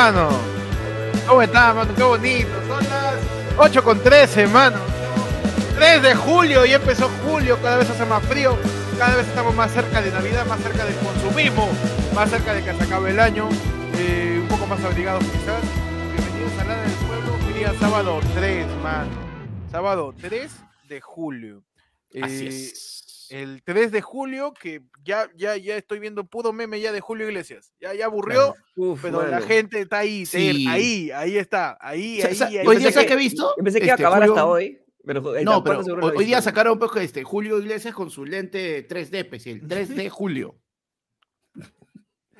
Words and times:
mano? 0.00 0.30
¿Cómo 1.26 1.42
están, 1.42 1.76
mano? 1.76 1.94
Qué 1.94 2.02
bonito. 2.02 2.48
Son 2.66 2.82
las 2.88 3.16
8 3.58 3.84
con 3.84 4.02
13, 4.02 4.46
mano. 4.46 4.78
3 5.74 6.02
de 6.02 6.14
julio, 6.14 6.64
y 6.64 6.72
empezó 6.72 7.10
julio, 7.26 7.58
cada 7.62 7.76
vez 7.76 7.90
hace 7.90 8.06
más 8.06 8.22
frío, 8.24 8.56
cada 8.98 9.16
vez 9.16 9.28
estamos 9.28 9.54
más 9.54 9.70
cerca 9.72 10.00
de 10.00 10.10
Navidad, 10.10 10.46
más 10.46 10.60
cerca 10.60 10.84
del 10.86 10.94
consumismo, 10.96 11.68
más 12.14 12.30
cerca 12.30 12.54
de 12.54 12.64
que 12.64 12.72
se 12.74 12.82
acabe 12.84 13.10
el 13.10 13.20
año, 13.20 13.48
eh, 13.98 14.38
un 14.40 14.48
poco 14.48 14.66
más 14.66 14.82
abrigados 14.82 15.22
quizás. 15.24 15.62
Bienvenidos 16.16 16.58
a 16.60 16.64
la 16.64 16.76
del 16.82 16.92
pueblo, 16.92 17.38
hoy 17.46 17.52
día 17.52 17.74
sábado 17.78 18.20
3, 18.34 18.66
mano. 18.82 19.10
Sábado 19.70 20.14
3 20.18 20.50
de 20.88 21.00
julio. 21.02 21.62
Así 22.22 22.46
Eh, 22.46 22.48
es. 22.48 22.99
El 23.30 23.62
3 23.64 23.90
de 23.92 24.00
julio, 24.02 24.52
que 24.52 24.82
ya, 25.04 25.28
ya, 25.36 25.56
ya 25.56 25.76
estoy 25.76 25.98
viendo 25.98 26.24
puro 26.26 26.52
meme 26.52 26.80
ya 26.80 26.92
de 26.92 27.00
Julio 27.00 27.28
Iglesias. 27.28 27.72
Ya, 27.80 27.94
ya 27.94 28.06
aburrió, 28.06 28.54
Uf, 28.76 29.00
pero 29.02 29.22
la 29.22 29.30
mano. 29.32 29.46
gente 29.46 29.80
está 29.80 29.98
ahí, 29.98 30.26
Sí. 30.26 30.66
ahí, 30.68 31.10
ahí 31.12 31.36
está, 31.38 31.78
ahí, 31.80 32.20
ahí, 32.22 32.34
sa- 32.34 32.46
ahí. 32.46 32.58
hoy 32.66 32.76
día, 32.76 32.92
¿sabes 32.92 33.06
que- 33.06 33.06
qué 33.08 33.12
he 33.14 33.16
visto? 33.16 33.54
Yo 33.56 33.64
pensé 33.64 33.78
que 33.80 33.86
iba 33.86 33.92
a 33.92 33.96
Este, 33.96 34.04
acabar 34.04 34.20
Julio- 34.20 34.34
hasta 34.34 34.46
hoy. 34.46 34.78
Pero 35.02 35.22
No, 35.42 35.64
pero 35.64 35.80
hoy, 35.80 36.12
hoy 36.16 36.24
día 36.26 36.42
sacaron 36.42 36.74
un 36.74 36.78
poco 36.78 36.98
este 37.00 37.24
Julio 37.24 37.58
Iglesias 37.58 37.94
con 37.94 38.10
su 38.10 38.26
lente 38.26 38.82
3D, 38.86 39.24
pues, 39.24 39.46
el 39.46 39.66
3 39.66 39.88
de 39.96 40.10
julio. 40.10 40.56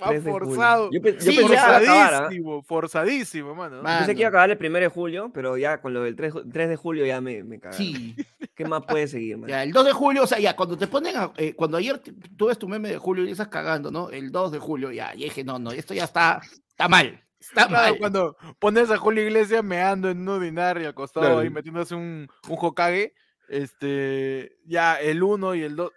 Va 0.02 0.08
3 0.08 0.24
de 0.24 0.30
julio. 0.32 0.46
forzado. 0.46 0.90
Yo, 0.92 1.00
yo 1.00 1.00
Sí, 1.00 1.00
pensé 1.00 1.30
que 1.30 1.42
iba 1.42 1.60
a 1.60 1.76
acabar, 1.76 2.14
¿ah? 2.14 2.18
forzadísimo, 2.18 2.62
forzadísimo, 2.62 3.54
mano. 3.54 3.82
Va. 3.82 3.98
Pensé 3.98 4.14
que 4.14 4.20
iba 4.22 4.28
a 4.28 4.30
Mano. 4.32 4.42
acabar 4.44 4.50
el 4.50 4.66
1 4.70 4.78
de 4.80 4.88
julio, 4.88 5.30
pero 5.32 5.56
ya 5.56 5.80
con 5.80 5.92
lo 5.94 6.02
del 6.02 6.16
3, 6.16 6.34
3 6.52 6.68
de 6.68 6.76
julio 6.76 7.04
ya 7.06 7.20
me, 7.20 7.42
me 7.44 7.58
cagaron. 7.60 7.78
Sí. 7.86 8.16
¿Qué 8.54 8.64
más 8.64 8.82
puede 8.84 9.08
seguir, 9.08 9.36
man? 9.38 9.48
Ya, 9.48 9.62
el 9.62 9.72
2 9.72 9.84
de 9.86 9.92
julio, 9.92 10.22
o 10.22 10.26
sea, 10.26 10.38
ya, 10.38 10.54
cuando 10.56 10.76
te 10.76 10.86
ponen, 10.86 11.16
a- 11.16 11.32
eh, 11.36 11.54
cuando 11.54 11.76
ayer 11.76 12.00
tú 12.36 12.46
ves 12.46 12.58
tu 12.58 12.68
meme 12.68 12.88
de 12.90 12.98
julio 12.98 13.24
y 13.24 13.30
estás 13.30 13.48
cagando, 13.48 13.90
¿no? 13.90 14.10
El 14.10 14.30
2 14.32 14.52
de 14.52 14.58
julio, 14.58 14.90
ya, 14.92 15.14
y 15.14 15.24
dije, 15.24 15.44
no, 15.44 15.58
no, 15.58 15.70
esto 15.72 15.94
ya 15.94 16.04
está, 16.04 16.40
está 16.68 16.88
mal, 16.88 17.22
está 17.38 17.66
Claro, 17.68 17.90
mal. 17.92 17.98
cuando 17.98 18.36
pones 18.58 18.90
a 18.90 18.98
Julio 18.98 19.22
Iglesias 19.24 19.64
meando 19.64 20.10
en 20.10 20.28
un 20.28 20.42
dinar 20.42 20.78
y 20.80 20.84
al 20.84 20.92
costado 20.94 21.24
Claro. 21.26 21.38
ahí 21.40 21.48
metiéndose 21.50 21.94
un, 21.94 22.28
un 22.48 22.56
Hokage, 22.60 23.14
este, 23.48 24.56
ya 24.66 24.94
el 25.00 25.22
1 25.22 25.54
y 25.54 25.62
el 25.62 25.76
2. 25.76 25.92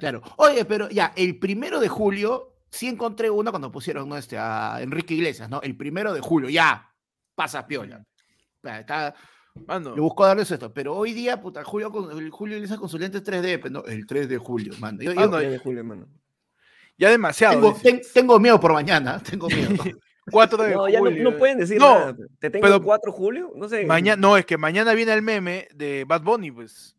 Claro. 0.00 0.22
Oye, 0.36 0.64
pero 0.64 0.88
ya, 0.88 1.12
el 1.16 1.38
primero 1.38 1.78
de 1.80 1.88
julio, 1.88 2.54
sí 2.70 2.88
encontré 2.88 3.30
uno 3.30 3.50
cuando 3.50 3.70
pusieron 3.70 4.08
¿no? 4.08 4.16
este, 4.16 4.36
a 4.38 4.78
Enrique 4.80 5.14
Iglesias, 5.14 5.48
¿no? 5.48 5.60
El 5.62 5.76
primero 5.76 6.12
de 6.12 6.20
julio, 6.20 6.48
ya, 6.48 6.92
pasa 7.34 7.66
piola. 7.66 8.04
Está, 8.62 9.14
Mano, 9.66 9.94
le 9.94 10.00
busco 10.00 10.24
darles 10.24 10.50
esto, 10.50 10.72
pero 10.72 10.94
hoy 10.94 11.12
día, 11.12 11.40
puta, 11.40 11.64
Julio, 11.64 11.90
con, 11.90 12.16
el 12.16 12.30
Julio 12.30 12.56
Iglesias 12.56 12.78
con 12.78 12.88
su 12.88 12.96
lente 12.98 13.22
3D, 13.22 13.58
pues, 13.60 13.72
¿no? 13.72 13.82
El 13.84 14.06
3 14.06 14.28
de 14.28 14.38
julio, 14.38 14.72
mano. 14.78 15.02
Yo- 15.02 15.12
yo- 15.12 15.20
Ah, 15.20 15.26
no, 15.26 15.36
3 15.38 15.50
de 15.50 15.58
julio, 15.58 15.82
mano. 15.84 16.06
ya 16.96 17.10
demasiado. 17.10 17.54
tengo, 17.54 17.74
ten- 17.82 18.00
tengo 18.14 18.38
miedo 18.38 18.60
por 18.60 18.72
mañana, 18.72 19.20
tengo 19.30 19.48
miedo. 19.48 19.70
4 20.30 20.62
de 20.62 20.74
No, 20.74 20.88
ya 20.88 20.98
no, 21.00 21.06
julio. 21.06 21.24
no 21.30 21.36
pueden 21.38 21.58
decir 21.58 21.78
No, 21.78 21.94
nada. 21.98 22.16
Te 22.38 22.50
tengo 22.50 22.62
pero- 22.64 22.76
el 22.76 22.82
4 22.82 23.10
de 23.12 23.18
julio, 23.18 23.52
no 23.56 23.68
sé. 23.68 23.84
Mañana, 23.86 24.20
no, 24.20 24.36
es 24.36 24.44
que 24.46 24.58
mañana 24.58 24.92
viene 24.92 25.12
el 25.14 25.22
meme 25.22 25.66
de 25.74 26.04
Bad 26.06 26.22
Bunny, 26.22 26.52
pues. 26.52 26.94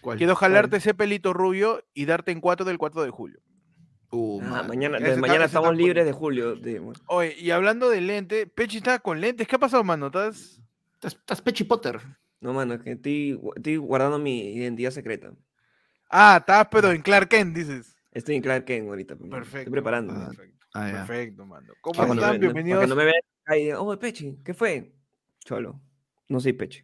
¿Cuál? 0.00 0.18
Quiero 0.18 0.36
jalarte 0.36 0.76
ese 0.76 0.94
pelito 0.94 1.32
rubio 1.32 1.82
y 1.94 2.04
darte 2.04 2.30
en 2.30 2.40
4 2.40 2.64
del 2.66 2.78
4 2.78 3.02
de 3.02 3.10
julio. 3.10 3.40
Uh, 4.10 4.40
Ah, 4.44 4.62
mañana, 4.66 4.98
desde 4.98 5.10
está- 5.10 5.20
mañana 5.20 5.44
está 5.44 5.58
estamos 5.58 5.68
por- 5.68 5.76
libres 5.76 6.04
de 6.06 6.12
julio. 6.12 6.56
bueno. 6.60 6.92
Oye, 7.06 7.34
y 7.38 7.50
hablando 7.50 7.90
de 7.90 8.00
lente, 8.00 8.46
Pechi 8.46 8.78
estaba 8.78 8.98
con 9.00 9.20
lentes. 9.20 9.46
¿Qué 9.48 9.56
ha 9.56 9.58
pasado, 9.58 9.84
mano? 9.84 10.06
¿Estás... 10.06 10.60
Estás, 10.94 11.14
estás 11.14 11.42
Pechi 11.42 11.64
Potter. 11.64 12.00
No, 12.40 12.52
mano, 12.52 12.74
es 12.74 12.82
que 12.82 12.92
estoy, 12.92 13.40
estoy 13.56 13.76
guardando 13.76 14.18
mi 14.18 14.54
identidad 14.54 14.90
secreta. 14.90 15.32
Ah, 16.08 16.36
estás, 16.40 16.68
pero 16.70 16.90
en 16.92 17.02
Clark 17.02 17.28
Kent, 17.28 17.56
dices. 17.56 17.96
Estoy 18.12 18.36
en 18.36 18.42
Clark 18.42 18.64
Kent 18.64 18.88
ahorita. 18.88 19.16
Perfecto. 19.16 19.58
Estoy 19.58 19.72
preparando. 19.72 20.12
Ah, 20.14 20.26
Perfecto, 20.28 20.58
ah, 20.74 20.90
perfecto, 20.92 21.46
mano. 21.46 21.72
¿Cómo 21.80 22.14
están? 22.14 22.34
no- 22.34 22.38
Bienvenidos. 22.38 22.76
Para 22.78 22.86
que 22.86 22.90
no 22.90 22.96
me 22.96 23.04
vean 23.04 23.22
ahí 23.46 23.62
digan, 23.64 23.78
oh, 23.80 23.98
Pechi, 23.98 24.38
¿qué 24.44 24.54
fue? 24.54 24.92
Cholo, 25.44 25.80
no 26.28 26.40
soy 26.40 26.52
Pechi. 26.52 26.82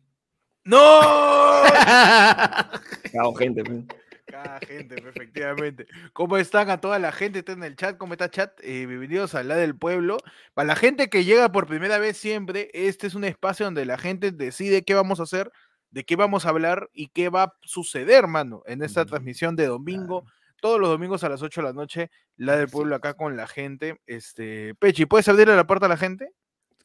¡No! 0.64 1.00
Cago 3.12 3.34
gente, 3.34 3.64
pues. 3.64 3.84
Cada 4.32 4.60
gente, 4.60 4.94
efectivamente. 5.06 5.87
¿Cómo 6.15 6.38
están 6.38 6.70
a 6.70 6.81
toda 6.81 6.98
la 6.98 7.12
gente? 7.12 7.41
Está 7.41 7.53
en 7.53 7.62
el 7.65 7.76
chat, 7.76 7.98
¿cómo 7.98 8.15
está 8.15 8.31
chat? 8.31 8.50
Eh, 8.62 8.87
bienvenidos 8.87 9.34
a 9.34 9.43
la 9.43 9.56
del 9.56 9.76
pueblo. 9.76 10.16
Para 10.54 10.69
la 10.69 10.75
gente 10.75 11.10
que 11.10 11.25
llega 11.25 11.53
por 11.53 11.66
primera 11.66 11.98
vez 11.98 12.16
siempre, 12.16 12.71
este 12.72 13.06
es 13.09 13.15
un 13.15 13.25
espacio 13.25 13.66
donde 13.66 13.84
la 13.84 13.98
gente 13.98 14.32
decide 14.32 14.84
qué 14.84 14.94
vamos 14.94 15.21
a 15.21 15.25
hacer, 15.25 15.53
de 15.91 16.04
qué 16.04 16.16
vamos 16.16 16.47
a 16.47 16.48
hablar 16.48 16.88
y 16.94 17.09
qué 17.09 17.28
va 17.28 17.42
a 17.42 17.54
suceder, 17.60 18.26
mano, 18.26 18.62
en 18.65 18.82
esta 18.82 19.04
transmisión 19.04 19.54
de 19.54 19.66
domingo. 19.66 20.25
Todos 20.62 20.81
los 20.81 20.88
domingos 20.88 21.22
a 21.25 21.28
las 21.28 21.42
8 21.42 21.60
de 21.60 21.66
la 21.66 21.72
noche, 21.75 22.10
la 22.38 22.56
del 22.56 22.69
pueblo 22.69 22.94
acá 22.97 23.12
con 23.12 23.37
la 23.37 23.47
gente. 23.47 24.00
Este, 24.06 24.75
Pechi, 24.76 25.04
¿puedes 25.04 25.28
abrirle 25.28 25.56
la 25.56 25.66
puerta 25.66 25.84
a 25.84 25.88
la 25.91 25.98
gente? 25.98 26.31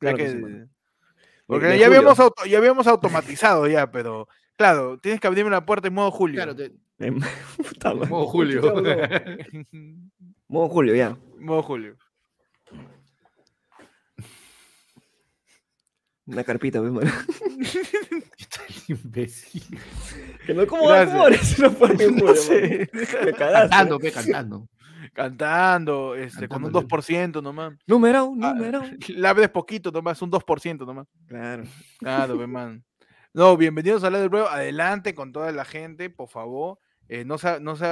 Ya 0.01 0.13
Claro 0.13 0.17
que 0.17 0.29
sí, 0.31 0.41
porque 1.45 1.67
de 1.67 1.77
ya, 1.79 1.85
julio. 1.85 1.99
habíamos 1.99 2.19
auto- 2.19 2.45
ya 2.45 2.57
habíamos 2.57 2.87
automatizado 2.87 3.67
ya, 3.67 3.89
pero 3.89 4.27
claro, 4.57 4.97
tienes 4.97 5.21
que 5.21 5.27
abrirme 5.27 5.49
la 5.51 5.65
puerta 5.65 5.87
en 5.87 5.93
modo 5.93 6.11
Julio. 6.11 6.35
Claro, 6.35 6.53
te- 6.53 6.73
Puta 7.57 7.93
madre. 7.93 8.09
modo 8.09 8.25
Julio. 8.27 8.61
Modo 10.49 10.69
Julio, 10.69 10.95
ya. 10.95 11.17
modo 11.39 11.61
Julio. 11.61 11.97
Una 16.25 16.43
carpita, 16.43 16.79
pues, 16.79 16.91
mano. 16.91 17.09
Imbécil. 18.87 19.63
Que 20.45 20.53
no 20.53 20.67
como 20.67 20.89
amores, 20.89 21.57
no 21.59 21.71
fue 21.71 21.91
en 21.91 22.15
No 22.15 22.19
Julio, 22.19 22.35
sé. 22.35 22.89
mano. 22.93 23.25
Me 23.25 23.33
cagaste. 23.33 23.69
Cantando, 23.69 23.99
ve, 23.99 24.11
cantando. 24.11 24.67
Cantando, 25.13 26.15
este, 26.15 26.47
con 26.49 26.63
un 26.65 26.71
Cantándole. 26.71 26.87
2% 27.33 27.41
nomás. 27.41 27.73
Número, 27.87 28.33
Ah, 28.41 28.53
número. 28.53 28.83
La 29.09 29.29
abres 29.29 29.49
poquito 29.49 29.89
nomás, 29.91 30.21
un 30.21 30.29
2% 30.31 30.85
nomás. 30.85 31.07
Claro. 31.27 31.63
Claro, 31.99 32.37
ve, 32.37 32.47
man. 32.47 32.83
No, 33.33 33.55
bienvenidos 33.55 34.03
a 34.03 34.09
la 34.09 34.19
del 34.19 34.29
Pueblo. 34.29 34.49
Adelante 34.49 35.13
con 35.15 35.31
toda 35.31 35.51
la 35.53 35.63
gente, 35.65 36.09
por 36.09 36.27
favor. 36.29 36.79
Eh, 37.09 37.23
no 37.23 37.37
se, 37.37 37.59
no, 37.59 37.75
se, 37.75 37.85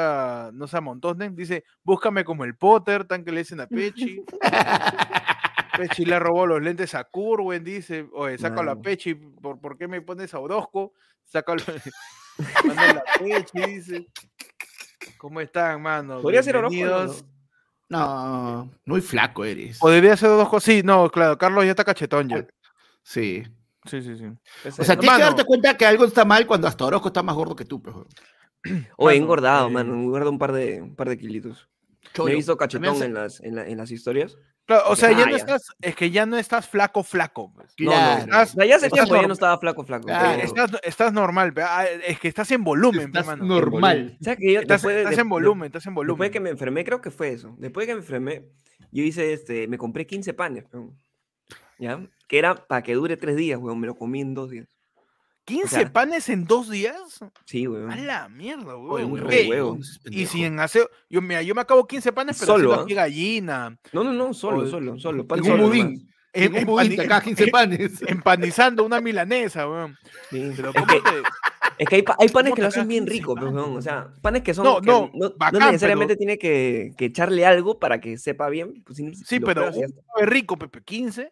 no 0.53 0.68
se 0.68 0.78
amontonen. 0.78 1.36
Dice, 1.36 1.64
búscame 1.84 2.26
como 2.26 2.44
el 2.44 2.56
Potter, 2.56 3.06
tan 3.06 3.24
que 3.24 3.31
le 3.31 3.40
dicen 3.40 3.62
a 3.62 3.68
Pechi. 3.68 4.24
Pechi 5.78 6.06
le 6.06 6.20
robó 6.20 6.46
los 6.46 6.62
lentes 6.62 6.96
a 6.96 7.03
Curwen, 7.06 7.64
dice. 7.64 8.08
Oye, 8.14 8.38
sácalo 8.38 8.72
a 8.72 8.76
Mano. 8.76 8.81
Pechi. 8.81 9.16
¿por, 9.16 9.59
¿Por 9.59 9.78
qué 9.78 9.88
me 9.88 10.02
pones 10.02 10.34
a 10.34 10.40
Orozco? 10.40 10.94
Sácalo. 11.24 11.64
Mándalo 12.66 13.00
a 13.00 13.20
Pechi, 13.20 13.62
dice. 13.66 14.08
¿Cómo 15.18 15.40
están, 15.40 15.82
mano? 15.82 16.22
Podría 16.22 16.44
ser 16.44 16.58
Orozco, 16.58 17.26
¿no? 17.90 18.70
Muy 18.86 19.02
flaco 19.02 19.46
eres. 19.46 19.80
Podría 19.80 20.18
ser 20.18 20.30
dos 20.30 20.50
cosas. 20.50 20.64
Sí, 20.66 20.82
no, 20.84 21.09
claro, 21.09 21.38
Carlos 21.38 21.64
ya 21.64 21.72
está 21.72 21.84
cachetón 21.84 22.30
ya. 22.30 22.46
Sí. 23.03 23.44
Sí, 23.86 24.02
sí, 24.02 24.18
sí. 24.18 24.26
O 24.80 24.84
sea, 24.84 24.97
tienes 24.97 25.18
que 25.18 25.24
darte 25.24 25.46
cuenta 25.46 25.78
que 25.78 25.86
algo 25.86 26.06
está 26.06 26.26
mal 26.26 26.47
cuando 26.47 26.68
hasta 26.68 26.86
Orozco 26.86 27.09
está 27.09 27.22
más 27.22 27.36
gordo 27.36 27.56
que 27.56 27.66
tú, 27.66 27.82
pues. 27.82 27.96
Oye, 28.98 29.16
he 29.16 29.20
mano, 29.20 29.24
engordado, 29.26 29.68
eh, 29.68 29.72
mano. 29.72 29.94
He 29.94 29.98
engordado 30.03 30.31
un 30.31 30.40
par 30.40 30.52
de, 30.52 30.81
un 30.81 30.96
par 30.96 31.09
de 31.09 31.18
kilitos. 31.18 31.70
Cholo. 32.14 32.26
Me 32.28 32.34
he 32.34 32.36
visto 32.36 32.56
cachetón 32.58 32.98
se- 32.98 33.06
en 33.06 33.14
las, 33.14 33.40
en, 33.42 33.56
la- 33.56 33.68
en 33.68 33.78
las 33.78 33.92
historias. 33.92 34.38
Claro, 34.66 34.84
o 34.90 34.96
sea, 34.96 35.12
ya 35.12 35.24
Ah, 35.24 35.26
no 35.26 35.31
ya. 35.31 35.38
estás, 35.38 35.68
es 35.80 35.96
que 35.96 36.09
ya 36.09 36.26
no 36.26 36.38
estás 36.38 36.68
flaco, 36.68 37.03
flaco. 37.03 37.53
pues. 37.53 37.74
No, 37.78 37.92
no, 37.92 38.18
estás- 38.18 38.50
O 38.52 38.53
sea, 38.56 38.66
ya 38.66 38.76
hace 38.78 38.90
tiempo 38.90 39.16
ya 39.16 39.28
no 39.28 39.34
estaba 39.34 39.58
flaco, 39.59 39.84
flaco. 39.86 40.08
Claro. 40.08 40.30
Pero- 40.31 40.44
estás, 40.44 40.81
estás 40.84 41.14
normal, 41.14 41.53
ah, 41.58 41.86
es 41.86 42.20
que 42.20 42.28
estás 42.28 42.50
en 42.52 42.64
volumen, 42.64 43.12
pe, 43.12 43.20
Estás 43.20 43.28
mano. 43.28 43.46
normal. 43.46 44.18
¿Sabes 44.22 44.40
que 44.40 44.53
yo 44.53 44.62
Estás, 44.62 44.82
de- 44.82 44.97
estás 45.02 45.16
de- 45.16 45.22
en 45.22 45.30
volumen, 45.30 45.68
estás 45.68 45.86
en 45.86 45.94
volumen. 45.94 46.16
Después 46.16 46.30
de 46.30 46.34
que 46.34 46.40
me 46.40 46.50
enfermé, 46.50 46.84
creo 46.84 47.00
que 47.02 47.12
fue 47.12 47.30
eso. 47.30 47.56
Después 47.59 47.86
de 47.86 47.92
que 47.92 47.96
me 47.96 48.02
enfermé, 48.02 48.46
yo 48.92 49.03
hice 49.03 49.34
este, 49.34 49.68
me 49.68 49.78
compré 49.78 50.08
15 50.08 50.34
panes. 50.34 50.66
¿ya? 51.78 52.00
Que 52.28 52.40
era 52.40 52.56
para 52.56 52.82
que 52.82 52.94
dure 52.96 53.18
tres 53.18 53.36
días, 53.36 53.59
weón. 53.59 53.80
Me 53.80 53.88
lo 53.88 53.96
comí 53.96 54.22
en 54.22 54.34
dos 54.34 54.50
días. 54.50 54.68
15 55.46 55.68
sea- 55.76 55.94
panes 55.94 56.28
en 56.30 56.46
dos 56.46 56.70
días. 56.70 56.98
Sí, 57.46 57.68
weón. 57.68 57.92
A 57.92 57.96
la 57.98 58.30
mierda, 58.30 58.76
Oye, 58.76 59.06
weón. 59.06 59.09
muy 59.12 59.20
re 59.20 59.42
Ey, 59.42 59.50
huevo. 59.50 59.78
Y 60.06 60.26
sin 60.26 60.59
hacer, 60.59 60.90
yo, 61.09 61.22
mira, 61.22 61.42
yo 61.44 61.53
me 61.56 61.62
acabo 61.62 61.86
15 61.88 62.12
panes, 62.12 62.38
pero 62.40 62.53
Solo, 62.53 62.72
haciendo 62.74 62.84
aquí 62.84 62.94
gallina. 62.96 63.78
No, 63.94 64.03
no, 64.03 64.12
no, 64.12 64.34
solo, 64.34 64.64
O- 64.64 64.68
solo, 64.68 65.00
solo. 65.00 65.26
pan 65.28 65.46
En 65.46 65.52
un 65.52 65.62
budín. 65.62 66.09
En 66.34 66.53
un 66.56 66.66
budín 66.66 67.00
acá 67.00 67.22
15 67.22 67.47
panes. 67.47 68.02
Empanizando 68.08 68.84
una 68.84 69.00
milanesa, 69.00 69.70
weón. 69.70 69.96
Sí. 70.30 70.52
Pero 70.56 70.70
Es 70.70 70.76
¿cómo 70.76 70.88
que, 70.88 71.00
te- 71.02 71.24
es 71.78 71.90
que 71.90 71.96
hay, 71.98 72.03
hay 72.20 72.30
panes 72.30 72.50
¿Cómo 72.50 72.56
que 72.56 72.62
lo 72.64 72.68
hacen 72.68 72.88
bien 72.88 73.03
15 73.06 73.14
rico, 73.20 73.36
pues, 73.36 73.53
weón. 73.53 73.59
O 73.59 73.68
panes? 73.70 73.84
sea, 73.84 74.08
panes 74.22 74.41
que 74.41 74.53
son. 74.53 74.66
No, 74.66 74.82
que 74.82 74.88
no, 74.88 75.12
no, 75.14 75.32
bacán, 75.38 75.59
no 75.59 75.66
necesariamente 75.68 76.16
pero- 76.16 76.18
tiene 76.20 76.38
que, 76.40 76.91
que 76.98 77.06
echarle 77.06 77.46
algo 77.46 77.80
para 77.80 78.02
que 78.02 78.18
sepa 78.18 78.50
bien. 78.50 78.84
Pues, 78.84 78.98
si- 78.98 79.14
Sí, 79.16 79.40
pero 79.40 79.70
pruebas 79.72 79.78
un 79.78 80.28
rico, 80.28 80.58
Pepe, 80.58 80.82
15. 80.84 81.32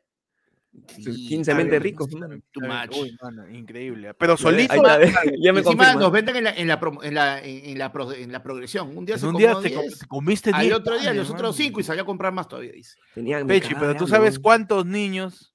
Sí, 0.95 1.03
15 1.27 1.35
está 1.51 1.55
mente 1.55 1.79
ricos. 1.79 2.09
Too 2.09 2.61
much. 2.61 2.97
Uy, 2.99 3.15
mano, 3.21 3.47
increíble. 3.49 4.13
Pero 4.15 4.35
solito. 4.35 4.73
ya 5.39 5.53
me 5.53 5.59
Encima 5.59 5.93
nos 5.93 6.11
venden 6.11 6.35
en 6.37 6.43
la, 6.45 6.49
en 6.51 6.67
la, 6.67 6.79
promo- 6.79 7.03
en 7.03 7.13
la, 7.13 7.39
en, 7.41 7.77
la, 7.77 7.91
pro- 7.91 8.11
en 8.11 8.31
la 8.31 8.41
progresión. 8.41 8.97
Un 8.97 9.05
día 9.05 9.17
se 9.17 9.27
un 9.27 9.37
día 9.37 9.55
te, 9.61 9.71
com- 9.73 9.83
10, 9.83 9.99
te 9.99 10.07
comiste 10.07 10.49
10. 10.51 10.55
al 10.57 10.73
otro 10.73 10.97
día 10.99 11.13
los 11.13 11.29
otros 11.29 11.41
mano. 11.41 11.53
5 11.53 11.79
y 11.79 11.83
salió 11.83 12.03
a 12.03 12.05
comprar 12.05 12.33
más 12.33 12.47
todavía, 12.47 12.71
dice. 12.71 12.95
Tenía- 13.13 13.39
me 13.39 13.45
Pechi, 13.45 13.75
pero 13.75 13.95
tú 13.95 14.07
sabes 14.07 14.39
cuántos 14.39 14.85
niños 14.85 15.53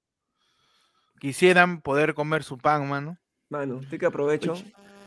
quisieran 1.21 1.81
poder 1.81 2.15
comer 2.15 2.45
su 2.45 2.57
pan, 2.59 2.89
mano. 2.89 3.19
Mano, 3.49 3.81
estoy 3.83 3.99
que 3.99 4.07
aprovecho. 4.07 4.55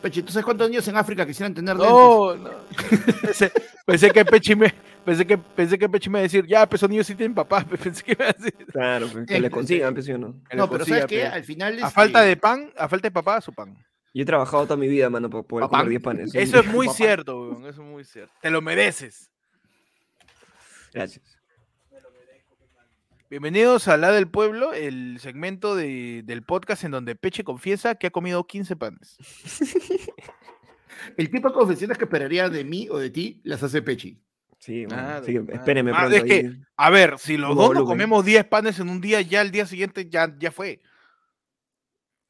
Pechi, 0.01 0.23
¿tú 0.23 0.31
sabes 0.31 0.45
cuántos 0.45 0.69
niños 0.69 0.87
en 0.87 0.97
África 0.97 1.25
quisieran 1.25 1.53
tener 1.53 1.75
lentes? 1.77 1.93
No, 1.93 2.35
no. 2.35 2.49
Pensé, 3.21 3.51
pensé 3.85 4.09
que 4.09 4.25
Pechi 4.25 4.55
me, 4.55 4.73
Pensé 5.06 5.25
que, 5.25 5.38
pensé 5.38 5.80
que 5.80 5.89
Pechi 5.89 6.09
me 6.09 6.19
iba 6.19 6.21
a 6.21 6.24
decir, 6.24 6.45
ya, 6.45 6.68
pues 6.69 6.80
esos 6.80 6.89
niños 6.89 7.07
sí 7.07 7.15
tienen 7.15 7.33
papá. 7.33 7.65
pe, 7.69 7.77
Pensé 7.77 8.03
que 8.03 8.12
iba 8.12 8.25
a 8.25 8.33
decir. 8.33 8.53
Claro, 8.68 9.07
pues, 9.12 9.25
que 9.25 9.36
Eh, 9.36 9.39
le 9.42 9.50
pues, 9.50 9.59
consigan, 9.59 9.89
eh, 9.89 9.94
pues, 9.94 10.06
¿sí 10.06 10.12
o 10.12 10.18
no? 10.18 10.44
que 10.50 10.56
No, 10.56 10.63
le 10.65 10.68
pero 10.69 10.80
consiga, 10.80 10.98
¿sabes 10.98 11.09
qué? 11.09 11.18
pe. 11.21 11.27
Al 11.27 11.44
final. 11.44 11.74
A 11.74 11.77
este, 11.77 11.89
falta 11.92 12.21
de 12.21 12.38
pan, 12.38 12.71
a 12.77 12.88
falta 12.88 13.07
de 13.07 13.12
papá, 13.12 13.42
su 13.42 13.51
pan. 13.53 13.75
Yo 14.13 14.24
he 14.24 14.25
trabajado 14.25 14.63
toda 14.65 14.77
mi 14.77 14.88
vida, 14.89 15.09
mano, 15.09 15.30
para 15.30 15.44
poder 15.44 15.63
Papá. 15.63 15.77
comer 15.80 15.89
10 15.89 16.01
panes. 16.03 16.36
Eso 16.36 16.59
es 16.59 16.65
muy 16.68 16.86
papá. 16.88 16.98
cierto, 16.98 17.42
weón. 17.42 17.62
Eso 17.65 17.81
es 17.81 17.88
muy 17.88 18.03
cierto. 18.03 18.33
Te 18.42 18.50
lo 18.51 18.62
mereces. 18.62 19.31
Gracias. 20.94 21.38
Bienvenidos 23.30 23.88
a 23.88 23.95
La 23.95 24.12
del 24.12 24.27
Pueblo, 24.27 24.74
el 24.74 25.18
segmento 25.21 25.74
de- 25.77 26.21
del 26.25 26.44
podcast 26.44 26.83
en 26.83 26.92
donde 26.92 27.15
Peche 27.15 27.45
confiesa 27.45 27.95
que 27.95 28.07
ha 28.07 28.12
comido 28.12 28.45
15 28.45 28.75
panes. 28.75 29.18
El 31.18 31.31
tipo 31.31 31.47
de 31.47 31.54
confesiones 31.56 31.97
que 31.97 32.04
esperaría 32.04 32.50
de 32.50 32.63
mí 32.65 32.88
o 32.92 32.97
de 33.00 33.09
ti 33.09 33.39
las 33.45 33.63
hace 33.63 33.81
Pechi. 33.81 34.21
Sí, 34.61 34.85
bueno, 34.85 35.17
espérenme 35.49 35.91
Ah, 35.91 36.01
pronto. 36.01 36.15
es 36.17 36.23
que-. 36.23 36.51
A 36.77 36.89
ver, 36.91 37.17
si 37.17 37.35
los 37.35 37.55
dos 37.55 37.73
nos 37.73 37.83
comemos 37.83 38.23
10 38.23 38.45
panes 38.45 38.77
en 38.79 38.89
un 38.89 39.01
día, 39.01 39.19
ya 39.21 39.41
el 39.41 39.49
día 39.49 39.65
siguiente 39.65 40.07
ya, 40.07 40.31
ya 40.37 40.51
fue. 40.51 40.79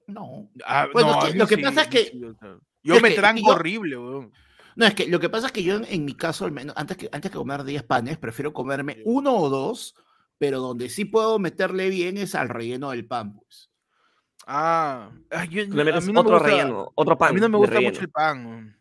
No. 0.07 0.49
Ah, 0.65 0.87
Bueno, 0.93 1.11
no, 1.11 1.17
es 1.19 1.23
a 1.23 1.27
que 1.27 1.33
mí 1.33 1.39
lo 1.39 1.47
que 1.47 1.55
sí, 1.55 1.61
pasa 1.61 1.81
es 1.81 1.87
que- 1.89 2.05
sí, 2.05 2.23
o 2.23 2.33
sea, 2.35 2.57
yo 2.83 2.95
es 2.95 3.01
me 3.01 3.09
que- 3.09 3.15
tranco 3.15 3.41
yo- 3.47 3.53
horrible, 3.55 3.97
weón. 3.97 4.31
No, 4.77 4.85
es 4.85 4.95
que 4.95 5.07
lo 5.09 5.19
que 5.19 5.27
pasa 5.29 5.47
es 5.47 5.51
que 5.51 5.63
yo 5.63 5.81
en, 5.85 6.05
mi 6.05 6.15
caso, 6.15 6.45
al 6.45 6.53
menos, 6.53 6.73
antes 6.77 6.95
que, 6.95 7.09
antes 7.11 7.29
que 7.31 7.37
comer 7.37 7.65
10 7.65 7.83
panes, 7.83 8.17
prefiero 8.17 8.53
comerme 8.53 9.01
uno 9.03 9.35
o 9.35 9.49
dos, 9.49 9.93
pero 10.37 10.59
donde 10.61 10.87
sí 10.89 11.03
puedo 11.03 11.37
meterle 11.37 11.89
bien 11.89 12.17
es 12.17 12.33
al 12.35 12.47
relleno 12.47 12.91
del 12.91 13.05
pan, 13.05 13.33
pues. 13.35 13.69
Ah, 14.47 15.11
ay, 15.29 15.49
yo- 15.49 15.65
Le 15.65 15.81
a 15.81 15.85
metes 15.85 16.07
mí 16.07 16.13
no 16.13 16.23
me 16.23 16.29
otro 16.29 16.39
gusta- 16.39 16.47
relleno, 16.57 16.91
otro 16.95 17.17
pan. 17.17 17.29
A 17.29 17.33
mí 17.33 17.41
no 17.41 17.49
me 17.49 17.57
gusta 17.57 17.81
mucho 17.81 17.99
el 18.01 18.09
pan. 18.09 18.77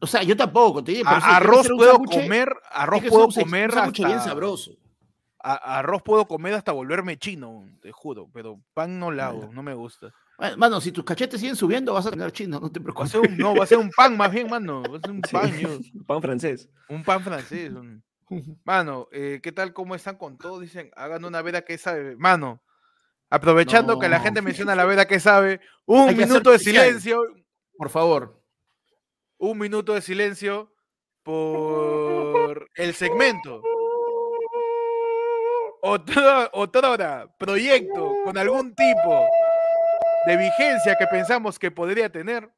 O 0.00 0.06
sea, 0.06 0.22
yo 0.22 0.36
tampoco, 0.36 0.82
te 0.84 0.92
A- 0.92 0.94
eso 0.94 1.04
que 1.04 1.14
arroz 1.16 1.70
un 1.70 1.76
puedo 1.76 1.98
comer, 2.04 2.48
arroz 2.70 3.02
puedo 3.08 3.26
un 3.26 3.32
sa- 3.32 3.40
un 3.40 3.44
comer 3.46 3.72
sándwich 3.72 3.98
bien 3.98 4.18
hasta, 4.18 4.28
sabroso. 4.30 4.72
a- 5.40 5.78
arroz 5.78 6.02
puedo 6.02 6.26
comer 6.26 6.54
hasta 6.54 6.72
volverme 6.72 7.18
chino, 7.18 7.64
te 7.80 7.92
juro, 7.92 8.28
pero 8.32 8.60
pan 8.74 8.98
no 8.98 9.10
la 9.10 9.26
hago, 9.28 9.38
Bueno. 9.38 9.52
no 9.54 9.62
me 9.62 9.74
gusta. 9.74 10.12
Bueno, 10.38 10.56
Mano, 10.56 10.80
si 10.80 10.92
tus 10.92 11.04
cachetes 11.04 11.40
siguen 11.40 11.56
subiendo, 11.56 11.92
vas 11.94 12.06
a 12.06 12.10
tener 12.10 12.30
chino, 12.32 12.60
no 12.60 12.70
te 12.70 12.78
Va 12.78 12.82
a 12.82 12.84
preocupes. 12.84 13.10
ser 13.10 13.20
un, 13.20 13.36
no, 13.38 13.54
va 13.56 13.64
a 13.64 13.66
ser 13.66 13.78
un 13.78 13.90
pan 13.90 14.16
más 14.16 14.30
bien, 14.30 14.48
mano. 14.48 14.82
Va 14.82 14.98
a 14.98 15.00
ser 15.00 15.10
un 15.10 15.22
Sí. 15.28 15.32
pan, 15.32 15.58
yo. 15.58 15.68
Pan 16.06 16.22
francés. 16.22 16.68
Un 16.88 17.02
pan 17.02 17.22
francés. 17.22 17.72
un- 17.72 18.02
Mano, 18.64 19.08
eh, 19.10 19.40
¿qué 19.42 19.52
tal? 19.52 19.72
¿Cómo 19.72 19.94
están 19.94 20.16
con 20.16 20.38
todo? 20.38 20.60
Dicen, 20.60 20.90
hagan 20.96 21.24
una 21.24 21.42
veda 21.42 21.62
que 21.62 21.76
sabe. 21.78 22.14
Mano, 22.16 22.60
aprovechando 23.30 23.98
que 23.98 24.08
la 24.08 24.20
gente 24.20 24.42
menciona 24.42 24.74
la 24.74 24.84
veda 24.84 25.06
que 25.06 25.18
sabe, 25.20 25.60
un 25.86 26.08
que 26.08 26.14
minuto 26.14 26.50
de 26.50 26.58
silencio, 26.58 27.20
Por 27.76 27.90
favor. 27.90 28.40
Un 29.38 29.58
minuto 29.58 29.94
de 29.94 30.02
silencio 30.02 30.72
por 31.22 32.68
el 32.74 32.94
segmento. 32.94 33.62
Otrora, 35.80 37.28
proyecto 37.38 38.14
con 38.24 38.36
algún 38.36 38.74
tipo 38.74 39.26
de 40.26 40.36
vigencia 40.36 40.96
que 40.98 41.06
pensamos 41.06 41.58
que 41.58 41.70
podría 41.70 42.10
tener. 42.10 42.50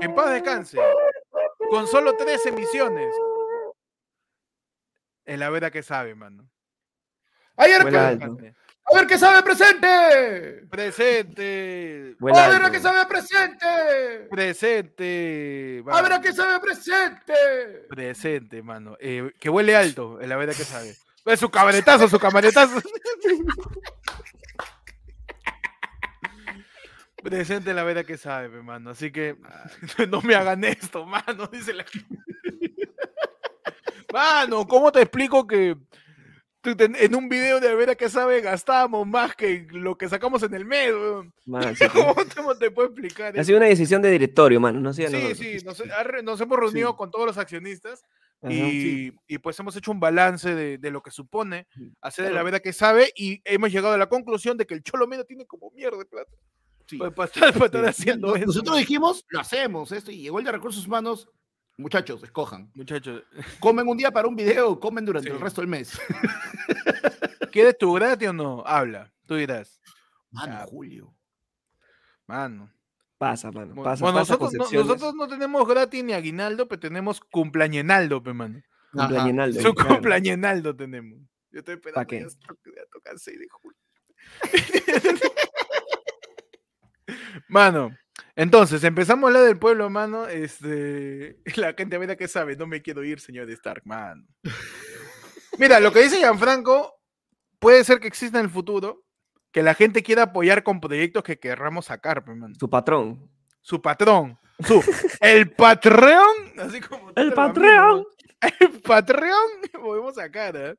En 0.00 0.14
paz 0.14 0.30
descanse. 0.30 0.78
Con 1.70 1.86
solo 1.88 2.16
tres 2.16 2.46
emisiones. 2.46 3.14
Es 5.24 5.38
la 5.38 5.50
verdad 5.50 5.72
que 5.72 5.82
sabe, 5.82 6.14
mano. 6.14 6.48
¡Ayer. 7.56 7.82
¡A 8.88 8.94
ver 8.94 9.06
qué 9.08 9.18
sabe 9.18 9.42
presente! 9.42 10.64
Presente. 10.70 12.14
¡A 12.20 12.48
ver 12.48 12.62
a 12.62 12.70
qué 12.70 12.78
sabe 12.78 13.04
presente! 13.06 14.28
Presente. 14.30 15.82
¡A 15.90 16.02
ver 16.02 16.12
a 16.12 16.20
qué 16.20 16.32
sabe 16.32 16.60
presente! 16.60 17.34
Presente, 17.88 18.62
mano. 18.62 18.96
Eh, 19.00 19.32
que 19.40 19.50
huele 19.50 19.74
alto, 19.74 20.20
es 20.20 20.28
la 20.28 20.36
verdad 20.36 20.54
que 20.54 20.64
sabe. 20.64 20.94
Es 21.24 21.40
su 21.40 21.50
cabaretazo, 21.50 22.08
su 22.08 22.20
cabaretazo. 22.20 22.80
Presente 27.24 27.74
la 27.74 27.82
verdad 27.82 28.04
que 28.04 28.16
sabe, 28.16 28.50
pe, 28.50 28.62
mano. 28.62 28.90
Así 28.90 29.10
que 29.10 29.36
no 30.08 30.22
me 30.22 30.36
hagan 30.36 30.62
esto, 30.62 31.04
mano, 31.04 31.48
dice 31.48 31.74
la 31.74 31.84
Mano, 34.12 34.64
¿cómo 34.68 34.92
te 34.92 35.02
explico 35.02 35.44
que 35.44 35.76
en 36.78 37.14
un 37.14 37.28
video 37.28 37.60
de 37.60 37.68
la 37.68 37.74
verdad 37.74 37.96
que 37.96 38.08
sabe 38.08 38.40
gastábamos 38.40 39.06
más 39.06 39.34
que 39.36 39.66
lo 39.70 39.96
que 39.96 40.08
sacamos 40.08 40.42
en 40.42 40.54
el 40.54 40.64
mes? 40.64 40.92
Man, 41.44 41.74
sí, 41.76 41.84
¿Cómo 42.34 42.54
te, 42.54 42.66
te 42.66 42.70
puedo 42.70 42.88
explicar 42.88 43.26
Ha 43.36 43.40
eso? 43.40 43.44
sido 43.46 43.58
una 43.58 43.66
decisión 43.66 44.02
de 44.02 44.10
directorio, 44.10 44.60
mano. 44.60 44.80
No 44.80 44.92
sé. 44.92 45.08
Sí, 45.08 45.34
sí, 45.58 45.64
nos, 45.64 45.82
nos 46.24 46.40
hemos 46.40 46.58
reunido 46.58 46.96
con 46.96 47.10
todos 47.10 47.26
los 47.26 47.38
accionistas 47.38 48.02
y, 48.48 49.12
y, 49.26 49.38
pues 49.38 49.58
hemos 49.58 49.74
hecho 49.76 49.90
un 49.90 49.98
balance 49.98 50.54
de, 50.54 50.78
de 50.78 50.90
lo 50.90 51.02
que 51.02 51.10
supone 51.10 51.66
hacer 52.02 52.24
de 52.26 52.30
la 52.30 52.34
Claro. 52.34 52.44
verdad 52.44 52.60
que 52.60 52.72
sabe 52.72 53.10
y 53.16 53.40
hemos 53.44 53.72
llegado 53.72 53.94
a 53.94 53.98
la 53.98 54.08
conclusión 54.08 54.56
de 54.58 54.66
que 54.66 54.74
el 54.74 54.82
Cholo 54.82 55.06
Mena 55.06 55.24
tiene 55.24 55.46
como 55.46 55.70
mierda 55.70 55.96
de 55.98 56.04
plata. 56.04 56.30
Sí. 56.86 56.98
Pues, 56.98 57.12
para 57.14 57.26
estar, 57.26 57.52
para 57.54 57.66
estar 57.66 57.82
Sí. 57.84 57.88
haciendo 58.02 58.28
No- 58.28 58.36
eso. 58.36 58.46
Nosotros 58.46 58.76
dijimos, 58.78 59.24
lo 59.30 59.40
hacemos, 59.40 59.90
esto, 59.90 60.12
y 60.12 60.18
llegó 60.22 60.38
el 60.38 60.44
de 60.44 60.52
recursos 60.52 60.86
humanos. 60.86 61.28
Muchachos, 61.78 62.22
escojan. 62.22 62.70
Muchachos, 62.74 63.22
Comen 63.60 63.86
un 63.86 63.96
día 63.98 64.10
para 64.10 64.28
un 64.28 64.34
video 64.36 64.80
comen 64.80 65.04
durante 65.04 65.28
Sí. 65.28 65.34
el 65.36 65.40
resto 65.40 65.60
del 65.60 65.68
mes. 65.68 65.98
¿quieres 67.52 67.76
tu 67.78 67.92
gratis 67.94 68.28
o 68.28 68.32
no? 68.32 68.62
Habla, 68.66 69.12
tú 69.26 69.34
dirás. 69.36 69.80
Mano, 70.30 70.52
Ya. 70.52 70.66
Julio. 70.66 71.14
Mano. 72.26 72.70
Pasa, 73.18 73.50
mano. 73.50 73.74
Pasa, 73.82 74.04
bueno, 74.04 74.18
pasa 74.18 74.34
nosotros, 74.36 74.72
no, 74.72 74.82
nosotros 74.82 75.14
no 75.14 75.26
tenemos 75.28 75.66
gratis 75.66 76.04
ni 76.04 76.12
aguinaldo, 76.12 76.68
pero 76.68 76.80
tenemos 76.80 77.20
cumpleañenaldo, 77.20 78.22
pe, 78.22 78.34
mano. 78.34 78.60
Cumpleañenaldo, 78.92 79.60
Su 79.62 79.74
claro. 79.74 79.94
cumpleañenaldo 79.94 80.76
tenemos. 80.76 81.18
Yo 81.50 81.60
estoy 81.60 81.74
esperando. 81.76 82.06
qué? 82.08 82.20
ya 82.20 82.26
toca- 82.46 82.70
ya 82.76 82.82
toca 82.92 83.10
el 83.12 83.18
6 83.18 83.38
de 83.38 83.46
julio. 83.50 83.78
Mano, 87.48 87.96
entonces 88.36 88.84
empezamos 88.84 89.24
a 89.24 89.26
hablar 89.28 89.44
del 89.44 89.58
pueblo, 89.58 89.90
mano. 89.90 90.26
Este, 90.28 91.38
la 91.56 91.72
gente 91.72 91.98
mira 91.98 92.16
que 92.16 92.28
sabe, 92.28 92.56
no 92.56 92.66
me 92.66 92.82
quiero 92.82 93.02
ir, 93.02 93.18
señor 93.18 93.50
Stark, 93.50 93.82
mano. 93.84 94.24
Mira, 95.58 95.80
lo 95.80 95.92
que 95.92 96.02
dice 96.02 96.18
Gianfranco 96.18 97.00
puede 97.58 97.82
ser 97.82 97.98
que 97.98 98.08
exista 98.08 98.38
en 98.38 98.44
el 98.44 98.50
futuro, 98.50 99.04
que 99.50 99.62
la 99.62 99.74
gente 99.74 100.02
quiera 100.02 100.24
apoyar 100.24 100.62
con 100.62 100.80
proyectos 100.80 101.22
que 101.24 101.38
querramos 101.38 101.86
sacar, 101.86 102.26
mano. 102.26 102.54
Su 102.58 102.68
patrón. 102.68 103.30
Su 103.62 103.82
patrón, 103.82 104.38
su 104.64 104.80
el 105.20 105.50
Patreon, 105.50 106.52
así 106.58 106.80
como 106.80 107.12
tú 107.12 107.20
El 107.20 107.32
Patreon. 107.32 107.90
amigo. 107.90 108.06
El 108.60 108.80
Patreon 108.80 109.50
podemos 109.72 110.14
sacar, 110.14 110.56
¿eh? 110.56 110.76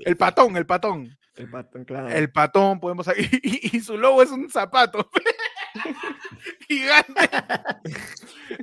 El 0.00 0.16
patón, 0.16 0.56
el 0.56 0.66
patón. 0.66 1.16
El 1.36 1.50
patrón, 1.50 1.84
claro. 1.84 2.08
El 2.08 2.30
patón 2.30 2.78
podemos. 2.80 3.06
Y, 3.16 3.22
y- 3.72 3.76
y 3.76 3.80
su 3.80 3.96
logo 3.98 4.22
es 4.22 4.30
un 4.30 4.48
zapato. 4.50 5.08
Gigante. 6.68 7.28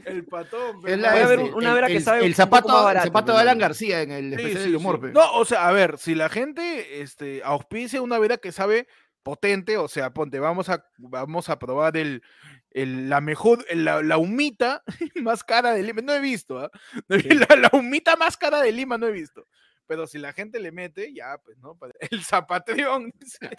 El 0.06 0.26
patón. 0.26 0.78
Es 0.86 1.00
la- 1.00 1.14
una 1.56 1.70
el- 1.70 1.76
vera 1.76 1.88
que 1.88 1.98
el- 1.98 2.04
sabe 2.04 2.26
El 2.26 2.36
zapato, 2.36 2.90
el 2.90 3.00
zapato 3.02 3.34
de 3.34 3.40
Alan. 3.42 3.58
García 3.58 4.02
en 4.02 4.12
el 4.12 4.30
Sí, 4.30 4.36
especial 4.36 4.58
sí, 4.64 4.68
del 4.70 4.76
humor, 4.78 5.00
sí. 5.04 5.12
No, 5.14 5.34
o 5.34 5.46
sea, 5.46 5.68
a 5.68 5.72
ver, 5.72 5.98
si 5.98 6.16
la 6.16 6.30
gente 6.30 7.02
este, 7.02 7.42
auspicia 7.44 8.02
una 8.02 8.20
vera 8.20 8.38
que 8.38 8.52
sabe 8.52 8.88
potente, 9.24 9.78
o 9.78 9.88
sea, 9.88 10.12
ponte, 10.14 10.40
vamos 10.40 10.70
a, 10.70 10.84
vamos 10.98 11.50
a 11.50 11.60
probar 11.60 11.98
el, 11.98 12.24
el- 12.72 13.10
la 13.10 13.22
mejor, 13.22 13.66
el- 13.70 13.86
la, 13.86 14.02
la 14.02 14.18
humita 14.18 14.84
más 15.22 15.44
cara 15.44 15.74
de 15.74 15.84
Lima. 15.84 16.02
No 16.02 16.14
he 16.14 16.22
visto, 16.22 16.60
¿ah? 16.60 16.72
Sí. 17.10 17.28
La, 17.30 17.56
la 17.56 17.70
humita 17.74 18.16
más 18.16 18.38
cara 18.38 18.62
de 18.62 18.72
Lima 18.72 18.98
no 18.98 19.08
he 19.08 19.12
visto. 19.12 19.46
Pero 19.88 20.08
si 20.08 20.18
la 20.20 20.32
gente 20.34 20.60
le 20.60 20.72
mete, 20.72 21.14
ya, 21.14 21.38
pues, 21.44 21.58
¿no? 21.58 21.78
El 22.00 22.24
zapatreón. 22.24 23.12
dice. 23.20 23.50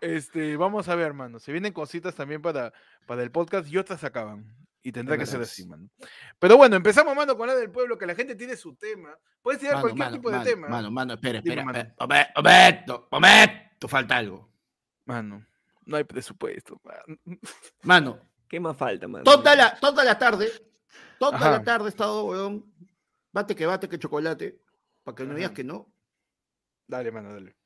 Este, 0.00 0.56
vamos 0.56 0.88
a 0.88 0.94
ver, 0.94 1.14
mano. 1.14 1.38
Se 1.38 1.50
vienen 1.52 1.72
cositas 1.72 2.14
también 2.14 2.42
para, 2.42 2.72
para 3.06 3.22
el 3.22 3.30
podcast 3.30 3.68
y 3.68 3.78
otras 3.78 4.04
acaban. 4.04 4.44
Y 4.82 4.92
tendrá 4.92 5.16
que 5.16 5.24
ser 5.24 5.40
así, 5.40 5.66
mano. 5.66 5.88
Pero 6.38 6.58
bueno, 6.58 6.76
empezamos, 6.76 7.16
mano, 7.16 7.38
con 7.38 7.46
la 7.48 7.54
del 7.54 7.70
pueblo, 7.70 7.96
que 7.96 8.04
la 8.04 8.14
gente 8.14 8.34
tiene 8.34 8.54
su 8.54 8.74
tema. 8.74 9.16
Puedes 9.40 9.58
tirar 9.58 9.76
Mano, 9.76 9.82
cualquier 9.82 10.04
mano, 10.06 10.16
tipo 10.16 10.28
de 10.30 10.36
mano, 10.36 10.44
tema. 10.50 10.68
Mano, 10.68 10.90
mano, 10.90 11.14
espera, 11.14 11.40
Dime, 11.40 11.54
espera. 11.54 11.64
mano. 11.64 11.78
espera. 11.78 11.96
Momen- 11.98 12.32
Momento, 12.36 13.08
momento, 13.10 13.88
falta 13.88 14.16
algo. 14.18 14.50
Mano, 15.06 15.46
no 15.86 15.96
hay 15.96 16.04
presupuesto. 16.04 16.78
mano. 16.84 17.18
Mano, 17.82 18.20
¿Qué 18.46 18.60
más 18.60 18.76
falta, 18.76 19.08
mano? 19.08 19.24
toda 19.24 19.56
la, 19.56 19.74
toda 19.80 20.04
la 20.04 20.18
tarde, 20.18 20.50
toda 21.18 21.36
Ajá. 21.38 21.50
la 21.52 21.64
tarde 21.64 21.86
he 21.86 21.88
estado, 21.88 22.24
weón, 22.26 22.70
bate 23.34 23.54
que 23.56 23.66
bate 23.66 23.88
que 23.88 23.98
chocolate, 23.98 24.58
para 25.02 25.14
que 25.16 25.24
no 25.26 25.34
digas 25.34 25.50
que 25.50 25.64
no. 25.64 25.92
Dale, 26.86 27.10
mano, 27.12 27.32
dale. 27.32 27.56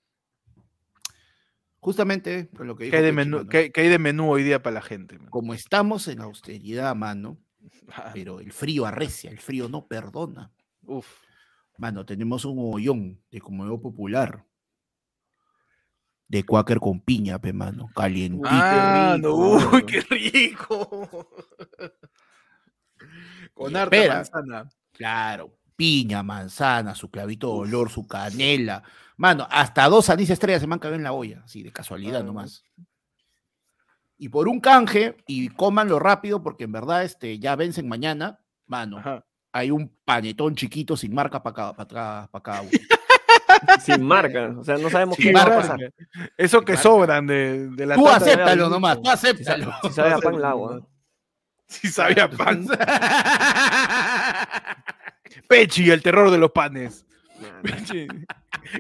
Justamente 1.81 2.49
con 2.57 2.67
lo 2.67 2.75
que 2.77 2.85
dijo 2.85 2.93
¿Qué 2.93 2.97
hay, 2.97 3.03
de 3.05 3.11
Pechi, 3.13 3.17
menú, 3.17 3.37
mano. 3.39 3.49
qué- 3.51 3.71
qué 3.71 3.81
hay 3.83 3.89
de 3.89 3.99
menú 3.99 4.31
hoy 4.33 4.43
día 4.43 4.63
para 4.63 4.75
la 4.75 4.83
gente? 4.83 5.19
mano? 5.19 5.31
Como 5.31 5.55
estamos 5.55 6.09
en 6.09 6.21
austeridad, 6.21 6.95
mano, 6.97 7.39
Ah, 7.93 8.11
pero 8.15 8.41
el 8.41 8.51
frío 8.53 8.87
arrecia, 8.87 9.31
el 9.31 9.39
frío 9.41 9.69
no 9.69 9.87
perdona. 9.87 10.51
Uf. 10.83 11.07
Mano, 11.77 12.05
tenemos 12.07 12.45
un 12.45 12.57
hoyón 12.59 13.23
de 13.31 13.41
comedor 13.41 13.81
popular. 13.81 14.45
De 16.27 16.43
cuáquer 16.45 16.79
con 16.81 17.01
piña, 17.01 17.39
pe, 17.41 17.53
mano. 17.53 17.89
Calientito. 17.95 18.49
Ah, 18.51 19.17
no, 19.19 19.59
rico, 19.59 19.77
uy, 19.77 19.87
qué 19.87 20.01
rico. 20.01 21.31
Con 23.55 23.75
harta 23.77 23.97
espera. 23.97 24.15
manzana. 24.17 24.69
Claro, 24.99 25.57
piña, 25.77 26.23
manzana, 26.23 26.95
su 26.95 27.11
clavito 27.11 27.47
de 27.55 27.61
olor, 27.61 27.89
su 27.91 28.07
canela. 28.07 28.83
Mano, 29.17 29.47
hasta 29.51 29.89
dos 29.89 30.11
anís 30.11 30.29
estrellas 30.31 30.61
se 30.61 30.67
me 30.67 30.75
han 30.75 30.81
caído 30.81 30.97
en 30.97 31.03
la 31.05 31.13
olla, 31.13 31.41
así 31.45 31.63
de 31.63 31.73
casualidad 31.73 32.23
nomás. 32.25 32.63
Y 34.19 34.29
por 34.29 34.49
un 34.49 34.61
canje, 34.61 35.17
y 35.27 35.49
cómanlo 35.51 35.99
rápido, 36.01 36.43
porque 36.43 36.65
en 36.65 36.73
verdad 36.73 37.05
este, 37.05 37.39
ya 37.39 37.55
vencen 37.57 37.89
mañana, 37.89 38.41
mano, 38.67 38.99
Ajá. 38.99 39.25
hay 39.53 39.71
un 39.71 39.89
panetón 40.05 40.57
chiquito 40.57 40.97
sin 40.97 41.15
marca 41.15 41.41
para 41.43 41.55
cada, 41.55 41.73
para 41.77 41.89
cada, 41.89 42.27
para 42.27 42.43
cada 42.43 42.61
uno. 42.63 42.71
Sin 43.85 44.03
marca. 44.05 44.55
O 44.57 44.63
sea, 44.63 44.77
no 44.79 44.89
sabemos 44.89 45.17
Sin 45.17 45.27
qué 45.27 45.33
va 45.33 45.43
a 45.43 45.47
marca. 45.49 45.61
pasar. 45.63 45.79
Eso 46.37 46.61
que 46.63 46.73
Marca. 46.75 46.83
sobran 46.83 47.27
de, 47.27 47.69
de 47.71 47.87
la 47.87 47.97
Tú 47.97 48.05
de 48.05 48.11
acéptalo 48.11 48.51
Abril. 48.67 48.71
nomás, 48.71 48.97
tú 48.99 49.05
Si 49.05 49.11
acéptalo. 49.11 49.73
si 49.83 49.89
sabe 49.91 50.13
a 50.13 50.19
pan 50.19 50.35
el 50.35 50.45
agua. 50.45 50.81
Sí 51.67 51.89
sabía 51.89 52.25
a 52.25 52.31
pan. 52.31 52.67
Pechi, 55.47 55.91
el 55.91 56.03
terror 56.03 56.31
de 56.31 56.39
los 56.39 56.51
panes. 56.51 57.07
Pechi. 57.63 58.07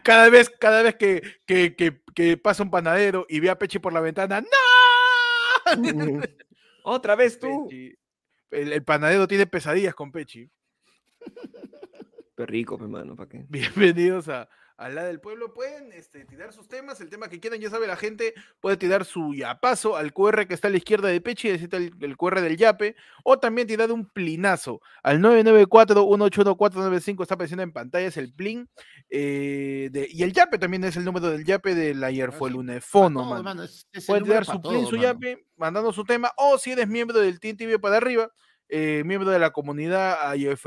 Cada 0.02 0.28
vez, 0.28 0.50
cada 0.50 0.82
vez 0.82 0.96
que, 0.96 1.22
que, 1.46 1.76
que, 1.76 2.02
que 2.14 2.36
pasa 2.36 2.62
un 2.62 2.70
panadero 2.70 3.26
y 3.28 3.40
ve 3.40 3.50
a 3.50 3.58
Pechi 3.58 3.78
por 3.78 3.92
la 3.92 4.00
ventana, 4.00 4.40
¡No! 4.40 4.48
Otra 6.84 7.14
vez 7.14 7.38
tú. 7.38 7.68
El, 7.70 8.72
el 8.72 8.82
panadero 8.82 9.28
tiene 9.28 9.46
pesadillas 9.46 9.94
con 9.94 10.10
Pechi. 10.10 10.50
Qué 12.36 12.46
rico, 12.46 12.78
hermano, 12.80 13.16
¿para 13.16 13.28
qué? 13.28 13.44
Bienvenidos 13.48 14.28
a, 14.28 14.48
a 14.78 14.88
la 14.88 15.04
del 15.04 15.20
pueblo. 15.20 15.52
Pueden 15.52 15.92
este, 15.92 16.25
tirar 16.25 16.52
sus 16.52 16.68
temas, 16.68 17.00
el 17.00 17.11
tema 17.11 17.28
que 17.28 17.40
quieran, 17.40 17.61
ya 17.61 17.68
sabe 17.68 17.87
la 17.88 17.97
gente, 17.97 18.32
puede 18.61 18.76
tirar 18.76 19.04
su 19.04 19.35
yapazo 19.35 19.97
al 19.97 20.12
QR 20.12 20.47
que 20.47 20.54
está 20.54 20.68
a 20.68 20.70
la 20.70 20.76
izquierda 20.78 21.08
de 21.08 21.20
Pechi, 21.20 21.49
decir 21.50 21.68
el, 21.73 21.92
el 22.00 22.16
QR 22.16 22.40
del 22.40 22.56
yape, 22.56 22.94
o 23.25 23.38
también 23.38 23.66
tirar 23.66 23.90
un 23.92 24.06
plinazo 24.06 24.80
al 25.02 25.20
994-181-495, 25.20 27.23
está 27.23 27.35
apareciendo 27.35 27.62
en 27.62 27.73
pantalla, 27.73 28.06
es 28.06 28.16
el 28.16 28.32
plin. 28.32 28.68
eh, 29.11 29.88
de- 29.90 30.08
y 30.11 30.23
el 30.23 30.32
yape 30.32 30.58
también 30.58 30.85
es 30.85 30.97
el 30.97 31.04
número 31.04 31.30
del 31.30 31.44
yape 31.44 31.75
del 31.75 32.04
ayer 32.04 32.30
fue 32.30 32.50
el 32.50 32.54
lunefono, 32.56 33.20
No, 33.23 33.30
man. 33.30 33.38
hermano, 33.38 33.62
es- 33.62 33.88
es 33.92 34.04
el 34.04 34.06
Puede 34.06 34.20
número 34.20 34.40
tirar 34.42 34.54
su 34.56 34.61
plin, 34.62 34.87
su 34.87 34.97
mano. 34.97 35.02
yape, 35.02 35.47
mandando 35.56 35.92
su 35.92 36.04
tema, 36.04 36.30
o 36.37 36.58
si 36.58 36.73
eres 36.73 36.88
miembro 36.88 37.18
del 37.18 37.40
Team 37.40 37.56
TV 37.56 37.78
para 37.78 37.97
arriba, 37.97 38.30
eh, 38.68 39.02
miembro 39.06 39.30
de 39.30 39.38
la 39.38 39.50
comunidad 39.50 40.18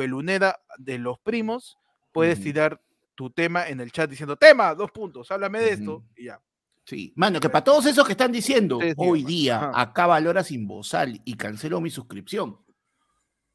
Lunera 0.07 0.59
de 0.79 0.97
los 0.97 1.19
primos, 1.19 1.77
puedes 2.11 2.41
tirar 2.41 2.81
tu 3.21 3.29
tema 3.29 3.67
en 3.67 3.79
el 3.79 3.91
chat 3.91 4.09
diciendo, 4.09 4.35
tema, 4.35 4.73
dos 4.73 4.89
puntos, 4.89 5.29
háblame 5.29 5.59
de 5.59 5.69
esto, 5.73 6.03
y 6.17 6.25
ya. 6.25 6.41
Sí, 6.83 7.13
mano, 7.15 7.39
que 7.39 7.49
para 7.49 7.63
todos 7.63 7.85
esos 7.85 8.03
que 8.03 8.13
están 8.13 8.31
diciendo 8.31 8.79
hoy 8.97 9.23
día 9.23 9.69
la 10.19 10.29
hora 10.31 10.43
sin 10.43 10.67
bozal 10.67 11.21
y 11.23 11.35
cancelo 11.35 11.79
mi 11.79 11.91
suscripción. 11.91 12.57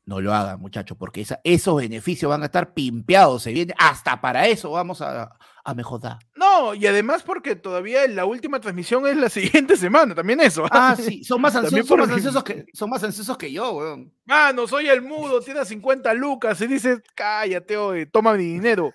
No 0.07 0.21
lo 0.21 0.33
hagan, 0.33 0.61
muchachos, 0.61 0.97
porque 0.97 1.21
esa- 1.21 1.41
esos 1.43 1.77
beneficios 1.77 2.31
van 2.31 2.43
a 2.43 2.47
estar 2.47 2.73
pimpeados. 2.73 3.43
Se 3.43 3.53
viene 3.53 3.75
hasta 3.77 4.21
para 4.21 4.47
eso 4.47 4.71
vamos 4.71 5.03
a, 5.03 5.37
a 5.65 5.75
mejorar. 5.75 6.19
No, 6.37 6.75
y 6.75 6.87
además 6.87 7.25
porque 7.25 7.57
todavía 7.57 8.07
la 8.07 8.25
última 8.25 8.61
transmisión 8.61 9.05
es 9.09 9.17
la 9.17 9.29
siguiente 9.67 9.77
semana, 9.77 10.15
también 10.15 10.41
eso. 10.41 10.65
Ah, 10.71 10.95
sí, 10.97 11.25
son 11.25 11.41
más 11.41 11.57
ansiosos, 11.57 11.89
son 11.89 11.99
más 11.99 12.11
ansiosos 12.11 12.45
que, 12.45 12.67
son 12.73 12.89
más 12.89 13.03
ansiosos 13.03 13.37
que 13.37 13.51
yo, 13.51 13.73
weón. 13.73 14.13
Mano, 14.27 14.69
soy 14.69 14.87
el 14.89 15.03
mudo, 15.03 15.41
tiene 15.41 15.65
50 15.65 16.15
lucas 16.15 16.61
y 16.61 16.69
dices, 16.69 17.01
cállate, 17.17 17.77
oye, 17.77 18.07
toma 18.07 18.35
mi 18.35 18.45
dinero. 18.45 18.93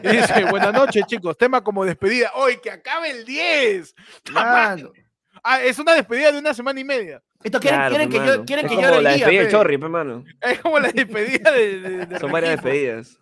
Y 0.00 0.08
dice, 0.16 0.44
buenas 0.50 0.72
noches, 0.72 1.04
chicos, 1.08 1.36
tema 1.36 1.64
como 1.64 1.84
despedida. 1.84 2.30
Hoy 2.36 2.58
que 2.62 2.70
acabe 2.70 3.10
el 3.10 3.24
10. 3.24 3.94
Mano. 4.32 4.92
Ah, 5.42 5.60
es 5.60 5.76
una 5.80 5.94
despedida 5.94 6.30
de 6.30 6.38
una 6.38 6.54
semana 6.54 6.78
y 6.78 6.84
media. 6.84 7.20
Esto 7.44 7.60
quieren, 7.60 7.80
Claro, 7.80 7.94
quieren 7.94 8.08
que 8.10 8.16
yo, 8.16 8.44
quieren 8.44 8.66
Es 8.66 8.70
que 8.70 8.76
yo 8.76 8.82
como 8.82 8.96
le 8.96 9.02
la 9.02 9.10
despedida 9.12 9.42
de. 9.42 9.50
Chorri, 9.50 9.78
pe, 9.78 9.88
mano. 9.88 10.24
Es 10.40 10.60
como 10.60 10.78
la 10.78 10.92
despedida 10.92 11.50
de. 11.52 11.80
de- 11.80 12.06
de 12.06 12.18
Son 12.18 12.30
varias 12.32 12.62
Regino. 12.62 12.72
despedidas. 12.72 13.18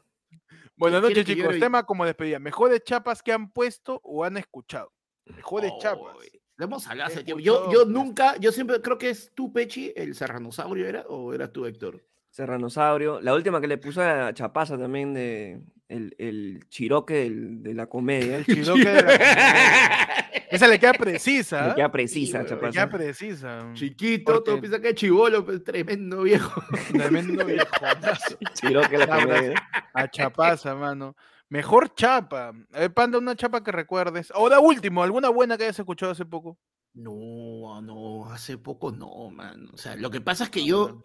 Buenas 0.77 1.01
¿Quiere 1.03 1.21
noches, 1.21 1.37
yo 1.37 1.43
chicos. 1.45 1.61
Tema 1.61 1.85
como 1.85 2.05
despedida. 2.07 2.39
Mejores 2.39 2.83
chapas 2.85 3.23
que 3.23 3.33
han 3.33 3.51
puesto 3.53 4.01
o 4.03 4.25
han 4.25 4.37
escuchado. 4.37 4.93
Mejores 5.27 5.73
chapas. 5.81 6.17
Oy, 6.17 6.41
Lo 6.57 6.65
hemos 6.65 6.87
hablado 6.87 7.09
hace 7.13 7.23
tiempo. 7.25 7.41
Yo, 7.41 7.71
yo 7.73 7.81
pues. 7.83 7.89
nunca, 7.89 8.37
yo 8.39 8.51
siempre 8.53 8.81
creo 8.81 8.97
que 8.99 9.11
es 9.11 9.31
tú, 9.35 9.53
Pechi, 9.53 9.93
el 9.97 10.15
serranosaurio 10.15 10.87
era, 10.87 11.03
o 11.09 11.33
eras 11.35 11.53
tú, 11.53 11.67
Héctor. 11.67 12.03
Serranosaurio. 12.31 13.21
La 13.21 13.35
última 13.35 13.61
que 13.61 13.67
le 13.67 13.79
puse 13.79 14.01
a 14.03 14.33
Chapaza 14.33 14.79
también 14.79 15.13
de 15.15 15.61
el, 15.89 16.15
el 16.19 16.65
chiroque 16.69 17.15
del- 17.15 17.63
de 17.63 17.75
la 17.75 17.87
comedia. 17.87 18.37
El 18.37 18.47
chidoque 18.47 18.89
de 18.89 18.95
la 18.95 19.03
comedia. 19.03 20.27
Esa 20.51 20.67
le 20.69 20.79
queda 20.79 20.93
precisa. 20.95 21.71
¿ah? 21.71 21.75
queda 21.75 21.91
precisa, 21.93 22.43
Le 22.43 22.49
Chapaza. 22.49 22.73
queda 22.73 22.89
precisa. 22.91 23.71
Chiquito, 23.75 24.33
Porque- 24.33 24.45
todo 24.51 24.61
piensa 24.61 24.81
que 24.81 24.89
es 24.91 24.95
chivolo, 24.95 25.45
pues, 25.45 25.63
tremendo 25.65 26.23
viejo. 26.23 26.63
Tremendo 26.93 27.45
viejonazo. 27.45 28.37
Chiroque 28.55 28.99
de 28.99 29.07
la 29.07 29.21
comedia. 29.21 29.69
A 29.95 30.09
chapaza, 30.11 30.75
mano. 30.75 31.17
Mejor 31.49 31.95
chapa. 31.95 32.53
A 32.73 32.79
ver, 32.81 32.95
Panda, 32.95 33.19
una 33.19 33.35
chapa 33.35 33.63
que 33.65 33.73
recuerdes. 33.73 34.31
Ahora 34.31 34.61
último, 34.61 35.03
alguna 35.03 35.29
buena 35.31 35.57
que 35.59 35.65
hayas 35.65 35.79
escuchado 35.81 36.13
hace 36.13 36.25
poco. 36.25 36.57
No, 36.95 37.81
no, 37.83 38.31
hace 38.33 38.57
poco 38.59 38.93
no, 38.93 39.31
man. 39.31 39.69
O 39.73 39.77
sea, 39.77 39.97
lo 39.97 40.11
que 40.11 40.21
pasa 40.21 40.45
es 40.45 40.51
que 40.51 40.65
yo, 40.65 41.05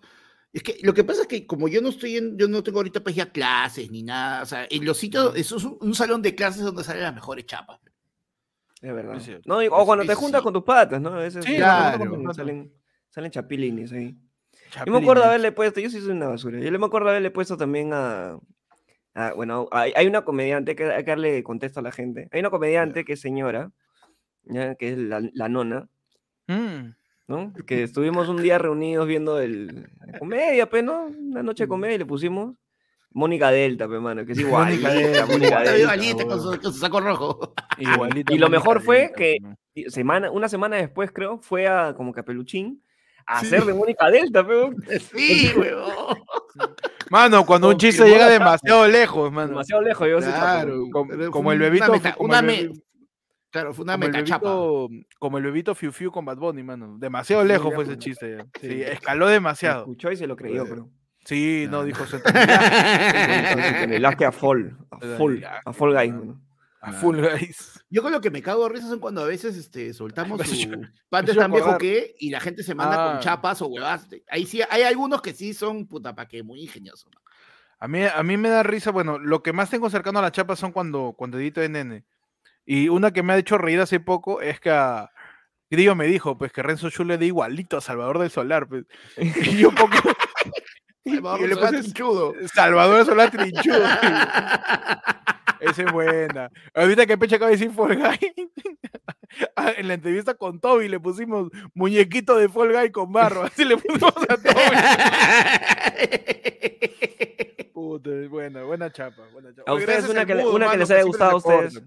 es 0.56 0.64
que 0.64 0.78
lo 0.84 0.94
que 0.94 1.04
pasa 1.04 1.22
es 1.24 1.28
que 1.28 1.46
como 1.46 1.68
yo 1.68 1.82
no 1.82 1.90
estoy 1.90 2.18
en, 2.18 2.38
yo 2.38 2.48
no 2.48 2.64
tengo 2.64 2.80
ahorita 2.80 3.04
pues 3.04 3.16
ya 3.16 3.32
clases 3.32 3.92
ni 3.92 4.04
nada, 4.04 4.42
o 4.42 4.46
sea, 4.46 4.66
en 4.70 4.86
los 4.86 4.98
sitios, 4.98 5.36
eso 5.36 5.58
es 5.58 5.64
un, 5.66 5.78
un 5.82 5.94
salón 5.94 6.22
de 6.22 6.34
clases 6.34 6.64
donde 6.64 6.84
salen 6.84 7.04
las 7.04 7.14
mejores 7.14 7.46
chapas. 7.46 7.80
Es 8.82 8.94
verdad. 8.94 9.16
Es. 9.18 9.32
No, 9.46 9.62
y- 9.64 9.68
o 9.68 9.86
cuando 9.86 10.06
te 10.06 10.12
eso 10.12 10.22
juntas 10.22 10.42
sí. 10.42 10.44
con 10.44 10.54
tus 10.54 10.64
patas, 10.64 11.02
¿no? 11.02 11.10
A 11.10 11.18
veces 11.18 11.44
Sí, 11.46 11.54
te 11.54 11.60
salen- 11.60 12.10
con 12.10 12.34
salen, 12.34 12.74
salen 13.10 13.32
chapilines 13.32 13.92
ahí. 13.94 14.16
Yo 14.86 14.92
me 14.92 15.00
acuerdo 15.00 15.24
haberle 15.24 15.52
puesto, 15.52 15.80
yo 15.80 15.90
sí 15.90 16.00
soy 16.02 16.12
una 16.12 16.28
basura. 16.28 16.60
Yo 16.60 16.72
le 16.72 16.78
me 16.78 16.86
acuerdo 16.86 17.10
haberle 17.10 17.32
puesto 17.32 17.58
también 17.58 17.92
a. 17.94 18.38
a- 19.14 19.34
bueno, 19.34 19.68
hay, 19.72 19.94
hay 19.96 20.08
una 20.08 20.24
comediante 20.26 20.76
que 20.76 20.86
hay 20.86 21.04
que 21.04 21.12
darle 21.12 21.44
contexto 21.44 21.80
a 21.80 21.84
la 21.84 21.92
gente. 21.92 22.28
Hay 22.32 22.40
una 22.42 22.50
comediante 22.50 23.06
que 23.06 23.14
es 23.14 23.22
señora, 23.22 23.72
¿ya? 24.44 24.76
que 24.76 24.90
es 24.94 24.98
la, 24.98 25.22
la 25.34 25.50
nona, 25.50 25.90
Mm. 26.48 26.94
¿No? 27.28 27.54
Que 27.66 27.84
estuvimos 27.84 28.30
un 28.30 28.42
día 28.42 28.58
reunidos 28.58 29.08
viendo 29.08 29.40
el, 29.40 29.90
comedia, 30.20 30.70
pues, 30.70 30.84
¿no? 30.84 31.06
Una 31.06 31.44
noche 31.44 31.64
de 31.64 31.68
Mm. 31.68 31.70
comedia 31.70 31.96
y 31.96 32.00
le 32.00 32.06
pusimos 32.06 32.56
Mónica 33.12 33.50
Delta, 33.50 33.88
pues, 33.88 34.02
mano, 34.02 34.26
que 34.26 34.34
es 34.34 34.40
igual. 34.64 34.66
Mónica 34.66 34.90
Delta, 34.94 35.26
Mónica 35.26 35.46
Está 35.46 35.60
Delta, 35.72 35.80
igualita 35.80 36.24
con 36.26 36.38
huevón. 36.40 36.54
su, 36.56 36.62
con 36.62 36.74
su 36.74 36.80
saco 36.80 37.00
rojo. 37.02 37.54
Y, 37.78 37.84
Igualita 37.90 38.34
y 38.34 38.38
lo 38.38 38.50
mejor 38.50 38.82
fue 38.82 38.98
Delta, 39.00 39.16
que 39.16 39.38
¿no? 39.42 39.56
y 39.74 39.90
semana, 39.90 40.32
una 40.32 40.50
semana 40.50 40.78
después, 40.78 41.12
creo, 41.12 41.40
fue 41.40 41.68
a 41.68 41.94
como 41.96 42.14
que 42.14 42.20
a 42.22 42.24
Peluchín 42.24 42.82
a 43.28 43.40
Sí. 43.40 43.48
hacer 43.48 43.66
de 43.66 43.74
Mónica 43.74 44.10
Delta, 44.12 44.46
pero 44.46 44.70
Sí, 45.16 45.52
huevón. 45.58 46.20
Mano, 47.10 47.46
cuando 47.46 47.70
un 47.70 47.78
chiste 47.78 48.08
llega 48.08 48.30
demasiado 48.30 48.88
lejos, 48.88 49.32
mano. 49.32 49.50
demasiado 49.50 49.82
lejos. 49.82 50.08
Yo 50.08 50.18
Claro. 50.20 50.84
Como- 50.92 51.08
pero 51.10 51.32
como 51.32 51.46
fue 51.46 51.54
el 51.56 51.60
una 51.62 51.70
bebito, 51.70 51.92
meta- 51.92 52.14
como 52.14 52.30
una 52.30 52.40
el 52.40 52.46
me- 52.46 52.64
bebi- 52.70 52.84
Claro, 53.56 53.74
fue 53.74 53.84
una 53.84 53.94
Como 53.94 54.06
el, 54.06 54.12
metachapa. 54.12 54.50
bebito, 54.54 54.90
como 55.18 55.38
el 55.38 55.44
bebito 55.46 55.76
Fiu 55.76 55.92
Fiu 55.94 56.12
con 56.12 56.26
Bad 56.26 56.38
Bunny, 56.38 56.62
mano. 56.62 56.98
Demasiado 57.00 57.44
lejos 57.46 57.74
fue 57.74 57.86
ese 57.86 57.98
chiste. 57.98 58.38
ya. 58.38 58.46
Sí, 58.60 58.68
Sí. 58.68 58.82
escaló 58.82 59.28
demasiado. 59.28 59.80
escuchó 59.84 60.12
y 60.12 60.18
se 60.18 60.28
lo 60.28 60.36
creyó, 60.36 60.64
Eh, 60.64 60.68
pero. 60.70 60.90
Sí, 61.24 61.64
no, 61.70 61.84
Claro. 61.84 61.86
dijo 61.86 62.06
se 62.06 62.20
lasque 64.00 64.26
a 64.26 64.32
Fall. 64.32 64.78
A 64.92 65.00
Fall, 65.18 65.40
ya, 65.42 65.62
a 65.66 65.74
Fall 65.74 65.94
Guys, 65.94 66.14
mano. 66.14 66.42
a 66.82 66.92
full 66.92 67.20
guys. 67.20 67.84
Yo 67.90 68.04
con 68.04 68.12
lo 68.12 68.22
que 68.22 68.30
me 68.30 68.42
cago 68.44 68.64
de 68.68 68.70
risa 68.76 68.88
son 68.88 69.00
cuando 69.00 69.22
a 69.22 69.26
veces 69.26 69.58
este, 69.58 69.92
soltamos 69.94 70.40
su 70.48 71.40
tan 71.40 71.52
viejo 71.52 71.78
que 71.80 72.14
y 72.20 72.30
la 72.30 72.40
gente 72.40 72.62
se 72.62 72.76
manda 72.76 72.96
Ah. 73.08 73.12
con 73.14 73.22
chapas 73.22 73.62
o 73.62 73.68
huevas. 73.68 74.08
Ahí 74.30 74.46
sí, 74.46 74.62
hay 74.70 74.84
algunos 74.84 75.22
que 75.22 75.34
sí 75.34 75.54
son 75.56 75.88
puta 75.88 76.14
pa' 76.14 76.28
que 76.28 76.44
muy 76.44 76.62
ingeniosos. 76.62 77.10
¿no? 77.14 77.22
A 77.80 77.88
mí, 77.88 78.04
a 78.04 78.22
mí 78.24 78.38
me 78.38 78.50
da 78.50 78.62
risa, 78.64 78.92
bueno, 78.92 79.18
lo 79.18 79.42
que 79.42 79.52
más 79.52 79.70
tengo 79.70 79.90
cercano 79.90 80.20
a 80.20 80.22
la 80.22 80.32
chapa 80.32 80.56
son 80.56 80.72
cuando, 80.72 81.14
cuando 81.18 81.40
edito 81.40 81.62
en 81.64 81.76
N. 81.76 82.04
Y 82.66 82.90
una 82.90 83.12
que 83.12 83.22
me 83.24 83.34
ha 83.34 83.38
hecho 83.38 83.58
reír 83.58 83.80
hace 83.80 84.00
poco 84.00 84.42
es 84.42 84.60
que 84.60 84.72
a 84.72 85.12
Grillo 85.70 85.96
me 85.96 86.06
dijo, 86.08 86.38
pues 86.38 86.52
que 86.52 86.64
Renzo 86.64 86.90
Schuller 86.90 87.20
de 87.20 87.28
igualito 87.28 87.78
a 87.78 87.82
Salvador 87.82 88.20
del 88.20 88.30
Solar, 88.32 88.68
pues. 88.68 88.86
Y 89.18 89.58
yo 89.58 89.72
poco... 89.72 89.94
y- 91.06 91.12
Salvador 91.16 91.48
le 91.48 91.56
Solar 91.56 91.70
Trinchudo. 91.72 92.34
Salvador 92.54 92.98
del 92.98 93.06
Solar 93.06 93.32
trinchudo. 93.32 93.84
Esa 95.60 95.84
es 95.84 95.92
buena. 95.92 96.50
Ahorita 96.74 97.06
que 97.06 97.18
Peche 97.18 97.36
acaba 97.36 97.50
de 97.52 97.58
decir 97.58 97.72
Fall 97.72 97.96
Guy, 97.98 98.34
ah, 99.56 99.72
en 99.78 99.88
la 99.88 99.94
entrevista 99.96 100.34
con 100.36 100.60
Toby 100.60 100.88
le 100.90 101.00
pusimos 101.00 101.50
muñequito 101.74 102.36
de 102.38 102.50
Fall 102.50 102.72
Guy 102.74 102.92
con 102.92 103.12
barro. 103.12 103.44
Así 103.44 103.64
le 103.66 103.78
pusimos 103.78 104.14
a 104.30 104.38
Toby. 104.38 104.78
Puta, 107.74 108.10
buena, 108.30 108.64
buena 108.64 108.92
chapa. 108.92 109.24
Buena 109.32 109.50
chapa. 109.56 109.72
A 109.72 109.74
ustedes 109.76 110.10
una 110.10 110.26
que 110.26 110.36
le- 110.36 110.46
una 110.48 110.66
que 110.66 110.70
mano, 110.72 110.80
les 110.80 110.92
haya 110.92 111.04
gustado 111.04 111.32
a 111.32 111.36
ustedes. 111.36 111.82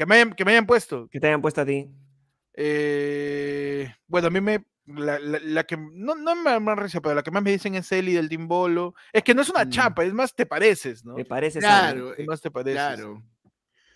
Que 0.00 0.06
me 0.06 0.14
hayan, 0.14 0.32
que 0.32 0.46
me 0.46 0.52
hayan 0.52 0.64
puesto. 0.64 1.08
Que 1.10 1.20
te 1.20 1.26
hayan 1.26 1.42
puesto 1.42 1.60
a 1.60 1.66
ti. 1.66 1.86
Eh, 2.54 3.94
bueno, 4.06 4.28
a 4.28 4.30
mí 4.30 4.40
me. 4.40 4.64
La, 4.86 5.18
la- 5.18 5.40
la 5.42 5.64
que. 5.64 5.76
No, 5.76 6.14
no 6.14 6.34
me 6.36 6.52
da 6.52 6.58
más 6.58 6.78
risa, 6.78 7.02
pero 7.02 7.14
la 7.14 7.22
que 7.22 7.30
más 7.30 7.42
me 7.42 7.50
dicen 7.50 7.74
es 7.74 7.92
Eli 7.92 8.14
del 8.14 8.30
Timbolo. 8.30 8.94
Es 9.12 9.22
que 9.22 9.34
no 9.34 9.42
es 9.42 9.50
una 9.50 9.66
Mm. 9.66 9.68
chapa, 9.68 10.02
es 10.04 10.14
más 10.14 10.34
te 10.34 10.46
pareces, 10.46 11.04
¿no? 11.04 11.16
¿Te 11.16 11.26
parece 11.26 11.60
sano? 11.60 11.92
Claro, 11.92 12.14
Es 12.16 12.26
más 12.26 12.40
te 12.40 12.50
pareces. 12.50 12.76
claro. 12.80 13.22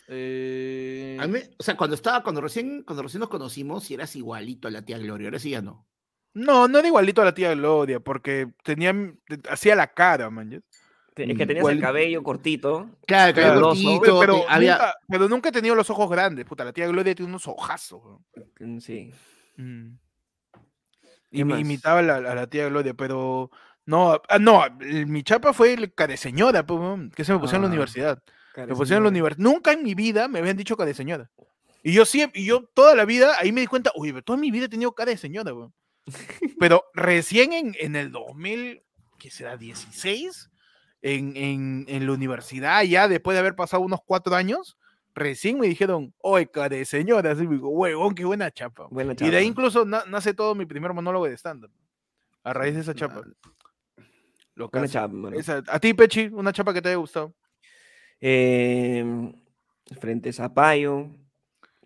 Eh, 0.08 1.16
A 1.18 1.26
mí, 1.26 1.38
o 1.58 1.62
sea, 1.62 1.74
cuando 1.74 1.94
estaba, 1.96 2.22
cuando 2.22 2.42
recién, 2.42 2.82
cuando 2.82 3.02
recién 3.02 3.20
nos 3.20 3.30
conocimos, 3.30 3.84
si 3.84 3.94
eras 3.94 4.14
igualito 4.14 4.68
a 4.68 4.70
la 4.70 4.82
tía 4.84 4.98
Gloria, 4.98 5.28
ahora 5.28 5.38
sí 5.38 5.48
ya 5.48 5.62
no. 5.62 5.86
No, 6.34 6.68
no 6.68 6.78
era 6.80 6.88
igualito 6.88 7.22
a 7.22 7.24
la 7.24 7.32
tía 7.34 7.54
Gloria, 7.54 7.98
porque 8.00 8.48
tenía, 8.62 8.94
hacía 9.48 9.74
la 9.74 9.86
cara, 9.86 10.28
man. 10.28 10.62
Es 11.16 11.28
que 11.36 11.44
Mm, 11.44 11.48
tenías 11.48 11.68
el 11.68 11.80
cabello 11.80 12.22
cortito. 12.22 12.90
Claro, 13.06 13.60
cortito, 13.60 14.20
Pero, 14.20 14.44
había... 14.48 14.72
nunca, 14.72 14.94
pero 15.08 15.28
nunca 15.28 15.48
he 15.50 15.52
tenido 15.52 15.74
los 15.76 15.88
ojos 15.90 16.10
grandes, 16.10 16.44
puta. 16.44 16.64
La 16.64 16.72
tía 16.72 16.88
Gloria 16.88 17.14
tiene 17.14 17.30
unos 17.30 17.46
ojazos. 17.46 18.20
mm, 18.60 18.78
Sí. 18.78 19.12
Mm. 19.56 19.96
Imitaba 21.30 21.98
a 21.98 22.02
la, 22.02 22.16
a 22.16 22.34
la 22.34 22.46
tía 22.48 22.68
Gloria, 22.68 22.94
pero 22.94 23.50
no, 23.86 24.20
ah, 24.28 24.38
no, 24.38 24.62
mi 24.80 25.22
chapa 25.24 25.52
fue 25.52 25.72
el 25.74 25.92
careseñora, 25.92 26.64
pues, 26.64 26.80
que 27.14 27.24
se 27.24 27.32
me 27.32 27.38
pusieron 27.40 27.64
en 27.64 27.70
la 27.70 27.74
Ah, 27.74 27.78
universidad. 27.78 28.22
Me 28.56 28.66
pusieron 28.74 28.98
en 28.98 29.04
la 29.04 29.08
universidad. 29.10 29.42
Nunca 29.42 29.72
en 29.72 29.82
mi 29.82 29.94
vida 29.94 30.28
me 30.28 30.38
habían 30.38 30.56
dicho 30.56 30.76
cara 30.76 30.88
de 30.88 30.94
señora. 30.94 31.30
Y 31.82 31.92
yo 31.92 32.04
siempre, 32.06 32.40
y 32.40 32.46
yo 32.46 32.64
toda 32.72 32.94
la 32.94 33.04
vida, 33.04 33.34
ahí 33.38 33.52
me 33.52 33.60
di 33.60 33.66
cuenta, 33.66 33.90
uy, 33.96 34.10
pero 34.12 34.22
toda 34.22 34.38
mi 34.38 34.50
vida 34.50 34.66
he 34.66 34.68
tenido 34.68 34.92
cara 34.94 35.10
de 35.10 35.16
señora, 35.18 35.52
weón. 35.52 35.72
Pero 36.60 36.84
recién 36.94 37.52
en, 37.52 37.74
en 37.80 37.96
el 37.96 38.10
2000, 38.12 38.82
¿qué 39.18 39.30
será? 39.30 39.56
16, 39.56 40.50
en, 41.06 41.36
en, 41.36 41.84
en 41.88 42.06
la 42.06 42.12
universidad, 42.12 42.82
ya 42.84 43.08
después 43.08 43.34
de 43.34 43.40
haber 43.40 43.54
pasado 43.54 43.82
unos 43.82 44.00
cuatro 44.06 44.34
años, 44.34 44.78
recién 45.14 45.58
me 45.60 45.66
dijeron, 45.68 46.14
oye, 46.18 46.46
cara 46.50 46.74
de 46.76 46.84
señora, 46.86 47.32
así 47.32 47.46
me 47.46 47.56
digo, 47.56 47.68
huevón, 47.68 48.14
qué 48.14 48.24
buena 48.24 48.50
chapa. 48.50 48.86
Buena 48.90 49.12
Y 49.12 49.16
de 49.16 49.24
ahí 49.26 49.32
chapa. 49.32 49.42
incluso 49.42 49.84
na- 49.84 50.04
nace 50.08 50.32
todo 50.32 50.54
mi 50.54 50.64
primer 50.64 50.94
monólogo 50.94 51.26
de 51.26 51.34
stand-up. 51.36 51.70
A 52.42 52.52
raíz 52.54 52.74
de 52.74 52.80
esa 52.80 52.94
chapa. 52.94 53.22
Lo 54.54 54.68
Buena 54.70 54.88
chapa, 54.88 55.12
mano. 55.12 55.36
a 55.68 55.78
ti, 55.80 55.92
Pechi, 55.94 56.28
una 56.32 56.52
chapa 56.52 56.72
que 56.72 56.80
te 56.80 56.88
haya 56.88 56.96
gustado. 56.96 57.34
Em, 58.20 59.32
frente 60.00 60.32
Zapallo. 60.32 61.10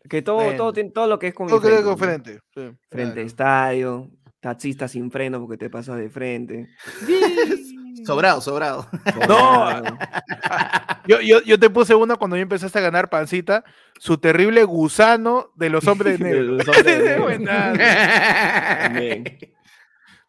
Que 0.09 0.23
todo, 0.23 0.39
todo, 0.57 0.73
Bueno. 0.73 0.91
todo 0.93 1.07
lo 1.09 1.19
que 1.19 1.27
es 1.29 1.35
con 1.35 1.49
Todo 1.49 1.57
el 1.57 1.63
que 1.63 1.69
frente, 1.69 1.83
con 1.85 1.93
¿no? 1.93 1.99
frente. 1.99 2.33
sí, 2.55 2.79
Frente 2.89 3.13
claro. 3.15 3.27
estadio, 3.27 4.11
taxista 4.41 4.87
sin 4.89 5.11
freno 5.11 5.41
porque 5.41 5.57
te 5.59 5.69
pasas 5.71 5.99
de 5.99 6.09
frente. 6.09 6.69
Sobrado, 8.05 8.41
sobrado. 8.41 8.87
No, 9.29 9.83
Yo, 11.07 11.21
yo, 11.23 11.41
yo 11.43 11.59
te 11.59 11.71
puse 11.71 11.95
una 11.95 12.17
cuando 12.17 12.37
ya 12.37 12.43
empezaste 12.43 12.79
a 12.79 12.83
ganar 12.83 13.09
pancita, 13.09 13.65
su 13.99 14.19
terrible 14.19 14.65
gusano 14.65 15.53
de 15.55 15.71
los 15.71 15.87
hombres 15.87 16.19
De 16.19 16.25
negros. 16.27 16.67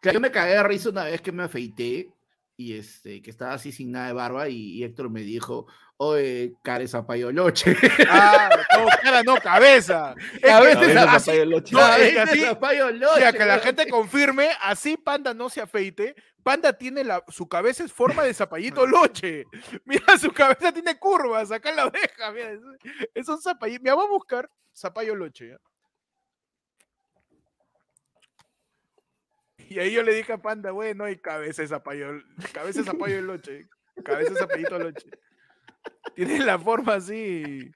yo 0.02 0.20
me 0.20 0.30
cagué 0.30 0.54
de 0.54 0.62
risa 0.62 0.88
una 0.88 1.04
vez 1.04 1.20
que 1.20 1.32
me 1.32 1.42
afeité 1.42 2.10
y 2.60 2.74
este, 2.76 3.22
que 3.22 3.30
estaba 3.30 3.54
así 3.54 3.72
sin 3.72 3.90
nada 3.92 4.08
de 4.08 4.12
barba 4.12 4.48
y, 4.50 4.56
y 4.74 4.84
Héctor 4.84 5.08
me 5.08 5.22
dijo, 5.22 5.66
oye, 5.96 6.52
care 6.62 6.86
zapayoloche. 6.86 7.74
Ah, 8.08 8.50
no, 8.76 8.86
cara, 9.02 9.22
no, 9.22 9.36
cabeza. 9.36 10.14
Cabeza, 10.42 10.82
es- 10.82 10.96
así-. 10.96 11.72
No, 11.72 11.94
es 11.94 12.12
que 12.12 12.20
así- 12.20 12.40
que 13.32 13.44
la 13.46 13.58
gente 13.60 13.88
confirme, 13.88 14.50
así 14.62 14.96
Panda 14.96 15.32
no 15.32 15.48
se 15.48 15.60
afeite. 15.62 16.14
Panda 16.42 16.72
tiene 16.72 17.02
la, 17.04 17.22
su 17.28 17.48
cabeza 17.48 17.84
es 17.84 17.92
forma 17.92 18.22
de 18.24 18.34
zapallito 18.34 18.86
loche. 18.86 19.44
Mira, 19.84 20.18
su 20.18 20.30
cabeza 20.32 20.72
tiene 20.72 20.98
curvas, 20.98 21.50
acá 21.52 21.70
en 21.70 21.76
la 21.76 21.86
oreja. 21.86 22.30
Mira, 22.32 22.50
es, 22.52 22.60
es 23.14 23.28
un 23.28 23.40
zapallito. 23.40 23.82
Mira, 23.82 23.94
vamos 23.94 24.10
a 24.10 24.14
buscar 24.14 24.50
zapallo 24.74 25.14
loche. 25.14 25.48
¿ya? 25.50 25.56
Y 29.70 29.78
ahí 29.78 29.92
yo 29.92 30.02
le 30.02 30.12
dije 30.14 30.32
a 30.32 30.42
Panda, 30.42 30.72
bueno, 30.72 31.04
hay 31.04 31.16
cabeza 31.16 31.62
de 31.62 31.68
zapallo, 31.68 32.08
cabeza 32.52 32.80
de 32.80 32.86
zapallo 32.86 33.14
de 33.16 33.22
loche. 33.22 33.68
Cabeza 34.04 34.32
de 34.32 34.38
zapallito 34.40 34.78
loche. 34.78 35.08
Tiene 36.14 36.40
la 36.40 36.58
forma 36.58 36.94
así. 36.94 37.70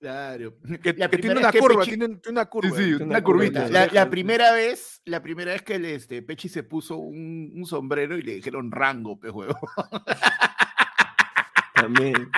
Claro. 0.00 0.54
Que, 0.82 0.94
La 0.94 1.08
que 1.08 1.18
tiene 1.18 1.38
una 1.38 1.52
curva, 1.52 1.82
Pechi- 1.84 1.88
tiene, 1.88 2.08
tiene 2.16 2.30
una 2.30 2.46
curva. 2.46 2.76
Sí, 2.76 2.82
sí, 2.84 2.92
una 2.94 3.04
una 3.04 3.22
curvita. 3.22 3.60
curvita. 3.62 3.86
La, 3.86 3.92
la 3.92 4.10
primera 4.10 4.52
vez, 4.52 5.02
la 5.04 5.22
primera 5.22 5.52
vez 5.52 5.62
que 5.62 5.74
el, 5.76 5.84
este, 5.84 6.22
Pechi 6.22 6.48
se 6.48 6.62
puso 6.62 6.96
un, 6.96 7.52
un 7.54 7.66
sombrero 7.66 8.16
y 8.16 8.22
le 8.22 8.34
dijeron 8.36 8.70
rango, 8.72 9.18
pe 9.20 9.30
huevo. 9.30 9.58
También. 11.74 12.30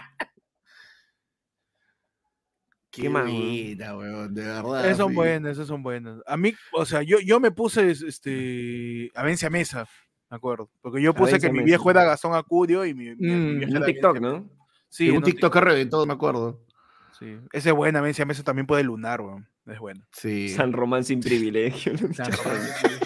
Qué 3.03 3.09
weón? 3.09 3.31
buena, 3.31 3.97
weón, 3.97 4.35
de 4.35 4.43
verdad. 4.43 4.85
Esas 4.87 4.97
son 4.99 5.09
sí. 5.11 5.15
buenas, 5.15 5.53
esas 5.53 5.69
son 5.69 5.83
buenas. 5.83 6.19
A 6.27 6.37
mí, 6.37 6.53
o 6.73 6.85
sea, 6.87 7.03
yo, 7.03 7.19
yo 7.21 7.39
me 7.41 7.51
puse 7.51 7.91
este, 7.91 9.11
a 9.15 9.23
Vencia 9.23 9.51
Mesa, 9.51 9.87
me 10.31 10.37
acuerdo. 10.37 10.71
Porque 10.81 11.01
yo 11.03 11.15
puse 11.15 11.39
que 11.39 11.51
mi 11.53 11.63
viejo 11.63 11.91
era 11.91 12.05
Gastón 12.05 12.35
Acudio 12.35 12.85
y 12.85 12.95
mi, 12.95 13.15
mi- 13.15 13.17
mi 13.17 13.35
Mm, 13.35 13.59
vieja 13.59 13.71
En 13.71 13.77
era 13.77 13.87
TikTok, 13.87 14.21
¿no? 14.21 14.49
Sí, 14.89 15.11
un 15.11 15.23
TikTok 15.23 15.53
que 15.53 15.61
reventó, 15.61 16.05
me 16.07 16.15
acuerdo. 16.15 16.61
Sí. 17.19 17.37
Ese 17.53 17.71
es 17.71 17.75
buena, 17.75 18.01
Vencia 18.01 18.25
Mesa 18.27 18.43
también 18.43 18.67
puede 18.67 18.83
lunar, 18.85 19.21
weón. 19.21 19.49
Es 19.67 19.79
buena. 19.79 20.07
Sí. 20.13 20.49
San 20.51 20.73
Román 20.73 21.03
sin 21.05 21.21
privilegio. 21.21 21.93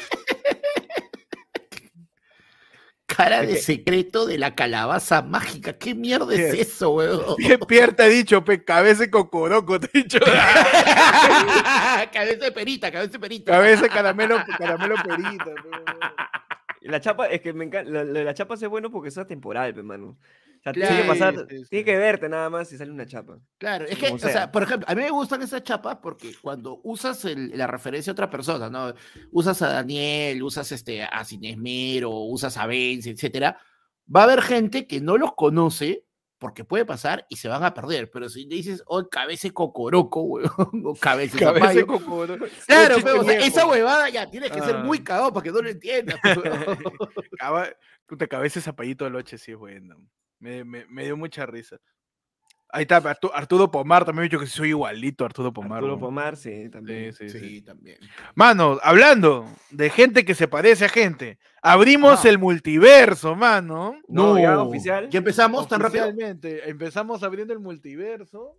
Cara 3.21 3.43
de 3.43 3.57
secreto 3.57 4.25
de 4.25 4.39
la 4.39 4.55
calabaza 4.55 5.21
mágica. 5.21 5.75
¿Qué 5.75 5.95
mierda 5.95 6.35
es 6.35 6.55
eso, 6.55 6.93
weón? 6.93 7.37
¿Qué 7.39 7.59
Pierre 7.59 7.93
te 7.93 8.03
ha 8.05 8.07
dicho, 8.07 8.43
pe? 8.43 8.65
Cabeza 8.65 9.03
de 9.03 9.11
cocoroco, 9.11 9.79
te 9.79 9.91
he 9.93 10.03
dicho. 10.03 10.19
cabeza 12.13 12.45
de 12.45 12.53
perita, 12.53 12.91
cabeza 12.91 13.13
de 13.13 13.19
perita. 13.19 13.53
Cabeza 13.53 13.83
de 13.83 13.89
caramelo, 13.91 14.43
caramelo 14.59 14.95
perita. 14.97 15.45
pe, 15.45 15.69
weón. 15.69 16.40
La 16.83 17.01
chapa, 17.01 17.27
es 17.27 17.41
que 17.41 17.53
me 17.53 17.65
encanta. 17.65 17.91
La, 17.91 18.05
la- 18.05 18.25
la 18.25 18.35
chapa 18.35 18.55
es 18.55 18.67
bueno 18.69 18.91
porque 18.91 19.09
es 19.11 19.19
atemporal, 19.19 19.75
pe, 19.75 19.83
mano. 19.83 20.07
O 20.61 20.63
sea, 20.63 20.73
Claro, 20.75 20.89
tiene 20.95 21.03
que 21.03 21.09
pasar, 21.09 21.47
sí, 21.49 21.59
sí. 21.59 21.71
tiene 21.71 21.85
que 21.87 21.97
verte 21.97 22.29
nada 22.29 22.51
más 22.51 22.69
si 22.69 22.77
sale 22.77 22.91
una 22.91 23.07
chapa. 23.07 23.39
Claro, 23.57 23.87
es 23.87 23.97
que, 23.99 24.09
o 24.13 24.19
sea, 24.19 24.53
por 24.53 24.63
ejemplo, 24.63 24.87
a 24.91 24.95
mí 24.95 25.01
me 25.03 25.11
gustan 25.11 25.41
esas 25.41 25.63
chapas 25.63 25.97
porque 26.03 26.35
cuando 26.43 26.81
usas 26.83 27.25
el- 27.25 27.57
la 27.57 27.67
referencia 27.67 28.11
a 28.11 28.13
otra 28.13 28.29
persona, 28.29 28.69
¿no? 28.69 28.93
Usas 29.31 29.63
a 29.63 29.73
Daniel, 29.73 30.43
usas 30.43 30.71
este, 30.73 31.03
a 31.03 31.25
Cinesmero, 31.25 32.11
usas 32.11 32.59
a 32.59 32.67
Vence, 32.67 33.09
etcétera, 33.11 33.59
va 34.15 34.21
a 34.21 34.25
haber 34.25 34.43
gente 34.43 34.87
que 34.87 35.01
no 35.01 35.17
los 35.17 35.35
conoce 35.35 36.05
porque 36.41 36.65
puede 36.65 36.85
pasar 36.87 37.27
y 37.29 37.37
se 37.37 37.49
van 37.49 37.63
a 37.63 37.75
perder. 37.75 38.11
Pero 38.11 38.29
si 38.29 38.47
le 38.47 38.57
dices, 38.57 38.83
oh, 38.87 39.07
cabeza 39.09 39.47
de 39.47 39.55
cocoroco, 39.55 40.23
weón, 40.23 40.49
o 40.85 40.97
zapallo, 40.97 41.87
cocoroco. 41.87 42.47
Claro, 42.67 42.97
pero, 43.05 43.21
o 43.21 43.25
sea, 43.25 43.35
viejo. 43.39 43.47
esa 43.47 43.67
huevada 43.67 44.09
ya 44.09 44.29
tiene 44.29 44.51
que 44.51 44.61
ser 44.61 44.77
Ah. 44.77 44.83
muy 44.83 45.05
cagado 45.05 45.33
para 45.33 45.45
que 45.45 45.53
no 45.53 45.61
lo 45.63 45.69
entiendas. 45.69 46.19
puta, 48.07 48.27
cabeza 48.27 48.59
de 48.61 48.65
zapallito 48.65 49.05
de 49.05 49.11
loche, 49.11 49.39
sí 49.39 49.53
es 49.53 49.59
bueno. 49.59 49.97
Me, 50.41 50.65
me, 50.65 50.87
me 50.87 51.05
dio 51.05 51.17
mucha 51.17 51.45
risa. 51.47 51.77
Ahí 52.73 52.83
está, 52.83 53.03
Artu- 53.03 53.31
Arturo 53.35 53.71
Pomar 53.71 54.05
también 54.05 54.21
me 54.21 54.23
ha 54.23 54.29
dicho 54.29 54.39
que 54.39 54.47
soy 54.47 54.69
igualito 54.69 55.25
a 55.25 55.27
Arturo 55.27 55.53
Pomar. 55.53 55.79
Arturo 55.79 55.95
weón. 55.95 56.01
Pomar, 56.01 56.37
sí, 56.37 56.69
también. 56.71 57.13
Sí, 57.13 57.29
sí, 57.29 57.39
sí. 57.39 57.49
Sí, 57.49 57.63
también. 57.63 57.99
Mano, 58.35 58.79
hablando 58.83 59.47
de 59.71 59.91
gente 59.91 60.25
que 60.25 60.35
se 60.35 60.47
parece 60.47 60.85
a 60.85 60.89
gente, 60.89 61.39
abrimos 61.63 62.21
Ajá. 62.21 62.29
el 62.29 62.39
multiverso, 62.39 63.35
mano. 63.35 63.97
No, 64.09 64.39
ya 64.39 64.61
oficial. 64.61 65.09
¿Ya 65.11 65.19
empezamos 65.19 65.67
tan 65.69 65.81
rápido? 65.81 66.05
Oficialmente, 66.07 66.69
empezamos 66.71 67.23
abriendo 67.23 67.53
el 67.53 67.61
multiverso. 67.61 68.57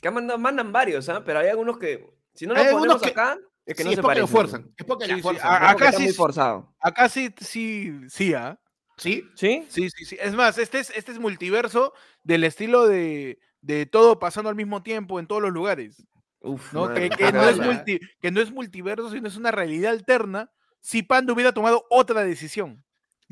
Que 0.00 0.10
mandan, 0.10 0.40
mandan 0.40 0.72
varios, 0.72 1.08
¿ah? 1.08 1.22
Pero 1.24 1.40
hay 1.40 1.48
algunos 1.48 1.76
que. 1.78 2.08
Si 2.34 2.46
no 2.46 2.54
Hay 2.54 2.58
los 2.58 2.66
algunos 2.74 2.86
ponemos 2.98 3.02
que- 3.02 3.10
acá, 3.10 3.38
es 3.66 3.74
que 3.76 3.82
Sí, 3.82 3.88
no 3.88 3.90
es 3.90 3.96
se 3.96 4.02
porque 4.02 4.20
lo 4.20 4.26
parecen. 4.26 4.28
fuerzan. 4.28 4.74
Es 4.76 4.84
porque 4.86 5.04
Sí, 5.04 5.10
la 5.10 5.16
sí, 5.16 5.22
fuerzan. 5.22 5.60
¿no? 5.62 5.68
acá 5.68 5.92
sí 5.92 6.12
forzado. 6.12 6.74
Acá 6.80 7.08
sí, 7.08 7.34
sí, 7.40 8.00
sí, 8.08 8.32
¿ah? 8.34 8.58
¿Sí? 9.00 9.28
¿Sí? 9.34 9.64
Sí, 9.68 9.88
sí, 9.90 10.04
sí. 10.04 10.16
Es 10.20 10.34
más, 10.34 10.58
este 10.58 10.78
es, 10.78 10.90
este 10.94 11.10
es 11.12 11.18
multiverso 11.18 11.92
del 12.22 12.44
estilo 12.44 12.86
de, 12.86 13.38
de 13.62 13.86
todo 13.86 14.18
pasando 14.18 14.50
al 14.50 14.56
mismo 14.56 14.82
tiempo 14.82 15.18
en 15.18 15.26
todos 15.26 15.40
los 15.42 15.52
lugares. 15.52 16.06
Uf, 16.42 16.72
¿no? 16.72 16.92
Que, 16.94 17.08
no 17.08 17.14
es 17.14 17.18
cagada. 17.32 17.52
multi- 17.64 18.00
que 18.20 18.30
no 18.30 18.40
es 18.40 18.50
multiverso, 18.50 19.10
sino 19.10 19.26
es 19.28 19.36
una 19.36 19.50
realidad 19.50 19.92
alterna 19.92 20.50
si 20.80 21.02
Panda 21.02 21.32
hubiera 21.32 21.52
tomado 21.52 21.84
otra 21.90 22.22
decisión. 22.24 22.84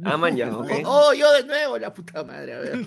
Ah, 0.04 0.16
man, 0.16 0.36
ya, 0.36 0.54
ok. 0.56 0.70
Oh, 0.86 1.12
yo 1.12 1.30
de 1.32 1.44
nuevo, 1.44 1.78
la 1.78 1.92
puta 1.92 2.22
madre. 2.24 2.54
A 2.54 2.58
ver. 2.60 2.86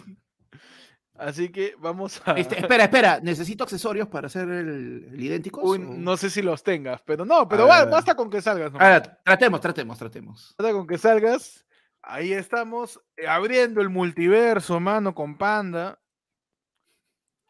Así 1.15 1.49
que 1.49 1.75
vamos 1.77 2.19
a. 2.25 2.33
Este, 2.33 2.59
espera, 2.59 2.85
espera. 2.85 3.19
¿Necesito 3.21 3.63
accesorios 3.63 4.07
para 4.07 4.25
hacer 4.27 4.49
el, 4.49 5.07
el 5.13 5.23
idénticos? 5.23 5.63
Uy, 5.63 5.77
o- 5.77 5.81
no 5.81 6.17
sé 6.17 6.29
si 6.31 6.41
los 6.41 6.63
tengas, 6.63 7.01
pero 7.03 7.25
no, 7.25 7.47
pero 7.47 7.67
basta 7.67 8.15
con 8.15 8.29
que 8.29 8.41
salgas. 8.41 8.71
nomás. 8.71 8.87
A 8.87 8.91
ver, 8.91 9.17
tratemos, 9.23 9.61
tratemos, 9.61 9.97
tratemos. 9.99 10.55
Basta 10.57 10.73
con 10.73 10.87
que 10.87 10.97
salgas. 10.97 11.63
Ahí 12.03 12.33
estamos 12.33 12.99
eh, 13.15 13.27
abriendo 13.27 13.81
el 13.81 13.89
multiverso, 13.89 14.79
mano, 14.79 15.13
con 15.13 15.37
Panda. 15.37 15.99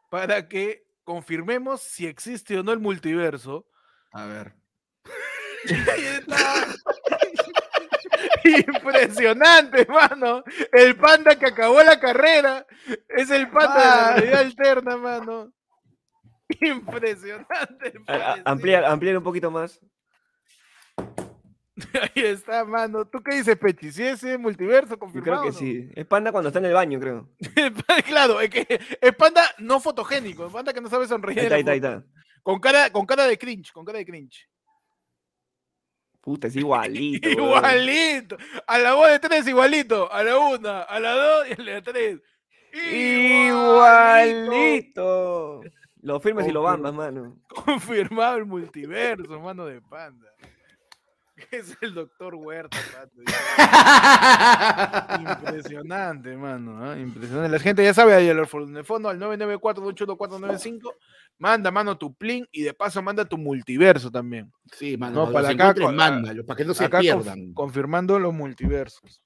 Para 0.09 0.47
que 0.49 0.85
confirmemos 1.03 1.81
si 1.81 2.05
existe 2.05 2.59
o 2.59 2.63
no 2.63 2.73
el 2.73 2.79
multiverso. 2.79 3.65
A 4.11 4.25
ver. 4.25 4.53
Ahí 5.93 6.05
está. 6.05 6.67
Impresionante, 8.43 9.85
mano. 9.85 10.43
El 10.71 10.95
panda 10.97 11.37
que 11.37 11.45
acabó 11.47 11.81
la 11.83 11.99
carrera 11.99 12.65
es 13.07 13.29
el 13.29 13.49
panda 13.49 13.75
de 13.75 13.85
la 13.85 14.13
realidad 14.15 14.39
alterna, 14.39 14.97
mano. 14.97 15.53
Impresionante. 16.59 17.93
Ampliar, 18.43 18.85
ampliar 18.85 19.17
un 19.17 19.23
poquito 19.23 19.49
más. 19.49 19.79
Ahí 22.01 22.23
está, 22.23 22.65
mano. 22.65 23.05
¿Tú 23.05 23.21
qué 23.23 23.35
dices, 23.35 23.57
Pechi? 23.57 23.91
¿Si 23.91 24.03
es 24.03 24.23
multiverso 24.39 24.97
Yo 25.13 25.21
creo 25.23 25.39
confirmado? 25.39 25.43
que 25.43 25.51
no? 25.51 25.53
sí. 25.53 25.89
Es 25.95 26.05
panda 26.05 26.31
cuando 26.31 26.49
está 26.49 26.59
en 26.59 26.65
el 26.65 26.73
baño, 26.73 26.99
creo. 26.99 27.29
claro, 28.05 28.41
es 28.41 28.49
que 28.49 28.65
es 28.99 29.15
panda 29.15 29.43
no 29.59 29.79
fotogénico, 29.79 30.45
es 30.47 30.53
panda 30.53 30.73
que 30.73 30.81
no 30.81 30.89
sabe 30.89 31.07
sonreír. 31.07 31.39
Ahí 31.39 31.45
en 31.45 31.51
está, 31.53 31.55
la 31.55 31.55
ahí 31.55 31.61
está, 31.61 31.71
ahí 31.71 31.79
foto. 31.79 31.99
está. 31.99 32.21
Con 32.43 32.59
cara, 32.59 32.89
con 32.91 33.05
cara 33.05 33.25
de 33.27 33.37
cringe, 33.37 33.71
con 33.71 33.85
cara 33.85 33.99
de 33.99 34.05
cringe. 34.05 34.49
Puta, 36.21 36.47
es 36.47 36.55
igualito. 36.57 37.29
Igualito. 37.29 38.37
A 38.67 38.77
la 38.79 38.93
voz 38.93 39.09
de 39.09 39.19
tres 39.19 39.47
igualito. 39.47 40.11
A 40.11 40.23
la 40.23 40.37
una, 40.37 40.81
a 40.81 40.99
la 40.99 41.11
dos 41.13 41.47
y 41.49 41.53
a 41.53 41.63
la 41.63 41.81
tres. 41.81 42.19
Igualito. 44.01 45.61
Lo 46.01 46.19
firmes 46.19 46.47
y 46.47 46.51
lo 46.51 46.63
bambas, 46.63 46.93
mano. 46.93 47.37
Confirmado 47.47 48.37
el 48.37 48.45
multiverso, 48.45 49.39
mano 49.39 49.65
de 49.65 49.81
panda. 49.81 50.30
Es 51.51 51.77
el 51.81 51.93
doctor 51.93 52.35
Huerta. 52.35 52.77
Impresionante, 55.19 56.35
mano. 56.35 56.95
Impresionante. 56.97 57.49
La 57.49 57.59
gente 57.59 57.83
ya 57.83 57.93
sabe 57.93 58.13
ahí 58.13 58.27
el 58.27 58.45
fondo 58.47 59.09
al 59.09 59.19
994-281-495. 59.19 60.93
Manda, 61.37 61.71
mano, 61.71 61.97
tu 61.97 62.13
plin 62.13 62.47
y 62.51 62.61
de 62.63 62.73
paso 62.73 63.01
manda 63.01 63.25
tu 63.25 63.37
multiverso 63.37 64.11
también. 64.11 64.51
Sí, 64.73 64.95
mano, 64.97 65.25
No, 65.25 65.31
para 65.31 65.49
acá, 65.49 65.69
acá, 65.69 65.81
con- 65.81 65.95
mándalo, 65.95 66.45
para 66.45 66.57
que 66.57 66.65
no 66.65 66.73
se 66.73 66.87
pierdan. 66.89 67.53
confirmando 67.53 68.19
los 68.19 68.33
multiversos. 68.33 69.21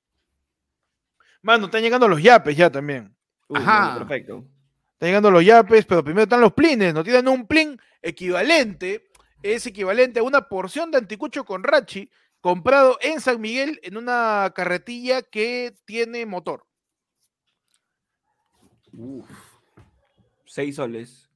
Mano, 1.42 1.66
están 1.66 1.82
llegando 1.82 2.08
los 2.08 2.22
yapes 2.22 2.56
ya 2.56 2.70
también. 2.70 3.14
Uy, 3.48 3.60
Ajá. 3.60 3.80
mano, 3.94 4.00
perfecto. 4.08 4.46
Están 4.94 5.10
llegando 5.10 5.30
los 5.30 5.46
yapes, 5.46 5.86
pero 5.86 6.04
primero 6.04 6.24
están 6.24 6.42
los 6.42 6.54
plines. 6.54 6.94
Nos 6.94 7.04
tienen 7.04 7.28
un 7.28 7.46
plin 7.46 7.78
equivalente, 8.02 9.05
es 9.54 9.66
equivalente 9.68 10.20
a 10.20 10.24
una 10.24 10.48
porción 10.50 10.90
de 10.92 10.98
anticucho 10.98 11.46
con 11.46 11.64
rachi 11.64 12.10
comprado 12.42 12.98
en 13.02 13.22
San 13.22 13.40
Miguel 13.40 13.80
en 13.84 13.98
una 13.98 14.52
carretilla 14.56 15.22
que 15.22 15.76
tiene 15.86 16.26
motor. 16.26 16.66
Seis 20.46 20.76
soles. 20.76 21.30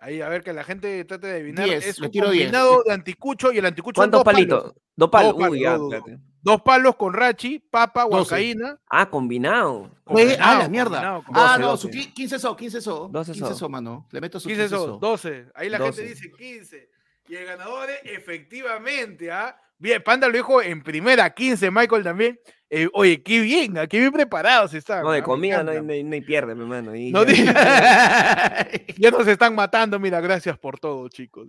Ahí, 0.00 0.20
a 0.20 0.28
ver 0.28 0.42
que 0.42 0.52
la 0.52 0.64
gente 0.64 1.04
trate 1.04 1.26
de 1.28 1.32
adivinar. 1.34 1.64
Diez, 1.66 1.86
es 1.86 1.98
un 1.98 2.10
tiro 2.10 2.30
diez. 2.30 2.46
combinado 2.46 2.82
de 2.84 2.92
anticucho 2.92 3.52
y 3.52 3.58
el 3.58 3.66
anticucho 3.66 3.98
¿Cuántos 4.00 4.18
dos 4.18 4.24
palitos? 4.24 4.62
palos. 4.62 4.76
Dos 4.96 5.10
palos. 5.10 5.32
Dos 5.32 5.38
palos, 5.40 5.52
Uy, 5.52 5.60
ya, 5.62 5.76
dos, 5.76 5.90
dos. 5.90 6.02
Dos 6.42 6.60
palos 6.62 6.96
con 6.96 7.14
rachi, 7.14 7.58
papa, 7.58 8.02
Doce. 8.02 8.14
huancaína. 8.14 8.78
Ah, 8.88 9.08
combinado. 9.08 9.90
Oye, 10.04 10.36
ah, 10.38 10.58
la 10.58 10.64
combinado, 10.66 10.70
mierda. 10.70 10.90
combinado, 10.90 11.16
Ah, 11.16 11.24
combinado. 11.24 11.58
no, 11.60 11.66
12, 11.68 11.82
su 11.82 11.88
qui- 11.88 12.12
15 12.12 12.38
so, 12.38 12.54
15 12.56 12.80
so. 12.82 13.08
12 13.10 13.32
15 13.32 13.48
so. 13.52 13.58
so, 13.58 13.68
mano. 13.70 14.06
Le 14.10 14.20
meto 14.20 14.38
su 14.38 14.48
15 14.48 14.62
15 14.64 14.76
son, 14.76 14.86
so. 14.86 14.98
12. 14.98 15.46
Ahí 15.54 15.70
la 15.70 15.78
12. 15.78 16.02
gente 16.02 16.14
dice 16.14 16.30
15. 16.36 16.90
Y 17.28 17.36
el 17.36 17.46
ganador 17.46 17.88
es 17.90 18.00
efectivamente, 18.12 19.30
¿ah? 19.30 19.56
Bien, 19.78 20.02
Panda 20.02 20.28
lo 20.28 20.34
dijo 20.34 20.62
en 20.62 20.82
primera, 20.82 21.28
15, 21.30 21.70
Michael 21.70 22.02
también. 22.04 22.38
Eh, 22.70 22.88
oye, 22.92 23.22
qué 23.22 23.40
bien, 23.40 23.76
¿ah? 23.78 23.86
qué 23.86 23.98
bien 23.98 24.12
preparados 24.12 24.72
están. 24.74 25.02
No, 25.02 25.10
¿ah? 25.10 25.14
de 25.14 25.20
Me 25.20 25.24
comida 25.24 25.62
no 25.62 25.72
no 25.72 25.82
no 25.82 26.14
hay 26.14 26.20
pierde, 26.22 26.54
mi 26.54 26.62
hermano. 26.62 26.92
ahí 26.92 27.10
No 27.10 27.24
ya. 27.24 28.68
di- 28.72 28.94
ya 28.98 29.10
nos 29.10 29.26
están 29.26 29.54
matando, 29.54 29.98
mira, 29.98 30.20
gracias 30.20 30.58
por 30.58 30.78
todo, 30.78 31.08
chicos. 31.08 31.48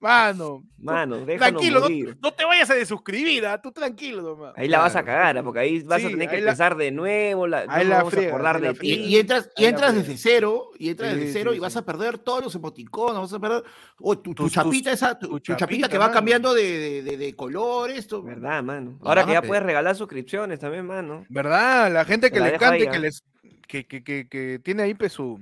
Mano, 0.00 0.62
Mano, 0.78 1.26
déjanos 1.26 1.60
tranquilo, 1.60 1.80
no, 1.80 1.86
morir. 1.86 2.16
no 2.22 2.32
te 2.32 2.44
vayas 2.44 2.70
a 2.70 2.74
desuscribir, 2.74 3.44
¿ah? 3.46 3.60
tú 3.60 3.72
tranquilo 3.72 4.22
nomás. 4.22 4.52
Ahí 4.56 4.68
la 4.68 4.78
vas 4.78 4.94
a 4.94 5.04
cagar, 5.04 5.36
¿ah? 5.36 5.42
porque 5.42 5.58
ahí 5.58 5.80
vas 5.82 6.04
a 6.04 6.08
tener 6.08 6.28
que 6.28 6.36
la- 6.36 6.50
empezar 6.50 6.76
de 6.76 6.92
nuevo. 6.92 7.48
La, 7.48 7.64
ahí 7.68 7.82
no 7.84 7.90
la 7.90 7.96
vamos 7.96 8.12
a 8.12 8.16
friegas, 8.16 8.32
acordar 8.34 8.60
de 8.60 8.74
ti. 8.74 8.92
Y, 8.94 9.16
entras, 9.18 9.50
y 9.56 9.64
entras 9.64 9.94
desde 9.96 10.16
cero, 10.16 10.70
y 10.78 10.90
entras 10.90 11.10
Sí, 11.14 11.18
desde 11.18 11.32
cero 11.32 11.50
sí, 11.50 11.56
y 11.56 11.60
vas 11.60 11.76
a 11.76 11.84
perder 11.84 12.18
todos 12.18 12.44
los 12.44 12.54
emoticonos, 12.54 13.20
vas 13.22 13.32
a 13.32 13.40
perder 13.40 13.64
o 13.98 14.16
tu, 14.16 14.34
tu 14.34 14.48
chapita 14.48 14.92
esa, 14.92 15.18
tu, 15.18 15.26
tu 15.30 15.38
chapita, 15.40 15.58
chapita, 15.66 15.88
que 15.88 15.98
va 15.98 16.12
cambiando 16.12 16.54
de, 16.54 16.62
de, 16.78 17.02
de, 17.02 17.16
de 17.16 17.34
color, 17.34 17.90
esto. 17.90 18.22
¿Verdad, 18.22 18.62
mano? 18.62 18.98
La 19.02 19.08
Ahora 19.08 19.24
que 19.24 19.32
a 19.32 19.34
ya 19.34 19.42
puedes 19.42 19.64
regalar 19.64 19.96
suscripciones 19.96 20.60
también, 20.60 20.86
mano. 20.86 21.26
¿Verdad? 21.28 21.92
La 21.92 22.04
gente 22.04 22.30
que 22.30 22.38
le 22.38 22.56
ahí, 22.56 22.88
que 22.88 22.98
les 23.00 23.24
que, 23.66 23.84
que, 23.84 24.04
que, 24.04 24.28
que 24.28 24.60
tiene 24.62 24.84
ahí 24.84 24.94
pues, 24.94 25.12
su 25.12 25.40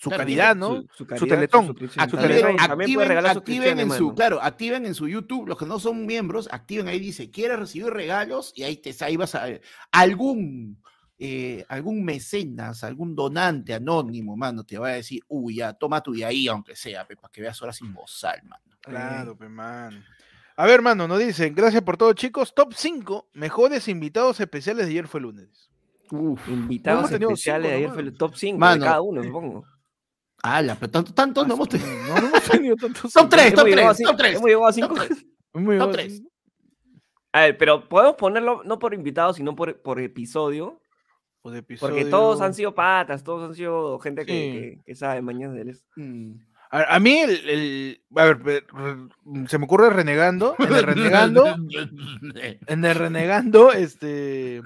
su 0.00 0.08
Claro, 0.08 0.22
calidad, 0.22 0.52
su- 0.54 0.58
¿no? 0.58 0.68
Su, 0.82 0.86
Su 0.96 1.06
caridad, 1.06 1.28
teletón. 1.36 1.66
Su 1.66 2.00
Activen, 2.00 2.56
activen, 2.58 3.08
regalar 3.08 3.36
activen 3.36 3.80
en 3.80 3.90
su, 3.90 4.14
claro, 4.14 4.40
activen 4.40 4.86
en 4.86 4.94
su 4.94 5.06
YouTube, 5.06 5.46
los 5.46 5.58
que 5.58 5.66
no 5.66 5.78
son 5.78 6.06
miembros, 6.06 6.48
activen 6.50 6.88
ahí, 6.88 6.98
dice, 6.98 7.30
¿quieres 7.30 7.58
recibir 7.58 7.88
regalos? 7.92 8.52
Y 8.56 8.62
ahí 8.62 8.78
te 8.78 8.94
ahí 9.04 9.18
vas 9.18 9.34
a 9.34 9.46
algún 9.92 10.78
eh, 11.18 11.66
algún 11.68 12.02
mecenas, 12.02 12.82
algún 12.82 13.14
donante 13.14 13.74
anónimo, 13.74 14.38
mano, 14.38 14.64
te 14.64 14.78
va 14.78 14.88
a 14.88 14.92
decir, 14.92 15.20
uy, 15.28 15.56
ya, 15.56 15.74
toma 15.74 16.02
tu 16.02 16.14
de 16.14 16.24
ahí, 16.24 16.48
aunque 16.48 16.74
sea, 16.74 17.06
pe, 17.06 17.14
para 17.14 17.30
que 17.30 17.42
veas 17.42 17.60
horas 17.60 17.76
sin 17.76 17.92
bozal, 17.92 18.40
mano. 18.44 18.64
Claro, 18.80 19.36
pe, 19.36 19.50
man. 19.50 20.02
A 20.56 20.64
ver, 20.64 20.80
mano, 20.80 21.06
nos 21.06 21.18
dicen, 21.18 21.54
gracias 21.54 21.82
por 21.82 21.98
todo, 21.98 22.14
chicos. 22.14 22.54
Top 22.54 22.72
5 22.74 23.28
mejores 23.34 23.86
invitados 23.88 24.40
especiales 24.40 24.86
de 24.86 24.92
ayer 24.92 25.06
fue 25.08 25.20
lunes. 25.20 25.68
Uf. 26.10 26.48
Invitados 26.48 27.12
especiales 27.12 27.70
cinco 27.70 27.76
ayer 27.76 27.90
fue 27.90 28.02
el 28.02 28.16
top 28.16 28.34
5 28.34 28.68
de 28.70 28.78
cada 28.80 29.00
uno, 29.02 29.22
supongo. 29.22 29.66
Ala, 30.42 30.74
pero 30.76 30.90
tanto, 30.90 31.12
tanto 31.14 31.46
no 31.46 31.54
hemos 31.54 31.68
tenido. 31.68 31.88
No, 32.08 32.20
no 32.20 32.26
hemos 32.28 32.42
tenido 32.44 32.76
tantos. 32.76 33.12
Top 33.12 33.28
tres, 33.28 33.46
Hemos 33.48 33.60
top 33.60 33.66
llegado 33.68 33.88
a 33.90 33.94
tres, 33.94 34.06
top 34.08 34.16
tres, 34.16 34.32
Hemos 34.36 34.46
llegado 34.46 34.66
a 34.66 34.72
5. 34.72 34.88
Top 34.88 34.96
tres. 35.06 35.26
Muy 35.52 35.78
Top 35.78 35.92
bien. 35.94 36.08
tres. 36.08 36.22
A 37.32 37.40
ver, 37.42 37.58
pero 37.58 37.88
podemos 37.88 38.16
ponerlo 38.16 38.62
no 38.64 38.78
por 38.78 38.92
invitados, 38.94 39.36
sino 39.36 39.54
por, 39.54 39.80
por 39.82 40.00
episodio. 40.00 40.80
De 41.44 41.62
Porque 41.62 42.04
todos 42.04 42.42
han 42.42 42.52
sido 42.52 42.74
patas, 42.74 43.24
todos 43.24 43.48
han 43.48 43.54
sido 43.54 43.98
gente 44.00 44.26
que, 44.26 44.32
Sí. 44.32 44.52
que, 44.76 44.82
que 44.84 44.94
sabe 44.94 45.22
mañana 45.22 45.54
del 45.54 45.70
es- 45.70 45.86
Mm. 45.96 46.32
A, 46.72 46.94
a 46.96 47.00
mí, 47.00 47.18
el, 47.18 47.48
el- 47.48 48.02
a 48.14 48.24
ver, 48.26 48.64
se 49.48 49.58
me 49.58 49.64
ocurre 49.64 49.90
renegando. 49.90 50.54
En 50.58 50.72
el 50.72 50.82
renegando, 50.84 51.46
en 52.66 52.84
el 52.84 52.94
renegando, 52.94 53.72
este, 53.72 54.60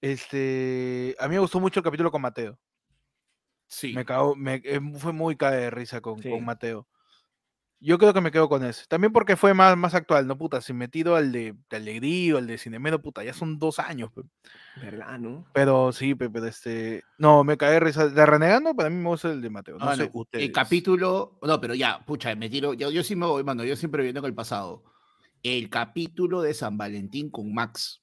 este, 0.00 1.16
a 1.18 1.28
mí 1.28 1.34
me 1.34 1.40
gustó 1.40 1.60
mucho 1.60 1.80
el 1.80 1.84
capítulo 1.84 2.10
con 2.10 2.22
Mateo. 2.22 2.58
Sí. 3.68 3.92
Me 3.94 4.04
cagó, 4.04 4.36
me, 4.36 4.60
eh, 4.64 4.80
fue 4.98 5.12
muy 5.12 5.36
cae 5.36 5.56
de 5.56 5.70
risa 5.70 6.00
con, 6.00 6.22
Sí. 6.22 6.30
con 6.30 6.44
Mateo. 6.44 6.86
Yo 7.78 7.98
creo 7.98 8.14
que 8.14 8.22
me 8.22 8.30
quedo 8.32 8.48
con 8.48 8.64
ese. 8.64 8.86
También 8.88 9.12
porque 9.12 9.36
fue 9.36 9.52
más, 9.52 9.76
más 9.76 9.94
actual, 9.94 10.26
¿no? 10.26 10.38
Puta, 10.38 10.62
si 10.62 10.72
metido 10.72 11.14
al 11.14 11.30
de, 11.30 11.54
de 11.68 11.76
Alegrío, 11.76 12.38
al 12.38 12.46
de 12.46 12.56
Cinemero, 12.56 13.02
puta, 13.02 13.22
ya 13.22 13.34
son 13.34 13.58
dos 13.58 13.78
años. 13.78 14.10
pe. 14.14 14.22
¿Verdad, 14.80 15.18
no? 15.18 15.46
Pero 15.52 15.92
sí, 15.92 16.14
pe, 16.14 16.30
pero 16.30 16.46
este. 16.46 17.02
No, 17.18 17.44
me 17.44 17.58
cae 17.58 17.72
de 17.72 17.80
risa. 17.80 18.08
De 18.08 18.24
Renegando, 18.24 18.74
para 18.74 18.88
mí 18.88 18.96
me 18.96 19.08
gusta 19.10 19.30
el 19.30 19.42
de 19.42 19.50
Mateo. 19.50 19.76
No 19.76 19.90
Ah, 19.90 19.94
sé, 19.94 20.04
no, 20.04 20.10
ustedes. 20.14 20.46
El 20.46 20.52
capítulo, 20.52 21.38
no, 21.42 21.60
pero 21.60 21.74
ya, 21.74 22.02
pucha, 22.06 22.34
me 22.34 22.48
tiro, 22.48 22.72
yo, 22.72 22.90
yo 22.90 23.02
sí 23.02 23.14
me 23.14 23.26
voy, 23.26 23.44
mano, 23.44 23.62
yo 23.62 23.76
siempre 23.76 24.02
viendo 24.02 24.20
en 24.20 24.26
el 24.26 24.34
pasado. 24.34 24.82
El 25.42 25.68
capítulo 25.68 26.40
de 26.40 26.54
San 26.54 26.78
Valentín 26.78 27.30
con 27.30 27.52
Max. 27.52 28.02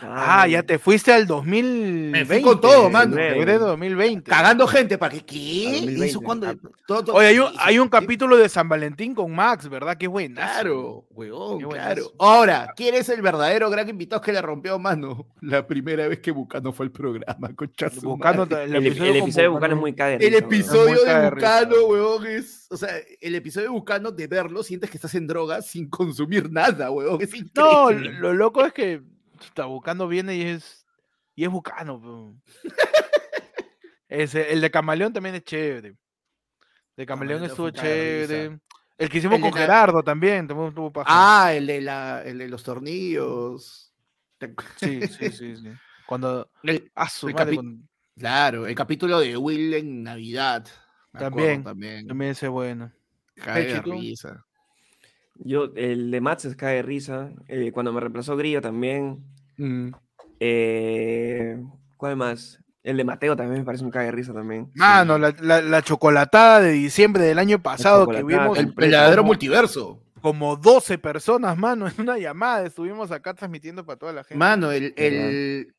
Ah, 0.00 0.48
ya 0.48 0.62
te 0.62 0.78
fuiste 0.78 1.12
al 1.12 1.26
2020. 1.26 2.24
fui 2.24 2.42
con 2.42 2.60
todo, 2.60 2.90
mano. 2.90 3.14
Febrero 3.14 3.52
de 3.52 3.58
2020. 3.58 4.30
Cagando 4.30 4.66
gente, 4.66 4.98
¿para 4.98 5.14
qué? 5.14 5.24
¿Qué? 5.24 5.64
2020, 5.74 6.06
Eso 6.06 6.20
cuando. 6.20 6.48
ah. 6.48 6.54
todo- 6.86 7.04
todo- 7.04 7.16
Oye, 7.16 7.26
hay 7.28 7.38
un, 7.38 7.48
sí, 7.50 7.56
hay 7.60 7.78
un 7.78 7.84
sí, 7.86 7.90
capítulo 7.90 8.36
de 8.36 8.48
San 8.48 8.68
Valentín 8.68 9.14
con 9.14 9.32
Max, 9.32 9.68
¿verdad? 9.68 9.96
Qué 9.96 10.08
bueno. 10.08 10.34
Claro, 10.36 11.06
weón, 11.10 11.58
Qué 11.60 11.66
claro. 11.66 12.02
Ahora, 12.18 12.72
¿quién 12.74 12.94
es 12.96 13.08
el 13.10 13.22
verdadero 13.22 13.70
gran 13.70 13.88
invitado 13.88 14.20
que 14.22 14.32
le 14.32 14.42
rompió 14.42 14.78
mano? 14.78 15.26
La 15.40 15.64
primera 15.66 16.08
vez 16.08 16.18
que 16.20 16.30
Bucano 16.32 16.72
fue 16.72 16.86
al 16.86 16.92
programa, 16.92 17.54
concha 17.54 17.88
su 17.90 18.00
Buscando 18.00 18.46
madre. 18.46 18.64
El, 18.64 18.72
ep- 18.74 19.00
el 19.02 19.16
episodio 19.18 19.42
de 19.42 19.48
Bucano 19.48 19.74
es 19.74 19.80
muy 19.80 19.94
cague. 19.94 20.26
El 20.26 20.34
episodio 20.34 21.04
de 21.04 21.30
Bucano, 21.30 21.76
weón, 21.86 22.26
es. 22.26 22.66
O 22.70 22.76
sea, 22.76 22.88
el 23.20 23.34
episodio 23.34 23.68
de 23.68 23.72
Bucano 23.72 24.10
de 24.10 24.26
verlo, 24.26 24.62
sientes 24.62 24.90
que 24.90 24.96
estás 24.96 25.14
en 25.14 25.26
drogas 25.26 25.66
sin 25.68 25.88
consumir 25.88 26.50
nada, 26.50 26.90
weón. 26.90 27.20
Es 27.20 27.30
No, 27.54 27.90
increíble. 27.90 28.18
lo 28.18 28.32
loco 28.32 28.64
es 28.64 28.72
que 28.72 29.02
está 29.46 29.64
Bucano 29.66 30.08
viene 30.08 30.34
y 30.36 30.42
es. 30.42 30.86
Y 31.34 31.44
es 31.44 31.50
Bucano. 31.50 32.40
Ese, 34.08 34.52
el 34.52 34.60
de 34.60 34.70
Camaleón 34.70 35.12
también 35.12 35.34
es 35.36 35.44
chévere. 35.44 35.96
De 36.96 37.06
Camaleón 37.06 37.40
Camaleón 37.40 37.44
estuvo 37.50 37.70
chévere. 37.70 38.58
El 38.98 39.08
que 39.08 39.18
hicimos 39.18 39.36
El 39.36 39.42
con 39.42 39.50
la- 39.52 39.56
Gerardo 39.56 40.02
también. 40.02 40.46
también 40.46 40.68
estuvo 40.68 40.92
paja. 40.92 41.06
Ah, 41.08 41.54
el 41.54 41.66
de, 41.66 41.80
la, 41.80 42.22
el 42.22 42.38
de 42.38 42.48
los 42.48 42.62
tornillos. 42.62 43.88
Sí, 44.76 45.00
sí, 45.06 45.30
sí, 45.30 45.56
sí. 45.56 45.72
Cuando. 46.06 46.50
El- 46.64 46.90
Ah, 46.96 47.06
capi- 47.06 47.88
claro, 48.18 48.66
el 48.66 48.74
capítulo 48.74 49.20
de 49.20 49.36
Will 49.36 49.72
en 49.74 50.02
Navidad. 50.02 50.66
acuerdo 51.12 51.30
También, 51.30 51.62
También. 51.64 52.06
también 52.08 52.30
ese 52.32 52.48
bueno. 52.48 52.92
Cae 53.36 53.66
de 53.66 53.80
risa. 53.82 54.44
Yo, 55.36 55.70
el 55.76 56.10
de 56.10 56.20
Max 56.20 56.44
es 56.44 56.56
cae 56.56 56.76
de 56.76 56.82
risa. 56.82 57.30
eh, 57.48 57.72
cuando 57.72 57.92
me 57.92 58.00
reemplazó 58.00 58.36
Grillo 58.36 58.60
también. 58.60 59.24
Mm. 59.56 59.90
Eh, 60.40 61.56
¿Cuál 61.96 62.16
más? 62.16 62.58
El 62.82 62.96
de 62.96 63.04
Mateo 63.04 63.36
también 63.36 63.60
me 63.60 63.64
parece 63.64 63.84
un 63.84 63.90
cague 63.92 64.06
de 64.06 64.12
risa 64.12 64.32
también. 64.32 64.70
Mano, 64.74 65.16
la, 65.18 65.32
la- 65.40 65.62
la 65.62 65.82
chocolatada 65.82 66.60
de 66.60 66.72
diciembre 66.72 67.22
del 67.24 67.38
año 67.38 67.62
pasado 67.62 68.08
que 68.08 68.24
vimos. 68.24 68.58
El 68.58 68.72
verdadero 68.72 69.22
multiverso. 69.22 70.02
como 70.20 70.56
12 70.56 70.98
personas, 70.98 71.56
mano, 71.56 71.86
en 71.88 71.94
una 71.98 72.18
llamada. 72.18 72.66
Estuvimos 72.66 73.10
acá 73.12 73.34
transmitiendo 73.34 73.84
para 73.86 73.98
toda 73.98 74.12
la 74.12 74.24
gente. 74.24 74.36
Mano, 74.36 74.72
el, 74.72 74.92
el- 74.96 75.74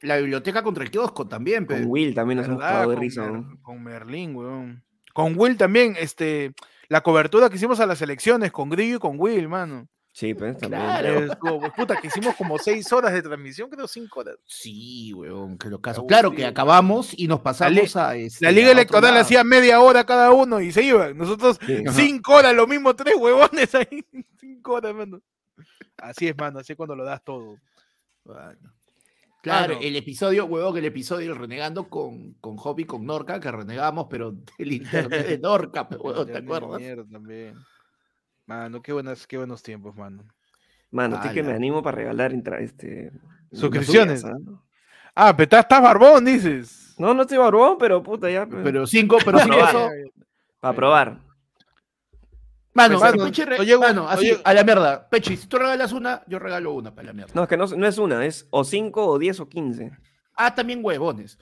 la 0.00 0.16
biblioteca 0.18 0.62
contra 0.62 0.82
el 0.84 0.90
kiosco 0.90 1.26
también, 1.28 1.64
Con. 1.66 1.84
Will 1.86 2.14
también 2.14 2.38
nos 2.38 2.46
hemos 2.48 2.60
de 2.60 2.84
Con, 2.84 2.96
risa. 3.00 3.44
Con 3.62 3.82
Merlín, 3.82 4.34
weón. 4.36 4.84
Con 5.12 5.34
Will 5.36 5.56
también, 5.56 5.94
este, 5.98 6.52
la 6.88 7.00
cobertura 7.02 7.48
que 7.50 7.56
hicimos 7.56 7.80
a 7.80 7.86
las 7.86 8.00
elecciones, 8.02 8.50
con 8.52 8.68
Grillo 8.70 8.96
y 8.96 9.00
con 9.00 9.16
Will, 9.18 9.48
mano. 9.48 9.88
Sí, 10.12 10.34
pues 10.34 10.58
también. 10.58 10.82
Claro. 10.82 11.32
Estuvo, 11.32 11.60
pues, 11.60 11.72
puta, 11.76 11.96
que 12.00 12.08
hicimos 12.08 12.34
como 12.34 12.58
seis 12.58 12.92
horas 12.92 13.12
de 13.12 13.22
transmisión, 13.22 13.70
creo 13.70 13.86
cinco 13.86 14.20
horas. 14.20 14.36
Sí, 14.46 15.12
weón, 15.14 15.56
que 15.56 15.68
lo 15.68 15.80
caso. 15.80 16.04
Claro 16.06 16.30
sí, 16.30 16.36
que 16.36 16.46
acabamos 16.46 17.16
y 17.16 17.28
nos 17.28 17.40
pasamos 17.40 17.94
a. 17.94 18.16
este, 18.16 18.44
La 18.44 18.50
Liga 18.50 18.72
Electoral 18.72 19.12
lado. 19.12 19.22
hacía 19.22 19.44
media 19.44 19.80
hora 19.80 20.04
cada 20.04 20.32
uno 20.32 20.60
y 20.60 20.72
se 20.72 20.82
iban. 20.82 21.16
Nosotros 21.16 21.58
Sí. 21.64 21.84
Ajá. 21.86 21.92
cinco 21.96 22.34
horas, 22.34 22.52
lo 22.54 22.66
mismo, 22.66 22.96
tres 22.96 23.14
huevones 23.16 23.72
ahí. 23.74 24.04
Cinco 24.40 24.72
horas, 24.74 24.94
mano. 24.94 25.20
Así 25.98 26.26
es, 26.26 26.36
mano, 26.36 26.58
así 26.60 26.72
es 26.72 26.76
cuando 26.76 26.96
lo 26.96 27.04
das 27.04 27.22
todo. 27.22 27.56
Bueno. 28.24 28.72
Claro, 29.40 29.78
el 29.80 29.94
episodio, 29.96 30.46
huevón, 30.46 30.76
el 30.78 30.84
episodio 30.84 31.32
renegando 31.34 31.88
con, 31.88 32.34
con 32.34 32.56
Hobby, 32.56 32.84
con 32.84 33.06
Norca, 33.06 33.38
que 33.38 33.50
renegamos, 33.52 34.06
pero 34.10 34.32
del 34.58 34.72
internet 34.72 35.26
de 35.28 35.38
Norca, 35.38 35.88
pe, 35.88 35.96
huevón, 36.00 36.26
¿te 36.26 36.38
acuerdas? 36.38 36.80
mierda 36.80 37.04
también. 37.10 37.54
Mano, 38.46 38.82
qué, 38.82 38.92
buenas, 38.92 39.26
qué 39.26 39.36
buenos 39.36 39.62
tiempos, 39.62 39.94
mano. 39.96 40.24
Mano, 40.90 41.16
estoy 41.16 41.32
que 41.34 41.42
me 41.42 41.52
animo 41.52 41.82
para 41.82 41.98
regalar 41.98 42.32
intra- 42.32 42.60
este, 42.60 43.12
Suscripciones. 43.52 44.22
suyas, 44.22 44.36
¿ah? 44.36 44.62
Ah, 45.14 45.36
pero 45.36 45.44
estás, 45.44 45.60
estás 45.60 45.82
barbón, 45.82 46.24
dices. 46.24 46.94
No, 46.98 47.12
no 47.12 47.22
estoy 47.22 47.38
barbón, 47.38 47.76
pero 47.78 48.02
puta, 48.02 48.30
ya. 48.30 48.46
pues, 48.46 48.62
Pero 48.64 48.86
cinco, 48.86 49.18
pero 49.24 49.38
eso. 49.38 49.88
para 50.60 50.74
probar. 50.76 51.20
Mano, 52.78 52.98
Pues, 52.98 53.10
mano, 53.12 53.24
Pechi 53.24 53.44
re- 53.44 53.58
llego- 53.64 53.80
mano, 53.82 54.08
así, 54.08 54.32
a 54.44 54.54
la 54.54 54.64
mierda. 54.64 55.08
Pechi, 55.08 55.36
si 55.36 55.46
tú 55.46 55.58
regalas 55.58 55.92
una, 55.92 56.22
yo 56.26 56.38
regalo 56.38 56.72
una 56.72 56.94
para 56.94 57.08
la 57.08 57.12
mierda. 57.12 57.32
No, 57.34 57.42
es 57.42 57.48
que 57.48 57.56
no, 57.56 57.66
no 57.66 57.86
es 57.86 57.98
una, 57.98 58.24
es 58.24 58.46
o 58.50 58.64
5 58.64 59.06
o 59.06 59.18
10 59.18 59.40
o 59.40 59.48
15. 59.48 59.90
Ah, 60.40 60.54
también 60.54 60.80
huevones. 60.84 61.36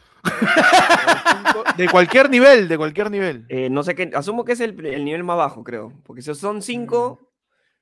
De 1.77 1.89
cualquier 1.89 2.31
nivel, 2.31 2.67
de 2.69 2.79
cualquier 2.79 3.11
nivel. 3.11 3.45
Eh, 3.49 3.69
no 3.71 3.83
sé 3.83 3.95
qué, 3.95 4.11
asumo 4.15 4.45
que 4.45 4.53
es 4.53 4.61
el, 4.61 4.85
el 4.87 5.05
nivel 5.05 5.23
más 5.25 5.37
bajo, 5.37 5.63
creo. 5.63 5.93
Porque 6.05 6.23
si 6.23 6.35
son 6.35 6.63
5, 6.63 7.21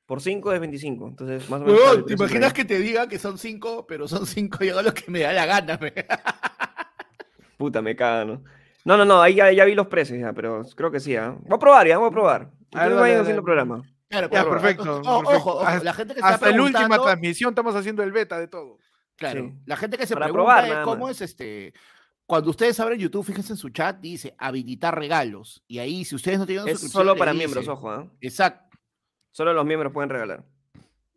por 0.07 0.21
5 0.21 0.53
es 0.53 0.61
25. 0.61 1.09
Entonces, 1.09 1.49
más 1.49 1.61
o 1.61 1.65
menos. 1.65 1.81
Huevón, 1.81 2.07
¿te 2.07 2.15
imaginas 2.15 2.53
que 2.53 2.65
te 2.65 2.79
diga 2.79 3.09
que 3.09 3.19
son 3.19 3.39
cinco, 3.39 3.87
pero 3.87 4.09
son 4.09 4.27
cinco 4.27 4.65
y 4.65 4.71
hago 4.71 4.83
lo 4.83 4.93
que 4.93 5.09
me 5.11 5.21
da 5.21 5.33
la 5.33 5.47
gana? 5.47 5.79
pe? 5.79 5.95
Puta, 7.57 7.81
me 7.81 7.95
caga, 7.95 8.25
¿no? 8.25 8.43
No, 8.85 8.97
no, 8.99 9.05
no, 9.05 9.23
ahí 9.23 9.37
ya, 9.37 9.51
ya 9.53 9.65
vi 9.65 9.75
los 9.75 9.87
precios, 9.87 10.19
ya, 10.19 10.33
pero 10.35 10.63
creo 10.77 10.91
que 10.91 11.01
sí, 11.01 11.17
¿ah? 11.17 11.35
Voy 11.47 11.57
a 11.57 11.59
probar, 11.59 11.87
ya, 11.87 11.97
voy 11.97 12.09
a 12.09 12.13
probar. 12.13 12.51
A 12.75 12.89
ver, 12.89 12.97
vayan 12.99 13.21
haciendo 13.23 13.43
programa. 13.43 13.83
Claro, 14.09 14.27
Ya, 14.27 14.31
claro. 14.31 14.51
perfecto, 14.51 14.83
O- 14.83 15.03
perfecto. 15.03 15.11
Ojo, 15.39 15.51
ojo, 15.53 15.67
Hasta- 15.67 15.85
la 15.85 15.93
gente 15.95 16.15
que 16.15 16.21
está 16.21 16.29
Hasta 16.35 16.51
la 16.51 16.63
última 16.63 16.99
transmisión 16.99 17.51
estamos 17.51 17.75
haciendo 17.75 18.03
el 18.03 18.13
beta 18.13 18.39
de 18.39 18.49
todo. 18.49 18.79
Claro, 19.17 19.45
Sí. 19.47 19.55
la 19.67 19.77
gente 19.77 19.97
que 19.99 20.07
se 20.07 20.15
Para 20.15 20.27
pregunta 20.27 20.63
probar, 20.63 20.85
cómo 20.85 21.09
es 21.09 21.21
este. 21.21 21.73
Cuando 22.27 22.51
ustedes 22.51 22.79
abren 22.81 22.99
YouTube, 22.99 23.25
fíjense 23.25 23.53
en 23.53 23.57
su 23.57 23.69
chat, 23.71 23.99
dice 24.01 24.35
habilitar 24.39 24.99
regalos. 24.99 25.63
Y 25.69 25.79
ahí, 25.79 26.05
si 26.05 26.15
ustedes 26.15 26.39
no 26.39 26.47
tienen 26.47 26.67
Es 26.67 26.73
suscripción, 26.75 27.03
solo 27.03 27.17
para 27.17 27.33
dice- 27.33 27.39
miembros, 27.47 27.69
ojo, 27.69 27.91
¿ah? 27.91 28.07
Exacto. 28.21 28.77
Solo 29.31 29.53
los 29.53 29.65
miembros 29.67 29.93
pueden 29.93 30.11
regalar. 30.11 30.45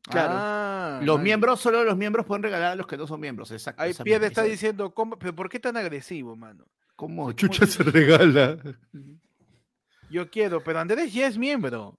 Claro. 0.03 0.29
Ah, 0.33 0.99
Los 1.03 1.19
miembros, 1.19 1.59
solo 1.59 1.83
los 1.83 1.97
miembros 1.97 2.25
pueden 2.25 2.43
regalar 2.43 2.71
a 2.71 2.75
los 2.75 2.87
que 2.87 2.97
no 2.97 3.05
son 3.07 3.19
miembros. 3.19 3.51
Exacto. 3.51 3.81
Ahí 3.81 3.93
misma- 4.03 4.25
está 4.27 4.43
diciendo, 4.43 4.93
¿cómo- 4.93 5.17
¿pero 5.19 5.35
por 5.35 5.49
qué 5.49 5.59
tan 5.59 5.75
agresivo, 5.77 6.35
mano? 6.35 6.65
¿Cómo 6.95 7.31
chucha 7.33 7.65
se 7.67 7.83
regala? 7.83 8.57
Yo 10.09 10.29
quiero, 10.29 10.63
pero 10.63 10.79
Andrés 10.79 11.13
ya 11.13 11.27
es 11.27 11.37
miembro. 11.37 11.97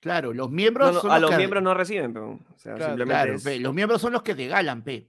Claro, 0.00 0.32
los 0.32 0.50
miembros 0.50 0.88
No, 0.88 0.94
no, 0.94 1.00
son 1.00 1.10
a 1.10 1.14
los 1.18 1.22
los 1.22 1.30
que- 1.32 1.36
miembros 1.38 1.62
no 1.62 1.74
reciben, 1.74 2.12
pero, 2.12 2.30
o 2.32 2.38
sea, 2.56 2.74
Claro, 2.74 2.92
simplemente 2.92 3.22
Claro, 3.24 3.34
es- 3.36 3.42
pe, 3.44 3.58
los 3.58 3.74
miembros 3.74 4.00
son 4.00 4.12
los 4.12 4.22
que 4.22 4.34
te 4.34 4.46
galan, 4.46 4.82
pe. 4.82 5.08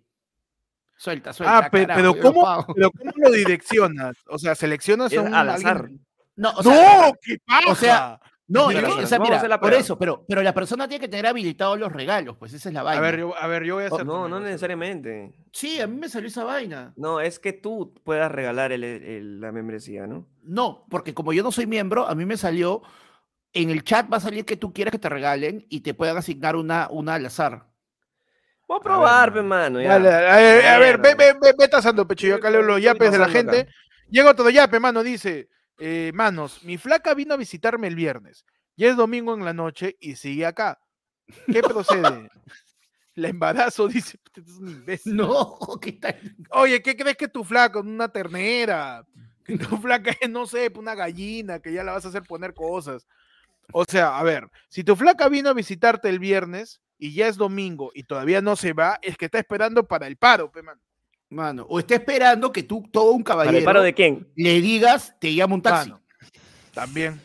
Suelta, 0.98 1.32
suelta. 1.32 1.58
Ah, 1.60 1.70
pe- 1.70 1.86
carajo, 1.88 2.14
pero, 2.16 2.20
¿cómo, 2.34 2.66
pero 2.76 2.92
¿cómo 2.92 3.12
lo 3.16 3.32
direccionas? 3.32 4.18
O 4.28 4.38
sea, 4.40 4.56
seleccionas 4.56 5.12
es 5.14 5.20
a 5.20 5.22
un 5.22 5.34
al 5.34 5.50
alguien-. 5.50 6.06
No, 6.36 6.52
o 6.52 6.64
sea, 6.64 7.02
¡No! 7.08 7.14
¡Qué 7.22 7.38
paja! 7.46 7.72
o 7.72 7.76
sea, 7.76 8.20
no, 8.50 8.68
mira, 8.68 8.82
o 8.90 9.06
sea, 9.06 9.18
vamos 9.20 9.38
a 9.40 9.44
mira, 9.44 9.60
por 9.60 9.74
eso, 9.74 9.98
pero, 9.98 10.26
pero 10.28 10.42
la 10.42 10.54
persona 10.54 10.88
tiene 10.88 11.00
que 11.00 11.08
tener 11.08 11.28
habilitados 11.28 11.80
los 11.80 11.92
regalos, 11.92 12.36
pues 12.38 12.52
esa 12.54 12.70
es 12.70 12.74
la 12.74 12.82
a 12.82 12.84
vaina. 12.84 13.02
ver, 13.02 13.20
yo, 13.20 13.38
a 13.38 13.48
ver, 13.48 13.64
yo 13.64 13.76
voy 13.76 13.86
a 13.86 13.88
Oh, 13.90 13.96
hacer. 13.96 14.06
no, 14.06 14.28
no 14.28 14.40
necesariamente. 14.40 15.34
Sí, 15.54 15.80
a 15.80 15.88
mí 15.88 15.98
me 15.98 16.10
salió 16.10 16.28
esa 16.28 16.44
vaina. 16.44 16.94
No, 16.98 17.22
es 17.22 17.40
que 17.40 17.54
tú 17.54 17.94
puedas 18.04 18.32
regalar 18.32 18.72
el- 18.72 18.84
el- 18.84 19.40
la 19.40 19.52
membresía, 19.52 20.06
¿no? 20.08 20.28
No, 20.44 20.86
porque 20.90 21.14
como 21.14 21.32
yo 21.32 21.44
no 21.44 21.52
soy 21.52 21.68
miembro, 21.68 22.08
a 22.08 22.16
mí 22.16 22.26
me 22.26 22.38
salió, 22.38 22.82
en 23.54 23.70
el 23.70 23.84
chat 23.84 24.12
va 24.12 24.18
a 24.18 24.22
salir 24.22 24.46
que 24.46 24.58
tú 24.58 24.74
quieres 24.74 24.92
que 24.92 25.00
te 25.00 25.10
regalen 25.10 25.66
y 25.70 25.82
te 25.82 25.94
puedan 25.94 26.18
asignar 26.18 26.56
una, 26.56 26.88
una 26.92 27.16
al 27.16 27.26
azar. 27.26 27.66
Voy 28.68 28.78
a 28.80 28.84
probar, 28.84 29.34
pe, 29.34 29.42
mano. 29.42 29.80
mano. 29.80 29.82
ya. 29.82 29.90
Dale, 29.94 30.10
dale, 30.10 30.28
a 30.30 30.38
ver, 30.38 30.66
a 30.68 30.78
ver, 30.78 30.98
ve, 31.00 31.16
ve, 31.16 31.34
ve, 31.42 31.54
ve 31.58 31.68
tasando, 31.68 32.08
pecho. 32.08 32.28
Yo 32.28 32.36
acá 32.36 32.50
leo 32.52 32.62
los 32.62 32.80
yapes 32.82 33.12
de 33.12 33.18
la 33.18 33.28
gente. 33.30 33.68
Llega 34.12 34.30
otro 34.32 34.50
yape, 34.50 34.80
mano, 34.80 35.02
dice, 35.04 35.50
eh, 35.80 36.12
manos, 36.14 36.64
mi 36.64 36.78
flaca 36.78 37.14
vino 37.14 37.34
a 37.34 37.38
visitarme 37.38 37.88
el 37.88 37.96
viernes. 37.96 38.46
Ya 38.78 38.90
es 38.90 38.98
domingo 38.98 39.34
en 39.34 39.46
la 39.46 39.54
noche 39.54 39.98
y 40.00 40.16
sigue 40.16 40.46
acá. 40.46 40.80
¿Qué 41.52 41.62
procede? 41.62 42.30
La 43.16 43.30
embarazo, 43.30 43.88
dice. 43.90 44.18
"Puta, 44.20 44.42
este 44.42 44.52
es 44.52 44.58
un 44.58 44.70
imbécil". 44.70 45.16
No, 45.16 45.58
¿qué 45.82 45.94
tal? 45.94 46.18
Oye, 46.52 46.82
¿qué 46.82 46.96
crees 46.96 47.18
que 47.18 47.28
tu 47.28 47.44
flaca? 47.44 47.80
Una 47.80 48.10
ternera. 48.10 49.06
Que 49.46 49.58
tu 49.58 49.78
flaca 49.78 50.16
es, 50.22 50.30
no 50.30 50.46
sé, 50.46 50.72
una 50.76 50.96
gallina, 50.96 51.60
que 51.60 51.74
ya 51.74 51.84
la 51.84 51.94
vas 51.94 52.06
a 52.06 52.10
hacer 52.10 52.24
poner 52.24 52.54
cosas. 52.54 53.08
O 53.74 53.86
sea, 53.86 54.18
a 54.18 54.24
ver, 54.24 54.50
si 54.70 54.84
tu 54.84 54.96
flaca 54.96 55.30
vino 55.30 55.50
a 55.50 55.54
visitarte 55.54 56.10
el 56.10 56.20
viernes 56.20 56.82
y 56.98 57.14
ya 57.14 57.28
es 57.28 57.38
domingo 57.38 57.92
y 57.94 58.04
todavía 58.04 58.42
no 58.42 58.56
se 58.56 58.74
va, 58.74 59.00
es 59.02 59.18
que 59.18 59.26
está 59.26 59.40
esperando 59.40 59.88
para 59.88 60.08
el 60.08 60.18
paro, 60.18 60.52
pe. 60.52 60.62
Mano, 61.32 61.66
o 61.70 61.78
está 61.80 61.96
esperando 61.96 62.52
que 62.52 62.64
tú, 62.64 62.84
todo 62.92 63.12
un 63.12 63.24
¿Para 63.24 63.36
caballero, 63.40 63.58
el 63.60 63.64
paro 63.64 63.82
de 63.84 63.94
quién? 63.94 64.28
le 64.36 64.62
digas, 64.62 65.16
te 65.20 65.34
llama 65.34 65.56
un 65.56 65.62
taxi. 65.62 65.90
Mano, 65.92 66.02
También. 66.74 67.22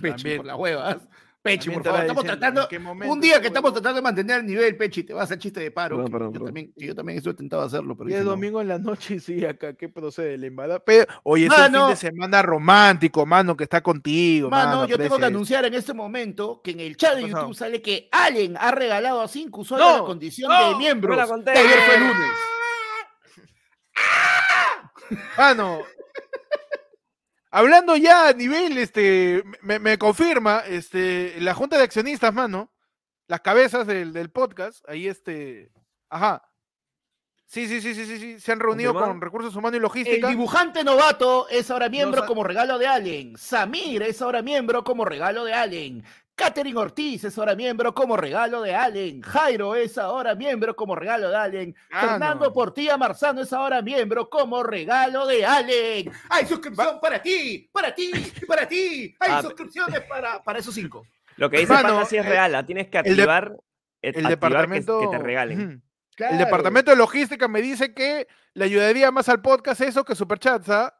Pechi, 0.00 0.10
también. 0.14 0.36
por 0.38 0.46
las 0.46 0.56
huevas. 0.58 0.96
Pechi, 1.40 1.58
También 1.70 1.82
por 1.82 1.84
favor, 1.84 2.00
estamos 2.02 2.22
dicen, 2.24 2.34
¿en 2.34 2.40
tratando, 2.40 2.80
momento 2.82 3.12
un 3.14 3.20
día 3.20 3.40
que 3.40 3.46
estamos 3.46 3.72
tratando 3.72 3.96
de 3.96 4.02
mantener 4.02 4.40
el 4.40 4.46
nivel, 4.46 4.76
Pechi, 4.76 5.04
te 5.04 5.14
vas 5.14 5.22
a 5.22 5.24
hacer 5.24 5.38
chiste 5.38 5.60
de 5.60 5.70
paro. 5.70 5.96
Perdón, 5.96 6.06
que 6.06 6.12
perdón, 6.12 6.28
yo, 6.28 6.32
perdón. 6.32 6.46
también, 6.48 6.72
yo 6.76 6.94
también 6.94 7.18
estuve 7.18 7.34
tentado 7.34 7.62
a 7.62 7.66
hacerlo, 7.66 7.96
pero 7.96 8.10
Y 8.10 8.12
no. 8.14 8.24
domingo 8.24 8.60
en 8.60 8.68
la 8.68 8.78
noche 8.78 9.14
y 9.14 9.20
sí, 9.20 9.44
acá, 9.46 9.72
¿qué 9.72 9.88
procede? 9.88 10.34
El 10.34 10.44
embarazo. 10.44 10.82
Pero, 10.84 11.06
oye, 11.22 11.46
es 11.46 11.50
un 11.50 11.64
fin 11.64 11.86
de 11.88 11.96
semana 11.96 12.42
romántico, 12.42 13.24
mano, 13.24 13.56
que 13.56 13.64
está 13.64 13.80
contigo, 13.82 14.50
Mano, 14.50 14.70
mano. 14.80 14.86
yo 14.88 14.98
tengo 14.98 15.16
que 15.16 15.24
anunciar 15.24 15.64
en 15.64 15.72
este 15.74 15.94
momento 15.94 16.60
que 16.62 16.72
en 16.72 16.80
el 16.80 16.96
chat 16.98 17.14
de. 17.16 17.22
YouTube 17.28 17.54
sale 17.54 17.80
que 17.80 18.08
Allen 18.12 18.56
ha 18.58 18.70
regalado 18.72 19.22
a 19.22 19.28
cinco 19.28 19.62
usuarios 19.62 19.88
No, 19.90 19.98
la 20.00 20.04
condición 20.04 20.50
no, 20.52 20.70
de 20.72 20.76
miembros. 20.76 21.16
me 21.16 21.22
la 21.22 21.26
conté. 21.28 21.52
que 21.54 21.58
ayer 21.60 21.78
fue 21.86 21.98
lunes. 21.98 22.28
Mano, 25.36 25.82
hablando 27.50 27.96
ya 27.96 28.28
a 28.28 28.32
nivel, 28.32 28.76
este, 28.78 29.42
me, 29.62 29.78
me 29.78 29.98
confirma, 29.98 30.62
este, 30.66 31.40
la 31.40 31.54
junta 31.54 31.76
de 31.78 31.84
accionistas, 31.84 32.32
mano, 32.34 32.72
las 33.26 33.40
cabezas 33.40 33.86
del, 33.86 34.12
del 34.12 34.30
podcast, 34.30 34.88
ahí 34.88 35.06
este, 35.08 35.70
ajá. 36.08 36.42
Sí, 37.46 37.66
sí, 37.66 37.80
sí, 37.80 37.94
sí, 37.94 38.04
sí, 38.04 38.18
sí, 38.18 38.40
se 38.40 38.52
han 38.52 38.60
reunido 38.60 38.92
con 38.92 39.22
recursos 39.22 39.56
humanos 39.56 39.72
y 39.74 39.76
El 39.76 39.82
logística. 39.82 40.28
dibujante 40.28 40.84
novato 40.84 41.48
es 41.48 41.70
ahora 41.70 41.88
miembro 41.88 42.26
como 42.26 42.44
regalo 42.44 42.76
de 42.78 42.86
Allen. 42.86 43.38
Samir 43.38 44.02
es 44.02 44.20
ahora 44.20 44.42
miembro 44.42 44.84
como 44.84 45.06
regalo 45.06 45.44
de 45.44 45.54
Allen. 45.54 46.04
Catherine 46.38 46.78
Ortiz 46.78 47.24
es 47.24 47.36
ahora 47.36 47.56
miembro 47.56 47.92
como 47.92 48.16
regalo 48.16 48.62
de 48.62 48.72
Allen. 48.74 49.20
Jairo 49.22 49.74
es 49.74 49.98
ahora 49.98 50.34
miembro 50.36 50.76
como 50.76 50.94
regalo 50.94 51.28
de 51.30 51.36
Allen. 51.36 51.74
Ah, 51.90 52.00
Fernando 52.00 52.46
no. 52.46 52.52
Portilla 52.52 52.96
Marzano 52.96 53.42
es 53.42 53.52
ahora 53.52 53.82
miembro 53.82 54.30
como 54.30 54.62
regalo 54.62 55.26
de 55.26 55.44
Allen. 55.44 56.12
¡Hay 56.30 56.46
suscripción 56.46 57.00
para 57.00 57.20
ti! 57.20 57.68
¡Para 57.72 57.92
ti! 57.94 58.12
¡Para 58.46 58.68
ti! 58.68 59.16
¡Hay 59.18 59.30
Ah, 59.32 59.42
suscripciones 59.42 60.00
para, 60.02 60.40
para 60.42 60.60
esos 60.60 60.72
cinco! 60.74 61.04
Lo 61.36 61.50
que 61.50 61.58
dice 61.58 61.72
Panda 61.72 62.04
sí 62.04 62.16
es 62.16 62.24
el- 62.24 62.30
real, 62.30 62.64
tienes 62.66 62.86
que 62.88 62.98
el 62.98 63.04
de- 63.04 63.10
activar, 63.10 63.52
eh, 64.00 64.08
el 64.08 64.08
activar 64.10 64.22
que- 64.24 64.30
departamento. 64.30 65.00
que, 65.00 65.08
te 65.08 65.18
regalen. 65.18 65.82
El 66.18 66.38
departamento 66.38 66.90
de 66.92 66.96
logística 66.96 67.48
me 67.48 67.60
dice 67.60 67.92
que 67.94 68.26
le 68.54 68.64
ayudaría 68.64 69.10
más 69.10 69.28
al 69.28 69.40
podcast 69.42 69.80
eso 69.80 70.04
que 70.04 70.14
Superchats, 70.14 70.68
¿ah? 70.70 70.94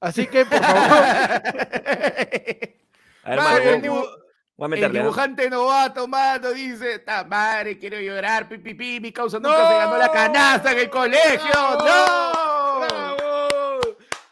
Así 0.00 0.26
que, 0.26 0.44
por 0.46 0.58
favor. 0.58 0.92
A 3.24 3.30
ver, 3.30 3.38
mano, 3.38 3.56
el 3.58 3.82
voy- 4.56 4.64
a 4.64 4.66
El 4.66 4.70
meterle. 4.70 5.00
dibujante 5.00 5.50
novato, 5.50 6.06
mano, 6.08 6.50
dice, 6.52 6.98
ta 7.00 7.24
madre, 7.24 7.78
quiero 7.78 7.98
llorar, 8.00 8.48
pi, 8.48 8.58
pi, 8.58 8.74
pi, 8.74 9.00
mi 9.00 9.12
causa 9.12 9.38
nunca 9.38 9.58
¡No! 9.58 9.68
se 9.68 9.74
ganó 9.78 9.98
la 9.98 10.10
canasta 10.12 10.72
en 10.72 10.78
el 10.78 10.90
colegio, 10.90 11.50
¡no! 11.78 12.80
¡Bravo! 12.80 13.48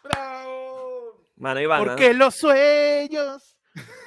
¡Bravo! 0.05 1.27
Mano. 1.37 1.61
¿ah? 1.75 1.79
Porque 1.79 2.15
los 2.15 2.35
sueños 2.37 3.57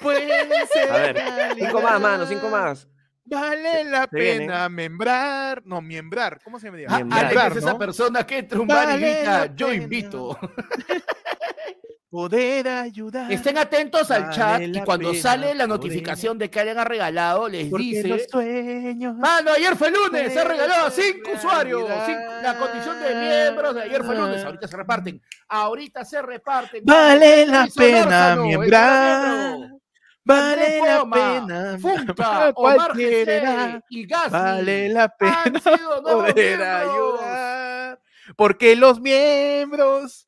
pueden 0.01 0.49
ser. 0.67 0.91
A 0.91 0.97
ver, 0.97 1.17
cinco 1.57 1.81
más, 1.81 1.99
mano, 1.99 2.25
cinco 2.25 2.49
más. 2.49 2.87
Vale 3.27 3.83
la 3.85 4.01
se 4.03 4.07
pena 4.09 4.69
membrar. 4.69 5.63
No, 5.65 5.81
miembrar. 5.81 6.39
¿Cómo 6.43 6.59
se 6.59 6.69
me 6.69 6.77
dice? 6.77 6.89
Ah, 6.91 6.97
Miembrar, 6.97 7.25
Alex 7.25 7.45
es 7.51 7.57
esa 7.63 7.73
¿no? 7.73 7.79
persona 7.79 8.23
que 8.25 8.37
entra 8.37 8.59
un 8.59 8.67
bar 8.67 8.83
y 8.83 8.91
Vale 8.93 9.13
grita, 9.15 9.45
yo 9.55 9.67
pena. 9.69 9.83
invito. 9.83 10.39
Poder 12.15 12.65
ayudar. 12.69 13.29
Estén 13.29 13.57
atentos 13.57 14.09
al 14.09 14.21
Vale 14.23 14.35
chat 14.35 14.61
y 14.61 14.79
cuando 14.85 15.09
pena 15.11 15.21
sale 15.21 15.53
la 15.53 15.67
notificación 15.67 16.37
de 16.37 16.49
que 16.49 16.59
alguien 16.61 16.79
ha 16.79 16.85
regalado, 16.85 17.49
les 17.49 17.69
los 17.69 17.77
dice... 17.81 18.27
sueños. 18.31 19.17
Mano, 19.17 19.51
ayer 19.51 19.75
fue 19.75 19.91
lunes, 19.91 20.31
se 20.31 20.39
ha 20.39 20.45
regalado 20.45 20.85
a 20.87 20.91
cinco 20.91 21.31
usuarios. 21.35 21.81
cinco- 22.05 22.21
la 22.41 22.57
condición 22.57 23.01
de 23.03 23.15
miembros 23.15 23.75
de 23.75 23.81
ayer 23.81 24.01
fue 24.05 24.15
lunes. 24.15 24.45
Ahorita 24.45 24.65
se 24.65 24.77
reparten. 24.77 25.21
Ahorita 25.49 26.05
se 26.05 26.21
reparten. 26.21 26.85
Vale 26.85 27.45
la 27.47 27.67
pena 27.75 28.35
miembrar. 28.37 29.57
miembro. 29.57 29.81
Vale 30.23 30.79
la 30.79 31.09
pena. 31.11 31.77
Funka, 31.81 32.51
Omar 32.55 32.97
edad. 32.97 33.83
y 33.89 34.07
Gasly 34.07 34.31
Vale 34.31 34.89
la 34.89 35.09
pena 35.09 35.41
han 35.43 35.61
sido 35.61 36.01
nuevos 36.01 36.31
poder 36.31 36.57
miembros. 36.59 36.91
ayudar. 37.21 37.99
Porque 38.37 38.75
los 38.77 39.01
miembros 39.01 40.24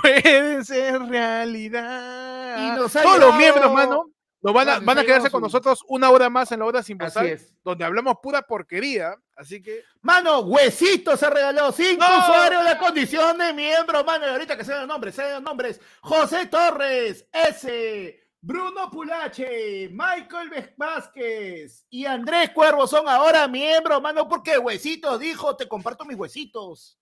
pueden 0.00 0.64
ser 0.64 1.02
realidad. 1.02 2.56
Y 2.58 2.78
nos 2.78 2.92
Todos 2.92 3.18
los 3.18 3.36
miembros, 3.36 3.72
mano, 3.72 4.10
nos 4.42 4.52
van 4.52 4.68
a, 4.68 4.74
Nos 4.76 4.84
van 4.84 4.98
a 4.98 5.00
ha 5.02 5.04
quedarse 5.04 5.30
con 5.30 5.40
nosotros 5.40 5.84
una 5.86 6.10
hora 6.10 6.28
más 6.28 6.50
en 6.50 6.58
la 6.58 6.66
hora 6.66 6.82
sin 6.82 6.98
pasar, 6.98 7.38
donde 7.62 7.84
hablamos 7.84 8.16
pura 8.20 8.42
porquería. 8.42 9.14
Así 9.36 9.62
que 9.62 9.84
Mano, 10.00 10.40
Huesito 10.40 11.16
se 11.16 11.30
regaló 11.30 11.70
cinco 11.70 12.04
¡No! 12.04 12.18
usuarios 12.18 12.64
de 12.64 12.78
condición 12.78 13.38
de 13.38 13.52
miembro, 13.52 14.04
mano. 14.04 14.26
Y 14.26 14.30
ahorita 14.30 14.56
que 14.56 14.64
sean 14.64 14.80
los 14.80 14.88
nombres, 14.88 15.14
sean 15.14 15.34
los 15.34 15.42
nombres. 15.42 15.80
José 16.00 16.46
Torres, 16.46 17.28
S. 17.32 18.18
Bruno 18.44 18.90
Pulache, 18.90 19.88
Michael 19.92 20.74
Vázquez 20.76 21.86
y 21.88 22.06
Andrés 22.06 22.50
Cuervo 22.50 22.88
son 22.88 23.08
ahora 23.08 23.46
miembros, 23.46 24.02
mano, 24.02 24.28
porque 24.28 24.58
Huesito 24.58 25.16
dijo, 25.16 25.54
te 25.54 25.68
comparto 25.68 26.04
mis 26.04 26.16
huesitos. 26.16 26.98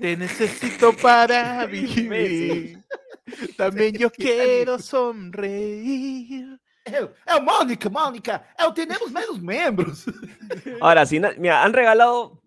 Te 0.00 0.16
necesito 0.16 0.92
para 0.96 1.66
vivir. 1.66 2.78
También 3.56 3.94
yo 3.96 4.10
quiero 4.10 4.78
sonreír. 4.78 6.58
Eu, 6.84 7.12
eu, 7.26 7.42
Mónica, 7.42 7.88
Mónica, 7.88 8.44
eu, 8.58 8.72
tenemos 8.72 9.10
menos 9.12 9.40
miembros. 9.40 10.04
Ahora, 10.80 11.04
si 11.06 11.20
no- 11.20 11.30
mira, 11.36 11.62
han 11.62 11.72
regalado 11.72 12.42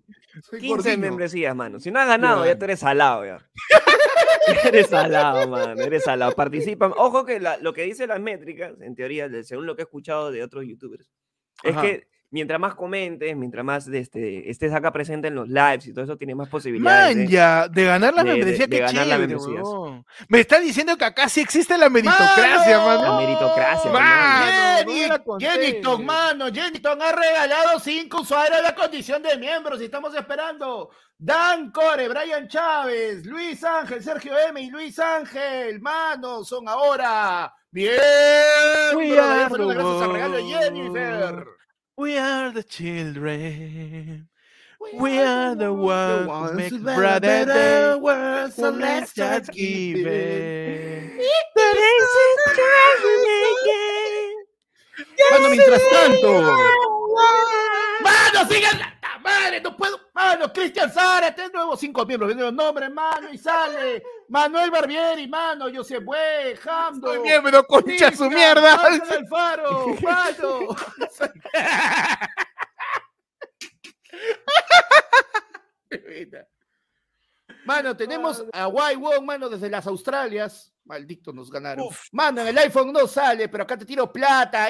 Soy 0.49 0.59
15 0.59 0.67
gordinho. 0.67 0.97
membresías, 0.97 1.55
mano. 1.55 1.79
Si 1.79 1.91
no 1.91 1.99
has 1.99 2.07
ganado, 2.07 2.43
Ya. 2.43 2.51
ya 2.53 2.57
tú 2.59 2.65
eres 2.65 2.79
salado, 2.79 3.25
ya. 3.25 3.37
eres 4.65 4.87
salado, 4.87 5.47
mano. 5.47 5.81
Eres 5.81 6.03
salado. 6.03 6.31
Participan. 6.33 6.91
Ojo 6.97 7.25
que 7.25 7.39
la- 7.39 7.57
lo 7.57 7.73
que 7.73 7.83
dicen 7.83 8.09
las 8.09 8.19
métricas, 8.19 8.73
en 8.81 8.95
teoría, 8.95 9.29
de- 9.29 9.43
según 9.43 9.65
lo 9.67 9.75
que 9.75 9.83
he 9.83 9.85
escuchado 9.85 10.31
de 10.31 10.43
otros 10.43 10.65
youtubers, 10.65 11.09
es 11.63 11.71
Ajá. 11.71 11.81
que 11.83 12.07
mientras 12.33 12.59
más 12.59 12.73
comentes, 12.75 13.35
mientras 13.37 13.63
más 13.63 13.87
este, 13.87 14.49
estés 14.49 14.73
acá 14.73 14.91
presente 14.91 15.27
en 15.29 15.35
los 15.35 15.47
lives 15.47 15.85
y 15.87 15.93
todo 15.93 16.03
eso, 16.03 16.17
tienes 16.17 16.35
más 16.35 16.49
posibilidades. 16.49 17.15
Man, 17.15 17.25
de- 17.27 17.31
ya, 17.31 17.67
de 17.69 17.83
ganar 17.85 18.13
la 18.13 18.23
de- 18.23 18.29
de- 18.31 18.35
membresía, 18.37 18.65
de 18.67 18.75
qué 18.75 18.81
ganar 18.81 18.95
la 18.95 19.03
chévere, 19.15 19.27
membresía. 19.27 19.61
huevón. 19.63 20.05
Me 20.27 20.39
está 20.39 20.59
diciendo 20.59 20.97
que 20.97 21.05
acá 21.05 21.29
sí 21.29 21.39
existe 21.41 21.77
la 21.77 21.89
meritocracia, 21.89 22.79
¡Mano! 22.79 23.01
mano. 23.01 23.11
La 23.21 23.25
meritocracia, 23.27 23.91
Man, 23.91 24.01
hermano. 24.03 24.83
no 24.83 24.91
me 24.91 24.93
Jenny, 24.97 25.07
la 25.07 25.19
conté. 25.19 25.45
Jennington, 25.45 26.05
mano, 26.05 26.45
Jennington 26.51 27.01
ha 27.01 27.11
regalado 27.11 27.79
cinco 27.79 28.21
usuarios 28.21 28.57
de 28.57 28.63
la 28.63 28.75
condición 28.75 29.21
de 29.21 29.37
miembros 29.37 29.79
y 29.81 29.85
estamos 29.85 30.13
esperando. 30.15 30.89
Dan 31.15 31.71
Core, 31.71 32.09
Brian 32.09 32.47
Chávez, 32.49 33.25
Luis 33.25 33.63
Ángel, 33.63 34.03
Sergio 34.03 34.33
M 34.49 34.59
y 34.59 34.69
Luis 34.71 34.97
Ángel, 34.99 35.79
mano, 35.79 36.43
son 36.43 36.67
ahora 36.67 37.53
bien. 37.71 37.93
Gracias 38.91 39.51
al 40.01 40.11
regalo 40.11 40.35
de 40.37 40.43
Jennifer. 40.43 41.45
We 41.95 42.17
are 42.17 42.51
the 42.51 42.63
children. 42.63 44.27
We 44.95 45.19
are 45.19 45.53
the 45.53 45.71
ones 45.71 46.69
who 46.69 46.79
make 46.79 46.81
brighter 46.81 47.19
better 47.21 47.53
day. 47.53 47.95
world, 47.95 48.51
so 48.53 48.69
let's 48.71 49.13
just 49.13 49.51
give 49.51 49.97
give 49.97 50.07
it. 50.07 51.11
Mano, 55.31 55.49
mientras 55.49 55.81
tanto. 55.91 56.41
Mano, 58.01 58.45
sigan 58.49 58.81
madre, 59.23 59.61
no 59.61 59.77
puedo. 59.77 59.99
Mano, 60.15 60.51
Cristian 60.51 60.91
Sara, 60.91 61.27
este 61.27 61.49
nuevo 61.53 61.77
cinco 61.77 62.05
miembros, 62.05 62.27
viendo 62.29 62.45
los 62.45 62.53
nombres, 62.53 62.91
mano, 62.91 63.29
y 63.31 63.37
sale. 63.37 64.03
Manuel 64.29 64.71
Barbieri, 64.71 65.27
mano, 65.27 65.65
José 65.73 65.99
Bue, 65.99 66.57
Jamdo. 66.61 67.07
Soy 67.07 67.19
miembro, 67.19 67.63
concha 67.65 68.11
su 68.11 68.29
mierda. 68.29 68.75
Alfaro, 68.75 69.87
mano. 70.01 70.67
Mano, 77.65 77.95
tenemos 77.95 78.43
a 78.51 78.67
Wai 78.67 78.97
Wong, 78.97 79.23
mano, 79.23 79.47
desde 79.47 79.69
las 79.69 79.87
Australias. 79.87 80.73
Maldito, 80.85 81.31
nos 81.31 81.49
ganaron. 81.49 81.87
Uf. 81.87 82.07
Mano, 82.11 82.41
en 82.41 82.49
el 82.49 82.57
iPhone 82.57 82.91
no 82.91 83.07
sale, 83.07 83.47
pero 83.47 83.63
acá 83.63 83.77
te 83.77 83.85
tiro 83.85 84.11
plata. 84.11 84.67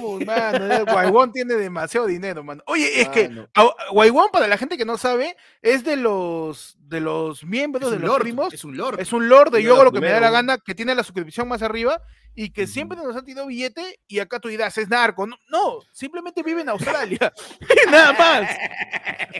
Uy, 0.00 0.24
mano, 0.24 0.72
el 0.72 0.84
Guaybón 0.84 1.32
tiene 1.32 1.54
demasiado 1.54 2.06
dinero, 2.06 2.44
mano. 2.44 2.62
Oye, 2.66 3.00
es 3.00 3.08
que 3.08 3.28
Mano. 3.28 3.48
Guaybón, 3.90 4.30
para 4.30 4.46
la 4.46 4.56
gente 4.56 4.76
que 4.76 4.84
no 4.84 4.96
sabe, 4.96 5.36
es 5.60 5.82
de 5.82 5.96
los 5.96 6.77
de 6.88 7.00
los 7.00 7.44
miembros, 7.44 7.90
de 7.90 7.98
los 7.98 8.08
lord, 8.08 8.22
primos. 8.22 8.52
es 8.54 8.64
un 8.64 8.76
lord. 8.76 8.98
Es 9.00 9.12
un 9.12 9.28
lord 9.28 9.50
de 9.52 9.62
yo 9.62 9.74
hago 9.74 9.84
lo 9.84 9.92
que 9.92 10.00
me 10.00 10.08
da 10.08 10.20
la 10.20 10.30
gana, 10.30 10.58
que 10.58 10.74
tiene 10.74 10.94
la 10.94 11.02
suscripción 11.02 11.46
más 11.46 11.62
arriba 11.62 12.00
y 12.34 12.50
que 12.50 12.66
siempre 12.66 12.96
nos 12.96 13.16
ha 13.16 13.24
tirado 13.24 13.48
billete 13.48 14.00
y 14.06 14.20
acá 14.20 14.38
tú 14.38 14.48
dirás, 14.48 14.78
es 14.78 14.88
narco. 14.88 15.26
No, 15.26 15.36
no, 15.50 15.80
simplemente 15.92 16.42
vive 16.42 16.62
en 16.62 16.68
Australia. 16.68 17.32
nada 17.90 18.12
más. 18.12 18.56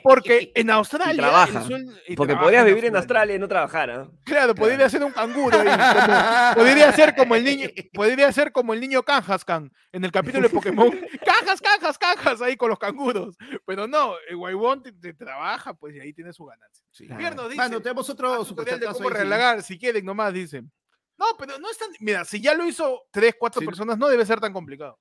Porque 0.02 0.52
en 0.54 0.68
Australia... 0.70 1.22
trabaja, 1.22 1.64
y 2.06 2.16
Porque 2.16 2.36
podrías 2.36 2.64
vivir 2.66 2.86
en 2.86 2.96
Australia 2.96 3.36
y 3.36 3.38
no 3.38 3.48
trabajar. 3.48 3.90
¿ah? 3.90 4.08
Claro, 4.24 4.54
podría 4.54 4.88
ser 4.90 5.04
un 5.04 5.12
canguro. 5.12 5.56
como- 5.58 5.70
podría 6.54 6.92
ser 6.92 7.14
como 7.14 7.34
el 7.34 7.44
niño, 7.44 7.68
podría 7.94 8.32
ser 8.32 8.52
como 8.52 8.74
el 8.74 8.80
niño 8.80 9.02
Kanjaskan 9.02 9.72
en 9.92 10.04
el 10.04 10.12
capítulo 10.12 10.48
de 10.48 10.54
Pokémon. 10.54 10.90
Cajas, 11.24 11.60
cajas, 11.60 11.98
cajas 11.98 12.42
ahí 12.42 12.56
con 12.56 12.68
los 12.70 12.78
canguros. 12.78 13.36
Pero 13.64 13.86
no, 13.86 14.14
el 14.28 14.36
Guaybón 14.36 14.82
te, 14.82 14.92
te 14.92 15.14
trabaja, 15.14 15.72
pues 15.72 15.94
y 15.94 16.00
ahí 16.00 16.12
tiene 16.12 16.32
su 16.32 16.44
ganancia. 16.44 16.84
Nos 17.06 17.44
dice, 17.48 17.56
Mano, 17.56 17.80
tenemos 17.80 18.08
otro 18.10 18.32
"Haz 18.34 18.48
tutorial 18.48 18.80
de 18.80 18.86
cómo 18.86 19.08
ahí, 19.08 19.60
sí. 19.60 19.66
si 19.74 19.78
quieren 19.78 20.04
nomás, 20.04 20.32
dicen. 20.32 20.70
No, 21.18 21.26
pero 21.38 21.58
no 21.58 21.70
es 21.70 21.78
tan. 21.78 21.88
Mira, 22.00 22.24
si 22.24 22.40
ya 22.40 22.54
lo 22.54 22.66
hizo 22.66 23.02
tres, 23.10 23.34
cuatro 23.38 23.60
Sí. 23.60 23.66
personas, 23.66 23.98
no 23.98 24.08
debe 24.08 24.24
ser 24.24 24.40
tan 24.40 24.52
complicado. 24.52 24.98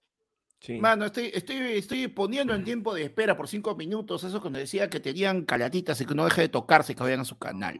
Sí. 0.60 0.80
Mano, 0.80 1.06
estoy, 1.06 1.30
estoy, 1.34 1.58
estoy 1.74 2.08
poniendo 2.08 2.56
en 2.56 2.64
tiempo 2.64 2.94
de 2.96 3.04
espera 3.04 3.38
por 3.38 3.48
cinco 3.48 3.76
minutos 3.76 4.24
eso 4.24 4.42
cuando 4.42 4.58
decía 4.58 4.90
que 4.90 5.00
tenían 5.00 5.46
calatitas 5.46 6.02
y 6.02 6.06
que 6.06 6.16
no 6.16 6.26
deje 6.26 6.42
de 6.42 6.50
tocarse 6.50 6.96
que 6.96 7.04
vayan 7.04 7.20
a 7.20 7.26
su 7.26 7.38
canal. 7.38 7.80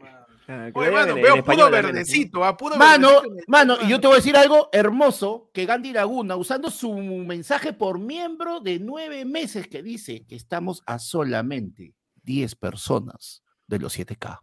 Ah, 0.50 0.70
que 0.72 0.78
Oye, 0.78 0.90
mano, 0.92 1.12
en- 1.12 1.18
en 1.18 1.22
veo 1.44 1.70
verdecito, 1.70 2.44
ah, 2.44 2.56
puro 2.56 2.76
Mano, 2.76 3.08
verdecito 3.08 3.32
en 3.32 3.38
el 3.40 3.44
mano, 3.48 3.76
y 3.82 3.88
yo 3.88 4.00
te 4.00 4.06
voy 4.06 4.14
a 4.14 4.18
decir 4.18 4.36
algo 4.36 4.68
hermoso, 4.72 5.50
que 5.52 5.66
Gandhi 5.66 5.92
Laguna, 5.92 6.36
usando 6.36 6.70
su 6.70 6.94
mensaje 6.94 7.72
por 7.72 7.98
miembro 7.98 8.60
de 8.60 8.78
nueve 8.78 9.24
meses, 9.24 9.66
que 9.66 9.82
dice 9.82 10.24
que 10.26 10.36
estamos 10.36 10.80
a 10.86 11.00
solamente 11.00 11.94
10 12.22 12.54
personas 12.54 13.42
de 13.68 13.78
los 13.78 13.96
7K. 13.96 14.40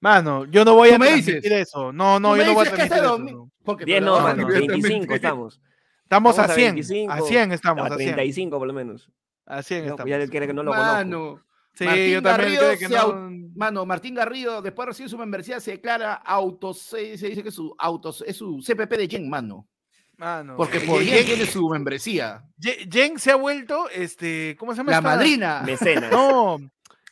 Mano, 0.00 0.44
yo 0.44 0.64
no 0.64 0.74
voy 0.74 0.90
a 0.90 0.98
me 0.98 1.14
dices. 1.14 1.42
eso. 1.42 1.90
No, 1.92 2.20
no, 2.20 2.36
yo 2.36 2.44
no 2.44 2.52
voy 2.54 2.66
a 2.66 2.70
hace 2.74 2.82
eso. 2.94 3.18
no. 3.18 3.50
porque 3.64 3.84
tú 3.84 3.86
10 3.86 4.00
le 4.00 4.06
no, 4.06 4.20
mano, 4.20 4.46
transmitir. 4.46 4.70
25 4.82 5.14
estamos. 5.14 5.60
Estamos 6.02 6.38
a 6.38 6.42
Vamos 6.42 6.50
a 6.52 6.54
100. 6.54 6.74
25, 6.74 7.12
a 7.12 7.20
100 7.22 7.52
estamos, 7.52 7.82
A 7.90 7.94
a 7.94 7.96
100. 7.96 8.14
35 8.14 8.58
por 8.58 8.68
lo 8.68 8.74
menos. 8.74 9.10
A 9.46 9.62
100 9.62 9.84
No, 9.86 9.90
estamos. 9.92 10.10
ya 10.10 10.16
él 10.16 10.30
quiere 10.30 10.46
que 10.46 10.52
no 10.52 10.62
lo 10.62 10.70
conozco. 10.72 10.92
Mano, 10.92 11.42
Sí, 11.72 11.84
Martín 11.84 12.10
yo 12.10 12.22
también 12.22 12.54
Garrido 12.54 12.76
creo 12.76 12.78
que 12.78 12.94
no. 12.94 13.30
mano, 13.54 13.84
Martín 13.86 14.14
Garrido, 14.14 14.62
después 14.62 14.86
de 14.86 14.90
recibir 14.92 15.10
su 15.10 15.18
membresía, 15.18 15.60
se 15.60 15.72
declara 15.72 16.14
autos, 16.14 16.78
se, 16.80 17.18
se 17.18 17.28
dice 17.28 17.42
que 17.42 17.50
su 17.50 17.74
autos 17.78 18.24
es 18.26 18.36
su 18.36 18.62
CPP 18.66 18.96
de 18.96 19.08
Jen, 19.08 19.28
mano. 19.28 19.68
Mano, 20.16 20.56
Porque 20.56 20.80
por 20.80 21.02
Jen 21.02 21.18
Jen- 21.18 21.26
tiene 21.26 21.44
su 21.46 21.68
membresía. 21.68 22.42
Jen- 22.58 22.90
Jen 22.90 23.18
se 23.18 23.30
ha 23.32 23.36
vuelto, 23.36 23.90
este, 23.90 24.56
¿cómo 24.58 24.72
se 24.72 24.78
llama? 24.78 24.92
La 24.92 24.96
esta? 24.98 25.08
madrina. 25.10 25.62
Mecenas. 25.66 26.10
No, 26.10 26.56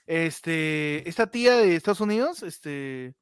este, 0.06 1.08
esta 1.08 1.26
tía 1.28 1.56
de 1.56 1.76
Estados 1.76 2.00
Unidos, 2.00 2.42
este, 2.42 3.14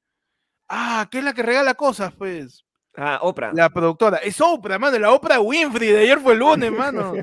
ah, 0.69 1.09
que 1.11 1.19
es 1.19 1.25
la 1.25 1.33
que 1.35 1.43
regala 1.43 1.75
cosas, 1.75 2.13
pues, 2.15 2.65
Ah, 2.95 3.19
Oprah. 3.23 3.53
la 3.55 3.71
productora, 3.71 4.19
es 4.19 4.41
Oprah, 4.41 4.79
mano, 4.79 4.99
la 4.99 5.13
Oprah 5.13 5.41
Winfrey 5.41 5.89
de 5.93 5.99
ayer 6.01 6.19
fue 6.21 6.35
el 6.35 6.41
lunes, 6.41 6.71
mano. 6.73 7.15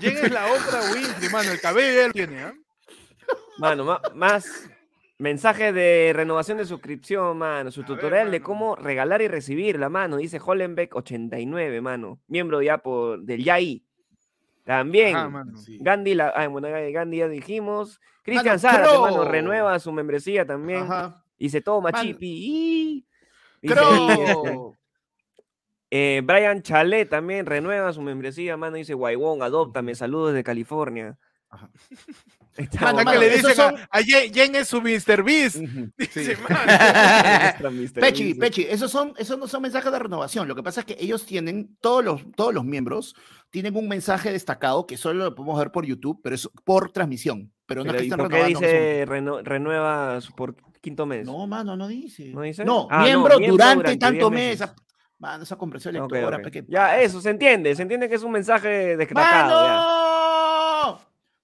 Es 0.00 0.30
la 0.30 0.46
Oprah 0.46 0.92
Winfrey, 0.92 1.28
mano, 1.30 1.50
el 1.50 1.60
cabello 1.60 2.00
ya 2.00 2.06
lo 2.06 2.12
tiene, 2.12 2.42
¿ah? 2.44 2.54
Mano, 3.58 3.84
ma- 3.84 4.00
más 4.14 4.70
mensajes 5.18 5.74
de 5.74 6.12
renovación 6.14 6.56
de 6.58 6.64
suscripción, 6.64 7.36
mano. 7.36 7.70
Su 7.70 7.82
tutorial 7.84 8.30
de 8.30 8.38
mano. 8.38 8.46
cómo 8.46 8.76
regalar 8.76 9.20
y 9.22 9.28
recibir 9.28 9.78
la 9.78 9.88
mano. 9.90 10.16
Dice 10.16 10.40
Hollenbeck89, 10.40 11.82
mano. 11.82 12.20
Miembro 12.26 12.62
ya 12.62 12.78
por 12.78 13.20
del 13.22 13.44
YAI. 13.44 13.84
También. 14.70 15.16
Ajá, 15.16 15.28
mano. 15.28 15.52
Gandhi, 15.80 16.14
la, 16.14 16.28
ah, 16.28 16.46
bueno, 16.46 16.68
Gandhi 16.70 17.16
ya 17.16 17.26
dijimos. 17.28 18.00
Cristian 18.22 18.54
Mano, 18.54 18.58
Zara, 18.60 18.88
que, 18.88 18.98
mano, 18.98 19.16
Crow. 19.16 19.28
renueva 19.28 19.76
su 19.80 19.90
membresía 19.90 20.46
también. 20.46 20.84
Ajá. 20.84 21.24
Y 21.38 21.48
se 21.50 21.60
toma 21.60 21.90
Mano. 21.90 22.04
chipi. 22.04 22.28
y- 22.28 23.06
dice 23.60 23.74
eh, 25.90 26.22
Brian 26.22 26.62
Chalet 26.62 27.08
también 27.08 27.46
renueva 27.46 27.92
su 27.92 28.00
membresía, 28.00 28.56
mano. 28.56 28.76
Dice 28.76 28.94
Guaybón, 28.94 29.42
adóptame, 29.42 29.96
saludos 29.96 30.34
de 30.34 30.44
California. 30.44 31.18
Ajá. 31.48 31.68
Está 32.56 32.92
Mano, 32.92 33.10
que 33.10 33.18
le 33.18 33.30
dicen 33.30 33.54
son- 33.54 33.74
a, 33.90 34.02
Jen, 34.02 34.34
Jen 34.34 34.54
es 34.56 34.68
su 34.68 34.80
Mr. 34.82 35.22
Beast. 35.22 35.56
Ujú. 35.56 35.90
Dice, 35.98 36.34
Sí. 36.36 36.42
mano. 36.48 37.90
Pechi. 37.94 38.34
Pechi, 38.34 38.66
esos, 38.68 38.90
son, 38.90 39.14
esos 39.18 39.38
no 39.38 39.46
son 39.46 39.62
mensajes 39.62 39.90
de 39.92 39.98
renovación. 39.98 40.48
Lo 40.48 40.54
que 40.54 40.62
pasa 40.62 40.80
es 40.80 40.86
que 40.86 40.96
ellos 40.98 41.24
tienen, 41.24 41.76
todos 41.80 42.04
los, 42.04 42.22
todos 42.36 42.52
los 42.52 42.64
miembros 42.64 43.14
tienen 43.50 43.76
un 43.76 43.88
mensaje 43.88 44.32
destacado 44.32 44.86
que 44.86 44.96
solo 44.96 45.24
lo 45.24 45.34
podemos 45.34 45.58
ver 45.58 45.70
por 45.70 45.86
YouTube, 45.86 46.20
pero 46.22 46.34
es 46.34 46.48
por 46.64 46.92
transmisión. 46.92 47.52
Pero 47.66 47.84
no 47.84 47.92
Pero, 47.92 47.98
es 47.98 48.02
que 48.02 48.06
¿y 48.06 48.10
estén 48.10 48.18
por 48.18 48.28
qué 48.30 48.44
dice 48.44 49.04
reno- 49.06 49.42
renueva 49.42 50.20
su- 50.20 50.34
por 50.34 50.56
quinto 50.80 51.06
mes? 51.06 51.26
No, 51.26 51.46
mano, 51.46 51.76
no 51.76 51.86
dice. 51.88 52.30
¿No 52.34 52.42
dice? 52.42 52.64
No, 52.64 52.88
Ah, 52.90 52.98
no, 52.98 53.04
miembro, 53.04 53.38
miembro 53.38 53.52
durante, 53.64 53.76
durante 53.82 53.98
tanto 53.98 54.30
10 54.30 54.32
mes. 54.32 54.60
meses. 54.60 54.74
Mano, 55.18 55.42
esa 55.44 55.56
compresión 55.56 55.92
lectora, 55.94 56.38
ok. 56.38 56.42
pe, 56.44 56.50
¿qué 56.50 56.64
Ya, 56.66 56.98
eso, 57.00 57.20
se 57.20 57.28
entiende. 57.30 57.74
Se 57.76 57.82
entiende 57.82 58.08
que 58.08 58.14
es 58.14 58.22
un 58.22 58.32
mensaje 58.32 58.96
descratado. 58.96 59.66
ya. 59.66 60.09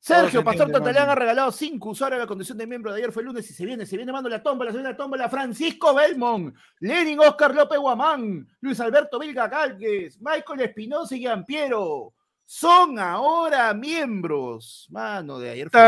Sergio 0.06 0.38
se 0.38 0.44
Pastor 0.44 0.70
mano. 0.70 1.10
ha 1.10 1.14
regalado 1.16 1.50
cinco 1.50 1.90
usuarios 1.90 2.20
a 2.20 2.22
la 2.22 2.28
condición 2.28 2.56
de 2.56 2.64
miembro 2.64 2.92
de 2.92 2.98
ayer 2.98 3.10
fue 3.10 3.22
el 3.22 3.26
lunes 3.26 3.50
y 3.50 3.52
se 3.52 3.66
viene, 3.66 3.84
se 3.84 3.96
viene 3.96 4.12
mando 4.12 4.28
la 4.28 4.40
tómbola, 4.40 4.70
se 4.70 4.76
viene 4.76 4.90
la 4.90 4.96
tómbola 4.96 5.28
Francisco 5.28 5.92
Belmont, 5.92 6.54
Lenin 6.78 7.18
Oscar 7.18 7.52
López 7.52 7.76
Guamán, 7.76 8.46
Luis 8.60 8.78
Alberto 8.78 9.18
Vilga 9.18 9.50
Calques, 9.50 10.20
Michael 10.20 10.60
Espinosa 10.60 11.16
y 11.16 11.18
Giampiero. 11.18 12.14
Son 12.44 12.96
ahora 13.00 13.74
miembros, 13.74 14.86
mano, 14.90 15.40
de 15.40 15.50
ayer 15.50 15.70
fue 15.70 15.80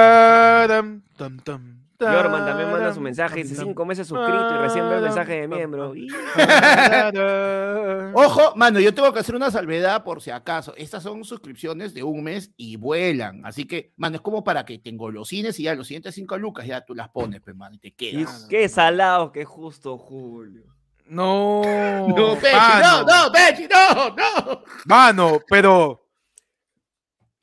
Yorman 2.01 2.47
también 2.47 2.71
manda 2.71 2.95
su 2.95 3.01
mensaje. 3.01 3.43
Dice 3.43 3.57
cinco 3.57 3.85
meses 3.85 4.07
suscrito 4.07 4.55
y 4.55 4.59
recién 4.59 4.89
ve 4.89 4.97
el 4.97 5.03
mensaje 5.03 5.41
de 5.41 5.49
miembro. 5.49 5.93
Ojo, 8.15 8.55
mano, 8.55 8.79
yo 8.79 8.95
tengo 8.95 9.13
que 9.13 9.19
hacer 9.19 9.35
una 9.35 9.51
salvedad 9.51 10.05
por 10.05 10.23
si 10.23 10.31
acaso. 10.31 10.73
Estas 10.77 11.03
son 11.03 11.25
suscripciones 11.25 11.95
de 11.95 12.05
un 12.05 12.23
mes 12.23 12.53
y 12.57 12.77
vuelan. 12.77 13.45
Así 13.45 13.67
que, 13.67 13.93
mano, 13.97 14.15
es 14.17 14.23
como 14.23 14.45
para 14.45 14.65
que 14.65 14.79
te 14.79 14.91
engolosines 14.91 15.59
y 15.59 15.65
ya 15.65 15.75
los 15.75 15.89
siguientes 15.89 16.15
cinco 16.15 16.39
lucas 16.39 16.67
ya 16.67 16.85
tú 16.85 16.95
las 16.95 17.09
pones, 17.09 17.41
pues, 17.41 17.57
mano, 17.57 17.75
y 17.75 17.79
te 17.79 17.89
y 17.89 17.93
quedas. 17.93 18.47
qué 18.49 18.69
salado 18.69 19.33
que 19.33 19.45
justo 19.45 19.99
Julio. 19.99 20.63
No, 21.07 21.63
No, 22.09 22.37
Pechi, 22.37 22.83
no, 22.83 23.03
no, 23.03 23.33
Pechi, 23.33 23.67
no, 23.69 24.15
no. 24.15 24.63
Mano, 24.85 25.41
pero 25.49 26.08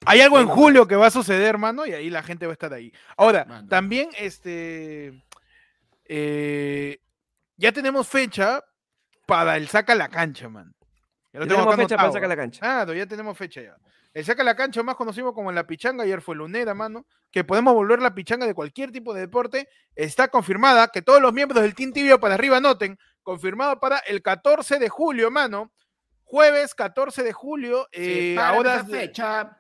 hay 0.06 0.22
algo 0.22 0.40
en 0.40 0.48
julio 0.48 0.88
que 0.88 0.96
va 0.96 1.08
a 1.08 1.12
suceder, 1.12 1.58
mano, 1.58 1.86
y 1.86 1.94
ahí 1.94 2.10
la 2.10 2.24
gente 2.24 2.46
va 2.46 2.52
a 2.52 2.54
estar 2.54 2.74
ahí. 2.74 2.92
Ahora, 3.18 3.46
Mano. 3.46 3.68
también, 3.68 4.10
este, 4.18 5.24
eh, 6.06 7.00
ya 7.58 7.72
tenemos 7.72 8.08
fecha 8.08 8.64
para 9.26 9.58
el 9.58 9.68
saca 9.68 9.96
la 9.96 10.10
cancha, 10.10 10.50
man. 10.50 10.74
Ya 11.34 11.40
lo 11.42 11.48
tenemos 11.48 11.76
fecha 11.76 11.96
para 11.96 12.08
anotado. 12.08 12.14
sacar 12.14 12.30
la 12.30 12.36
cancha. 12.38 12.60
Claro, 12.60 12.94
ya 12.94 13.06
tenemos 13.06 13.38
fecha 13.38 13.62
ya. 13.62 13.76
El 14.14 14.24
saca 14.24 14.44
la 14.44 14.56
cancha, 14.56 14.82
más 14.82 14.96
conocido 14.96 15.34
como 15.34 15.52
la 15.52 15.68
pichanga, 15.68 16.04
ayer 16.06 16.22
fue 16.22 16.36
lunera, 16.38 16.74
mano, 16.74 17.06
que 17.32 17.44
podemos 17.44 17.74
volver 17.74 18.02
la 18.02 18.16
pichanga 18.16 18.46
de 18.46 18.54
cualquier 18.54 18.92
tipo 18.92 19.14
de 19.14 19.20
deporte, 19.22 19.68
está 19.94 20.30
confirmada, 20.30 20.88
que 20.88 21.02
todos 21.02 21.22
los 21.22 21.34
miembros 21.34 21.62
del 21.62 21.76
Team 21.76 21.92
Tibio 21.92 22.20
para 22.22 22.36
arriba 22.36 22.58
anoten, 22.58 22.98
confirmado 23.24 23.78
para 23.82 23.98
el 24.00 24.22
14 24.22 24.80
de 24.80 24.88
julio, 24.88 25.32
mano. 25.32 25.74
Jueves 26.28 26.74
14 26.74 27.24
de 27.24 27.32
julio, 27.34 27.88
eh, 27.92 28.34
Sí, 28.34 28.38
a 28.38 28.54
horas 28.60 28.88
de- 28.88 28.94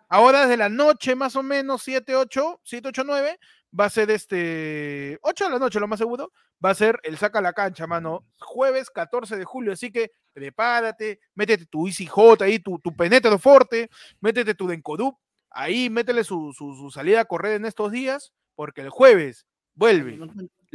a 0.09 0.20
horas 0.20 0.49
de 0.49 0.57
la 0.57 0.68
noche, 0.68 1.16
más 1.16 1.36
o 1.36 1.43
menos, 1.43 1.84
7, 1.84 2.16
8, 2.16 2.59
7, 2.63 2.88
8, 2.89 3.03
9, 3.05 3.39
va 3.80 3.86
a 3.86 3.89
ser 3.89 4.09
este, 4.11 5.18
8 5.22 5.45
de 5.45 5.51
la 5.51 5.59
noche, 5.59 5.80
lo 5.80 5.88
más 5.88 5.99
seguro, 5.99 6.32
va 6.63 6.72
a 6.72 6.76
ser 6.76 6.99
el 7.03 7.18
saca 7.18 7.39
la 7.39 7.53
cancha, 7.53 7.86
mano, 7.88 8.26
jueves 8.39 8.89
14 8.89 9.38
de 9.38 9.45
julio, 9.45 9.74
así 9.74 9.91
que 9.91 10.11
prepárate, 10.34 11.20
métete 11.36 11.66
tu 11.68 11.88
Easy 11.88 12.07
J 12.07 12.43
ahí, 12.45 12.59
tu, 12.59 12.80
tu 12.80 12.95
Penetro 12.95 13.38
Forte, 13.38 13.89
métete 14.20 14.55
tu 14.55 14.68
Denkodup, 14.68 15.16
ahí 15.51 15.89
métele 15.89 16.24
su, 16.24 16.51
su, 16.51 16.74
su 16.76 16.89
salida 16.89 17.22
a 17.22 17.26
correr 17.26 17.53
en 17.53 17.66
estos 17.66 17.91
días, 17.91 18.34
porque 18.55 18.82
el 18.82 18.89
jueves 18.89 19.45
vuelve 19.76 20.18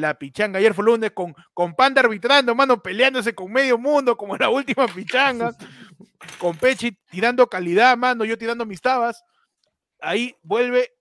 la 0.00 0.18
pichanga. 0.18 0.58
Ayer 0.58 0.74
fue 0.74 0.84
lunes 0.84 1.12
con, 1.12 1.34
con 1.54 1.74
Panda 1.74 2.00
arbitrando, 2.00 2.54
mano, 2.54 2.82
peleándose 2.82 3.34
con 3.34 3.52
medio 3.52 3.78
mundo, 3.78 4.16
como 4.16 4.36
la 4.36 4.48
última 4.48 4.86
pichanga. 4.88 5.54
con 6.38 6.56
Pechi 6.56 6.96
tirando 7.10 7.46
calidad, 7.46 7.96
mano, 7.96 8.24
yo 8.24 8.38
tirando 8.38 8.66
mis 8.66 8.80
tabas. 8.80 9.22
Ahí 10.00 10.34
vuelve 10.42 10.92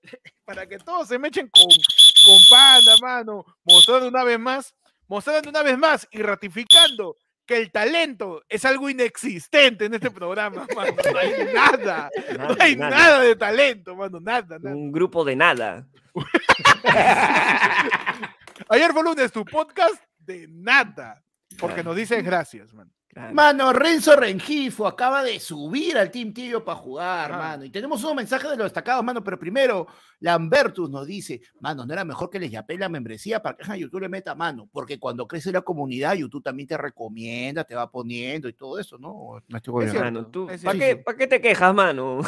para 0.45 0.67
que 0.67 0.77
todos 0.77 1.07
se 1.07 1.17
me 1.17 1.29
echen 1.29 1.49
con, 1.49 1.63
con 1.63 2.39
Panda, 2.49 2.95
mano. 3.01 3.45
Mostrando 3.63 4.07
una 4.07 4.23
vez 4.23 4.39
más, 4.39 4.75
mostrando 5.07 5.49
una 5.49 5.63
vez 5.63 5.77
más 5.77 6.07
y 6.11 6.21
ratificando 6.21 7.15
que 7.49 7.57
el 7.57 7.71
talento 7.71 8.43
es 8.47 8.63
algo 8.63 8.91
inexistente 8.91 9.85
en 9.85 9.95
este 9.95 10.11
programa, 10.11 10.67
mano. 10.75 10.93
No 11.11 11.17
hay 11.17 11.33
nada, 11.53 12.11
no 12.37 12.55
hay 12.59 12.75
nada. 12.75 12.95
nada 12.95 13.19
de 13.21 13.35
talento, 13.35 13.95
mano, 13.95 14.19
nada, 14.19 14.59
nada. 14.59 14.75
Un 14.75 14.91
grupo 14.91 15.25
de 15.25 15.35
nada. 15.35 15.87
Ayer 18.71 18.93
fue 18.93 19.03
lunes, 19.03 19.31
tu 19.31 19.43
podcast 19.43 19.95
de 20.19 20.47
nada. 20.47 21.23
Porque 21.57 21.83
nos 21.83 21.95
dices 21.95 22.23
gracias, 22.23 22.71
man. 22.71 22.91
Mano, 23.33 23.73
Renzo 23.73 24.15
Rengifo 24.15 24.85
acaba 24.85 25.23
de 25.23 25.39
subir 25.39 25.97
al 25.97 26.11
Team 26.11 26.31
Tibio 26.31 26.63
para 26.63 26.77
jugar, 26.77 27.31
mano. 27.31 27.65
Y 27.65 27.71
tenemos 27.71 28.03
unos 28.03 28.15
mensajes 28.15 28.51
de 28.51 28.55
los 28.55 28.65
destacados, 28.65 29.03
mano. 29.03 29.23
Pero 29.23 29.39
primero, 29.39 29.87
Lambertus 30.19 30.87
nos 30.91 31.07
dice, 31.07 31.41
mano, 31.59 31.83
¿no 31.83 31.93
era 31.93 32.05
mejor 32.05 32.29
que 32.29 32.39
les 32.39 32.51
yapé 32.51 32.77
la 32.77 32.87
membresía 32.87 33.41
para 33.41 33.57
que 33.57 33.69
a 33.69 33.75
YouTube 33.75 34.01
le 34.01 34.09
meta 34.09 34.35
mano? 34.35 34.69
Porque 34.71 34.99
cuando 34.99 35.27
crece 35.27 35.51
la 35.51 35.61
comunidad, 35.61 36.13
YouTube 36.13 36.43
también 36.43 36.67
te 36.67 36.77
recomienda, 36.77 37.63
te 37.63 37.73
va 37.73 37.89
poniendo 37.89 38.47
y 38.47 38.53
todo 38.53 38.77
eso, 38.77 38.99
¿no? 38.99 39.41
Me 39.47 39.57
estoy 39.57 39.85
Es 39.85 39.91
cierto. 39.91 40.05
Mano, 40.05 40.27
tú, 40.27 40.47
es 40.47 40.61
¿para 40.61 40.77
qué, 40.77 40.95
pa' 40.97 41.17
qué 41.17 41.25
te 41.25 41.41
quejas, 41.41 41.73
mano? 41.73 42.21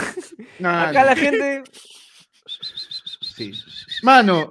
Acá 0.63 1.05
la 1.05 1.15
gente. 1.15 1.63
sí. 3.21 3.53
Mano, 4.01 4.49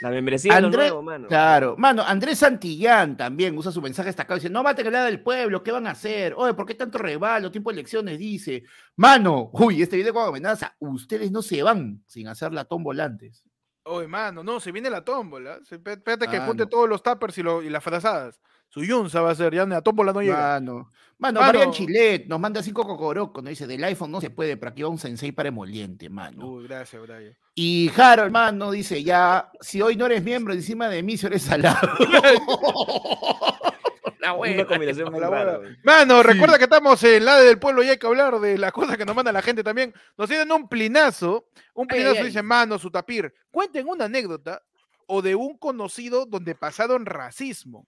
La 0.00 0.10
membresía 0.10 0.54
es 0.54 0.60
lo 0.60 0.68
André- 0.68 0.82
nuevo, 0.88 1.02
mano. 1.02 1.26
Claro, 1.28 1.74
mano, 1.76 2.02
Andrés 2.02 2.38
Santillán 2.38 3.16
también 3.16 3.56
usa 3.58 3.72
su 3.72 3.82
mensaje 3.82 4.08
destacado. 4.08 4.36
Dice: 4.36 4.48
No 4.50 4.62
mate 4.62 4.82
que 4.84 4.90
la 4.90 5.04
del 5.04 5.22
pueblo, 5.22 5.62
¿qué 5.62 5.72
van 5.72 5.86
a 5.86 5.90
hacer? 5.90 6.34
Oye, 6.36 6.54
¿por 6.54 6.66
qué 6.66 6.74
tanto 6.74 6.98
rebalo? 6.98 7.50
Tiempo 7.50 7.70
de 7.70 7.74
elecciones, 7.80 8.18
dice. 8.18 8.62
Mano, 8.96 9.50
uy, 9.52 9.82
este 9.82 9.96
video 9.96 10.14
con 10.14 10.28
amenaza. 10.28 10.74
Ustedes 10.78 11.30
no 11.32 11.42
se 11.42 11.62
van 11.62 12.02
sin 12.06 12.28
hacer 12.28 12.52
la 12.52 12.64
tómbola 12.64 13.04
antes. 13.04 13.42
Oye, 13.84 14.06
mano, 14.06 14.44
no, 14.44 14.60
se 14.60 14.70
viene 14.70 14.90
la 14.90 15.02
tómbola. 15.04 15.58
Espérate 15.68 16.28
que 16.28 16.36
Ah, 16.36 16.46
junte 16.46 16.64
no. 16.64 16.68
todos 16.68 16.88
los 16.88 17.02
tappers 17.02 17.38
y, 17.38 17.42
lo- 17.42 17.62
y 17.62 17.70
las 17.70 17.82
frazadas. 17.82 18.40
Su 18.68 18.84
yunza 18.84 19.20
va 19.22 19.30
a 19.30 19.34
ser, 19.34 19.54
ya 19.54 19.64
la 19.66 19.80
tómbola 19.82 20.12
no 20.12 20.20
llega. 20.20 20.36
Mano, 20.36 20.90
mano, 21.18 21.40
Mano. 21.40 21.40
Marian 21.40 21.70
Chilet 21.72 22.26
nos 22.26 22.38
manda 22.38 22.62
cinco 22.62 22.86
cocorocos. 22.86 23.42
Nos 23.42 23.50
dice: 23.50 23.66
Del 23.66 23.82
iPhone 23.84 24.10
no 24.12 24.20
se 24.20 24.30
puede, 24.30 24.56
pero 24.56 24.70
aquí 24.70 24.82
va 24.82 24.88
un 24.88 24.98
sensei 24.98 25.32
para 25.32 25.48
emoliente, 25.48 26.08
mano. 26.10 26.46
Uy, 26.46 26.68
gracias, 26.68 27.00
Brian. 27.02 27.36
Y 27.54 27.90
Harold, 27.96 28.30
mano, 28.30 28.70
dice: 28.70 29.02
Ya, 29.02 29.50
si 29.60 29.80
hoy 29.82 29.96
no 29.96 30.06
eres 30.06 30.22
miembro, 30.22 30.52
encima 30.54 30.88
de 30.88 31.02
mí, 31.02 31.16
si 31.16 31.26
eres 31.26 31.42
salado. 31.42 31.88
la 32.10 32.32
Una 34.20 34.32
buena. 34.32 34.66
combinación 34.66 35.10
muy 35.10 35.20
la 35.20 35.30
rara. 35.30 35.58
buena. 35.58 35.76
Mano, 35.84 36.22
recuerda 36.22 36.58
que 36.58 36.64
estamos 36.64 37.02
en 37.04 37.24
la 37.24 37.36
del 37.36 37.58
pueblo 37.58 37.82
y 37.82 37.88
hay 37.88 37.96
que 37.98 38.06
hablar 38.06 38.38
de 38.40 38.58
las 38.58 38.72
cosas 38.72 38.96
que 38.96 39.04
nos 39.06 39.16
manda 39.16 39.32
la 39.32 39.42
gente 39.42 39.64
también. 39.64 39.94
Nos 40.16 40.28
tienen 40.28 40.50
un 40.52 40.68
plinazo. 40.68 41.48
Un 41.74 41.86
ay, 41.90 41.96
plinazo 41.98 42.20
ay. 42.20 42.26
dice, 42.26 42.42
mano, 42.42 42.78
su 42.78 42.90
tapir. 42.90 43.32
Cuenten 43.50 43.88
una 43.88 44.04
anécdota 44.06 44.60
o 45.06 45.22
de 45.22 45.34
un 45.34 45.56
conocido 45.56 46.26
donde 46.26 46.54
pasaron 46.54 47.06
racismo. 47.06 47.86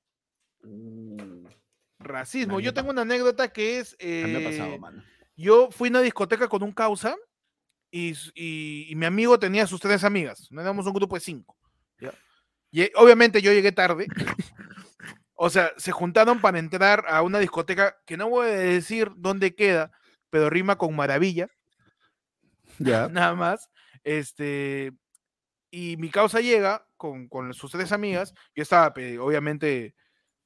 Uh, 0.63 1.49
Racismo. 1.99 2.61
Yo 2.61 2.73
tengo 2.75 2.91
una 2.91 3.03
anécdota 3.03 3.49
que 3.53 3.79
es. 3.79 3.95
a 4.01 4.05
mí 4.05 4.33
me 4.33 4.39
ha 4.47 4.51
pasado, 4.51 4.75
eh, 4.75 4.79
mano. 4.79 5.03
yo 5.37 5.71
fui 5.71 5.89
a 5.89 5.91
una 5.91 6.01
discoteca 6.01 6.49
con 6.49 6.63
un 6.63 6.73
causa 6.73 7.17
y, 7.91 8.13
y- 8.35 8.87
y 8.91 8.95
mi 8.95 9.07
amigo 9.07 9.39
tenía 9.39 9.67
sus 9.67 9.81
tres 9.81 10.03
amigas. 10.05 10.49
No 10.51 10.61
éramos 10.61 10.87
un 10.87 10.93
grupo 10.95 11.15
de 11.17 11.21
cinco. 11.21 11.57
¿ya? 11.99 12.13
Y 12.71 12.91
obviamente 12.95 13.43
yo 13.43 13.53
llegué 13.53 13.73
tarde. 13.73 14.07
o 15.35 15.51
sea, 15.51 15.73
se 15.77 15.93
juntaron 15.93 16.41
para 16.41 16.59
entrar 16.59 17.05
a 17.09 17.23
una 17.23 17.39
discoteca 17.39 17.97
que 18.07 18.17
no 18.17 18.29
voy 18.31 18.49
a 18.49 18.53
decir 18.53 19.11
dónde 19.17 19.55
queda, 19.55 19.91
pero 20.31 20.49
rima 20.51 20.77
con 20.79 20.95
maravilla, 20.97 21.49
Ya. 22.79 23.09
nada 23.13 23.35
más. 23.35 23.69
Este, 24.05 24.93
y 25.71 25.97
mi 25.99 26.11
causa 26.11 26.41
llega 26.41 26.87
con, 26.97 27.29
con 27.29 27.53
sus 27.55 27.71
tres 27.73 27.93
amigas. 27.93 28.33
Yo 28.55 28.63
estaba, 28.63 28.95
obviamente, 29.21 29.95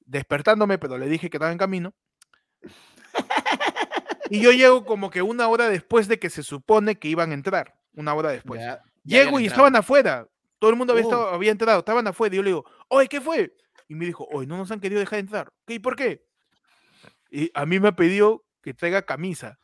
despertándome, 0.04 0.78
pero 0.78 0.98
le 0.98 1.06
dije 1.08 1.30
que 1.30 1.36
estaba 1.36 1.52
en 1.52 1.58
camino. 1.58 1.94
Y 4.30 4.40
yo 4.40 4.52
llego 4.52 4.84
como 4.84 5.10
que 5.10 5.22
una 5.22 5.48
hora 5.48 5.68
después 5.68 6.08
de 6.08 6.18
que 6.18 6.30
se 6.30 6.42
supone 6.42 6.98
que 6.98 7.08
iban 7.08 7.30
a 7.30 7.34
entrar. 7.34 7.74
Una 7.92 8.14
hora 8.14 8.30
después. 8.30 8.60
Ya, 8.60 8.82
ya 9.04 9.24
Llego 9.24 9.38
y 9.38 9.46
estaban 9.46 9.76
afuera. 9.76 10.26
Todo 10.58 10.70
el 10.70 10.76
mundo 10.76 10.92
había, 10.94 11.04
Oh. 11.04 11.08
estado- 11.10 11.28
había 11.30 11.52
entrado, 11.52 11.78
estaban 11.80 12.06
afuera. 12.06 12.34
Y 12.34 12.36
yo 12.38 12.42
le 12.42 12.48
digo, 12.50 12.64
oye, 12.88 13.06
¿qué 13.08 13.20
fue? 13.20 13.54
Y 13.88 13.94
me 13.94 14.06
dijo, 14.06 14.26
oye, 14.32 14.46
no 14.46 14.56
nos 14.56 14.70
han 14.70 14.80
querido 14.80 14.98
dejar 15.00 15.18
entrar. 15.18 15.52
¿Y 15.68 15.78
por 15.78 15.94
qué? 15.94 16.24
Y 17.30 17.50
a 17.54 17.66
mí 17.66 17.78
me 17.78 17.92
pidió 17.92 18.42
que 18.62 18.72
traiga 18.72 19.02
camisa. 19.02 19.58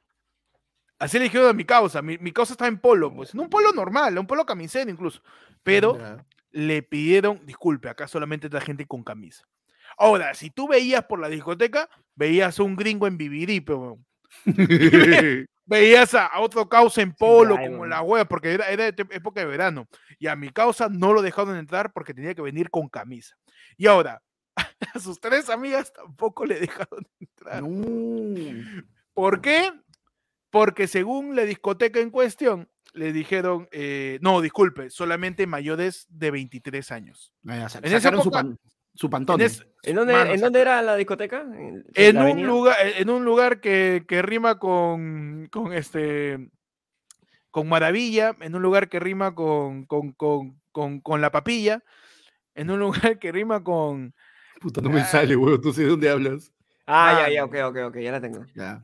Así 0.98 1.16
le 1.18 1.24
dijeron 1.24 1.48
a 1.48 1.52
mi 1.54 1.64
causa. 1.64 2.02
Mi, 2.02 2.18
mi 2.18 2.30
causa 2.30 2.52
estaba 2.52 2.68
en 2.68 2.78
polo, 2.78 3.12
pues. 3.14 3.34
No 3.34 3.42
un 3.42 3.48
polo 3.50 3.72
normal, 3.72 4.18
un 4.18 4.26
polo 4.26 4.44
camiseta 4.44 4.90
incluso. 4.90 5.22
Pero 5.62 5.96
le 6.50 6.82
pidieron, 6.82 7.44
disculpe, 7.46 7.88
acá 7.88 8.06
solamente 8.06 8.48
está 8.48 8.60
gente 8.60 8.86
con 8.86 9.02
camisa. 9.02 9.44
Ahora, 10.00 10.32
si 10.32 10.48
tú 10.50 10.66
veías 10.66 11.04
por 11.04 11.20
la 11.20 11.28
discoteca, 11.28 11.88
veías 12.14 12.58
a 12.58 12.62
un 12.62 12.74
gringo 12.74 13.06
en 13.06 13.18
Vivirí, 13.18 13.60
pero 13.60 13.98
veías 15.66 16.14
a, 16.14 16.30
otro 16.40 16.68
causa 16.68 17.02
en 17.02 17.12
polo, 17.12 17.56
como 17.56 17.78
weón. 17.80 17.90
la 17.90 18.02
wea, 18.02 18.24
porque 18.24 18.52
era, 18.54 18.68
era 18.70 18.84
de 18.84 18.92
te- 18.92 19.14
época 19.14 19.40
de 19.40 19.46
verano. 19.46 19.86
Y 20.18 20.26
a 20.26 20.36
mi 20.36 20.48
causa 20.50 20.88
no 20.88 21.12
lo 21.12 21.22
dejaron 21.22 21.56
entrar 21.56 21.92
porque 21.92 22.14
tenía 22.14 22.34
que 22.34 22.42
venir 22.42 22.70
con 22.70 22.88
camisa. 22.88 23.36
Y 23.76 23.86
ahora, 23.86 24.22
a 24.94 24.98
sus 24.98 25.20
tres 25.20 25.48
amigas 25.50 25.92
tampoco 25.92 26.44
le 26.46 26.60
dejaron 26.60 27.06
entrar. 27.18 27.62
No. 27.62 28.82
¿Por 29.14 29.40
qué? 29.40 29.70
Porque 30.50 30.88
según 30.88 31.36
la 31.36 31.42
discoteca 31.44 32.00
en 32.00 32.10
cuestión, 32.10 32.68
le 32.92 33.12
dijeron, 33.12 33.68
eh, 33.70 34.18
no, 34.20 34.40
disculpe, 34.40 34.90
solamente 34.90 35.46
mayores 35.46 36.06
de 36.08 36.30
23 36.32 36.90
años. 36.90 37.32
Ah, 37.46 37.68
En 37.82 37.84
esa 37.94 38.10
su 38.10 38.16
época- 38.16 38.30
pan- 38.42 38.58
Su 38.94 39.08
pantón. 39.10 39.40
En, 39.40 39.46
es- 39.46 39.66
¿En 39.82 39.96
dónde, 39.96 40.12
Mano, 40.12 40.26
¿en 40.26 40.30
o 40.32 40.38
sea, 40.38 40.46
dónde 40.46 40.60
era 40.60 40.82
la 40.82 40.96
discoteca? 40.96 41.40
¿En, 41.40 41.84
en 41.94 42.14
la 42.14 42.20
un 42.20 42.26
avenida? 42.26 42.46
lugar, 42.48 42.76
en 42.98 43.08
un 43.10 43.24
lugar 43.24 43.60
que, 43.60 44.04
que 44.06 44.20
rima 44.20 44.58
con, 44.58 45.48
con 45.50 45.72
este 45.72 46.50
con 47.50 47.68
maravilla, 47.68 48.36
en 48.40 48.54
un 48.54 48.62
lugar 48.62 48.88
que 48.88 49.00
rima 49.00 49.34
con, 49.34 49.86
con, 49.86 50.12
con, 50.12 50.60
con, 50.70 51.00
con 51.00 51.20
la 51.20 51.30
papilla, 51.32 51.82
en 52.54 52.70
un 52.70 52.78
lugar 52.80 53.18
que 53.18 53.32
rima 53.32 53.62
con 53.64 54.14
Puta, 54.60 54.82
no 54.82 54.90
me 54.90 55.02
sale, 55.04 55.34
weón. 55.36 55.60
No 55.64 55.72
sé 55.72 55.82
de 55.84 55.88
dónde 55.88 56.10
hablas. 56.10 56.52
Ah, 56.86 57.22
ya, 57.26 57.34
ya, 57.34 57.44
ok, 57.44 57.54
ok, 57.64 57.76
ok, 57.86 57.96
ya 57.98 58.12
la 58.12 58.20
tengo. 58.20 58.44
Ya. 58.54 58.82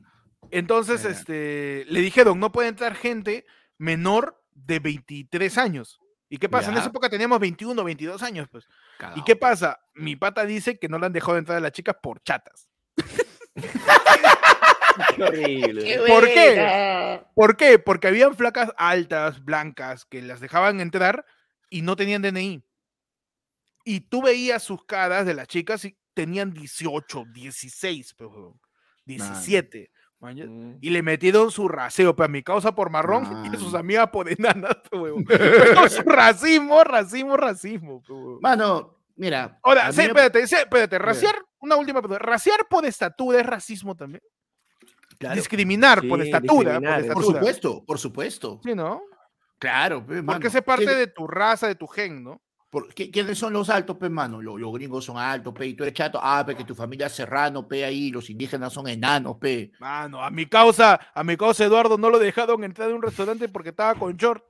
entonces 0.49 1.03
Ya. 1.03 1.09
este 1.11 1.85
le 1.89 2.01
dijeron 2.01 2.39
no 2.39 2.51
puede 2.51 2.69
entrar 2.69 2.95
gente 2.95 3.45
menor 3.77 4.41
de 4.55 4.79
23 4.79 5.57
años. 5.59 5.99
¿Y 6.29 6.37
qué 6.37 6.49
pasa? 6.49 6.71
En 6.71 6.77
esa 6.77 6.87
época 6.87 7.09
teníamos 7.09 7.39
21, 7.39 7.83
22 7.83 8.21
años, 8.23 8.47
pues. 8.51 8.67
¿Y 9.15 9.23
qué 9.23 9.35
pasa? 9.35 9.79
Mi 9.93 10.15
pata 10.15 10.45
dice 10.45 10.77
que 10.77 10.89
no 10.89 10.99
le 10.99 11.05
han 11.05 11.13
dejado 11.13 11.37
entrar 11.37 11.57
a 11.57 11.61
las 11.61 11.71
chicas 11.71 11.95
por 12.01 12.21
chatas. 12.21 12.69
Qué 15.15 15.23
horrible. 15.23 15.99
¿Por 16.07 16.25
qué? 16.25 17.21
¿Por 17.35 17.57
qué? 17.57 17.79
Porque 17.79 18.07
habían 18.07 18.35
flacas 18.35 18.71
altas, 18.77 19.43
blancas, 19.43 20.05
que 20.05 20.21
las 20.21 20.39
dejaban 20.39 20.81
entrar 20.81 21.25
y 21.69 21.81
no 21.81 21.95
tenían 21.95 22.21
DNI. 22.21 22.63
Y 23.85 24.01
tú 24.01 24.21
veías 24.21 24.63
sus 24.63 24.83
caras 24.85 25.25
de 25.25 25.33
las 25.33 25.47
chicas 25.47 25.85
y 25.85 25.97
tenían 26.13 26.51
18, 26.51 27.25
16, 27.31 28.13
pues, 28.15 28.29
huevón, 28.29 28.59
17. 29.05 29.77
maña, 29.79 29.96
Mm. 30.19 30.77
Y 30.81 30.89
le 30.89 31.03
metieron 31.03 31.51
su 31.51 31.67
raseo, 31.67 32.15
pero 32.15 32.25
a 32.25 32.29
mi 32.29 32.41
causa 32.41 32.73
por 32.73 32.89
marrón 32.89 33.23
y 33.51 33.55
a 33.55 33.59
sus 33.59 33.73
amigas 33.75 34.09
por 34.09 34.29
enanas, 34.29 34.77
huevón. 34.91 35.23
Pero 35.25 35.87
su 35.89 36.01
racismo, 36.05 36.83
racismo, 36.83 37.37
racismo. 37.37 38.01
Mano, 38.41 38.97
mira. 39.15 39.59
Ahora, 39.63 39.91
sí, 39.91 39.97
me- 39.99 40.05
espérate, 40.07 40.39
espérate, 40.41 40.97
raciar, 40.97 41.35
una 41.59 41.75
última 41.75 42.01
pregunta. 42.01 42.23
¿Raciar 42.23 42.65
por 42.69 42.85
estatura 42.85 43.39
es 43.39 43.45
racismo 43.45 43.95
también? 43.95 44.21
Claro, 45.19 45.35
Discriminar 45.35 46.07
por 46.07 46.21
estatura. 46.21 46.79
Por, 46.79 46.81
discriminar, 46.81 46.93
Por 46.95 47.01
estatura. 47.23 47.39
supuesto, 47.39 47.83
por 47.85 47.99
supuesto. 47.99 48.59
Sí, 48.63 48.73
¿no? 48.75 49.01
Claro, 49.59 50.05
Porque 50.05 50.21
mano. 50.21 50.39
parte 50.65 50.85
¿Quién- 50.85 50.97
de 50.97 51.07
tu 51.07 51.27
raza, 51.27 51.67
de 51.67 51.75
tu 51.75 51.87
gen, 51.87 52.23
¿no? 52.23 52.41
Por- 52.69 52.93
qui- 52.93 53.11
¿Quiénes 53.11 53.37
son 53.37 53.53
los 53.53 53.69
altos, 53.69 53.97
pe, 53.97 54.09
mano? 54.09 54.41
Los, 54.41 54.59
los 54.59 54.73
gringos 54.73 55.05
son 55.05 55.17
altos, 55.17 55.53
pe, 55.53 55.67
y 55.67 55.73
tú 55.73 55.83
eres 55.83 55.93
chato. 55.95 56.19
Ah, 56.21 56.43
pe, 56.45 56.55
que 56.55 56.63
tu 56.63 56.75
familia 56.75 57.07
es 57.07 57.13
serrano, 57.13 57.67
pe, 57.67 57.85
ahí. 57.85 58.11
Los 58.11 58.29
indígenas 58.29 58.73
son 58.73 58.87
enanos, 58.87 59.37
pe. 59.37 59.71
Mano, 59.79 60.23
a 60.23 60.29
mi 60.29 60.45
causa, 60.45 60.99
a 61.13 61.23
mi 61.23 61.37
causa 61.37 61.65
Eduardo 61.65 61.97
no 61.97 62.09
lo 62.09 62.19
dejaron 62.19 62.63
entrar 62.63 62.89
en 62.89 62.95
un 62.95 63.01
restaurante 63.01 63.47
porque 63.49 63.69
estaba 63.69 63.95
con 63.95 64.15
short. 64.17 64.43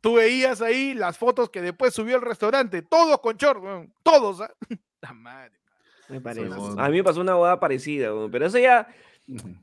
Tú 0.00 0.14
veías 0.14 0.60
ahí 0.60 0.92
las 0.94 1.16
fotos 1.16 1.48
que 1.48 1.62
después 1.62 1.94
subió 1.94 2.16
al 2.16 2.22
restaurante, 2.22 2.82
todos 2.82 3.18
con 3.20 3.36
short, 3.36 3.62
todos. 4.02 4.42
¿ah? 4.42 4.50
La 5.00 5.12
madre. 5.14 5.52
Me 6.10 6.20
parece. 6.20 6.46
A 6.78 6.88
mí 6.90 6.96
me 6.98 7.04
pasó 7.04 7.22
una 7.22 7.34
boda 7.34 7.58
parecida, 7.58 8.10
pero 8.30 8.44
eso 8.44 8.58
ya, 8.58 8.86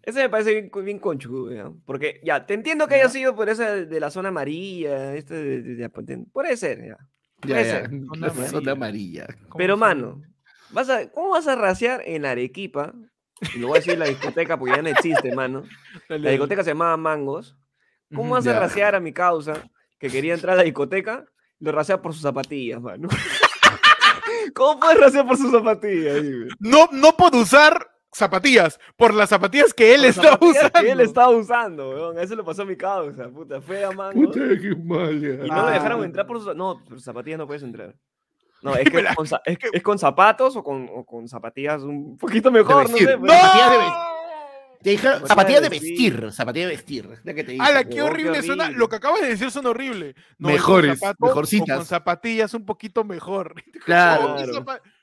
ese 0.02 0.24
me 0.24 0.30
parece 0.30 0.54
bien, 0.60 0.72
bien 0.84 0.98
conchudo, 0.98 1.54
¿ya? 1.54 1.72
porque 1.86 2.20
ya, 2.24 2.48
te 2.48 2.56
entiendo 2.56 2.88
que 2.88 2.96
haya 2.96 3.10
sido 3.10 3.36
por 3.36 3.48
esa 3.50 3.76
de 3.76 4.00
la 4.00 4.10
zona 4.10 4.30
amarilla, 4.30 5.14
este 5.14 5.36
de- 5.36 5.62
de- 5.62 5.76
de- 5.76 5.90
pues, 5.90 6.08
puede 6.34 6.58
ser, 6.58 6.84
ya. 6.88 6.98
Ya, 7.46 7.62
ya. 7.62 7.90
Zona 7.90 8.28
la 8.28 8.30
zona 8.34 8.72
amarilla. 8.72 8.72
amarilla. 8.72 9.28
¿Cómo 9.50 9.58
Pero 9.58 9.78
mano, 9.78 10.22
vas 10.72 10.90
a, 10.90 11.10
¿cómo 11.12 11.30
vas 11.32 11.48
a 11.48 11.56
raciar 11.56 12.02
en 12.06 12.26
Arequipa? 12.26 12.94
Y 13.56 13.60
lo 13.60 13.68
voy 13.68 13.78
a 13.78 13.80
decir 13.80 13.98
la 13.98 14.06
discoteca 14.06 14.58
porque 14.58 14.76
ya 14.76 14.82
no 14.82 14.90
existe, 14.90 15.34
mano. 15.36 15.64
Dale, 16.10 16.24
La 16.24 16.30
discoteca 16.32 16.64
se 16.64 16.72
llamaba 16.72 16.96
Mangos. 16.98 17.58
¿Cómo 18.14 18.32
vas 18.34 18.46
a 18.46 18.54
ya. 18.54 18.60
raciar 18.60 18.94
a 18.96 19.00
mi 19.00 19.14
causa 19.14 19.54
que 19.98 20.10
quería 20.10 20.34
entrar 20.34 20.54
a 20.54 20.58
la 20.58 20.64
discoteca? 20.64 21.26
Lo 21.60 21.72
racea 21.72 22.02
por 22.02 22.14
sus 22.14 22.22
zapatillas, 22.24 22.82
mano. 22.82 23.08
¿Cómo 24.54 24.80
puedes 24.80 25.00
raciar 25.00 25.26
por 25.28 25.38
sus 25.38 25.52
zapatillas? 25.52 26.22
Dime? 26.22 26.48
No, 26.60 26.90
no 26.92 27.14
por 27.16 27.36
usar 27.36 27.88
zapatillas, 28.14 28.80
por 28.98 29.14
las 29.14 29.30
zapatillas 29.30 29.74
que 29.74 29.94
él 29.94 30.12
zapatillas 30.14 30.40
usando. 30.66 30.80
Que 30.82 30.92
él 30.92 31.00
estaba 31.00 31.30
usando, 31.30 31.90
weón. 31.90 32.20
Eso 32.20 32.36
le 32.36 32.44
pasó 32.44 32.64
a 32.64 32.66
mi 32.66 32.76
causa, 32.76 33.30
puta. 33.30 33.62
Fue 33.62 33.84
a 33.84 33.92
Mangos. 33.92 34.34
qué 34.36 34.76
mal, 34.84 35.24
Y 35.24 35.50
no 35.50 35.66
me 35.66 35.72
dejaron 35.72 36.02
Ah. 36.02 36.06
entrar 36.06 36.28
por 36.28 36.42
sus 36.42 36.56
No, 36.56 36.84
por 36.88 37.00
zapatillas 37.02 37.38
no 37.40 37.48
puedes 37.48 37.64
entrar. 37.64 37.96
No, 38.62 38.76
es 38.76 38.90
que 38.92 39.02
la- 39.02 39.16
con, 39.16 39.26
es, 39.74 39.84
con 39.84 39.98
zapatos 39.98 40.56
o 40.56 40.64
con, 40.64 40.88
o 40.94 41.04
con 41.06 41.28
zapatillas 41.28 41.82
un 41.84 42.18
poquito 42.18 42.52
mejor, 42.52 42.90
no 42.90 42.98
sé. 42.98 43.06
¡No! 43.18 43.22
pero- 43.22 43.34
Zapatillas 43.34 43.72
de 43.72 43.78
vestir. 43.78 43.94
Te 44.84 44.90
dijeron 44.92 45.20
Zapatilla 45.28 45.28
zapatilla 45.36 45.62
de 45.62 45.70
vestir. 45.70 46.14
vestir, 46.14 46.32
zapatilla 46.34 46.66
de 46.68 46.72
vestir. 46.72 47.10
es 47.14 47.20
la 47.26 47.34
que 47.34 47.44
te 47.44 47.54
¡Hala, 47.60 47.80
dicen. 47.80 47.90
qué 47.90 48.02
horrible 48.02 48.42
suena! 48.42 48.64
horrible. 48.64 48.80
Lo 48.80 48.90
que 48.90 48.96
acabas 48.96 49.22
de 49.22 49.28
decir 49.28 49.52
suena 49.52 49.70
horrible. 49.70 50.16
No, 50.40 50.48
Mejores, 50.50 51.00
o 51.04 51.26
mejorcitas. 51.26 51.78
con 51.78 51.86
zapatillas 51.86 52.54
un 52.54 52.66
poquito 52.66 53.04
mejor. 53.04 53.56
Claro, 53.86 54.38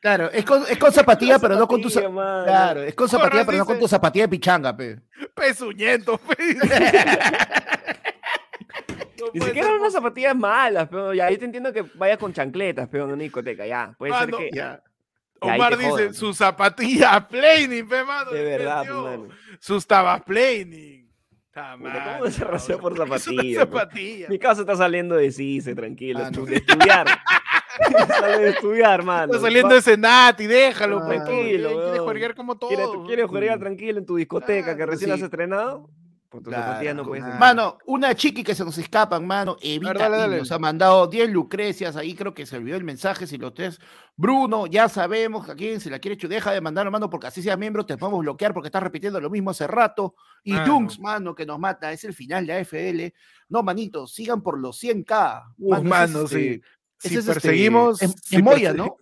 Claro. 0.00 0.30
es 0.32 0.44
con, 0.44 0.62
es 0.68 0.78
con 0.78 0.92
zapatilla, 0.92 1.38
pero 1.40 1.56
no 1.56 1.66
con 1.66 1.80
tu 1.82 1.90
Zapatilla. 1.90 2.44
Claro, 2.44 2.82
es 2.82 2.94
con 2.94 3.08
zapatilla, 3.08 3.44
pero 3.44 3.58
no 3.58 3.66
con 3.66 3.78
tu 3.78 3.88
zapatilla 3.88 4.24
de 4.24 4.28
pichanga, 4.28 4.76
pe. 4.76 5.00
Pezuñento, 5.34 6.16
pe. 6.18 6.36
Ni 9.34 9.40
siquiera 9.40 9.68
ser 9.68 9.76
unas 9.78 9.92
zapatillas 9.92 10.36
malas, 10.36 10.88
pero 10.88 11.12
ya, 11.12 11.28
yo 11.30 11.38
te 11.38 11.44
entiendo 11.44 11.72
que 11.72 11.82
vayas 11.94 12.18
con 12.18 12.32
chancletas, 12.32 12.88
pero 12.90 13.04
en 13.04 13.10
una 13.12 13.22
discoteca, 13.22 13.66
ya. 13.66 13.94
Puede 13.98 14.12
ser 14.12 14.26
Mano, 14.30 14.38
que. 14.38 14.50
Ya. 14.52 14.80
Omar 15.40 15.76
dice, 15.76 15.90
jodan. 15.90 16.14
su 16.14 16.34
zapatilla 16.34 17.26
planning, 17.28 17.88
pe, 17.88 18.04
mano. 18.04 18.30
De 18.30 18.42
verdad, 18.42 18.84
mano. 18.86 19.28
Sus 19.60 19.86
tabas 19.86 20.22
planning. 20.22 20.98
Puta, 21.78 22.18
¿cómo 22.18 22.30
se 22.30 22.44
rasea 22.44 22.78
por 22.78 22.92
una 23.00 23.18
zapatilla. 23.18 24.28
Mi 24.28 24.38
casa 24.38 24.60
está 24.60 24.76
saliendo 24.76 25.16
de 25.16 25.32
CICE, 25.32 25.74
tranquilo. 25.74 26.20
Ah, 26.24 26.30
no. 26.30 26.44
De 26.44 26.56
estudiar. 26.56 27.06
Sale 28.08 28.38
de 28.38 28.48
estudiar, 28.50 29.02
mano. 29.04 29.32
Está 29.32 29.46
saliendo 29.46 29.70
Va- 29.70 29.78
ese 29.78 29.96
Nati, 29.96 30.46
déjalo, 30.46 30.98
Ah, 30.98 31.04
pues, 31.06 31.24
tranquilo, 31.24 31.68
Quiere 31.70 31.98
jugar 31.98 32.34
como 32.34 32.56
todo. 32.58 32.68
¿Quieres, 32.70 32.88
quieres 33.06 33.26
jugar 33.26 33.58
tranquilo 33.58 33.98
en 33.98 34.06
tu 34.06 34.16
discoteca 34.16 34.70
que 34.70 34.76
Claro, 34.76 34.92
recién 34.92 35.12
has 35.12 35.20
estrenado? 35.20 35.88
Por 36.30 36.42
tus 36.42 36.50
Claro, 36.52 36.66
zapatillas 36.66 36.94
no 36.94 37.04
puedes. 37.04 37.24
Mano, 37.38 37.78
una 37.86 38.14
chiqui 38.14 38.44
que 38.44 38.54
se 38.54 38.62
nos 38.62 38.76
escapan, 38.76 39.26
mano, 39.26 39.56
Evita 39.62 39.94
dale, 39.94 40.16
y 40.16 40.20
dale. 40.20 40.38
nos 40.38 40.52
ha 40.52 40.58
mandado 40.58 41.06
10 41.06 41.30
lucrecias, 41.30 41.96
ahí 41.96 42.14
creo 42.14 42.34
que 42.34 42.44
se 42.44 42.58
olvidó 42.58 42.76
el 42.76 42.84
mensaje, 42.84 43.26
si 43.26 43.38
lo 43.38 43.54
tres. 43.54 43.78
Bruno, 44.14 44.66
ya 44.66 44.90
sabemos 44.90 45.46
que 45.46 45.52
a 45.52 45.54
quien 45.54 45.80
se 45.80 45.88
la 45.88 45.98
quiere 46.00 46.16
echar, 46.16 46.28
deja 46.28 46.52
de 46.52 46.60
mandarlo, 46.60 46.90
mano, 46.90 47.08
porque 47.08 47.28
así 47.28 47.40
sea 47.42 47.56
miembro, 47.56 47.86
te 47.86 47.96
podemos 47.96 48.20
bloquear 48.20 48.52
porque 48.52 48.68
estás 48.68 48.82
repitiendo 48.82 49.20
lo 49.22 49.30
mismo 49.30 49.50
hace 49.52 49.66
rato. 49.66 50.16
Y 50.44 50.52
Mano. 50.52 50.70
Junks, 50.74 51.00
mano, 51.00 51.34
que 51.34 51.46
nos 51.46 51.58
mata, 51.58 51.92
es 51.92 52.04
el 52.04 52.12
final 52.12 52.46
de 52.46 52.52
AFL. 52.58 53.14
No, 53.48 53.62
manito, 53.62 54.06
sigan 54.06 54.42
por 54.42 54.58
los 54.58 54.76
100k. 54.82 55.54
Uf, 55.56 55.72
ese 55.78 55.82
es 55.82 55.88
mano, 55.88 56.22
este- 56.24 56.36
sí. 56.38 56.60
ese 57.04 57.08
Si 57.08 57.14
es 57.14 57.20
este- 57.20 57.32
perseguimos. 57.32 58.02
en- 58.02 58.12
si 58.18 58.36
en 58.36 58.44
Moya, 58.44 58.72
perse- 58.74 58.76
¿no? 58.76 58.96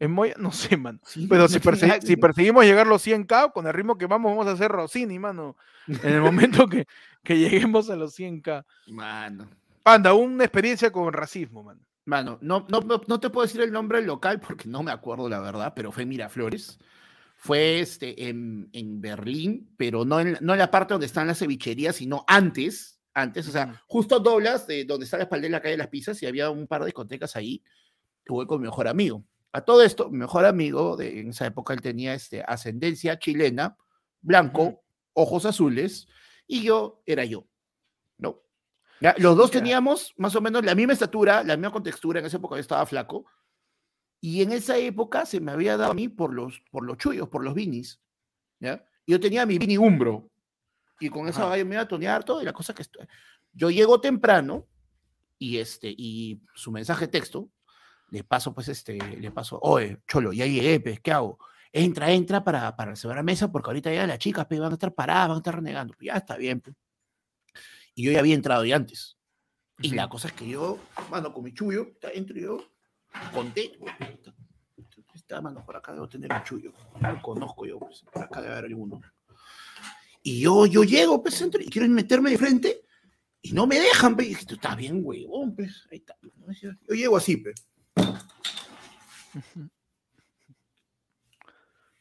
En 0.00 0.12
Moya, 0.12 0.34
no 0.38 0.52
sé, 0.52 0.76
mano. 0.76 1.00
Sí, 1.04 1.26
Pero 1.28 1.42
no 1.42 1.48
si, 1.48 1.58
tiene 1.60 1.76
perse- 1.76 1.88
nada 1.88 2.00
si 2.00 2.16
perseguimos 2.16 2.64
llegar 2.64 2.86
los 2.86 3.04
100k, 3.06 3.52
con 3.52 3.66
el 3.66 3.72
ritmo 3.74 3.98
que 3.98 4.06
vamos, 4.06 4.30
vamos 4.30 4.46
a 4.46 4.52
hacer 4.52 4.70
Rossini, 4.70 5.18
mano. 5.18 5.56
En 5.88 6.12
el 6.14 6.20
momento 6.20 6.68
que, 6.68 6.86
que 7.24 7.38
lleguemos 7.38 7.90
a 7.90 7.96
los 7.96 8.16
100k. 8.18 8.64
Mano. 8.88 9.48
Panda, 9.82 10.12
una 10.14 10.44
experiencia 10.44 10.92
con 10.92 11.12
racismo, 11.12 11.62
mano. 11.64 11.80
Mano, 12.04 12.38
no, 12.40 12.64
no, 12.70 12.80
no, 12.80 13.00
no 13.06 13.20
te 13.20 13.28
puedo 13.30 13.46
decir 13.46 13.60
el 13.60 13.72
nombre 13.72 13.98
del 13.98 14.06
local 14.06 14.40
porque 14.40 14.68
no 14.68 14.82
me 14.82 14.90
acuerdo 14.92 15.28
la 15.28 15.40
verdad, 15.40 15.72
pero 15.74 15.90
fue 15.92 16.06
Miraflores. 16.06 16.78
Fue 17.36 17.80
este, 17.80 18.28
en, 18.28 18.68
en 18.72 19.00
Berlín, 19.00 19.68
pero 19.76 20.04
no 20.04 20.18
en, 20.20 20.36
no 20.40 20.52
en 20.54 20.58
la 20.58 20.70
parte 20.70 20.94
donde 20.94 21.06
están 21.06 21.26
las 21.26 21.38
cevicherías, 21.38 21.96
sino 21.96 22.24
antes, 22.26 23.00
antes, 23.14 23.46
o 23.48 23.52
sea, 23.52 23.82
justo 23.86 24.18
doblas 24.20 24.66
de 24.66 24.84
donde 24.84 25.04
está 25.04 25.18
la 25.18 25.24
espalda 25.24 25.44
de 25.44 25.50
la 25.50 25.60
calle 25.60 25.72
de 25.72 25.78
las 25.78 25.88
pizzas 25.88 26.20
y 26.22 26.26
había 26.26 26.50
un 26.50 26.66
par 26.66 26.80
de 26.80 26.86
discotecas 26.86 27.36
ahí. 27.36 27.62
Tuve 28.24 28.46
con 28.46 28.60
mi 28.60 28.66
mejor 28.66 28.88
amigo. 28.88 29.22
A 29.52 29.62
todo 29.62 29.82
esto, 29.82 30.10
mi 30.10 30.18
mejor 30.18 30.44
amigo, 30.44 30.96
de, 30.96 31.20
en 31.20 31.30
esa 31.30 31.46
época 31.46 31.72
él 31.72 31.80
tenía 31.80 32.14
este, 32.14 32.42
ascendencia 32.46 33.18
chilena, 33.18 33.76
blanco, 34.20 34.82
ojos 35.14 35.46
azules, 35.46 36.06
y 36.46 36.62
yo 36.62 37.02
era 37.06 37.24
yo. 37.24 37.46
¿no? 38.18 38.42
Ya, 39.00 39.14
los 39.18 39.36
dos 39.36 39.50
teníamos 39.50 40.12
más 40.16 40.34
o 40.36 40.40
menos 40.40 40.64
la 40.64 40.74
misma 40.74 40.92
estatura, 40.92 41.42
la 41.44 41.56
misma 41.56 41.72
contextura, 41.72 42.20
en 42.20 42.26
esa 42.26 42.36
época 42.36 42.56
yo 42.56 42.60
estaba 42.60 42.84
flaco, 42.86 43.24
y 44.20 44.42
en 44.42 44.52
esa 44.52 44.76
época 44.76 45.24
se 45.24 45.40
me 45.40 45.52
había 45.52 45.76
dado 45.76 45.92
a 45.92 45.94
mí 45.94 46.08
por 46.08 46.34
los, 46.34 46.60
por 46.70 46.84
los 46.84 46.98
chullos, 46.98 47.28
por 47.28 47.44
los 47.44 47.54
vinis, 47.54 48.00
¿ya? 48.58 48.84
Yo 49.06 49.18
tenía 49.18 49.46
mi 49.46 49.58
vini 49.58 49.78
umbro, 49.78 50.30
y 51.00 51.08
con 51.08 51.28
esa 51.28 51.44
valla 51.46 51.64
me 51.64 51.76
iba 51.76 51.82
a 51.82 51.88
tonear 51.88 52.24
todo, 52.24 52.42
y 52.42 52.44
la 52.44 52.52
cosa 52.52 52.74
que 52.74 52.82
estoy... 52.82 53.06
Yo 53.52 53.70
llego 53.70 54.00
temprano, 54.00 54.66
y 55.38 55.58
este, 55.58 55.94
y 55.96 56.42
su 56.54 56.70
mensaje 56.72 57.08
texto, 57.08 57.48
le 58.10 58.24
paso, 58.24 58.54
pues, 58.54 58.68
este, 58.68 58.96
le 58.96 59.30
paso, 59.30 59.58
oye, 59.60 59.98
cholo, 60.06 60.32
ya 60.32 60.46
llegué, 60.46 60.80
pues, 60.80 61.00
¿qué 61.00 61.12
hago? 61.12 61.38
Entra, 61.72 62.10
entra 62.10 62.42
para, 62.42 62.74
para 62.76 62.92
reservar 62.92 63.16
la 63.16 63.22
mesa, 63.22 63.52
porque 63.52 63.70
ahorita 63.70 63.92
ya 63.92 64.06
las 64.06 64.18
chicas, 64.18 64.46
pues, 64.46 64.60
van 64.60 64.70
a 64.70 64.74
estar 64.74 64.94
paradas, 64.94 65.28
van 65.28 65.36
a 65.36 65.38
estar 65.38 65.54
renegando. 65.56 65.94
Ya 66.00 66.14
está 66.14 66.36
bien, 66.36 66.60
pues. 66.60 66.74
Y 67.94 68.04
yo 68.04 68.12
ya 68.12 68.20
había 68.20 68.34
entrado 68.34 68.64
ya 68.64 68.76
antes. 68.76 69.16
Y 69.80 69.90
la 69.90 70.08
cosa 70.08 70.28
es 70.28 70.34
que 70.34 70.48
yo, 70.48 70.78
mano, 71.10 71.32
con 71.32 71.44
mi 71.44 71.52
chullo, 71.52 71.92
entro 72.12 72.36
yo, 72.36 72.58
conté. 73.32 73.72
Esta 75.14 75.40
mano, 75.40 75.64
por 75.64 75.76
acá 75.76 75.92
debo 75.92 76.08
tener 76.08 76.32
un 76.32 76.42
chullo. 76.42 76.72
Ya 77.00 77.12
lo 77.12 77.22
conozco 77.22 77.66
yo, 77.66 77.78
pues, 77.78 78.04
por 78.12 78.22
acá 78.22 78.40
debe 78.40 78.54
haber 78.54 78.66
alguno. 78.66 79.00
Y 80.22 80.40
yo, 80.40 80.66
yo 80.66 80.84
llego, 80.84 81.22
pues, 81.22 81.40
entro 81.42 81.60
y 81.60 81.68
quieren 81.68 81.92
meterme 81.92 82.30
de 82.30 82.38
frente 82.38 82.82
y 83.42 83.52
no 83.52 83.66
me 83.66 83.78
dejan, 83.78 84.14
pues. 84.14 84.26
Y 84.26 84.30
dije, 84.30 84.46
tú 84.46 84.54
estás 84.54 84.76
bien, 84.76 85.00
huevón, 85.04 85.54
pues. 85.54 85.86
Ahí 85.90 85.98
está. 85.98 86.16
pues, 86.44 86.60
yo 86.60 86.94
llego 86.94 87.16
así, 87.16 87.36
pues. 87.36 87.68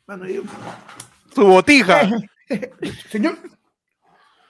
Mano, 0.07 0.25
yo, 0.27 0.41
Su 1.35 1.45
botija. 1.45 2.09
señor. 3.09 3.37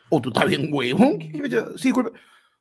Oh, 0.10 0.22
tú 0.22 0.30
estás 0.30 0.46
bien, 0.48 0.70
huevón. 0.72 1.18
¿Qué- 1.20 1.32
qué 1.32 1.42
me- 1.42 1.50
Sí, 1.78 1.88
disculpe. 1.90 2.12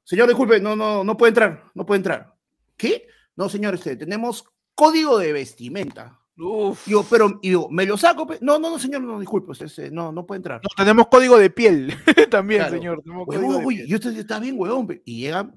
Señor, 0.03 0.29
disculpe, 0.29 0.61
no, 0.61 0.75
no, 0.77 1.05
no 1.05 1.17
puede 1.17 1.31
entrar, 1.31 1.65
no 1.75 1.85
puede 1.85 1.99
entrar. 1.99 2.35
¿Qué? 2.77 3.07
No, 3.37 3.49
señor, 3.49 3.75
este, 3.75 3.97
tenemos 3.97 4.45
código 4.75 5.19
de 5.19 5.33
vestimenta. 5.33 6.19
Uf. 6.39 6.87
Digo, 6.87 7.05
pero, 7.09 7.39
y 7.43 7.49
digo, 7.49 7.69
¿me 7.71 7.87
lo 7.87 7.97
saco? 7.97 8.27
No, 8.41 8.59
no, 8.59 8.71
no, 8.71 8.79
señor, 8.79 9.03
no, 9.03 9.19
disculpe, 9.19 9.53
usted, 9.53 9.67
este, 9.67 9.91
no, 9.91 10.13
no 10.13 10.25
puede 10.27 10.39
entrar. 10.39 10.61
No, 10.63 10.69
tenemos 10.77 11.09
código 11.09 11.39
de 11.39 11.51
piel 11.51 11.95
también, 12.31 12.61
Claro. 12.61 12.75
señor. 12.77 13.03
Huevón, 13.05 13.61
de 13.63 13.67
piel. 13.69 13.87
yo 13.89 13.97
estoy, 13.97 14.19
está 14.19 14.39
bien, 14.39 14.55
huevón. 14.59 15.01
Y 15.05 15.21
llega, 15.21 15.51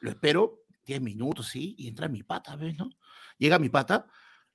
lo 0.00 0.10
espero 0.10 0.59
10 0.84 1.00
minutos, 1.00 1.48
sí, 1.48 1.74
y 1.78 1.88
entra 1.88 2.08
mi 2.08 2.22
pata, 2.22 2.56
¿ves, 2.56 2.76
no? 2.76 2.90
Llega 3.38 3.58
mi 3.58 3.68
pata, 3.68 4.06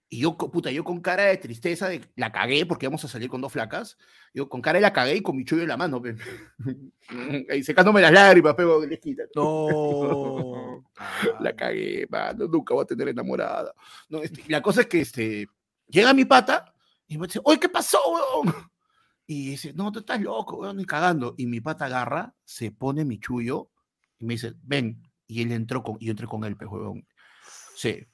y 0.08 0.20
yo, 0.20 0.38
puta, 0.38 0.72
yo 0.72 0.84
con 0.84 1.02
cara 1.02 1.24
de 1.24 1.38
tristeza, 1.38 1.90
de 1.90 2.02
la 2.16 2.32
cagué, 2.32 2.66
porque 2.66 2.88
vamos 2.88 3.04
a 3.04 3.08
salir 3.08 3.28
con 3.28 3.42
dos 3.42 3.52
flacas. 3.52 3.98
Yo 4.34 4.48
con 4.48 4.62
cara 4.62 4.78
de 4.78 4.82
la 4.82 4.94
cagué 4.94 5.16
y 5.16 5.22
con 5.22 5.36
mi 5.36 5.46
chullo 5.46 5.64
en 5.64 5.68
la 5.68 5.78
mano, 5.78 6.02
pe. 6.02 6.16
Ahí 7.50 7.64
secándome 7.64 8.02
las 8.02 8.12
lágrimas, 8.12 8.54
pero 8.56 8.82
que 8.82 8.88
les 8.88 9.00
quita. 9.00 9.24
No. 9.36 10.84
La 11.42 11.56
cagué, 11.56 12.08
mano, 12.10 12.48
nunca 12.48 12.74
voy 12.74 12.84
a 12.84 12.88
tener 12.88 13.10
enamorada. 13.10 13.74
No, 14.08 14.22
este, 14.22 14.44
la 14.48 14.62
cosa 14.62 14.82
es 14.82 14.88
que 14.88 15.02
este, 15.02 15.48
llega 15.88 16.14
mi 16.14 16.26
pata 16.26 16.74
y 17.08 17.18
me 17.18 17.28
dice, 17.28 17.42
oye, 17.44 17.60
¿qué 17.60 17.70
pasó, 17.70 18.00
weón? 18.08 18.56
Y 19.28 19.50
dice, 19.52 19.74
no, 19.74 19.92
tú 19.92 20.00
estás 20.00 20.22
loco, 20.22 20.58
weón, 20.58 20.78
ni 20.78 20.86
cagando. 20.86 21.34
Y 21.38 21.48
mi 21.48 21.62
pata 21.62 21.86
agarra, 21.86 22.34
se 22.46 22.72
pone 22.72 23.04
mi 23.04 23.20
chullo 23.20 23.72
y 24.20 24.26
me 24.26 24.36
dice, 24.36 24.54
ven. 24.62 25.02
Y 25.28 25.42
él 25.42 25.52
entró 25.52 25.82
con, 25.84 25.98
y 26.00 26.06
yo 26.06 26.12
entré 26.12 26.28
con 26.28 26.44
él, 26.44 26.56
pues, 26.56 26.70
huevón. 26.70 27.06
Sí, 27.76 28.06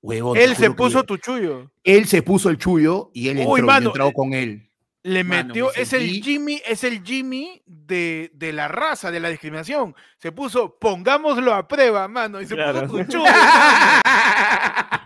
huevón. 0.00 0.36
Él 0.38 0.54
se 0.56 0.68
que 0.68 0.70
puso 0.72 1.04
tu 1.04 1.16
chullo. 1.16 1.70
Él 1.84 2.06
se 2.06 2.22
puso 2.22 2.48
el 2.50 2.58
chullo 2.58 3.10
y 3.12 3.28
él 3.28 3.38
Uy, 3.38 3.60
entró, 3.60 3.66
mano, 3.66 3.92
eh, 3.94 4.12
con 4.14 4.32
él. 4.34 4.66
Le 5.02 5.24
Mano, 5.24 5.48
metió, 5.48 5.70
me 5.74 5.82
es 5.82 5.92
el 5.94 6.10
Jimmy, 6.22 6.60
es 6.66 6.84
el 6.84 7.02
Jimmy 7.02 7.62
de, 7.64 8.30
de 8.34 8.52
la 8.52 8.68
raza, 8.68 9.10
de 9.10 9.18
la 9.18 9.30
discriminación. 9.30 9.94
Se 10.18 10.30
puso, 10.30 10.76
pongámoslo 10.78 11.54
a 11.54 11.66
prueba, 11.66 12.06
mano, 12.06 12.38
y 12.40 12.46
se 12.46 12.54
Claro. 12.54 12.82
puso 12.86 12.98
tu 12.98 13.04
chullo. 13.12 13.24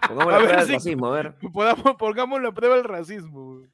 Pongamos 0.09 0.35
A 0.35 0.39
prueba 0.39 0.65
si- 0.65 0.73
racismo, 0.73 1.07
a 1.07 1.11
ver. 1.13 1.35
Podamos, 1.53 1.95
pongámoslo 1.97 2.49
a 2.49 2.53
prueba 2.53 2.77
el 2.77 2.85
racismo. 2.85 3.51
weón. 3.53 3.73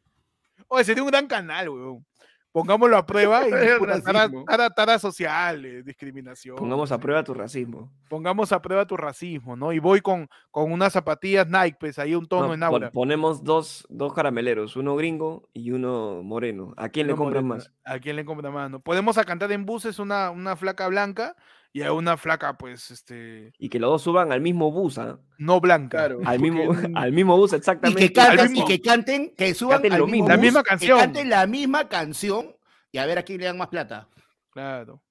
Oye, 0.68 0.84
sería 0.84 1.02
un 1.02 1.08
gran 1.10 1.26
canal, 1.26 1.68
weón. 1.70 2.06
Pongámoslo 2.52 2.96
a 2.96 3.06
prueba 3.06 3.46
y 3.48 3.52
El 3.52 3.78
puta, 3.78 4.00
tara, 4.02 4.18
racismo. 4.20 4.44
tara- 4.44 4.70
tara 4.70 4.98
social, 4.98 5.64
eh, 5.64 5.82
discriminación. 5.84 6.56
Pongamos 6.56 6.90
a 6.90 6.98
prueba 6.98 7.22
tu 7.22 7.32
racismo. 7.32 7.92
Pongamos 8.08 8.50
a 8.52 8.60
prueba 8.60 8.86
tu 8.86 8.96
racismo, 8.96 9.54
¿no? 9.56 9.72
Y 9.72 9.78
voy 9.78 10.00
con, 10.00 10.28
con 10.50 10.72
unas 10.72 10.92
zapatillas 10.92 11.46
Nike, 11.48 11.76
pues 11.78 11.98
ahí 11.98 12.14
un 12.14 12.26
tono 12.26 12.48
No, 12.48 12.54
en 12.54 12.60
pon- 12.60 12.68
aura. 12.68 12.90
ponemos 12.90 13.44
dos, 13.44 13.86
dos 13.88 14.12
carameleros, 14.14 14.74
uno 14.76 14.96
gringo 14.96 15.48
y 15.52 15.70
uno 15.70 16.22
moreno. 16.24 16.74
¿A 16.76 16.88
quién 16.88 17.06
le 17.06 17.12
No 17.12 17.18
compran 17.18 17.46
más? 17.46 17.70
¿A 17.84 17.98
quién 18.00 18.16
le 18.16 18.24
compra 18.24 18.50
más? 18.50 18.70
no? 18.70 18.80
Podemos 18.80 19.16
a 19.18 19.24
cantar 19.24 19.52
en 19.52 19.64
buses 19.64 19.98
una, 20.00 20.30
una 20.30 20.56
flaca 20.56 20.88
blanca 20.88 21.36
y 21.72 21.82
a 21.82 21.92
una 21.92 22.16
flaca, 22.16 22.56
pues, 22.58 22.90
este, 22.90 23.52
Y 23.58 23.68
que 23.68 23.78
los 23.78 23.90
dos 23.90 24.02
suban 24.02 24.32
al 24.32 24.40
mismo 24.40 24.70
bus, 24.72 24.98
¿ah? 24.98 25.18
no 25.38 25.60
blanca. 25.60 25.98
Claro. 25.98 26.18
al, 26.24 26.38
Porque 26.38 26.50
mismo, 26.50 26.72
al 26.98 27.12
mismo 27.12 27.36
bus 27.36 27.52
Y 27.52 27.56
exactamente. 27.56 28.06
que, 28.08 28.12
canten, 28.12 28.52
mismo- 28.52 28.64
y 28.64 28.68
que 28.68 28.80
canten, 28.80 29.34
que 29.36 29.54
suban 29.54 29.76
Canten 29.76 29.92
al 29.92 29.98
lo 30.00 30.06
mismo. 30.06 30.28
La 30.28 30.36
bus, 30.36 30.42
misma 30.42 30.62
que 30.62 30.68
canción. 30.70 30.98
canten 30.98 31.30
la 31.30 31.46
misma 31.46 31.88
canción 31.88 32.56
y 32.92 32.98
a 32.98 33.06
ver 33.06 33.18
a 33.18 33.22
quién 33.22 33.38
le 33.40 33.46
dan 33.46 33.58
más 33.58 33.68
plata. 33.68 34.08
Claro. 34.50 35.02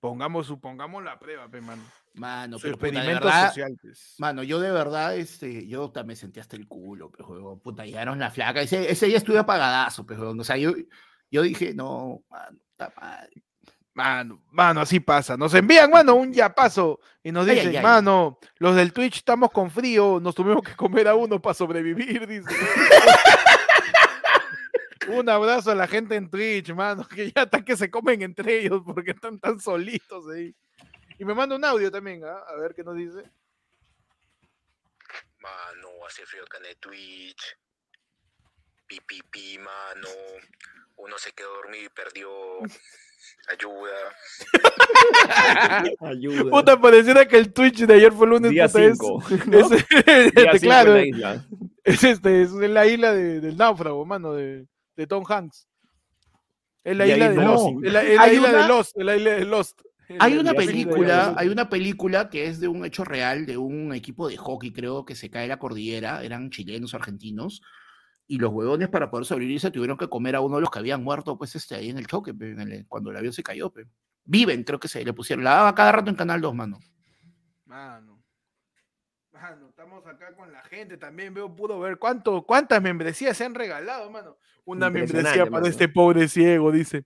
Pongamos, 0.00 0.46
supongamos 0.46 1.02
la 1.04 1.18
prueba, 1.18 1.48
pe, 1.48 1.60
mano. 1.60 1.82
Mano, 2.14 2.58
Su 2.58 2.62
pero 2.64 2.78
puta, 2.78 3.00
de 3.00 3.06
verdad, 3.06 3.48
social, 3.48 3.76
pues. 3.80 4.14
mano, 4.18 4.42
yo 4.42 4.58
de 4.58 4.72
verdad, 4.72 5.16
este, 5.16 5.68
yo 5.68 5.90
también 5.92 6.16
sentí 6.16 6.40
hasta 6.40 6.56
el 6.56 6.66
culo, 6.66 7.10
pero 7.10 7.24
juego, 7.26 7.60
puta, 7.60 7.84
llegaron 7.84 8.18
la 8.18 8.30
flaca, 8.30 8.60
ese, 8.60 8.90
ese 8.90 9.06
día 9.06 9.18
estuve 9.18 9.38
apagadazo, 9.38 10.04
pero, 10.04 10.30
o 10.32 10.44
sea, 10.44 10.56
yo, 10.56 10.72
yo 11.30 11.42
dije, 11.42 11.74
no, 11.74 12.24
mano, 12.28 12.58
está 12.72 12.92
mal. 13.00 13.28
Mano, 13.98 14.40
mano, 14.52 14.80
así 14.80 15.00
pasa. 15.00 15.36
Nos 15.36 15.52
envían, 15.54 15.90
mano, 15.90 16.14
un 16.14 16.32
ya 16.32 16.54
paso 16.54 17.00
y 17.20 17.32
nos 17.32 17.48
Ay, 17.48 17.50
ay, 17.50 17.56
dicen, 17.56 17.76
ay. 17.78 17.82
mano, 17.82 18.38
los 18.58 18.76
del 18.76 18.92
Twitch 18.92 19.16
estamos 19.16 19.50
con 19.50 19.72
frío, 19.72 20.20
nos 20.22 20.36
tuvimos 20.36 20.62
que 20.62 20.76
comer 20.76 21.08
a 21.08 21.16
uno 21.16 21.42
para 21.42 21.54
sobrevivir, 21.54 22.24
dice. 22.28 22.48
un 25.08 25.28
abrazo 25.28 25.72
a 25.72 25.74
la 25.74 25.88
gente 25.88 26.14
en 26.14 26.30
Twitch, 26.30 26.72
mano, 26.74 27.08
que 27.08 27.32
ya 27.32 27.42
están 27.42 27.64
que 27.64 27.76
se 27.76 27.90
comen 27.90 28.22
entre 28.22 28.60
ellos 28.60 28.82
porque 28.86 29.10
están 29.10 29.40
tan 29.40 29.58
solitos 29.58 30.28
ahí. 30.28 30.54
Y 31.18 31.24
me 31.24 31.34
manda 31.34 31.56
un 31.56 31.64
audio 31.64 31.90
también, 31.90 32.22
¿ah? 32.24 32.44
a 32.46 32.54
ver 32.54 32.76
qué 32.76 32.84
nos 32.84 32.94
dice. 32.94 33.28
Mano, 35.40 35.88
hace 36.06 36.24
frío 36.24 36.44
acá 36.44 36.58
en 36.58 36.66
el 36.66 36.76
Twitch. 36.76 37.56
Pi, 38.86 39.00
pi, 39.00 39.22
pi, 39.28 39.58
mano. 39.58 40.08
Uno 40.98 41.18
se 41.18 41.32
quedó 41.32 41.52
dormido 41.52 41.86
y 41.86 41.88
perdió. 41.88 42.60
Ayuda. 43.50 43.90
Ayuda. 46.00 46.50
Puta, 46.50 46.80
pareciera 46.80 47.26
que 47.26 47.36
el 47.38 47.52
Twitch 47.52 47.80
de 47.86 47.94
ayer 47.94 48.12
fue 48.12 48.26
lunes. 48.26 48.50
Día 48.50 48.66
puta, 48.66 48.84
es- 48.84 48.98
5. 48.98 49.24
es- 49.52 49.84
este, 50.06 50.60
claro, 50.60 50.96
en 50.96 51.00
la 51.02 51.06
isla. 51.06 51.46
es, 51.84 52.04
este, 52.04 52.42
es 52.42 52.50
la 52.52 52.86
isla 52.86 53.12
de- 53.12 53.40
del 53.40 53.56
náufrago, 53.56 54.04
mano, 54.04 54.32
de, 54.34 54.66
de 54.96 55.06
Tom 55.06 55.24
Hanks. 55.28 55.66
Es 56.84 56.96
la 56.96 57.06
isla 57.06 57.28
de 57.28 57.34
isla 57.34 57.44
Lost. 57.44 57.84
Es 57.84 57.92
la, 57.92 58.02
es 58.02 58.32
isla 58.32 58.48
de 58.48 58.54
una- 58.56 58.68
Lost. 58.68 58.96
Es 58.98 59.04
la 59.04 59.16
isla 59.16 59.30
de 59.30 59.44
Lost. 59.44 59.80
Es 60.08 60.16
Hay 60.20 60.38
una 60.38 60.54
película, 60.54 61.34
hay 61.36 61.48
una 61.48 61.68
película 61.68 62.30
que 62.30 62.46
es 62.46 62.60
de 62.60 62.68
un 62.68 62.84
hecho 62.86 63.04
real, 63.04 63.44
de 63.44 63.58
un 63.58 63.92
equipo 63.94 64.26
de 64.28 64.38
hockey, 64.38 64.72
creo, 64.72 65.04
que 65.04 65.14
se 65.14 65.28
cae 65.28 65.46
la 65.48 65.58
cordillera, 65.58 66.22
eran 66.24 66.48
chilenos, 66.50 66.94
argentinos, 66.94 67.60
y 68.28 68.38
los 68.38 68.52
huevones 68.52 68.88
para 68.88 69.10
poder 69.10 69.24
sobrevivir 69.26 69.58
se 69.58 69.70
tuvieron 69.72 69.96
que 69.96 70.08
comer 70.08 70.36
a 70.36 70.40
uno 70.40 70.56
de 70.56 70.60
los 70.60 70.70
que 70.70 70.78
habían 70.78 71.02
muerto, 71.02 71.36
pues, 71.36 71.56
este, 71.56 71.74
ahí 71.74 71.88
en 71.90 71.98
el 71.98 72.06
choque, 72.06 72.32
pe, 72.34 72.50
en 72.52 72.60
el- 72.60 72.86
cuando 72.86 73.10
el 73.10 73.16
avión 73.16 73.32
se 73.32 73.42
cayó, 73.42 73.70
pe. 73.70 73.86
Viven, 74.24 74.62
creo 74.62 74.78
que 74.78 74.86
se 74.88 75.02
le 75.04 75.12
pusieron, 75.14 75.42
la 75.44 75.54
daba 75.54 75.74
cada 75.74 75.90
rato 75.92 76.10
en 76.10 76.16
Canal 76.16 76.40
2, 76.40 76.54
mano. 76.54 76.78
Mano. 77.64 78.22
Mano, 79.32 79.68
estamos 79.68 80.04
acá 80.06 80.34
con 80.34 80.52
la 80.52 80.62
gente 80.64 80.96
también. 80.96 81.32
Veo, 81.32 81.54
pudo 81.54 81.78
ver 81.80 81.98
cuánto, 81.98 82.42
cuántas 82.44 82.82
membresías 82.82 83.36
se 83.36 83.44
han 83.44 83.54
regalado, 83.54 84.10
mano. 84.10 84.36
Una 84.64 84.90
membresía 84.90 85.44
para 85.44 85.50
mano. 85.50 85.66
este 85.66 85.88
pobre 85.88 86.28
ciego, 86.28 86.72
dice. 86.72 87.04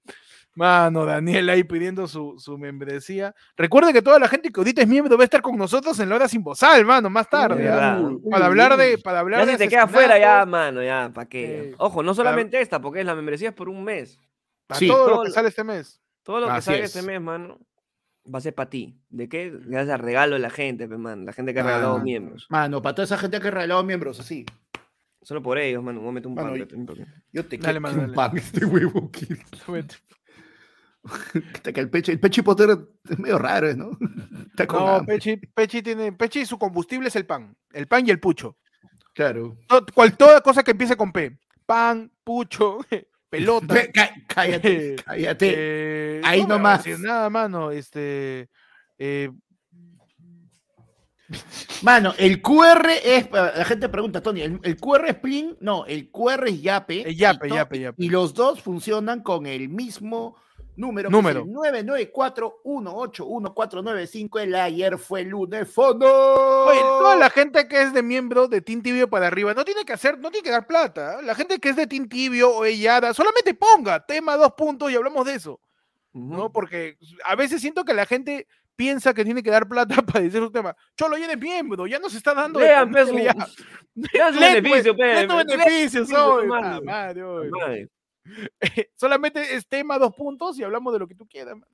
Mano, 0.54 1.06
Daniel 1.06 1.48
ahí 1.48 1.64
pidiendo 1.64 2.06
su, 2.06 2.34
su 2.38 2.58
membresía. 2.58 3.34
Recuerde 3.56 3.92
que 3.92 4.02
toda 4.02 4.18
la 4.18 4.28
gente 4.28 4.50
que 4.52 4.60
ahorita 4.60 4.82
es 4.82 4.88
miembro 4.88 5.16
va 5.16 5.22
a 5.22 5.24
estar 5.24 5.40
con 5.40 5.56
nosotros 5.56 5.98
en 6.00 6.08
la 6.10 6.16
hora 6.16 6.28
sin 6.28 6.42
bozal, 6.42 6.84
mano, 6.84 7.08
más 7.08 7.28
tarde. 7.28 7.68
¿ah? 7.70 7.98
Para 8.30 8.46
hablar 8.46 8.76
de. 8.76 8.98
Para 8.98 9.20
hablar 9.20 9.40
Ya 9.40 9.46
de 9.46 9.52
si 9.52 9.58
te 9.58 9.68
queda 9.68 9.86
fuera, 9.88 10.18
ya, 10.18 10.44
mano, 10.44 10.82
ya, 10.82 11.10
¿para 11.14 11.26
qué? 11.28 11.70
Eh, 11.70 11.74
Ojo, 11.78 12.02
no 12.02 12.12
solamente 12.14 12.60
esta, 12.60 12.80
porque 12.82 13.02
la 13.02 13.14
membresía 13.14 13.48
es 13.48 13.54
por 13.54 13.68
un 13.70 13.82
mes. 13.82 14.18
para 14.66 14.78
Sí. 14.78 14.88
todo 14.88 15.08
lo 15.16 15.22
que 15.22 15.30
sale 15.30 15.48
este 15.48 15.64
mes. 15.64 16.00
Todo 16.22 16.40
lo 16.40 16.48
que 16.52 16.58
es. 16.58 16.68
este 16.68 17.02
mes, 17.02 17.20
mano, 17.20 17.58
va 18.32 18.38
a 18.38 18.42
ser 18.42 18.54
para 18.54 18.68
ti. 18.70 18.96
¿De 19.08 19.28
qué? 19.28 19.50
Gracias 19.64 19.94
al 19.94 20.00
regalo 20.00 20.34
de 20.34 20.40
la 20.40 20.50
gente, 20.50 20.86
man. 20.86 21.24
La 21.24 21.32
gente 21.32 21.52
que 21.54 21.60
ha 21.60 21.64
regalado 21.64 21.94
Mano. 21.94 22.04
miembros. 22.04 22.46
Mano, 22.50 22.80
para 22.82 22.94
toda 22.94 23.04
esa 23.06 23.16
gente 23.18 23.40
que 23.40 23.48
ha 23.48 23.50
regalado 23.50 23.82
miembros, 23.84 24.20
así. 24.20 24.44
Solo 25.22 25.40
por 25.42 25.56
ellos, 25.56 25.82
mano. 25.82 26.00
Voy 26.00 26.10
a 26.10 26.12
meter 26.12 26.26
un 26.28 26.34
Mano, 26.34 26.50
pan, 26.50 26.60
y- 26.60 26.64
pe, 26.64 26.74
un 26.76 26.84
toque. 26.86 27.06
Yo 27.32 27.46
te 27.46 27.56
Dale, 27.56 27.78
un 27.78 27.84
dale. 27.84 28.12
pan, 28.12 28.32
este 28.36 28.64
huevo. 28.66 29.10
Que, 31.62 31.80
el 31.80 31.90
pecho, 31.90 32.12
el 32.12 32.20
pecho 32.20 32.44
Potter 32.44 32.78
es 33.08 33.18
medio 33.18 33.38
raro, 33.38 33.68
¿eh, 33.68 33.74
¿no? 33.76 33.90
Está 34.50 34.66
con 34.66 34.84
No. 34.84 35.04
Pechi, 35.04 35.36
Pechi 35.36 35.82
tiene. 35.82 36.12
Pechi, 36.12 36.46
su 36.46 36.58
combustible 36.58 37.08
es 37.08 37.16
el 37.16 37.26
pan. 37.26 37.56
El 37.72 37.86
pan 37.88 38.06
y 38.06 38.10
el 38.10 38.20
pucho. 38.20 38.56
Claro. 39.14 39.56
Cual- 39.94 40.16
toda 40.16 40.40
cosa 40.40 40.62
que 40.62 40.70
empiece 40.70 40.96
con 40.96 41.12
P. 41.12 41.38
Pan, 41.66 42.10
pucho, 42.24 42.78
pelota. 43.30 43.74
Ve, 43.74 43.90
cá- 43.92 44.14
Cállate, 44.28 44.96
cállate. 45.04 45.52
eh, 45.56 46.20
ahí 46.24 46.42
no 46.42 46.48
nomás. 46.56 46.86
nada, 47.00 47.28
mano. 47.30 47.70
Este. 47.70 48.48
eh, 48.98 49.30
Mano, 51.82 52.12
el 52.18 52.42
QR 52.42 52.90
es, 53.02 53.30
la 53.32 53.64
gente 53.64 53.88
pregunta, 53.88 54.20
Tony, 54.20 54.42
¿el, 54.42 54.60
el 54.62 54.76
QR 54.76 55.06
es 55.08 55.14
Plin? 55.16 55.56
No, 55.60 55.86
el 55.86 56.10
QR 56.10 56.46
es 56.48 56.60
Yape. 56.60 57.08
Eh, 57.08 57.14
Yape, 57.14 57.48
y 57.48 57.50
Yape, 57.52 57.78
Yape. 57.80 58.02
Y 58.04 58.10
los 58.10 58.34
dos 58.34 58.60
funcionan 58.60 59.22
con 59.22 59.46
el 59.46 59.68
mismo 59.70 60.36
número. 60.76 61.10
Número. 61.10 61.44
994-181-495. 61.46 64.40
El 64.40 64.54
ayer 64.54 64.98
fue 64.98 65.24
lunes 65.24 65.72
fondo. 65.72 66.66
Oye, 66.66 66.80
toda 66.80 67.16
la 67.16 67.30
gente 67.30 67.68
que 67.68 67.82
es 67.82 67.92
de 67.92 68.02
miembro 68.02 68.48
de 68.48 68.60
Team 68.60 68.82
Tibio 68.82 69.08
para 69.08 69.26
arriba 69.26 69.54
no 69.54 69.64
tiene 69.64 69.84
que 69.84 69.92
hacer, 69.92 70.18
no 70.18 70.30
tiene 70.30 70.44
que 70.44 70.50
dar 70.50 70.66
plata. 70.66 71.20
¿eh? 71.20 71.22
La 71.22 71.34
gente 71.34 71.58
que 71.58 71.70
es 71.70 71.76
de 71.76 71.86
Team 71.86 72.08
Tibio 72.08 72.50
o 72.50 72.64
Ellada, 72.64 73.14
solamente 73.14 73.54
ponga 73.54 74.04
tema 74.04 74.36
dos 74.36 74.52
puntos 74.52 74.90
y 74.90 74.96
hablamos 74.96 75.26
de 75.26 75.34
eso. 75.34 75.60
¿no? 76.12 76.52
Porque 76.52 76.98
a 77.24 77.36
veces 77.36 77.60
siento 77.60 77.84
que 77.84 77.94
la 77.94 78.06
gente 78.06 78.46
piensa 78.76 79.14
que 79.14 79.24
tiene 79.24 79.42
que 79.42 79.50
dar 79.50 79.68
plata 79.68 79.96
para 80.02 80.20
decir 80.20 80.42
un 80.42 80.52
tema. 80.52 80.76
Cholo, 80.96 81.16
ya 81.16 81.26
eres 81.26 81.38
miembro, 81.38 81.86
ya 81.86 81.98
nos 81.98 82.14
está 82.14 82.34
dando. 82.34 82.60
Lean, 82.60 82.92
ya. 82.92 83.34
Beneficio, 84.30 84.94
pues, 84.96 85.46
beneficio, 85.46 86.26
hoy, 86.26 86.48
Solamente 88.96 89.54
es 89.54 89.66
tema 89.66 89.98
dos 89.98 90.14
puntos 90.14 90.58
y 90.58 90.62
hablamos 90.64 90.92
de 90.92 90.98
lo 90.98 91.06
que 91.08 91.14
tú 91.14 91.26
quieras. 91.26 91.56
mano. 91.56 91.66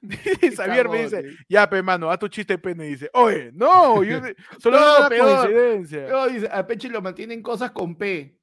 Xavier 0.56 0.88
me 0.88 1.02
dice, 1.04 1.24
ya, 1.48 1.68
pe, 1.68 1.82
mano, 1.82 2.10
haz 2.10 2.18
tu 2.18 2.28
chiste 2.28 2.56
pene. 2.58 2.86
Y 2.86 2.90
dice, 2.90 3.10
oye, 3.12 3.50
no, 3.52 4.02
yo 4.02 4.20
solo 4.58 4.80
No, 4.80 4.98
una 5.00 5.08
peor. 5.08 5.38
coincidencia. 5.40 6.26
Dice, 6.26 6.48
a 6.50 6.66
Peche 6.66 6.88
lo 6.88 7.02
mantienen 7.02 7.42
cosas 7.42 7.70
con 7.70 7.96
P. 7.96 8.36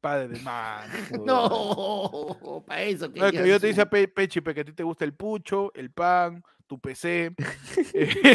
Padre 0.00 0.28
de 0.28 0.40
mano. 0.42 0.94
No, 1.24 2.64
para 2.66 2.82
eso 2.84 3.12
que 3.12 3.18
yo 3.18 3.58
te 3.60 3.66
dice 3.66 3.80
a 3.82 3.90
Pe- 3.90 4.06
Pechi, 4.08 4.40
pe, 4.40 4.54
que 4.54 4.60
a 4.60 4.64
ti 4.64 4.72
te 4.72 4.84
gusta 4.84 5.04
el 5.04 5.12
pucho, 5.12 5.72
el 5.74 5.90
pan, 5.90 6.40
tu 6.68 6.78
PC, 6.78 7.32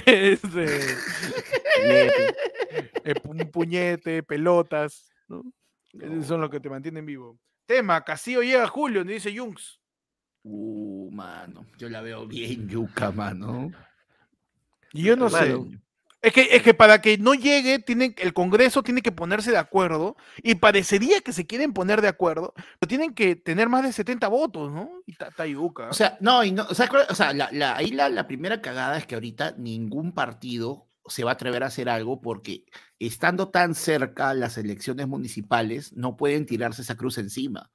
este, 0.06 0.68
un 3.24 3.50
puñete, 3.50 4.24
pelotas, 4.24 5.10
¿no? 5.30 5.42
Son 6.24 6.42
los 6.42 6.50
que 6.50 6.60
te 6.60 6.70
mantienen 6.70 7.06
vivo. 7.06 7.38
Tema, 7.66 8.04
Castillo 8.04 8.42
llega 8.42 8.64
a 8.64 8.68
Julio, 8.68 9.06
me 9.06 9.14
dice 9.14 9.36
Jungs. 9.38 9.80
Uh, 10.44 11.10
mano, 11.12 11.66
yo 11.78 11.88
la 11.90 12.02
veo 12.02 12.28
bien 12.28 12.68
yuca, 12.68 13.12
mano. 13.12 13.72
Y 14.92 15.04
yo 15.04 15.16
no 15.16 15.30
sé. 15.30 15.54
Es 16.22 16.32
que, 16.32 16.56
es 16.56 16.62
que 16.64 16.74
para 16.74 17.02
que 17.02 17.18
no 17.18 17.34
llegue, 17.34 17.80
tienen, 17.80 18.16
el 18.18 18.34
Congreso 18.34 18.82
tiene 18.82 19.02
que 19.02 19.12
ponerse 19.12 19.52
de 19.52 19.58
acuerdo, 19.58 20.16
y 20.42 20.56
parecería 20.56 21.20
que 21.20 21.34
se 21.34 21.46
quieren 21.46 21.74
poner 21.74 22.02
de 22.02 22.08
acuerdo, 22.08 22.54
pero 22.80 22.88
tienen 22.88 23.14
que 23.14 23.36
tener 23.36 23.68
más 23.68 23.84
de 23.84 23.92
70 23.92 24.30
votos, 24.30 24.72
¿no? 24.72 24.90
Y 25.06 25.12
está 25.12 25.28
está 25.28 25.46
yuca. 25.46 25.90
O 25.90 25.94
sea, 25.94 26.18
no, 26.22 26.42
y 26.46 26.52
no, 26.54 26.64
o 26.70 26.74
sea, 26.74 26.88
cuál- 26.88 27.08
o 27.10 27.16
sea, 27.16 27.34
la, 27.34 27.50
la- 27.52 27.76
ahí 27.76 27.92
la, 27.92 28.08
la 28.08 28.26
primera 28.26 28.62
cagada 28.62 28.98
es 28.98 29.06
que 29.06 29.16
ahorita 29.16 29.56
ningún 29.58 30.14
partido 30.14 30.88
se 31.08 31.24
va 31.24 31.32
a 31.32 31.34
atrever 31.34 31.64
a 31.64 31.68
hacer 31.68 31.90
algo 31.90 32.22
porque 32.22 32.66
estando 33.00 33.50
tan 33.50 33.76
cerca 33.76 34.34
las 34.34 34.58
elecciones 34.58 35.08
municipales, 35.08 35.94
no 35.94 36.16
pueden 36.16 36.46
tirarse 36.46 36.82
esa 36.82 36.96
cruz 36.96 37.18
encima. 37.18 37.72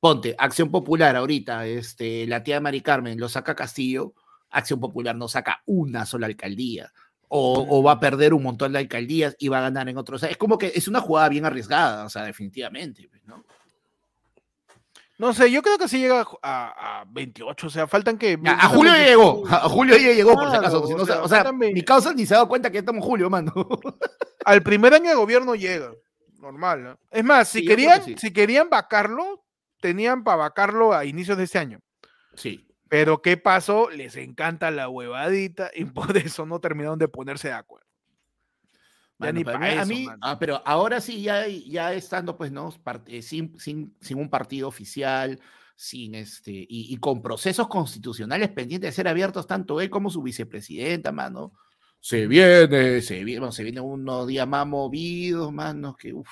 Ponte, 0.00 0.36
Acción 0.38 0.70
Popular 0.70 1.16
ahorita, 1.16 1.66
este, 1.66 2.26
la 2.26 2.42
tía 2.42 2.60
Mari 2.60 2.80
Carmen 2.82 3.18
lo 3.18 3.28
saca 3.28 3.54
Castillo, 3.54 4.14
Acción 4.50 4.80
Popular 4.80 5.16
no 5.16 5.28
saca 5.28 5.62
una 5.66 6.06
sola 6.06 6.26
alcaldía. 6.26 6.92
O, 7.30 7.66
o 7.68 7.82
va 7.82 7.92
a 7.92 8.00
perder 8.00 8.32
un 8.32 8.42
montón 8.42 8.72
de 8.72 8.78
alcaldías 8.78 9.36
y 9.38 9.48
va 9.48 9.58
a 9.58 9.62
ganar 9.62 9.86
en 9.90 9.98
otros. 9.98 10.16
O 10.16 10.20
sea, 10.20 10.30
es 10.30 10.38
como 10.38 10.56
que 10.56 10.72
es 10.74 10.88
una 10.88 11.02
jugada 11.02 11.28
bien 11.28 11.44
arriesgada, 11.44 12.06
o 12.06 12.08
sea, 12.08 12.22
definitivamente. 12.24 13.06
pues, 13.10 13.22
¿no? 13.26 13.44
No 15.18 15.32
sé, 15.32 15.50
yo 15.50 15.62
creo 15.62 15.78
que 15.78 15.88
sí 15.88 15.98
llega 15.98 16.24
a, 16.42 17.00
a 17.00 17.04
28, 17.08 17.66
o 17.66 17.70
sea, 17.70 17.86
faltan 17.88 18.16
que... 18.16 18.38
A, 18.46 18.66
a 18.66 18.68
Julio 18.68 18.92
ya 18.94 19.04
llegó, 19.04 19.44
a 19.48 19.68
Julio 19.68 19.96
ya 19.96 20.12
llegó, 20.12 20.34
por 20.34 20.48
si 20.48 20.56
acaso. 20.56 20.86
si 20.86 20.94
no 20.94 21.02
o 21.02 21.06
se- 21.06 21.12
sea, 21.12 21.22
o 21.22 21.28
sea, 21.28 21.52
mi 21.52 21.82
causa 21.82 22.12
ni 22.14 22.24
se 22.24 22.34
ha 22.34 22.36
dado 22.38 22.48
cuenta 22.48 22.70
que 22.70 22.78
estamos 22.78 23.02
en 23.02 23.08
Julio, 23.08 23.28
mano. 23.28 23.52
Al 24.44 24.62
primer 24.62 24.94
año 24.94 25.10
de 25.10 25.16
gobierno 25.16 25.56
llega, 25.56 25.90
normal. 26.40 26.84
¿no? 26.84 26.98
Es 27.10 27.24
más, 27.24 27.48
si 27.48 27.60
Sí, 27.60 27.66
querían, 27.66 28.04
sí. 28.04 28.14
si 28.16 28.32
querían 28.32 28.70
vacarlo, 28.70 29.44
tenían 29.80 30.22
para 30.22 30.36
vacarlo 30.36 30.92
a 30.94 31.04
inicios 31.04 31.36
de 31.36 31.44
este 31.44 31.58
año. 31.58 31.80
Sí. 32.34 32.64
Pero 32.88 33.20
¿qué 33.20 33.36
pasó? 33.36 33.90
Les 33.90 34.14
encanta 34.14 34.70
la 34.70 34.88
huevadita 34.88 35.72
y 35.74 35.84
por 35.86 36.16
eso 36.16 36.46
no 36.46 36.60
terminaron 36.60 36.98
de 36.98 37.08
ponerse 37.08 37.48
de 37.48 37.54
acuerdo. 37.54 37.87
Ya 39.18 39.32
ni 39.32 39.44
pa' 39.44 39.54
a 39.54 39.84
mí- 39.84 40.04
eso, 40.04 40.16
ah, 40.20 40.38
pero 40.38 40.62
ahora 40.64 41.00
sí, 41.00 41.22
ya, 41.22 41.46
ya 41.48 41.92
estando, 41.92 42.36
pues, 42.36 42.52
¿no? 42.52 42.72
Eh, 43.06 43.22
sin, 43.22 43.58
sin, 43.58 43.96
sin 44.00 44.18
un 44.18 44.30
partido 44.30 44.68
oficial, 44.68 45.40
sin 45.74 46.14
este, 46.14 46.52
y, 46.52 46.92
y 46.92 46.96
con 46.98 47.20
procesos 47.22 47.66
constitucionales 47.68 48.48
pendientes 48.50 48.88
de 48.88 48.92
ser 48.96 49.08
abiertos, 49.08 49.46
tanto 49.46 49.80
él 49.80 49.90
como 49.90 50.10
su 50.10 50.22
vicepresidenta, 50.22 51.10
mano. 51.12 51.52
Se 52.00 52.28
viene, 52.28 53.00
se 53.02 53.24
viene, 53.24 53.40
bueno, 53.40 53.52
se 53.52 53.64
viene 53.64 53.80
unos 53.80 54.26
días 54.28 54.46
más 54.46 54.66
movidos, 54.66 55.52
mano, 55.52 55.96
que 55.96 56.12
uff. 56.12 56.28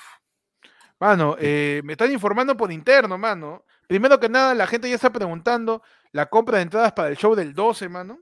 Mano, 0.99 1.35
eh, 1.39 1.81
me 1.83 1.93
están 1.93 2.11
informando 2.11 2.55
por 2.57 2.71
interno, 2.71 3.17
mano. 3.17 3.65
Primero 3.87 4.19
que 4.19 4.29
nada, 4.29 4.55
la 4.55 4.65
gente 4.65 4.89
ya 4.89 4.95
está 4.95 5.11
preguntando 5.11 5.81
la 6.11 6.27
compra 6.27 6.57
de 6.57 6.63
entradas 6.63 6.93
para 6.93 7.09
el 7.09 7.17
show 7.17 7.35
del 7.35 7.53
12, 7.53 7.87
mano. 7.89 8.19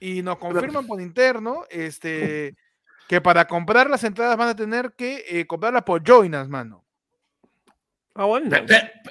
Y 0.00 0.22
nos 0.22 0.38
confirman 0.38 0.86
por 0.86 1.00
interno 1.00 1.64
este, 1.70 2.56
que 3.08 3.20
para 3.20 3.46
comprar 3.46 3.88
las 3.88 4.04
entradas 4.04 4.36
van 4.36 4.48
a 4.48 4.56
tener 4.56 4.94
que 4.94 5.24
eh, 5.28 5.46
comprarlas 5.46 5.84
por 5.84 6.02
Joinas, 6.02 6.48
mano. 6.48 6.84
Ah, 8.14 8.24
bueno. 8.24 8.50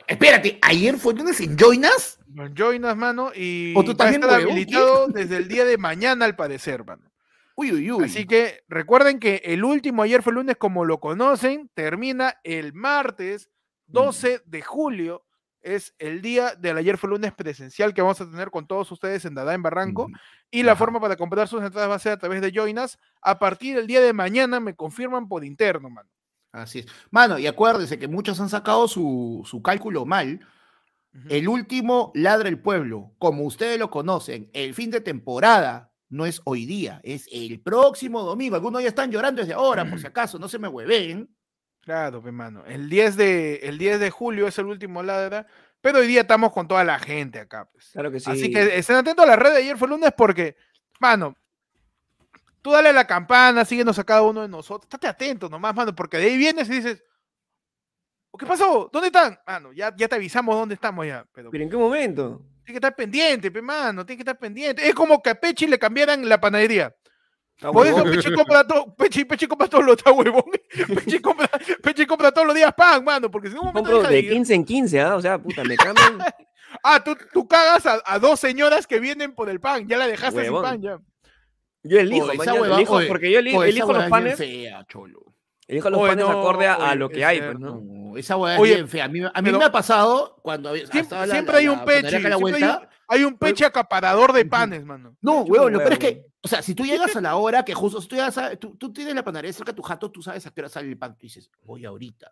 Espérate, 0.08 0.58
¿ayer 0.62 0.98
fue 0.98 1.14
lunes 1.14 1.39
en 1.39 1.56
Joinas? 1.56 2.20
Por 2.36 2.54
Joinas, 2.54 2.98
mano. 2.98 3.32
Y 3.36 3.74
¿O 3.76 3.84
tú 3.84 3.89
va 3.89 3.93
a 3.93 3.98
también, 3.98 4.24
estar 4.24 4.41
habilitado 4.41 5.08
desde 5.08 5.38
el 5.38 5.48
día 5.48 5.64
de 5.64 5.78
mañana, 5.78 6.26
al 6.26 6.36
parecer, 6.36 6.84
mano. 6.84 7.12
Uy, 7.56 7.72
uy, 7.72 7.91
uy. 7.91 8.04
Así 8.04 8.26
que 8.26 8.64
recuerden 8.68 9.20
que 9.20 9.41
el 9.46 9.64
último 9.64 10.02
ayer 10.02 10.22
fue 10.22 10.34
lunes, 10.34 10.58
como 10.58 10.84
lo 10.86 11.00
conocen, 11.00 11.70
termina 11.74 12.39
el 12.43 12.74
martes 12.74 13.50
12 13.88 14.41
de 14.46 14.62
julio. 14.62 15.25
Es 15.66 15.95
el 15.97 16.22
día 16.22 16.53
del 16.53 16.78
ayer 16.78 16.95
fue 16.95 17.09
lunes 17.09 17.34
presencial 17.34 17.95
que 17.95 18.03
vamos 18.03 18.22
a 18.22 18.30
tener 18.30 18.51
con 18.51 18.68
todos 18.68 18.91
ustedes 18.91 19.26
en 19.26 19.34
Dada 19.34 19.55
en 19.55 19.63
Barranco. 19.63 20.03
Ujú. 20.03 20.13
Y 20.51 20.61
la 20.61 20.74
Ajá. 20.74 20.80
forma 20.80 21.01
para 21.01 21.16
comprar 21.16 21.47
sus 21.47 21.63
entradas 21.63 21.89
va 21.89 21.95
a 21.95 21.99
ser 21.99 22.11
a 22.11 22.20
través 22.20 22.39
de 22.41 22.51
Joinas. 22.51 22.99
A 23.22 23.39
partir 23.39 23.76
del 23.76 23.88
día 23.88 23.99
de 23.99 24.13
mañana 24.13 24.59
me 24.59 24.76
confirman 24.76 25.28
por 25.28 25.43
interno, 25.43 25.89
mano. 25.89 26.07
Así 26.51 26.80
es. 26.80 26.86
Mano, 27.09 27.39
y 27.39 27.47
acuérdense 27.47 27.97
que 27.97 28.07
muchos 28.07 28.39
han 28.39 28.49
sacado 28.49 28.88
su, 28.88 29.41
su 29.43 29.63
cálculo 29.63 30.05
mal. 30.05 30.39
El 31.30 31.47
último 31.47 32.11
ladra 32.13 32.47
el 32.49 32.59
pueblo, 32.59 33.13
como 33.18 33.43
ustedes 33.45 33.80
lo 33.80 33.89
conocen, 33.89 34.49
el 34.53 34.74
fin 34.74 34.91
de 34.91 35.01
temporada 35.01 35.91
no 36.09 36.26
es 36.26 36.41
hoy 36.43 36.66
día, 36.66 36.99
es 37.03 37.28
el 37.32 37.59
próximo 37.61 38.22
domingo. 38.22 38.55
Algunos 38.55 38.84
ya 38.84 38.89
están 38.89 39.11
llorando 39.11 39.41
desde 39.41 39.53
ahora, 39.53 39.89
por 39.89 39.99
si 39.99 40.05
acaso, 40.07 40.38
no 40.38 40.47
se 40.47 40.59
me 40.59 40.68
hueven. 40.68 41.35
Claro, 41.86 42.20
pues, 42.22 42.34
mano. 42.34 42.66
El 42.66 42.90
10, 42.90 43.16
de, 43.16 43.56
el 43.64 43.78
10 43.78 44.00
de 44.00 44.10
julio 44.10 44.48
es 44.48 44.58
el 44.58 44.66
último 44.66 45.04
ladra. 45.04 45.46
Pero 45.82 46.00
hoy 46.00 46.08
día 46.08 46.22
estamos 46.22 46.52
con 46.52 46.68
toda 46.68 46.84
la 46.84 46.98
gente 46.98 47.40
acá, 47.40 47.70
pues. 47.72 47.92
Claro 47.94 48.12
que 48.12 48.20
sí. 48.20 48.30
Así 48.30 48.52
que 48.52 48.76
estén 48.76 48.96
atentos 48.96 49.24
a 49.24 49.28
la 49.28 49.36
red 49.36 49.52
de 49.52 49.58
ayer 49.60 49.78
fue 49.78 49.88
lunes 49.88 50.12
porque, 50.18 50.56
mano, 51.00 51.36
tú 52.64 52.72
dale 52.72 52.92
la 52.92 53.06
campana, 53.06 53.64
síguenos 53.66 54.00
a 54.00 54.04
cada 54.04 54.24
uno 54.24 54.42
de 54.42 54.48
nosotros. 54.48 54.86
Estate 54.86 55.08
atento 55.08 55.48
nomás, 55.48 55.76
mano, 55.76 55.94
porque 55.94 56.18
de 56.18 56.26
ahí 56.26 56.38
vienes 56.38 56.68
y 56.70 56.74
dices, 56.78 57.04
"¿O 58.32 58.38
¿qué 58.40 58.48
pasó? 58.48 58.90
¿Dónde 58.92 59.08
están? 59.10 59.38
Mano, 59.46 59.72
ya, 59.74 59.96
ya 59.96 60.08
te 60.08 60.16
avisamos 60.16 60.56
dónde 60.56 60.74
estamos 60.74 61.06
ya. 61.06 61.24
Pero 61.32 61.52
¿Pero 61.52 61.64
en 61.64 61.70
qué 61.70 61.78
momento? 61.78 62.42
tiene 62.64 62.80
que 62.80 62.88
estar 62.88 62.96
pendiente, 62.96 63.52
pe, 63.52 63.62
mano, 63.62 64.04
tiene 64.04 64.18
que 64.18 64.24
estar 64.24 64.40
pendiente. 64.40 64.88
Es 64.88 64.96
como 64.96 65.22
que 65.22 65.30
a 65.30 65.36
Pechi 65.40 65.68
le 65.68 65.78
cambiaran 65.78 66.28
la 66.28 66.42
panadería. 66.42 66.96
Por 67.62 67.88
eso. 67.88 68.03
Pechi 68.03 68.34
compra 68.34 68.68
todo, 68.68 68.93
Pechi, 68.95 69.26
Pechi 69.26 69.47
compra 69.47 69.68
todos 69.68 69.86
los 69.86 69.97
está 69.97 70.12
huevón. 70.12 70.43
Pechi 70.95 71.20
compra, 71.20 71.49
Pechi 71.82 72.06
compra 72.06 72.32
todos 72.32 72.47
los 72.47 72.56
días 72.56 72.74
pan, 72.74 73.03
mano, 73.03 73.32
porque 73.32 73.49
si 73.49 73.56
momento 73.56 73.80
Compro 73.91 74.03
de 74.10 74.20
ir- 74.20 74.30
15 74.30 74.53
en 74.56 74.66
15, 74.66 75.01
¿ah? 75.01 75.16
O 75.16 75.22
sea, 75.22 75.38
puta, 75.39 75.64
me 75.64 75.76
cambian. 75.78 76.18
Ah, 76.84 77.01
tú, 77.01 77.16
tú 77.32 77.47
cagas 77.47 77.86
a, 77.86 78.01
a 78.06 78.20
dos 78.20 78.38
señoras 78.38 78.86
que 78.86 78.99
vienen 78.99 79.34
por 79.34 79.49
el 79.49 79.62
pan, 79.62 79.88
ya 79.88 79.97
la 79.97 80.08
dejaste 80.08 80.41
Huevón. 80.41 80.62
sin 80.66 80.72
pan, 80.72 80.82
ya. 80.82 80.99
Yo 81.84 81.99
elijo, 81.99 82.26
esa 82.32 82.36
mañana, 82.38 82.60
hueva- 82.60 82.76
elijo 82.76 82.93
oye, 82.95 83.08
porque 83.08 83.32
yo 83.32 83.39
eli- 83.39 83.56
Oye, 83.56 83.70
elijo 83.70 83.93
los 83.93 84.10
panes, 84.10 84.36
fea, 84.36 84.86
cholo. 84.89 85.22
elijo 85.68 85.89
los 85.89 85.99
Oye, 86.01 86.10
panes 86.10 86.26
no, 86.26 86.32
acorde 86.41 86.68
a, 86.68 86.74
a 86.74 86.88
oye, 86.89 86.95
lo 86.97 87.10
que 87.10 87.24
hay, 87.24 87.39
pues. 87.41 87.60
¿no? 87.60 87.80
No, 87.82 88.18
esa 88.18 88.36
hueá 88.36 88.56
es 88.56 88.60
Oye, 88.62 88.74
bien 88.76 88.89
fea. 88.89 89.06
A 89.06 89.08
mí, 89.08 89.20
a 89.24 89.28
mí 89.28 89.32
pero- 89.45 89.58
me 89.58 89.64
ha 89.66 89.72
pasado 89.72 90.38
cuando 90.43 90.68
había- 90.70 90.86
Siempre, 90.88 91.18
la- 91.18 91.28
siempre 91.28 91.53
la- 91.53 91.60
hay 91.60 91.68
un 91.70 91.86
peche, 91.86 92.18
hay 93.08 93.24
un, 93.24 93.38
peche 93.38 93.66
acaparador 93.66 94.34
de 94.34 94.43
panes, 94.45 94.84
mano. 94.84 95.16
No, 95.22 95.43
huevón, 95.43 95.72
lo 95.72 95.80
peor 95.80 95.93
es 95.93 95.99
que, 95.99 96.26
o 96.46 96.48
sea, 96.48 96.62
si 96.62 96.76
tú 96.76 96.86
llegas 96.86 97.16
a 97.16 97.22
la 97.22 97.36
hora 97.38 97.66
que 97.66 97.74
justo, 97.74 98.00
si 98.00 98.08
tú, 98.08 98.16
llegas 98.16 98.38
a- 98.38 98.56
tú, 98.56 98.76
tú 98.78 98.93
tienes 98.93 99.16
la 99.16 99.24
panadería 99.24 99.52
cerca 99.52 99.72
de 99.72 99.76
tu 99.76 99.82
jato, 99.82 100.12
tú 100.12 100.22
sabes 100.22 100.46
a 100.46 100.52
qué 100.52 100.62
hora 100.62 100.70
sale 100.70 100.88
el 100.88 100.98
pan. 100.98 101.14
Tú 101.18 101.22
dices, 101.26 101.50
voy 101.64 101.86
ahorita 101.86 102.32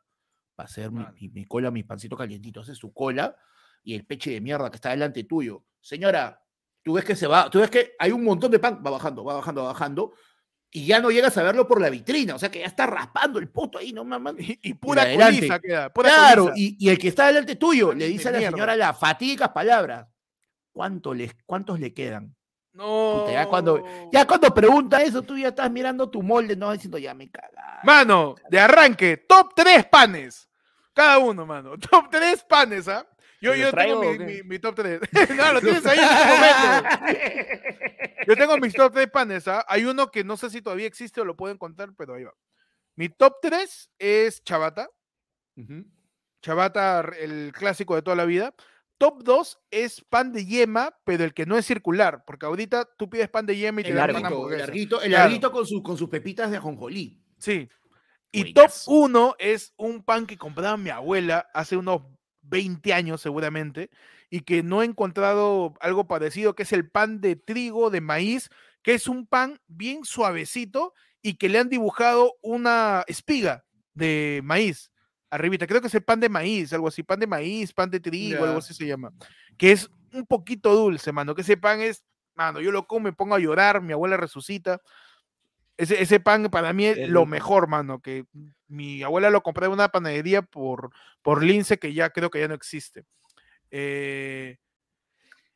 para 0.55 0.65
hacer 0.67 0.91
mi, 0.91 0.99
Mano. 0.99 1.15
mi- 1.19 1.29
mi 1.29 1.45
cola, 1.45 1.71
mi 1.71 1.81
pancito 1.83 2.15
calientito. 2.15 2.61
Haces 2.61 2.77
tu 2.77 2.93
cola 2.93 3.35
y 3.83 3.95
el 3.95 4.05
peche 4.05 4.29
de 4.29 4.39
mierda 4.39 4.69
que 4.69 4.75
está 4.77 4.91
delante 4.91 5.23
tuyo. 5.23 5.65
Señora, 5.81 6.39
tú 6.83 6.93
ves 6.93 7.03
que 7.05 7.15
se 7.15 7.25
va, 7.25 7.49
tú 7.49 7.59
ves 7.59 7.71
que 7.71 7.93
hay 7.97 8.11
un 8.11 8.23
montón 8.23 8.51
de 8.51 8.59
pan, 8.59 8.83
va 8.85 8.91
bajando, 8.91 9.23
va 9.23 9.33
bajando, 9.33 9.63
va 9.63 9.67
bajando, 9.69 10.13
y 10.69 10.85
ya 10.85 10.99
no 10.99 11.09
llegas 11.11 11.35
a 11.37 11.43
verlo 11.43 11.67
por 11.67 11.81
la 11.81 11.89
vitrina. 11.89 12.35
O 12.35 12.39
sea, 12.39 12.51
que 12.51 12.59
ya 12.59 12.65
está 12.65 12.85
raspando 12.85 13.39
el 13.39 13.49
puto 13.49 13.77
ahí, 13.79 13.93
no 13.93 14.03
mamá. 14.05 14.33
Y, 14.37 14.59
y 14.61 14.73
pura 14.75 15.01
adelante. 15.03 15.37
coliza 15.39 15.59
queda. 15.59 15.91
Pura 15.91 16.09
Claro, 16.09 16.43
coliza. 16.49 16.59
y, 16.59 16.77
y 16.79 16.89
el 16.89 16.97
que 16.99 17.07
está 17.07 17.27
delante 17.27 17.55
tuyo 17.55 17.93
le 17.93 18.05
De 18.05 18.11
dice 18.11 18.29
a 18.29 18.31
la 18.31 18.37
mierda. 18.39 18.55
señora 18.57 18.75
las 18.75 18.99
fatídicas 18.99 19.49
palabras. 19.49 20.07
¿Cuánto 20.71 21.13
les, 21.13 21.33
¿Cuántos 21.45 21.79
le 21.79 21.93
quedan? 21.93 22.35
No. 22.73 23.19
puta, 23.21 23.31
ya 23.33 23.45
cuando- 23.47 23.83
Ya 24.11 24.25
cuando 24.25 24.53
pregunta 24.53 25.01
eso, 25.01 25.21
tú 25.21 25.37
ya 25.37 25.49
estás 25.49 25.69
mirando 25.71 26.09
tu 26.09 26.21
molde, 26.23 26.55
no 26.55 26.71
diciendo 26.71 26.97
ya 26.97 27.13
me 27.13 27.29
cagaste. 27.29 27.59
Mano, 27.83 28.35
de 28.49 28.59
arranque, 28.59 29.17
top 29.17 29.53
3 29.55 29.85
panes. 29.85 30.49
Cada 30.93 31.17
uno, 31.19 31.45
mano. 31.45 31.75
Top 31.91 32.09
3 32.11 32.43
panes, 32.43 32.87
¿ah? 32.87 33.05
Yo, 33.41 33.51
¿Te 33.51 33.57
yo 33.59 33.65
los 33.65 33.75
tengo 33.75 33.99
traigo 33.99 34.19
mi, 34.25 34.25
mi- 34.35 34.43
mi 34.43 34.59
top 34.59 34.75
3. 34.75 35.01
no, 35.35 35.53
lo 35.53 35.59
tienes 35.61 35.85
ahí 35.85 35.97
en 35.99 36.05
este 36.05 36.27
momento. 36.27 38.23
Yo 38.27 38.35
tengo 38.37 38.57
mis 38.57 38.73
top 38.73 38.93
3 38.93 39.09
panes, 39.09 39.47
¿ah? 39.47 39.65
Hay 39.67 39.85
uno 39.85 40.09
que 40.11 40.23
no 40.23 40.37
sé 40.37 40.49
si 40.49 40.61
todavía 40.61 40.87
existe 40.87 41.19
o 41.19 41.25
lo 41.25 41.35
pueden 41.35 41.57
contar, 41.57 41.89
pero 41.97 42.13
ahí 42.15 42.23
va. 42.23 42.33
Mi 42.95 43.09
top 43.09 43.37
3 43.41 43.89
es 43.99 44.43
Chabata. 44.43 44.87
Chabata, 46.41 46.99
el 47.19 47.51
clásico 47.53 47.95
de 47.95 48.01
toda 48.01 48.15
la 48.15 48.25
vida. 48.25 48.53
Top 49.03 49.21
2 49.25 49.59
es 49.69 49.99
pan 49.99 50.31
de 50.31 50.45
yema, 50.45 50.95
pero 51.03 51.25
el 51.25 51.33
que 51.33 51.45
no 51.45 51.57
es 51.57 51.65
circular, 51.65 52.23
porque 52.25 52.45
ahorita 52.45 52.87
tú 52.97 53.09
pides 53.09 53.27
pan 53.27 53.45
de 53.45 53.57
yema 53.57 53.81
y 53.81 53.83
te 53.83 53.89
El 53.89 53.97
dan 53.97 54.11
una 54.11 54.29
larguito, 54.29 54.49
el 54.49 54.59
larguito, 54.59 55.01
el 55.01 55.09
Claro. 55.09 55.23
larguito 55.25 55.51
con, 55.51 55.67
su, 55.67 55.83
con 55.83 55.97
sus 55.97 56.07
pepitas 56.07 56.49
de 56.49 56.55
ajonjolí. 56.55 57.21
Sí. 57.37 57.67
Y 58.31 58.53
top 58.53 58.71
Buenazo. 58.85 58.91
1 58.91 59.35
es 59.39 59.73
un 59.75 60.03
pan 60.03 60.25
que 60.25 60.37
compraba 60.37 60.77
mi 60.77 60.89
abuela 60.89 61.49
hace 61.53 61.75
unos 61.75 62.03
20 62.43 62.93
años 62.93 63.19
seguramente, 63.19 63.89
y 64.29 64.39
que 64.39 64.63
no 64.63 64.81
he 64.81 64.85
encontrado 64.85 65.73
algo 65.81 66.07
parecido, 66.07 66.55
que 66.55 66.63
es 66.63 66.71
el 66.71 66.89
pan 66.89 67.19
de 67.19 67.35
trigo 67.35 67.89
de 67.89 67.99
maíz, 67.99 68.49
que 68.83 68.93
es 68.93 69.09
un 69.09 69.27
pan 69.27 69.59
bien 69.67 70.05
suavecito 70.05 70.93
y 71.21 71.33
que 71.33 71.49
le 71.49 71.59
han 71.59 71.67
dibujado 71.67 72.35
una 72.41 73.03
espiga 73.07 73.65
de 73.95 74.39
maíz 74.45 74.92
arribita. 75.33 75.67
Creo 75.67 75.81
que 75.81 75.87
es 75.87 75.95
el 75.95 76.03
pan 76.03 76.19
de 76.19 76.29
maíz, 76.29 76.71
algo 76.73 76.87
así, 76.87 77.03
pan 77.03 77.19
de 77.19 77.27
maíz, 77.27 77.73
pan 77.73 77.89
de 77.89 77.99
trigo, 77.99 78.43
algo 78.43 78.59
así 78.59 78.73
se 78.73 78.85
llama. 78.85 79.11
Que 79.57 79.71
es 79.71 79.89
un 80.13 80.25
poquito 80.25 80.75
dulce, 80.75 81.11
mano. 81.11 81.33
Que 81.33 81.41
ese 81.41 81.57
pan 81.57 81.81
es, 81.81 82.03
mano, 82.35 82.61
yo 82.61 82.71
lo 82.71 82.85
como, 82.85 83.05
me 83.05 83.13
pongo 83.13 83.35
a 83.35 83.39
llorar, 83.39 83.81
mi 83.81 83.93
abuela 83.93 84.15
resucita. 84.17 84.81
Ese, 85.75 86.01
ese 86.01 86.19
pan 86.19 86.49
para 86.51 86.71
mí 86.71 86.85
es 86.85 87.09
lo 87.09 87.25
mejor, 87.25 87.67
mano. 87.67 87.99
Que 87.99 88.25
mi 88.67 89.01
abuela 89.01 89.31
lo 89.31 89.41
compré 89.41 89.65
en 89.65 89.71
una 89.71 89.89
panadería 89.89 90.43
por, 90.43 90.91
por 91.21 91.43
Lince, 91.43 91.79
que 91.79 91.93
ya 91.93 92.11
creo 92.11 92.29
que 92.29 92.39
ya 92.39 92.47
no 92.47 92.53
existe. 92.53 93.03
Eh, 93.71 94.57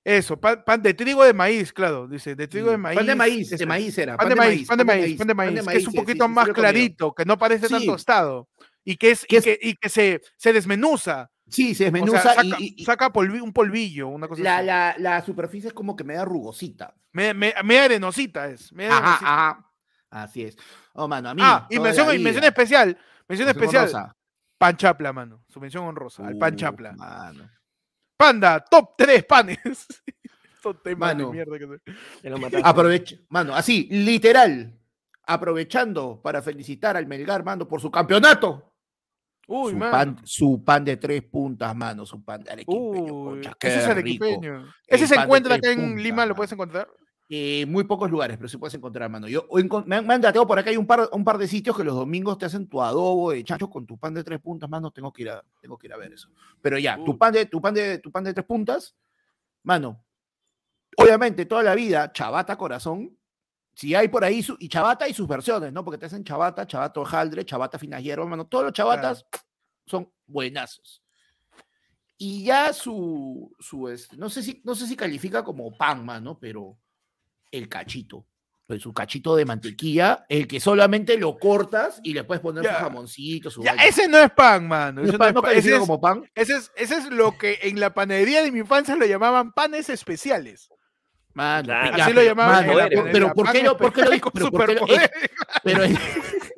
eso, 0.03 0.39
pan, 0.39 0.63
pan 0.65 0.81
de 0.81 0.93
trigo 0.93 1.23
de 1.23 1.33
maíz, 1.33 1.71
claro, 1.71 2.07
dice, 2.07 2.33
de 2.33 2.47
trigo 2.47 2.71
de 2.71 2.77
Mm, 2.77 2.81
maíz. 2.81 2.97
Pan 2.97 3.05
de 3.05 3.15
maíz, 3.15 3.49
de 3.49 3.55
ese, 3.57 3.65
maíz 3.65 3.97
era. 3.97 4.17
Pan 4.17 4.29
de 4.29 4.35
maíz, 4.35 4.67
pan 4.67 4.77
de 4.77 4.85
maíz, 4.85 5.17
pan 5.17 5.27
de 5.27 5.33
maíz, 5.33 5.67
que 5.67 5.77
es 5.77 5.87
un 5.87 5.93
poquito 5.93 6.25
sí, 6.25 6.29
sí 6.29 6.33
más 6.33 6.47
clarito, 6.49 7.13
que 7.13 7.25
no 7.25 7.37
parece 7.37 7.67
tan 7.67 7.81
Sí. 7.81 7.85
tostado 7.85 8.47
y 8.89 8.95
que 8.95 9.11
es, 9.11 9.25
y 9.27 9.35
es- 9.35 9.43
que, 9.43 9.59
y 9.61 9.75
que 9.75 9.89
se, 9.89 10.21
se 10.37 10.53
desmenuza. 10.53 11.29
Sí, 11.49 11.75
se 11.75 11.85
O 11.85 11.91
sea, 11.91 11.91
desmenuza 11.91 12.21
saca, 12.21 12.43
y, 12.59 12.83
saca 12.85 13.11
polvi- 13.13 13.41
un 13.41 13.51
polvillo, 13.53 14.07
una 14.09 14.27
cosa 14.27 14.41
la, 14.43 14.57
así. 14.57 14.65
la, 14.67 14.95
la 14.97 15.21
superficie 15.25 15.67
es 15.69 15.73
como 15.73 15.95
que 15.95 16.03
me 16.03 16.13
da 16.15 16.25
rugosita. 16.25 16.93
Me, 17.13 17.33
me, 17.33 17.53
media 17.63 17.85
arenosita 17.85 18.47
es. 18.47 18.71
media 18.73 18.91
Ajá, 18.91 18.99
arenosita. 18.99 19.33
ajá. 19.33 19.71
Así 20.09 20.43
es. 20.43 20.57
Oh, 20.93 21.07
mano, 21.07 21.29
a 21.29 21.33
mí. 21.35 21.41
ah, 21.43 21.67
y 21.69 21.79
mención, 21.79 22.07
y 22.09 22.11
vida. 22.17 22.23
mención 22.23 22.43
especial, 22.45 22.87
mención 23.27 23.47
Mención 23.47 23.49
especial, 23.49 23.83
honrosa. 23.87 24.15
pan 24.57 24.77
chapla, 24.77 25.13
mano. 25.13 25.43
Su 25.49 25.59
mención 25.59 25.83
honrosa, 25.85 26.25
al 26.25 26.37
pan 26.37 26.53
Uh, 26.53 26.57
chapla. 26.57 26.91
mano. 26.93 27.49
Panda, 28.17 28.59
top 28.63 28.95
3 28.97 29.23
panes. 29.25 29.59
Son 30.63 30.81
temas 30.81 31.13
Mano. 31.13 31.27
de 31.27 31.33
mierda 31.33 31.59
que 31.59 31.67
se- 31.67 32.23
Ya 32.23 32.29
lo 32.31 32.37
mataste. 32.39 32.67
Aprovecha, 32.67 33.15
mano, 33.29 33.53
así, 33.55 33.87
literal. 33.91 34.73
Aprovechando 35.25 36.21
para 36.21 36.41
felicitar 36.41 36.97
al 36.97 37.05
Melgar, 37.05 37.43
mano, 37.43 37.67
por 37.67 37.79
su 37.81 37.91
campeonato. 37.91 38.73
Uy, 39.47 39.71
su, 39.71 39.77
mano. 39.77 39.91
pan, 39.91 40.17
su 40.25 40.63
pan 40.63 40.83
de 40.83 40.97
tres 40.97 41.23
puntas, 41.23 41.73
mano, 41.75 42.05
su 42.05 42.21
pan 42.23 42.43
de 42.43 42.51
arequipeño, 42.51 43.13
Uy, 43.13 43.41
concha, 43.41 43.55
ese 43.61 43.79
es 43.79 43.87
arequipeño. 43.87 44.59
rico. 44.59 44.73
Ese 44.85 45.03
El 45.05 45.09
se 45.09 45.15
encuentra 45.15 45.55
acá 45.55 45.71
en 45.71 45.79
puntas, 45.79 46.03
Lima, 46.03 46.25
¿lo 46.25 46.35
puedes 46.35 46.51
encontrar? 46.51 46.87
Eh, 47.29 47.65
muy 47.65 47.83
pocos 47.83 48.09
lugares, 48.09 48.37
pero 48.37 48.47
sí 48.47 48.57
puedes 48.57 48.73
encontrar, 48.73 49.09
mano. 49.09 49.27
Yo 49.27 49.47
me, 49.85 49.95
han, 49.97 50.21
dateado 50.21 50.47
por 50.47 50.57
acá, 50.59 50.69
hay 50.69 50.77
un 50.77 50.87
par, 50.87 51.09
un 51.11 51.25
par 51.25 51.37
de 51.37 51.47
sitios 51.47 51.75
que 51.75 51.83
los 51.83 51.93
domingos 51.93 52.37
te 52.37 52.45
hacen 52.45 52.67
tu 52.67 52.81
adobo 52.81 53.31
de 53.31 53.43
chancho 53.43 53.69
con 53.69 53.85
tu 53.85 53.97
pan 53.97 54.13
de 54.13 54.23
tres 54.23 54.39
puntas, 54.39 54.69
mano. 54.69 54.91
Tengo 54.91 55.11
que 55.11 55.23
ir 55.23 55.29
a, 55.29 55.43
tengo 55.61 55.77
que 55.77 55.87
ir 55.87 55.93
a 55.93 55.97
ver 55.97 56.13
eso. 56.13 56.29
Pero 56.61 56.77
ya, 56.77 56.97
tu 57.03 57.17
pan 57.17 57.33
de, 57.33 57.45
tu 57.45 57.59
pan 57.59 57.73
de, 57.73 57.99
tu 57.99 58.11
pan 58.11 58.23
de 58.23 58.33
tres 58.33 58.45
puntas, 58.45 58.95
mano. 59.63 60.05
Obviamente, 60.95 61.45
toda 61.45 61.63
la 61.63 61.75
vida, 61.75 62.13
chabata 62.13 62.57
corazón. 62.57 63.16
Si 63.77 63.93
hay 63.93 64.07
por 64.07 64.23
ahí, 64.23 64.41
su, 64.41 64.57
y 64.59 64.67
chabata 64.69 65.07
y 65.07 65.13
sus 65.13 65.27
versiones, 65.27 65.71
¿no? 65.71 65.85
Porque 65.85 65.99
te 65.99 66.07
hacen 66.07 66.23
chabata, 66.23 66.65
chabata 66.65 66.99
hojaldre, 66.99 67.45
chabata 67.45 67.77
finas 67.77 68.01
hierbas, 68.01 68.27
mano. 68.27 68.47
Todos 68.47 68.63
los 68.63 68.73
chabatas 68.73 69.23
son 69.85 70.11
buenazos. 70.25 71.03
Y 72.17 72.43
ya 72.43 72.73
su, 72.73 73.55
su 73.59 73.87
este, 73.87 74.17
no 74.17 74.31
sé 74.31 74.41
si, 74.41 74.63
no 74.65 74.73
sé 74.73 74.87
si 74.87 74.95
califica 74.95 75.43
como 75.43 75.77
pan, 75.77 76.03
mano, 76.03 76.39
pero 76.39 76.75
el 77.51 77.69
cachito. 77.69 78.25
Pues 78.65 78.81
su 78.81 78.91
cachito 78.95 79.35
de 79.35 79.45
mantequilla, 79.45 80.25
el 80.27 80.47
que 80.47 80.59
solamente 80.59 81.15
lo 81.15 81.37
cortas 81.37 81.99
y 82.01 82.15
le 82.15 82.23
puedes 82.23 82.41
poner 82.41 82.63
Ya. 82.63 82.77
su 82.79 82.83
jamoncito, 82.83 83.51
su 83.51 83.61
Ya, 83.61 83.73
ese 83.75 84.07
no 84.07 84.17
es 84.17 84.31
pan, 84.31 84.67
mano. 84.67 85.03
¿No 85.03 85.07
ese 85.07 85.19
pan? 85.19 85.27
es 85.29 85.33
¿No 85.35 85.41
pan, 85.43 85.55
ese 85.55 85.73
es- 85.73 85.79
como 85.79 86.01
pan? 86.01 86.27
Ese 86.33 86.55
es, 86.55 86.71
ese 86.75 86.95
es 86.95 87.05
lo 87.11 87.37
que 87.37 87.59
en 87.61 87.79
la 87.79 87.93
panadería 87.93 88.41
de 88.41 88.51
mi 88.51 88.57
infancia 88.61 88.95
lo 88.95 89.05
llamaban 89.05 89.53
panes 89.53 89.87
especiales. 89.91 90.67
Claro. 91.63 92.03
Así 92.03 92.13
lo 92.13 92.23
llamaban. 92.23 92.65
pero- 93.11 93.33
¿por 93.33 93.51
qué 93.51 93.63
lo- 93.63 93.77
por 93.77 93.93
qué 93.93 94.01
lo 94.03 94.11
dijo? 94.11 94.31
Pero 94.31 94.51
¿por 94.51 94.65
qué 94.67 94.73
lo- 94.73 94.79
superpoderes. 94.81 95.11
pero 95.63 95.83
es- 95.83 95.99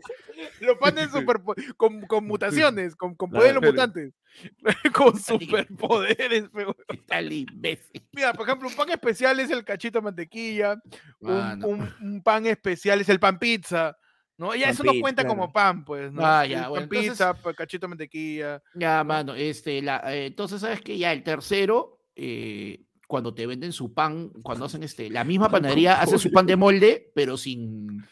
Los 0.61 0.77
panes 0.77 1.09
super, 1.11 1.37
con, 1.77 2.01
con 2.01 2.27
mutaciones, 2.27 2.93
con, 2.95 3.15
con 3.15 3.29
poderes 3.31 3.61
mutantes. 3.61 4.13
con 4.93 5.17
superpoderes. 5.17 6.49
tal 7.07 7.31
imbécil. 7.31 8.05
Mira, 8.11 8.33
por 8.33 8.45
ejemplo, 8.45 8.67
un 8.67 8.75
pan 8.75 8.89
especial 8.89 9.39
es 9.39 9.49
el 9.51 9.63
cachito 9.63 9.99
de 9.99 10.03
mantequilla. 10.03 10.77
Un, 11.21 11.33
Mano. 11.33 11.67
un- 11.67 11.93
un 12.01 12.21
pan 12.23 12.45
especial 12.45 12.99
es 12.99 13.07
el 13.09 13.19
pan 13.21 13.39
pizza. 13.39 13.95
¿no? 14.37 14.53
Ya 14.55 14.67
Pan 14.67 14.73
eso 14.73 14.83
no 14.85 14.93
cuenta 15.01 15.25
como 15.25 15.51
pan, 15.51 15.83
pues. 15.85 16.11
¿no? 16.11 16.25
Ah, 16.25 16.45
ya, 16.45 16.61
pan 16.61 16.69
bueno, 16.69 16.83
entonces- 16.85 17.09
pizza, 17.11 17.33
pa- 17.33 17.53
cachito 17.53 17.87
de 17.87 17.89
mantequilla. 17.89 18.61
Ya, 18.73 19.03
mano, 19.03 19.35
este, 19.35 19.81
la, 19.81 20.01
eh, 20.13 20.27
entonces, 20.27 20.59
¿sabes 20.61 20.81
qué? 20.81 20.97
Ya, 20.97 21.11
el 21.13 21.23
tercero, 21.23 21.99
eh, 22.15 22.81
cuando 23.09 23.33
te 23.33 23.47
venden 23.47 23.73
su 23.73 23.91
pan, 23.91 24.29
cuando 24.43 24.65
hacen 24.65 24.83
este, 24.83 25.09
la 25.09 25.23
misma 25.25 25.49
panadería 25.49 25.99
hace 25.99 26.19
su 26.19 26.31
pan 26.31 26.45
de 26.45 26.55
molde, 26.55 27.11
pero 27.15 27.37
sin, 27.37 28.05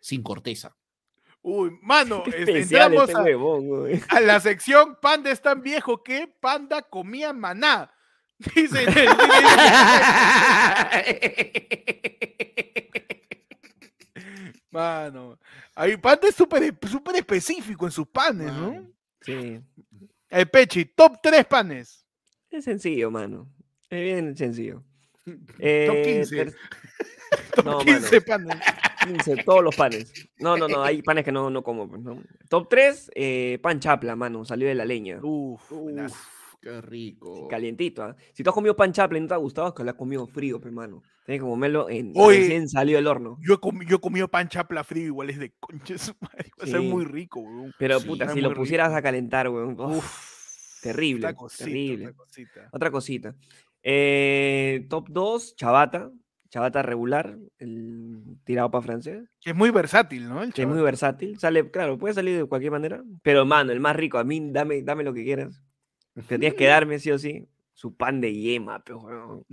sin 0.00 0.22
corteza. 0.22 0.76
Uy, 1.42 1.76
mano, 1.82 2.22
este, 2.26 2.38
especial 2.42 2.92
entramos 2.92 3.08
este 3.10 3.20
a, 3.20 3.24
huevón, 3.24 3.66
güey. 3.66 4.00
a 4.08 4.20
la 4.20 4.38
sección 4.38 4.96
Panda 5.02 5.32
es 5.32 5.42
tan 5.42 5.60
viejo 5.60 6.04
que 6.04 6.32
Panda 6.40 6.82
comía 6.82 7.32
maná. 7.32 7.92
Dice, 8.54 8.86
dice- 8.86 9.08
mano, 14.70 15.36
ahí 15.74 15.96
Panda 15.96 16.28
es 16.28 16.36
súper 16.36 16.78
súper 16.88 17.16
específico 17.16 17.86
en 17.86 17.92
sus 17.92 18.06
panes, 18.06 18.52
¿no? 18.52 18.88
Sí. 19.20 19.60
El 20.28 20.48
Pechi, 20.48 20.84
top 20.84 21.18
3 21.20 21.44
panes. 21.44 22.06
Es 22.50 22.64
sencillo, 22.64 23.10
mano. 23.10 23.48
Es 23.94 24.02
bien 24.04 24.36
sencillo. 24.36 24.82
Top 25.24 25.34
Eh, 25.58 26.02
15. 26.24 26.36
ter- 26.36 26.54
Top 27.54 27.64
No, 27.64 27.78
15 27.78 28.20
panes. 28.22 28.56
15, 29.06 29.44
todos 29.44 29.62
los 29.62 29.74
panes. 29.76 30.12
No, 30.38 30.56
no, 30.56 30.66
no, 30.68 30.82
hay 30.82 31.02
panes 31.02 31.24
que 31.24 31.32
no, 31.32 31.50
no 31.50 31.62
como. 31.62 31.88
pues, 31.88 32.00
¿no? 32.02 32.22
Top 32.48 32.68
3, 32.68 33.10
pan 33.60 33.80
chapla, 33.80 34.16
mano. 34.16 34.44
Salió 34.44 34.68
de 34.68 34.74
la 34.74 34.84
leña. 34.84 35.18
Uf. 35.22 35.70
Uf, 35.72 36.12
qué 36.60 36.80
rico. 36.80 37.48
Calientito, 37.48 38.02
¿ah? 38.02 38.16
Si 38.32 38.42
tú 38.42 38.50
has 38.50 38.54
comido 38.54 38.74
pan 38.76 38.92
chapla 38.92 39.18
y 39.18 39.20
no 39.20 39.28
te 39.28 39.34
ha 39.34 39.38
gustado, 39.38 39.68
es 39.68 39.74
que 39.74 39.84
lo 39.84 39.90
has 39.90 39.96
comido 39.96 40.26
frío, 40.26 40.60
mano. 40.72 41.02
Tienes 41.26 41.40
que 41.42 41.48
comerlo 41.48 41.88
en 41.88 42.12
Oye. 42.16 42.38
recién 42.40 42.68
salió 42.68 42.96
del 42.96 43.06
horno. 43.06 43.38
Yo 43.40 43.54
he, 43.54 43.56
comi- 43.58 43.86
yo 43.88 43.96
he 43.96 44.00
comido 44.00 44.28
pan 44.28 44.48
chapla 44.48 44.84
frío, 44.84 45.06
igual 45.06 45.30
es 45.30 45.38
de 45.38 45.52
su 45.98 46.14
madre. 46.20 46.50
Va 46.60 46.64
a 46.64 46.66
ser 46.66 46.80
muy 46.82 47.04
rico, 47.04 47.40
weón. 47.40 47.74
Pero 47.78 47.98
Sí, 48.00 48.06
puta, 48.06 48.28
si 48.32 48.40
lo 48.42 48.52
pusieras 48.54 48.88
rico. 48.88 48.98
a 48.98 49.02
calentar, 49.02 49.48
weón. 49.48 49.78
uf, 49.80 50.80
terrible, 50.82 51.34
cosita, 51.34 51.64
terrible. 51.64 52.04
otra 52.08 52.16
cosita. 52.16 52.68
Otra 52.72 52.90
cosita. 52.90 53.34
Eh, 53.84 54.86
top 54.88 55.08
2, 55.10 55.54
chabata. 55.56 56.10
Chabata 56.48 56.82
regular, 56.82 57.36
el 57.58 58.22
tirado 58.44 58.70
para 58.70 58.82
francés. 58.82 59.24
Que 59.40 59.50
es 59.50 59.56
muy 59.56 59.70
versátil, 59.70 60.28
¿no? 60.28 60.40
El 60.40 60.54
Que 60.54 60.62
es 60.62 60.68
muy 60.68 60.80
versátil. 60.80 61.36
Sale, 61.38 61.68
claro, 61.68 61.98
puede 61.98 62.14
salir 62.14 62.36
de 62.36 62.44
cualquier 62.44 62.70
manera. 62.70 63.02
Pero, 63.22 63.44
mano, 63.44 63.72
el 63.72 63.80
más 63.80 63.96
rico, 63.96 64.18
a 64.18 64.24
mí 64.24 64.40
dame, 64.52 64.82
dame 64.82 65.02
lo 65.02 65.12
que 65.12 65.24
quieras. 65.24 65.60
Pero 66.14 66.38
tienes 66.38 66.54
que 66.54 66.66
darme, 66.66 67.00
sí 67.00 67.10
o 67.10 67.18
sí, 67.18 67.48
su 67.72 67.96
pan 67.96 68.20
de 68.20 68.32
yema, 68.32 68.84
pero, 68.84 69.44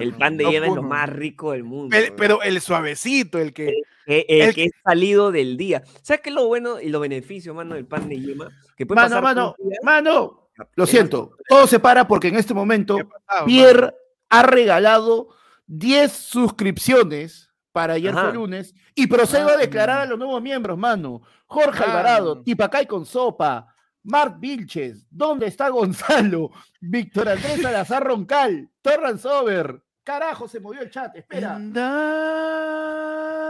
El 0.00 0.14
pan 0.14 0.38
de 0.38 0.50
yema 0.50 0.66
es 0.66 0.74
lo 0.74 0.82
más 0.82 1.10
rico 1.10 1.52
del 1.52 1.62
mundo. 1.62 1.94
Pero, 2.16 2.42
el 2.42 2.60
suavecito, 2.62 3.38
el 3.38 3.52
que. 3.52 3.74
El, 4.06 4.24
el 4.28 4.54
que 4.54 4.64
es 4.64 4.72
salido 4.82 5.30
del 5.32 5.58
día. 5.58 5.82
¿Sabes 6.00 6.22
qué 6.22 6.30
es 6.30 6.34
lo 6.34 6.46
bueno 6.46 6.80
y 6.80 6.88
lo 6.88 7.00
beneficio, 7.00 7.52
mano, 7.52 7.74
del 7.74 7.86
pan 7.86 8.08
de 8.08 8.18
yema? 8.18 8.48
Que 8.78 8.86
puede 8.86 9.02
Mano, 9.02 9.08
pasar 9.08 9.22
mano, 9.22 9.54
mano, 9.82 10.45
lo 10.74 10.86
siento, 10.86 11.36
todo 11.48 11.66
se 11.66 11.78
para 11.78 12.06
porque 12.08 12.28
en 12.28 12.36
este 12.36 12.54
momento 12.54 12.96
¿Qué 12.96 13.02
ha 13.02 13.08
pasado, 13.08 13.46
Pierre 13.46 13.94
ha 14.28 14.42
regalado 14.42 15.28
10 15.66 16.12
suscripciones 16.12 17.50
para 17.72 17.94
ayer 17.94 18.14
fue 18.14 18.32
lunes 18.32 18.74
y 18.94 19.06
procedo 19.06 19.50
a 19.50 19.56
declarar 19.58 20.00
a 20.00 20.06
los 20.06 20.18
nuevos 20.18 20.40
miembros, 20.40 20.78
mano. 20.78 21.20
Jorge 21.44 21.80
Mano. 21.80 21.92
Alvarado, 21.92 22.42
Tipacay 22.42 22.86
con 22.86 23.04
sopa, 23.04 23.74
Mart 24.02 24.40
Vilches, 24.40 25.06
¿dónde 25.10 25.46
está 25.46 25.68
Gonzalo? 25.68 26.50
Víctor 26.80 27.28
Andrés 27.28 27.60
Salazar 27.60 28.02
Roncal, 28.04 28.70
Torran 28.80 29.18
Sober. 29.18 29.82
Carajo, 30.02 30.46
se 30.46 30.60
movió 30.60 30.80
el 30.82 30.90
chat, 30.90 31.16
espera. 31.16 31.58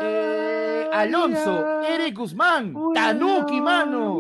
Eh, 0.02 0.55
Alonso, 0.92 1.82
Eric 1.82 2.16
Guzmán, 2.16 2.74
Tanuki, 2.94 3.60
mano. 3.60 4.18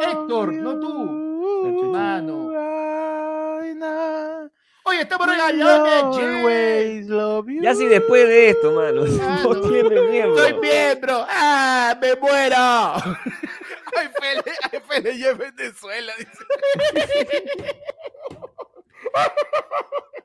Héctor, 0.00 0.52
no 0.52 0.80
tú. 0.80 0.94
Mano. 1.92 2.46
Oye, 4.84 5.00
estamos 5.00 5.26
regalando. 5.26 6.12
Ya 7.60 7.74
si 7.74 7.86
después 7.86 8.28
de 8.28 8.50
esto, 8.50 8.70
mano, 8.72 9.02
Ah, 9.20 9.40
no 9.42 9.54
no. 9.54 9.60
tiene 9.68 10.00
miembro. 10.02 10.38
Soy 10.38 10.54
miembro. 10.54 11.26
¡Ah, 11.28 11.96
me 12.00 12.14
muero! 12.14 12.56
Ay, 13.98 14.08
Fele, 14.20 14.42
ay, 14.72 14.80
Fele, 14.86 15.18
ya 15.18 15.30
en 15.30 15.38
Venezuela. 15.38 16.12
Dice. 16.18 16.44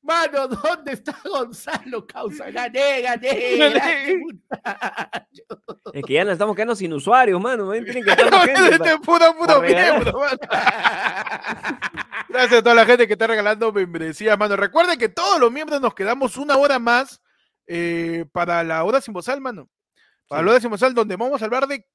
Mano, 0.00 0.48
¿dónde 0.48 0.92
está 0.92 1.14
Gonzalo? 1.24 2.06
Causa, 2.06 2.50
gané, 2.50 3.02
gané. 3.02 3.56
Gané. 3.58 4.22
Es 5.92 6.04
que 6.04 6.12
ya 6.14 6.24
nos 6.24 6.32
estamos 6.34 6.54
quedando 6.54 6.76
sin 6.76 6.92
usuarios, 6.92 7.40
mano. 7.40 7.70
Tienen 7.72 8.04
que 8.04 8.10
estar 8.10 8.30
más 8.30 8.46
gente 8.46 8.78
para- 8.78 8.98
puro, 8.98 9.34
puro 9.34 9.46
para 9.46 9.60
regalar. 9.60 9.92
miembro, 10.02 10.18
mano. 10.20 10.38
Gracias 12.28 12.60
a 12.60 12.62
toda 12.62 12.74
la 12.74 12.86
gente 12.86 13.06
que 13.06 13.14
está 13.14 13.26
regalando 13.26 13.72
membresía, 13.72 14.36
mano. 14.36 14.56
Recuerden 14.56 14.98
que 14.98 15.08
todos 15.08 15.40
los 15.40 15.50
miembros 15.50 15.80
nos 15.80 15.94
quedamos 15.94 16.36
una 16.36 16.56
hora 16.56 16.78
más 16.78 17.20
eh, 17.66 18.24
para 18.32 18.62
la 18.64 18.84
hora 18.84 19.00
sin 19.00 19.12
bozal, 19.14 19.40
mano. 19.40 19.68
Hora 20.30 20.60
sin 20.60 20.70
bozal, 20.70 20.94
donde 20.94 21.16
vamos 21.16 21.40
a 21.40 21.44
hablar 21.46 21.66
de, 21.66 21.86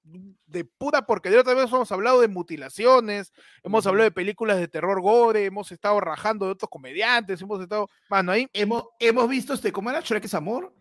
de 0.47 0.65
pura 0.65 1.05
porquería. 1.05 1.41
Otra 1.41 1.53
vez 1.53 1.71
hemos 1.71 1.91
hablado 1.91 2.21
de 2.21 2.27
mutilaciones, 2.27 3.31
hemos 3.63 3.85
hablado 3.85 4.05
de 4.05 4.11
películas 4.11 4.57
de 4.57 4.67
terror 4.67 5.01
gore, 5.01 5.45
hemos 5.45 5.71
estado 5.71 5.99
rajando 5.99 6.45
de 6.45 6.53
otros 6.53 6.69
comediantes, 6.69 7.41
hemos 7.41 7.61
estado, 7.61 7.89
mano, 8.09 8.31
ahí 8.31 8.47
Hemos, 8.53 8.85
hemos 8.99 9.29
visto 9.29 9.53
este, 9.53 9.71
¿cómo 9.71 9.89
era? 9.89 9.99
Shrek 10.01 10.25
es 10.25 10.33
amor. 10.33 10.73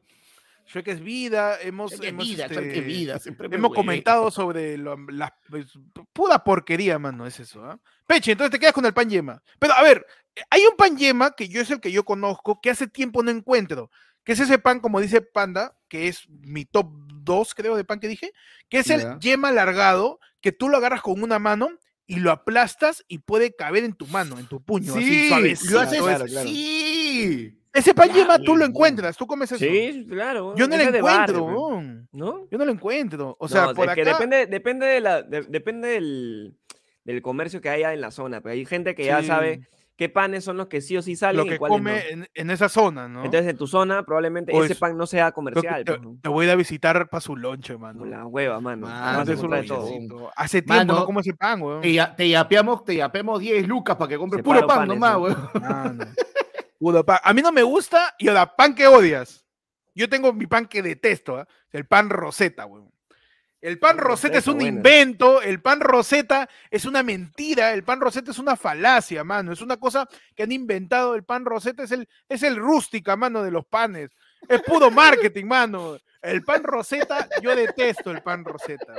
Shrek 0.67 0.89
es 0.89 1.01
vida, 1.01 1.61
hemos, 1.61 1.93
Shrek 1.93 2.09
hemos, 2.09 2.25
vida, 2.27 2.45
este, 2.47 2.55
Shrek 2.55 2.77
es 2.77 2.87
vida. 2.87 3.21
hemos 3.51 3.75
comentado 3.75 4.31
sobre 4.31 4.79
lo- 4.79 4.97
la 5.11 5.37
pues, 5.51 5.67
pura 6.13 6.43
porquería, 6.43 6.99
mano, 6.99 7.27
es 7.27 7.39
eso, 7.41 7.65
¿ah? 7.65 7.79
Peche, 8.07 8.33
entonces 8.33 8.53
te 8.53 8.59
quedas 8.59 8.73
con 8.73 8.87
el 8.87 8.95
pan 8.95 9.11
yema. 9.11 9.43
Pero 9.59 9.75
a 9.75 9.83
ver, 9.83 10.07
eh, 10.35 10.41
hay 10.49 10.65
un 10.65 10.77
pan 10.77 10.97
yema 10.97 11.33
que 11.33 11.49
yo 11.49 11.61
es 11.61 11.71
el 11.71 11.81
que 11.81 11.93
yo 11.93 12.05
conozco, 12.05 12.61
que 12.61 12.71
hace 12.71 12.87
tiempo 12.87 13.23
no 13.23 13.31
encuentro, 13.31 13.91
que 14.25 14.33
es 14.33 14.41
ese 14.41 14.59
pan, 14.59 14.79
como 14.81 15.01
dice 15.01 15.21
Panda, 15.21 15.75
que 15.93 16.09
es 16.09 16.27
mi 16.31 16.65
top 16.65 16.87
2, 17.23 17.55
creo, 17.55 17.77
de 17.77 17.85
pan 17.85 18.01
que 18.01 18.09
dije, 18.09 18.33
que 18.71 18.79
es 18.79 18.89
el 18.89 19.19
yema 19.19 19.49
alargado, 19.51 20.21
que 20.41 20.51
tú 20.51 20.71
lo 20.71 20.79
agarras 20.79 21.03
con 21.03 21.23
una 21.23 21.39
mano 21.39 21.69
y 22.07 22.17
lo 22.17 22.31
aplastas 22.31 23.05
y 23.09 23.19
puede 23.19 23.55
caber 23.55 23.85
en 23.85 23.93
tu 23.93 24.07
mano, 24.07 24.39
en 24.39 24.47
tu 24.47 24.63
puño, 24.63 24.95
así 24.95 25.05
Sí, 25.05 25.29
suavecito. 25.29 25.75
lo 25.75 25.81
haces 25.81 26.01
claro, 26.01 26.25
claro. 26.25 26.49
sí. 26.49 27.59
Ese 27.75 27.93
pan 27.93 28.11
yema 28.11 28.39
tú 28.39 28.57
lo 28.57 28.65
encuentras, 28.65 29.19
tú 29.19 29.27
comes 29.27 29.53
eso. 29.53 29.63
Sí, 29.63 30.07
claro. 30.09 30.55
Yo 30.57 30.67
no 30.67 30.79
lo 30.79 30.83
encuentro, 30.83 31.45
barrio. 31.47 32.07
¿no? 32.13 32.49
Yo 32.51 32.57
no 32.59 32.65
lo 32.65 32.73
encuentro. 32.73 33.37
O 33.39 33.47
sea, 33.49 33.67
No, 33.67 33.75
por 33.75 33.85
es 33.85 33.91
acá. 33.93 34.03
que 34.03 34.09
depende, 34.09 34.47
depende, 34.47 34.87
de 34.87 35.01
la, 35.03 35.23
de- 35.23 35.43
depende 35.43 35.89
del, 35.89 36.57
del 37.05 37.21
comercio 37.21 37.61
que 37.61 37.69
haya 37.69 37.93
en 37.93 38.01
la 38.01 38.11
zona. 38.11 38.41
Pero 38.41 38.55
hay 38.55 38.65
gente 38.65 38.95
que 38.95 39.05
ya 39.05 39.21
Sí. 39.21 39.27
sabe 39.27 39.69
qué 39.97 40.09
panes 40.09 40.45
son 40.45 40.57
los 40.57 40.67
que 40.69 40.81
sí 40.81 40.97
o 40.97 41.03
sí 41.03 41.17
salen 41.17 41.37
lo 41.39 41.47
y 41.47 41.51
que 41.51 41.59
cuáles 41.59 41.77
come 41.79 41.93
no. 41.93 41.99
en, 42.25 42.29
en 42.35 42.51
esa 42.51 42.69
zona, 42.69 43.09
¿no? 43.09 43.25
Entonces, 43.25 43.51
en 43.51 43.57
tu 43.57 43.67
zona, 43.67 44.03
probablemente 44.05 44.53
O 44.55 44.65
ese 44.65 44.73
es- 44.73 44.79
pan 44.79 44.97
no 44.97 45.07
sea 45.07 45.33
comercial. 45.33 45.85
te, 45.85 45.93
pues, 45.93 46.03
¿no? 46.03 46.19
te 46.21 46.29
voy 46.29 46.45
a 46.45 46.49
ir 46.49 46.53
a 46.53 46.57
visitar 46.57 47.09
para 47.09 47.21
su 47.21 47.37
lonche, 47.37 47.77
mano. 47.77 48.05
La 48.05 48.27
hueva, 48.27 48.61
mano. 48.61 48.87
Hace 48.89 49.37
de 50.63 50.63
todo. 50.63 50.75
tiempo 50.77 50.95
no 50.95 51.07
como 51.07 51.21
ese 51.21 51.35
pan, 51.35 51.61
weón. 51.63 51.81
Te, 51.83 51.93
ya- 51.93 52.15
te 52.17 52.29
yapeamos, 52.29 52.85
te 52.85 52.97
yapeamos 52.97 53.41
10 53.41 53.67
lucas 53.69 53.97
para 53.97 54.09
que 54.09 54.19
compres 54.19 54.43
puro 54.43 54.67
pan 54.67 54.89
nomás, 54.89 55.15
¿no? 55.15 55.21
weón. 55.21 55.99
Puro 56.79 57.05
pan. 57.05 57.19
A 57.23 57.33
mí 57.33 57.43
no 57.43 57.53
me 57.53 57.63
gusta 57.63 58.15
y 58.19 58.29
ahora, 58.29 58.57
pan 58.57 58.75
que 58.75 58.87
odias. 58.87 59.47
Yo 59.95 60.09
tengo 60.09 60.33
mi 60.33 60.47
pan 60.47 60.67
que 60.67 60.83
detesto, 60.83 61.37
¿ah? 61.37 61.47
el 61.71 61.87
pan 61.87 62.11
roseta, 62.11 62.67
weón. 62.67 62.92
El 63.63 63.79
pan 63.79 63.97
roseta 63.97 64.39
es 64.39 64.49
un 64.49 64.61
invento, 64.61 65.41
el 65.41 65.63
pan 65.63 65.79
roseta 65.79 66.49
es 66.69 66.85
una 66.85 67.05
mentira, 67.05 67.73
el 67.73 67.85
pan 67.85 68.01
roseta 68.01 68.33
es 68.33 68.41
una 68.41 68.57
falacia, 68.57 69.23
mano. 69.23 69.53
Es 69.53 69.61
una 69.61 69.77
cosa 69.77 70.09
que 70.35 70.43
han 70.43 70.51
inventado. 70.51 71.15
El 71.15 71.23
pan 71.23 71.45
roseta 71.45 71.85
es 71.85 71.93
el, 71.93 72.09
es 72.29 72.43
el 72.43 72.57
rústica, 72.57 73.15
mano, 73.15 73.41
de 73.41 73.53
los 73.53 73.65
panes. 73.65 74.11
Es 74.49 74.61
puro 74.63 74.91
marketing, 74.91 75.45
mano. 75.47 75.97
El 76.21 76.43
pan 76.43 76.65
roseta, 76.65 77.29
yo 77.41 77.55
detesto 77.55 78.11
el 78.11 78.21
pan 78.21 78.45
roseta. 78.45 78.95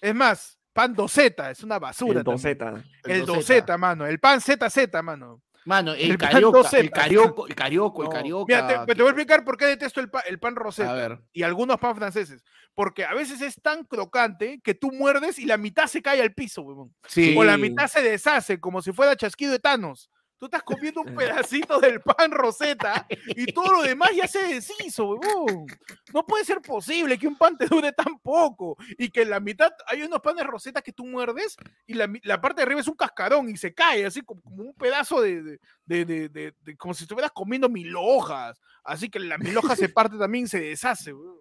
Es 0.00 0.14
más, 0.14 0.58
pan 0.72 0.92
doceta, 0.92 1.52
es 1.52 1.62
una 1.62 1.78
basura. 1.78 2.18
El 2.18 2.24
también. 2.24 2.36
doceta. 2.36 2.84
El 3.04 3.20
doceta. 3.20 3.32
doceta, 3.36 3.78
mano. 3.78 4.06
El 4.06 4.18
pan 4.18 4.40
ZZ, 4.40 4.88
mano. 5.04 5.40
Mano, 5.66 5.92
el, 5.94 6.12
El 6.12 6.18
carioca, 6.18 6.68
el 6.78 6.90
carioco, 6.90 7.46
el 7.46 7.54
carioco, 7.54 8.02
el 8.02 8.08
No. 8.08 8.12
carioca. 8.14 8.44
Mira, 8.62 8.84
te, 8.86 8.94
te 8.94 9.02
voy 9.02 9.08
a 9.08 9.10
explicar 9.12 9.44
por 9.44 9.56
qué 9.56 9.64
detesto 9.66 10.00
el, 10.00 10.10
pa- 10.10 10.20
el 10.20 10.38
pan 10.38 10.54
ver. 10.54 11.18
y 11.32 11.42
algunos 11.42 11.78
pan 11.78 11.96
franceses. 11.96 12.44
Porque 12.74 13.04
a 13.04 13.14
veces 13.14 13.40
es 13.40 13.60
tan 13.62 13.84
crocante 13.84 14.60
que 14.62 14.74
tú 14.74 14.90
muerdes 14.92 15.38
y 15.38 15.46
la 15.46 15.56
mitad 15.56 15.86
se 15.86 16.02
cae 16.02 16.20
al 16.20 16.34
piso, 16.34 16.62
huevón. 16.62 16.94
Sí. 17.08 17.34
O 17.38 17.44
la 17.44 17.56
mitad 17.56 17.86
se 17.88 18.02
deshace 18.02 18.60
como 18.60 18.82
si 18.82 18.92
fuera 18.92 19.16
chasquido 19.16 19.52
de 19.52 19.58
Thanos. 19.58 20.10
Tú 20.38 20.46
estás 20.46 20.62
comiendo 20.62 21.00
un 21.00 21.14
pedacito 21.16 21.78
del 21.80 22.00
pan 22.00 22.30
roseta 22.32 23.06
y 23.28 23.46
todo 23.52 23.72
lo 23.72 23.82
demás 23.82 24.10
ya 24.14 24.26
se 24.26 24.40
deshizo, 24.42 25.06
huevón. 25.06 25.66
No 26.12 26.26
puede 26.26 26.44
ser 26.44 26.60
posible 26.60 27.18
que 27.18 27.26
un 27.28 27.36
pan 27.36 27.56
te 27.56 27.66
dure 27.66 27.92
tan 27.92 28.18
poco 28.18 28.76
y 28.98 29.08
que 29.10 29.24
la 29.24 29.40
mitad, 29.40 29.72
hay 29.86 30.02
unos 30.02 30.20
panes 30.20 30.44
roseta 30.46 30.82
que 30.82 30.92
tú 30.92 31.06
muerdes 31.06 31.56
y 31.86 31.94
la, 31.94 32.12
la 32.24 32.40
parte 32.40 32.60
de 32.60 32.64
arriba 32.64 32.80
es 32.80 32.88
un 32.88 32.96
cascarón 32.96 33.48
y 33.48 33.56
se 33.56 33.72
cae 33.72 34.04
así 34.06 34.20
como, 34.22 34.42
como 34.42 34.62
un 34.64 34.74
pedazo 34.74 35.20
de, 35.22 35.42
de- 35.42 35.60
de- 35.86 36.04
de- 36.04 36.28
de- 36.28 36.54
de- 36.60 36.76
como 36.76 36.92
si 36.94 37.04
estuvieras 37.04 37.30
comiendo 37.32 37.68
mil 37.68 37.94
hojas. 37.96 38.60
Así 38.82 39.08
que 39.08 39.18
la 39.20 39.38
mil 39.38 39.56
hoja 39.56 39.76
se 39.76 39.88
parte 39.88 40.18
también 40.18 40.44
y 40.44 40.48
se 40.48 40.60
deshace, 40.60 41.12
huevón. 41.12 41.40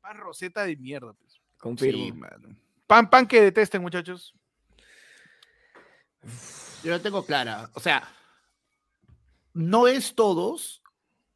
Pan 0.00 0.18
roseta 0.18 0.64
de 0.64 0.76
mierda, 0.76 1.12
pues. 1.14 1.40
Confirmo. 1.58 2.04
Sí, 2.04 2.12
mano. 2.12 2.54
Pan, 2.86 3.08
pan 3.08 3.26
que 3.26 3.40
detesten, 3.40 3.80
muchachos. 3.80 4.34
Yo 6.82 6.90
lo 6.90 7.00
tengo 7.00 7.24
clara. 7.24 7.70
O 7.74 7.80
sea, 7.80 8.06
no 9.54 9.86
es 9.88 10.14
todos, 10.14 10.82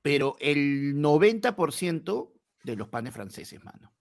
pero 0.03 0.37
el 0.41 0.95
90% 0.97 2.33
de 2.64 2.77
los 2.77 2.89
panes 2.89 3.14
franceses, 3.14 3.62
mano. 3.64 3.93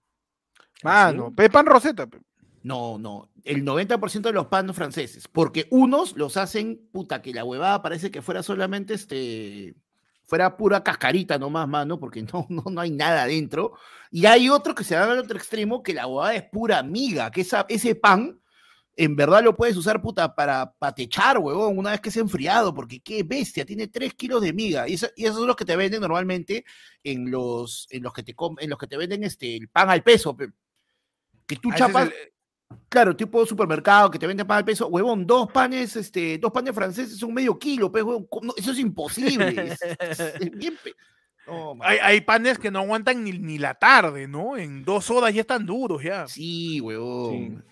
Mano, 0.83 1.33
pe- 1.33 1.49
pan 1.49 1.65
roseta. 1.65 2.07
pe. 2.07 2.19
No, 2.63 2.97
no, 2.99 3.29
el 3.45 3.63
90% 3.63 4.21
de 4.21 4.33
los 4.33 4.47
panes 4.47 4.75
franceses, 4.75 5.27
porque 5.27 5.67
unos 5.71 6.17
los 6.17 6.35
hacen, 6.37 6.89
puta, 6.91 7.21
que 7.21 7.33
la 7.33 7.45
huevada 7.45 7.81
parece 7.81 8.11
que 8.11 8.21
fuera 8.21 8.43
solamente 8.43 8.93
este, 8.95 9.75
fuera 10.23 10.57
pura 10.57 10.83
cascarita 10.83 11.37
nomás, 11.39 11.67
mano, 11.67 11.97
porque 11.99 12.23
no, 12.23 12.45
no, 12.49 12.63
no 12.69 12.81
hay 12.81 12.91
nada 12.91 13.23
adentro. 13.23 13.73
Y 14.11 14.25
hay 14.25 14.49
otros 14.49 14.75
que 14.75 14.83
se 14.83 14.95
van 14.95 15.09
al 15.09 15.19
otro 15.19 15.37
extremo, 15.37 15.81
que 15.81 15.93
la 15.93 16.07
huevada 16.07 16.35
es 16.35 16.43
pura 16.43 16.83
miga, 16.83 17.31
que 17.31 17.41
esa, 17.41 17.65
ese 17.69 17.95
pan, 17.95 18.41
en 18.99 19.15
verdad 19.15 19.43
lo 19.43 19.55
puedes 19.55 19.77
usar, 19.77 20.01
puta, 20.01 20.33
para 20.33 20.73
patechar, 20.73 21.37
huevón, 21.37 21.77
una 21.77 21.91
vez 21.91 22.01
que 22.01 22.09
es 22.09 22.17
enfriado, 22.17 22.73
porque 22.73 22.99
qué 22.99 23.21
bestia, 23.21 23.63
tiene 23.63 23.87
3 23.87 24.15
kilos 24.15 24.41
de 24.41 24.51
miga. 24.53 24.89
Y, 24.89 24.95
eso- 24.95 25.07
y 25.15 25.25
esos 25.25 25.37
son 25.37 25.47
los 25.47 25.55
que 25.55 25.65
te 25.65 25.75
venden 25.75 26.01
normalmente 26.01 26.65
en 27.03 27.29
los, 27.29 27.87
en 27.91 28.01
los 28.01 28.11
que 28.11 28.23
te 28.23 28.35
en 28.59 28.69
los 28.69 28.79
que 28.79 28.87
te 28.87 28.97
venden 28.97 29.23
este, 29.23 29.55
el 29.55 29.69
pan 29.69 29.89
al 29.91 30.01
peso, 30.03 30.35
pe. 30.35 30.49
que 31.45 31.55
tú 31.57 31.69
Ah, 31.71 31.75
chapas, 31.77 32.07
el- 32.07 32.13
Claro, 32.89 33.15
tipo 33.15 33.45
supermercado 33.45 34.11
que 34.11 34.19
te 34.19 34.27
vende 34.27 34.43
pan 34.43 34.57
al 34.57 34.65
peso, 34.65 34.87
huevón, 34.87 35.25
dos 35.25 35.49
panes, 35.51 35.95
este, 35.95 36.37
dos 36.37 36.51
panes 36.51 36.73
franceses 36.75 37.17
son 37.17 37.33
medio 37.33 37.57
kilo, 37.57 37.89
pues, 37.91 38.03
huevón, 38.03 38.27
eso 38.57 38.71
es 38.71 38.79
imposible. 38.79 39.73
es- 39.73 39.81
es- 39.99 40.19
es 40.41 40.51
bien 40.51 40.75
pe- 40.83 40.93
No, 41.45 41.75
man. 41.75 41.87
hay, 41.87 41.97
hay 42.01 42.21
panes 42.21 42.57
que 42.59 42.69
no 42.71 42.79
aguantan 42.79 43.23
ni, 43.23 43.31
ni 43.31 43.57
la 43.59 43.75
tarde, 43.75 44.27
¿no? 44.27 44.57
En 44.57 44.83
dos 44.83 45.09
horas 45.11 45.33
ya 45.33 45.41
están 45.41 45.65
duros 45.65 46.01
ya. 46.03 46.27
Sí, 46.27 46.81
huevón. 46.81 47.63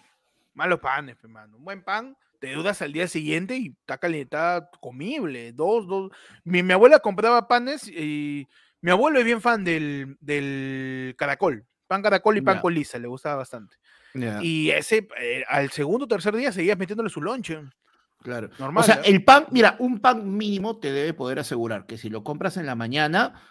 Malos 0.56 0.80
panes, 0.80 1.16
pe, 1.18 1.28
mano. 1.28 1.58
Un 1.58 1.66
buen 1.66 1.84
pan 1.84 2.18
te 2.40 2.54
duras 2.54 2.82
al 2.82 2.92
día 2.94 3.08
siguiente 3.08 3.56
y 3.58 3.76
está 3.80 3.98
calientada, 3.98 4.70
comible. 4.82 5.52
Dos, 5.54 5.88
dos. 5.88 6.12
Mi, 6.44 6.64
mi 6.64 6.74
abuela 6.74 7.00
compraba 7.00 7.48
panes 7.48 7.88
y 7.88 8.48
mi 8.82 8.92
abuelo 8.92 9.20
es 9.20 9.26
bien 9.26 9.42
fan 9.42 9.64
del, 9.64 10.18
del 10.20 11.16
caracol. 11.18 11.66
Pan 11.88 12.02
caracol 12.02 12.38
y 12.38 12.42
pan 12.42 12.56
Ya. 12.58 12.62
con 12.62 12.74
lisa, 12.74 12.98
le 12.98 13.08
gustaba 13.08 13.36
bastante. 13.38 13.76
Y 14.42 14.70
ese, 14.70 15.08
eh, 15.20 15.44
al 15.50 15.70
segundo 15.72 16.06
o 16.06 16.08
tercer 16.08 16.34
día 16.36 16.52
seguías 16.52 16.78
metiéndole 16.78 17.10
su 17.10 17.22
lonche. 17.22 17.60
claro. 18.22 18.50
Normal. 18.58 18.82
o 18.82 18.86
sea, 18.86 18.96
¿eh? 18.96 19.02
el 19.06 19.24
pan, 19.26 19.46
mira, 19.52 19.76
un 19.80 20.00
pan 20.00 20.36
mínimo 20.38 20.80
te 20.80 20.92
debe 20.94 21.14
poder 21.14 21.40
asegurar 21.40 21.86
que 21.86 21.98
si 21.98 22.10
lo 22.10 22.24
compras 22.24 22.56
en 22.58 22.66
la 22.66 22.76
mañana, 22.76 23.42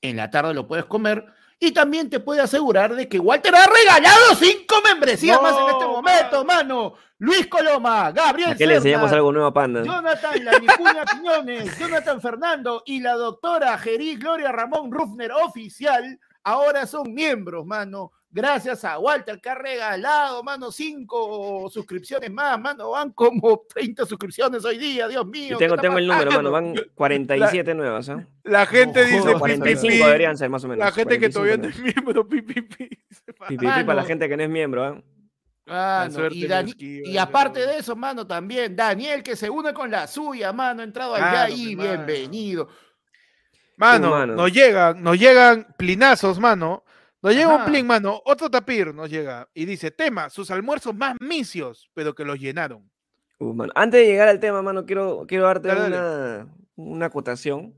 en 0.00 0.16
la 0.16 0.30
tarde 0.30 0.54
lo 0.54 0.66
puedes 0.66 0.86
comer. 0.86 1.26
Y 1.62 1.72
también 1.72 2.08
te 2.08 2.20
puede 2.20 2.40
asegurar 2.40 2.96
de 2.96 3.06
que 3.06 3.18
Walter 3.18 3.54
ha 3.54 3.66
regalado 3.66 4.34
cinco 4.34 4.76
membresías 4.82 5.40
más 5.42 5.52
en 5.52 5.68
este 5.68 5.84
No, 5.84 5.90
momento, 5.92 6.44
mano. 6.44 6.94
Luis 7.18 7.48
Coloma, 7.48 8.10
Gabriel 8.12 8.52
¿A 8.52 8.56
qué 8.56 8.66
le 8.66 8.76
enseñamos 8.76 9.12
algo 9.12 9.30
nuevo 9.30 9.48
a 9.48 9.52
Panda? 9.52 9.82
Jonathan 9.82 10.42
La 10.42 10.58
Vicuña 10.58 11.04
Quiñones, 11.04 11.78
Jonathan 11.78 12.18
Fernando 12.22 12.82
y 12.86 13.00
la 13.00 13.12
doctora 13.12 13.76
Gerí 13.76 14.16
Gloria 14.16 14.50
Ramón 14.50 14.90
Rufner 14.90 15.30
oficial 15.32 16.18
ahora 16.42 16.86
son 16.86 17.12
miembros, 17.12 17.66
mano. 17.66 18.12
Gracias 18.32 18.84
a 18.84 18.96
Walter 19.00 19.40
que 19.40 19.48
ha 19.50 19.56
regalado, 19.56 20.44
mano, 20.44 20.70
cinco 20.70 21.68
suscripciones 21.68 22.30
más, 22.30 22.60
mano. 22.60 22.90
Van 22.90 23.10
como 23.10 23.62
30 23.74 24.06
suscripciones 24.06 24.64
hoy 24.64 24.78
día, 24.78 25.08
Dios 25.08 25.26
mío. 25.26 25.50
Yo 25.50 25.58
¿qué 25.58 25.64
tengo, 25.64 25.76
tengo 25.76 25.98
el 25.98 26.06
número, 26.06 26.30
mano. 26.30 26.50
Van 26.52 26.74
47 26.94 27.74
nuevas, 27.74 28.08
¿ah? 28.08 28.24
La 28.44 28.66
gente 28.66 29.00
No, 29.00 29.06
dice 29.06 29.18
joder, 29.20 29.34
pi, 29.34 29.36
pi, 29.36 29.58
45 29.58 29.92
pi. 29.92 29.98
deberían 29.98 30.36
ser 30.38 30.48
más 30.48 30.62
o 30.62 30.68
menos. 30.68 30.84
La 30.84 30.92
gente 30.92 31.18
que 31.18 31.30
45 31.30 31.32
todavía 31.32 31.56
no 31.56 31.68
es 31.68 31.78
miembro, 31.96 32.28
pi, 32.28 32.42
pi, 32.42 32.62
pi. 32.62 32.88
Pi, 33.48 33.56
para 33.56 33.94
la 33.94 34.04
gente 34.04 34.28
que 34.28 34.36
no 34.36 34.42
es 34.44 34.50
miembro, 34.50 34.84
¿ah? 34.84 35.02
Mano, 35.66 36.12
suerte 36.12 36.36
y, 36.36 36.44
esquiva, 36.44 37.08
y 37.08 37.18
aparte 37.18 37.60
de 37.60 37.78
eso, 37.78 37.94
mano, 37.94 38.26
también 38.26 38.74
Daniel 38.74 39.22
que 39.22 39.36
se 39.36 39.48
une 39.50 39.72
con 39.72 39.90
la 39.90 40.06
suya, 40.08 40.52
mano, 40.52 40.80
ha 40.80 40.84
entrado 40.84 41.14
allá 41.14 41.46
Claro, 41.46 41.54
mano. 41.56 41.82
bienvenido. 41.82 42.68
Mano, 43.76 44.10
mano. 44.10 44.34
nos 44.34 44.52
llegan, 44.52 45.02
nos 45.02 45.18
llegan 45.18 45.66
plinazos, 45.76 46.38
mano. 46.38 46.84
Nos 47.22 47.34
llega 47.34 47.54
un 47.56 47.64
plin, 47.66 47.86
mano. 47.86 48.20
Otro 48.24 48.50
tapir 48.50 48.94
nos 48.94 49.10
llega 49.10 49.48
y 49.52 49.66
dice, 49.66 49.90
tema, 49.90 50.30
sus 50.30 50.50
almuerzos 50.50 50.94
más 50.94 51.16
misios, 51.20 51.90
pero 51.94 52.14
que 52.14 52.24
los 52.24 52.38
llenaron. 52.38 52.90
Uh, 53.38 53.52
mano. 53.52 53.72
Antes 53.74 54.00
de 54.00 54.06
llegar 54.06 54.28
al 54.28 54.40
tema, 54.40 54.62
mano, 54.62 54.86
quiero, 54.86 55.24
quiero 55.28 55.44
darte 55.44 55.68
Dale, 55.68 55.80
dale. 55.80 55.96
una, 55.96 56.54
una 56.76 57.06
acotación. 57.06 57.74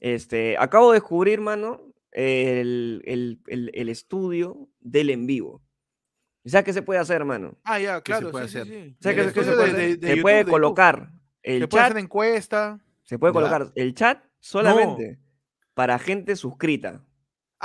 Este, 0.00 0.56
acabo 0.58 0.90
de 0.92 0.96
descubrir, 1.00 1.40
mano, 1.40 1.80
el, 2.10 3.02
el- 3.06 3.40
el- 3.46 3.70
el 3.74 3.88
estudio 3.88 4.68
del 4.80 5.10
en 5.10 5.26
vivo. 5.26 5.62
¿Y 6.44 6.50
¿Sabes 6.50 6.64
qué 6.66 6.72
se 6.74 6.82
puede 6.82 7.00
hacer, 7.00 7.24
mano? 7.24 7.56
Ah, 7.64 7.78
ya, 7.80 8.00
¿Qué 8.02 8.12
se 8.12 8.18
claro. 8.18 8.30
puede 8.32 8.46
sí, 8.48 8.52
sí, 8.52 8.58
hacer? 8.58 8.72
sí. 8.72 8.96
¿Sabes 9.00 9.18
El 9.18 9.32
qué- 9.32 9.44
se 9.44 9.52
puede 9.52 9.56
de- 9.56 9.62
hacer? 9.64 9.76
de- 9.76 9.96
de 9.96 10.06
se 10.06 10.08
YouTube, 10.10 10.22
puede 10.22 10.38
YouTube. 10.40 10.50
colocar 10.52 11.10
el 11.42 11.60
Se 11.62 11.68
puede 11.68 11.80
chat, 11.82 11.90
hacer 11.90 11.98
encuesta. 12.04 12.80
se 13.02 13.18
puede 13.18 13.32
Ya. 13.32 13.34
colocar 13.40 13.72
el 13.74 13.94
chat 13.94 14.24
solamente 14.40 15.18
para 15.74 15.98
gente 15.98 16.36
suscrita. 16.36 17.02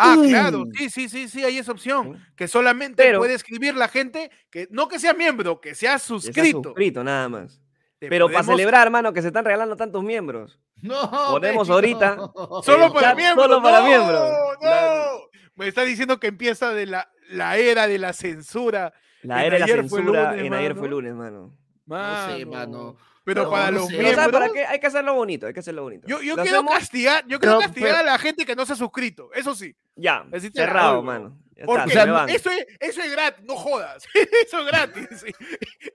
Ah, 0.02 0.16
Uh. 0.18 0.28
claro, 0.30 0.64
sí, 0.78 0.89
sí, 0.89 1.10
sí, 1.10 1.28
sí, 1.28 1.43
hay 1.43 1.58
esa 1.58 1.72
opción. 1.72 2.24
Que 2.36 2.47
solamente 2.47 3.04
Pero- 3.04 3.20
puede 3.20 3.34
escribir 3.34 3.76
la 3.76 3.88
gente 3.88 4.32
que 4.50 4.68
no 4.72 4.88
que 4.88 4.97
sea 5.00 5.14
miembro, 5.14 5.60
que 5.60 5.76
sea 5.76 5.93
Que 5.93 6.00
sea 6.00 6.00
suscrito. 6.00 6.64
suscrito, 6.64 7.04
nada 7.04 7.28
más. 7.30 7.62
Pero 8.00 8.28
para 8.28 8.43
celebrar, 8.43 8.88
hermano, 8.88 9.12
que 9.12 9.22
se 9.22 9.28
están 9.28 9.43
regalando 9.43 9.76
tantos 9.76 10.04
miembros. 10.04 10.60
No, 10.82 11.12
Ponemos 11.32 11.70
ahorita 11.70 12.16
Solo 12.64 12.93
para 12.93 13.14
miembros. 13.14 13.45
solo 13.47 13.62
para 13.62 13.80
no, 13.82 13.86
miembros. 13.88 14.22
No, 14.62 14.68
La- 14.70 15.10
Me 15.56 15.68
está 15.68 15.84
diciendo 15.84 16.18
que 16.22 16.28
empieza 16.28 16.74
de 16.74 16.86
la, 16.86 17.12
la 17.30 17.58
era 17.58 17.86
de 17.88 17.97
la 18.00 18.14
censura. 18.14 18.93
La 19.24 19.41
En 19.45 19.54
era 19.54 19.66
de 19.66 19.74
la 19.74 19.82
censura 19.82 20.32
lunes, 20.32 20.45
en 20.45 20.54
ayer 20.54 20.70
mano. 20.70 20.80
fue 20.80 20.89
lunes, 20.89 21.14
mano. 21.16 21.58
No 21.86 22.28
sé, 22.38 22.45
mano. 22.45 22.95
Pero 23.30 23.44
No, 23.44 23.52
para 23.52 23.66
no 23.72 23.78
los. 23.80 23.88
Pero 23.88 24.00
miembros. 24.02 24.16
¿sabes 24.26 24.34
para 24.40 24.50
qué? 24.54 24.66
Hay 24.66 24.80
que 24.80 24.88
hacerlo 24.88 25.14
bonito, 25.14 25.46
hay 25.48 25.54
que 25.54 25.60
hacerlo 25.60 25.84
bonito. 25.84 26.08
Yo, 26.08 26.22
yo 26.22 26.36
Lo 26.36 26.42
quiero 26.42 26.58
hacemos 26.60 26.74
castigar, 26.80 27.24
yo 27.28 27.40
quiero 27.40 27.58
Pero- 27.58 27.60
castigar 27.60 27.90
pero- 27.98 28.00
a 28.00 28.12
la 28.12 28.18
gente 28.18 28.46
que 28.46 28.56
no 28.56 28.66
se 28.66 28.74
ha 28.74 28.76
suscrito. 28.76 29.30
Eso 29.34 29.54
sí. 29.54 29.76
Ya, 29.96 30.26
la 30.32 30.40
cerrado, 30.66 31.04
mano. 31.04 31.38
Porque 31.66 31.89
está, 31.89 32.26
eso, 32.26 32.49
es, 32.51 32.66
eso 32.80 33.01
es 33.01 33.12
gratis, 33.12 33.43
no 33.45 33.55
jodas. 33.55 34.05
Eso 34.45 34.60
es 34.60 34.66
gratis. 34.68 35.26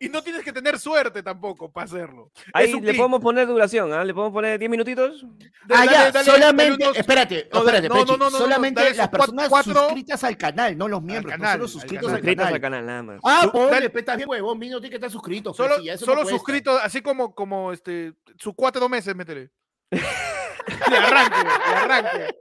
Y 0.00 0.08
no 0.08 0.22
tienes 0.22 0.42
que 0.42 0.52
tener 0.52 0.78
suerte 0.78 1.22
tampoco 1.22 1.70
para 1.72 1.84
hacerlo. 1.86 2.30
Ahí 2.52 2.72
le 2.80 2.94
podemos 2.94 3.20
poner 3.20 3.46
duración, 3.46 3.92
¿ah? 3.92 4.04
Le 4.04 4.12
podemos 4.12 4.32
poner 4.32 4.58
10 4.58 4.70
minutitos. 4.70 5.24
Ah, 5.24 5.66
Dale, 5.66 5.92
ya, 5.92 6.10
dale, 6.12 6.24
solamente, 6.30 6.84
unos- 6.84 6.96
espérate, 6.98 7.48
no, 7.52 7.58
espérate, 7.60 7.88
no, 7.88 7.94
no, 7.94 8.00
Pechi, 8.04 8.12
no, 8.12 8.16
no, 8.18 8.30
no, 8.30 8.38
solamente 8.38 8.94
las 8.94 9.08
personas 9.08 9.48
cuatro- 9.48 9.74
suscritas 9.74 10.24
al 10.24 10.36
canal, 10.36 10.76
no 10.76 10.88
los 10.88 11.02
miembros, 11.02 11.32
canal, 11.32 11.58
no 11.58 11.66
solo 11.68 11.82
al 11.82 11.88
suscritos 11.88 12.06
canal. 12.12 12.16
al 12.28 12.36
canal. 12.36 12.54
al 12.54 12.60
canal, 12.60 12.86
nada 12.86 13.02
más. 13.02 13.20
Ah, 13.24 13.50
dale- 13.70 13.90
pe, 13.90 14.00
estás 14.00 14.16
bien 14.16 14.28
huevón, 14.28 14.58
mí 14.58 14.68
no 14.68 14.78
tiene 14.80 14.90
que 14.90 14.96
estar 14.96 15.10
suscrito. 15.10 15.54
Solo, 15.54 15.76
Pechi, 15.76 15.88
eso 15.90 16.06
no 16.06 16.12
solo 16.14 16.28
suscrito, 16.28 16.76
así 16.78 17.00
como, 17.00 17.34
como 17.34 17.72
este, 17.72 18.12
sus 18.38 18.54
cuatro 18.54 18.88
meses, 18.88 19.14
métele. 19.14 19.50
De 19.90 20.96
arranque, 20.96 21.36
de 21.36 21.50
arranque. 21.50 21.56
De 21.70 21.72
No, 21.72 21.76
arranque. 21.76 22.08
poner 22.10 22.34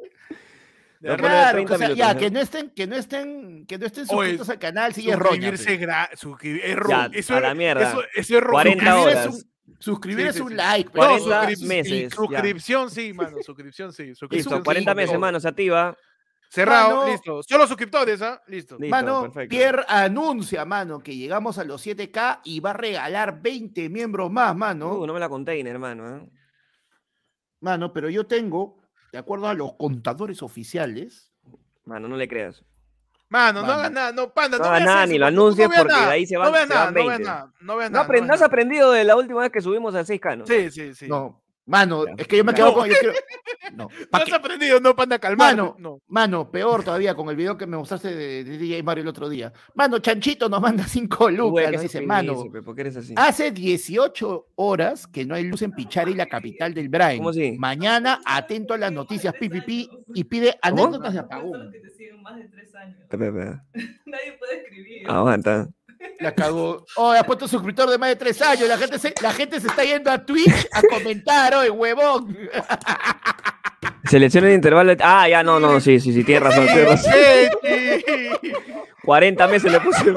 Claro, 1.18 1.52
30 1.54 1.74
o 1.74 1.78
sea, 1.78 1.88
minutos, 1.90 1.98
ya, 2.08 2.14
¿no? 2.14 2.20
que 2.20 2.32
no 2.32 2.40
estén, 2.40 2.70
que 2.70 2.88
no 2.88 2.96
estén, 2.96 3.66
que 3.66 3.78
no 3.78 3.86
estén 3.86 4.06
Oye, 4.10 4.10
suscritos 4.30 4.50
al 4.50 4.60
canal, 4.60 4.94
sí 4.94 5.10
es 5.10 5.18
roña. 5.20 5.50
Suscribirse 5.52 5.66
pe. 5.78 5.80
gra- 5.86 6.10
suscribir- 6.16 6.62
es 6.64 6.76
ro- 6.78 6.90
Ya, 6.90 7.10
eso 7.14 7.34
a 7.34 7.38
es- 7.38 7.44
la 7.44 7.54
mierda. 7.54 7.90
Eso, 7.90 8.02
eso 8.16 8.38
es 8.38 8.44
ro- 8.44 8.52
40 8.52 8.84
Suscribir 8.86 9.08
horas. 9.18 9.26
es 9.26 9.34
un, 9.34 9.76
suscribir 9.80 10.24
Sí, 10.24 10.30
es 10.30 10.36
sí, 10.36 10.42
un 10.42 10.50
sí. 10.50 10.56
like. 10.56 10.90
pe. 10.90 11.00
No, 11.00 11.06
40 11.06 11.50
suscrip- 11.50 11.68
meses, 11.68 12.02
ya. 12.04 12.10
Suscripción 12.16 12.90
sí, 12.90 13.14
mano, 13.14 13.38
suscripción 13.44 13.92
sí. 13.94 14.16
suscripción 14.16 14.38
Listo, 14.54 14.58
sí, 14.58 14.64
40 14.64 14.96
meses, 14.96 15.12
todo. 15.12 15.20
mano, 15.20 15.40
se 15.40 15.48
activa. 15.50 15.98
Cerrado, 16.50 16.98
Mano. 16.98 17.12
listo. 17.12 17.42
Solo 17.42 17.66
suscriptores, 17.66 18.22
¿ah? 18.22 18.40
Listo. 18.48 18.78
Listo, 18.78 18.92
Mano, 18.96 19.24
perfecto. 19.24 19.50
Pierre 19.50 19.84
anuncia, 19.88 20.64
mano, 20.66 21.00
que 21.00 21.16
llegamos 21.18 21.58
a 21.58 21.64
los 21.64 21.82
7K 21.82 22.42
y 22.44 22.60
va 22.60 22.70
a 22.70 22.74
regalar 22.74 23.42
20 23.42 23.90
miembros 23.90 24.32
más, 24.32 24.56
mano. 24.56 24.94
Uh, 24.94 25.08
no 25.08 25.14
me 25.16 25.20
la 25.20 25.30
container, 25.30 25.74
hermano. 25.74 26.18
¿eh? 26.18 26.30
Mano, 27.62 27.92
pero 27.92 28.08
yo 28.10 28.28
tengo, 28.28 28.83
de 29.14 29.20
acuerdo 29.20 29.48
a 29.48 29.54
los 29.54 29.74
contadores 29.76 30.42
oficiales, 30.44 31.30
Mano, 31.86 32.08
no 32.08 32.16
le 32.18 32.28
creas. 32.28 32.64
Mano, 33.30 33.62
no 33.62 33.72
hagas 33.74 33.92
nada, 33.92 34.12
no, 34.14 34.34
panda, 34.34 34.58
No 34.58 34.64
no, 34.64 34.70
hagas 34.70 34.80
veas 34.84 34.90
nada, 34.94 35.04
eso, 35.04 35.12
ni 35.14 35.20
lo 35.20 35.26
no- 35.26 35.32
no 35.32 35.42
anuncies 35.44 35.70
veas 35.70 35.82
porque 35.82 35.94
de 35.94 36.00
nada, 36.00 36.12
ahí 36.14 36.26
se 36.26 36.34
no 36.36 36.40
van- 36.42 36.52
veas 36.54 36.68
se 36.68 36.74
nada, 36.74 36.86
van 36.86 36.94
no 36.94 37.00
veas 37.00 37.08
20. 37.18 37.24
nada, 37.24 37.54
no 37.62 37.76
veas 37.78 37.92
No, 37.92 37.94
nada. 38.00 38.08
no 38.08 38.14
no 38.28 38.34
has 38.34 38.40
veas 38.40 38.42
aprendido 38.42 38.92
de 38.92 39.04
la 39.04 39.16
última 39.18 39.42
vez 39.42 39.52
que 39.52 39.62
subimos 39.62 39.94
a 39.96 40.04
6K, 40.06 40.36
¿no? 40.38 40.46
Sí, 40.48 40.72
sí, 40.72 40.96
sí. 40.96 41.08
no, 41.08 41.43
mano, 41.66 42.06
Ya. 42.06 42.14
es 42.18 42.28
que 42.28 42.38
yo 42.38 42.44
me 42.44 42.54
quedo 42.54 42.74
con, 42.74 42.88
yo 42.90 42.96
quiero, 43.00 43.14
no, 43.76 43.88
No 44.12 44.18
has 44.20 44.34
aprendido, 44.34 44.80
no, 44.80 44.96
panda, 44.96 45.18
calmar. 45.20 45.56
Mano, 45.56 45.76
No. 45.80 46.00
Mano, 46.08 46.52
peor 46.52 46.84
todavía 46.84 47.16
con 47.16 47.30
el 47.30 47.36
video 47.36 47.58
que 47.58 47.66
me 47.66 47.78
mostraste 47.78 48.14
de, 48.14 48.44
de 48.44 48.58
DJ 48.58 48.84
Mario 48.84 49.02
el 49.04 49.08
otro 49.08 49.30
día. 49.30 49.52
Mano, 49.76 50.00
Chanchito 50.00 50.50
nos 50.50 50.62
manda 50.62 50.84
5 50.86 51.26
Uy, 51.26 51.36
lucas. 51.36 51.66
¿qué 51.66 51.72
Nos 51.74 51.82
dice, 51.82 52.02
mano? 52.02 52.44
¿Por 52.64 52.76
qué 52.76 52.82
eres 52.82 52.98
así? 52.98 53.14
hace 53.18 53.52
18 53.52 54.48
horas 54.56 55.08
que 55.08 55.26
no 55.26 55.36
hay 55.36 55.44
luz 55.46 55.62
en 55.62 55.72
Pichari, 55.72 56.14
la 56.14 56.26
capital 56.28 56.74
del 56.74 56.90
Brain. 56.90 57.18
¿Cómo 57.20 57.30
así? 57.30 57.56
Mañana, 57.58 58.20
atento 58.26 58.74
a 58.74 58.78
las 58.78 58.92
noticias 58.92 59.34
PPP 59.34 59.70
y 60.14 60.24
pide 60.26 60.58
¿Cómo? 60.62 60.84
anécdotas 60.84 61.14
de 61.14 61.20
apagón. 61.20 61.72
Nadie 64.06 64.38
puede 64.40 64.62
escribir. 64.64 65.10
Aguanta. 65.10 65.68
La 66.20 66.34
cagó. 66.34 66.86
Oh, 66.96 67.12
ha 67.12 67.24
puesto 67.24 67.48
suscriptor 67.48 67.90
de 67.90 67.98
más 67.98 68.10
de 68.10 68.16
3 68.16 68.42
años. 68.44 68.68
La 68.70 68.78
gente, 68.78 69.00
se, 69.00 69.14
la 69.22 69.32
gente 69.34 69.60
se 69.60 69.68
está 69.68 69.84
yendo 69.84 70.12
a 70.12 70.24
Twitch 70.26 70.68
a 70.72 70.82
comentar, 70.84 71.54
oye, 71.56 71.70
huevón. 71.70 72.38
Selecciona 74.06 74.48
el 74.48 74.54
intervalo. 74.56 74.96
de- 74.96 75.04
Ah, 75.04 75.28
ya, 75.28 75.44
no, 75.44 75.60
no, 75.60 75.80
sí, 75.80 76.00
sí, 76.00 76.14
sí, 76.14 76.24
tienes 76.24 76.44
razón, 76.44 76.66
tienes 76.68 76.90
razón. 76.90 77.12
Sí, 77.14 78.32
40 79.04 79.48
meses 79.48 79.72
le 79.72 79.80
puse. 79.82 80.14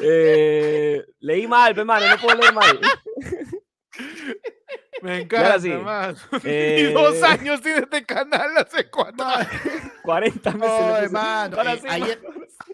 eh, 0.00 1.04
leí 1.20 1.46
mal, 1.46 1.74
pe, 1.74 1.84
mano, 1.84 2.06
no 2.08 2.18
puedo 2.18 2.36
leer 2.38 2.52
mal. 2.54 2.80
Me 5.02 5.20
encanta, 5.22 5.60
sí. 5.60 5.72
Eh, 6.44 6.88
Y 6.88 6.92
dos 6.92 7.22
años 7.22 7.60
tiene 7.60 7.80
este 7.80 8.04
canal 8.04 8.56
hace 8.56 8.88
cuatro. 8.90 9.26
40 10.02 10.50
meses 10.52 10.68
No, 10.80 10.88
puse. 10.88 11.04
hermano. 11.04 11.56
Ahora 11.56 11.72
eh, 11.74 11.78
sí, 11.80 11.86
ayer, 11.88 12.20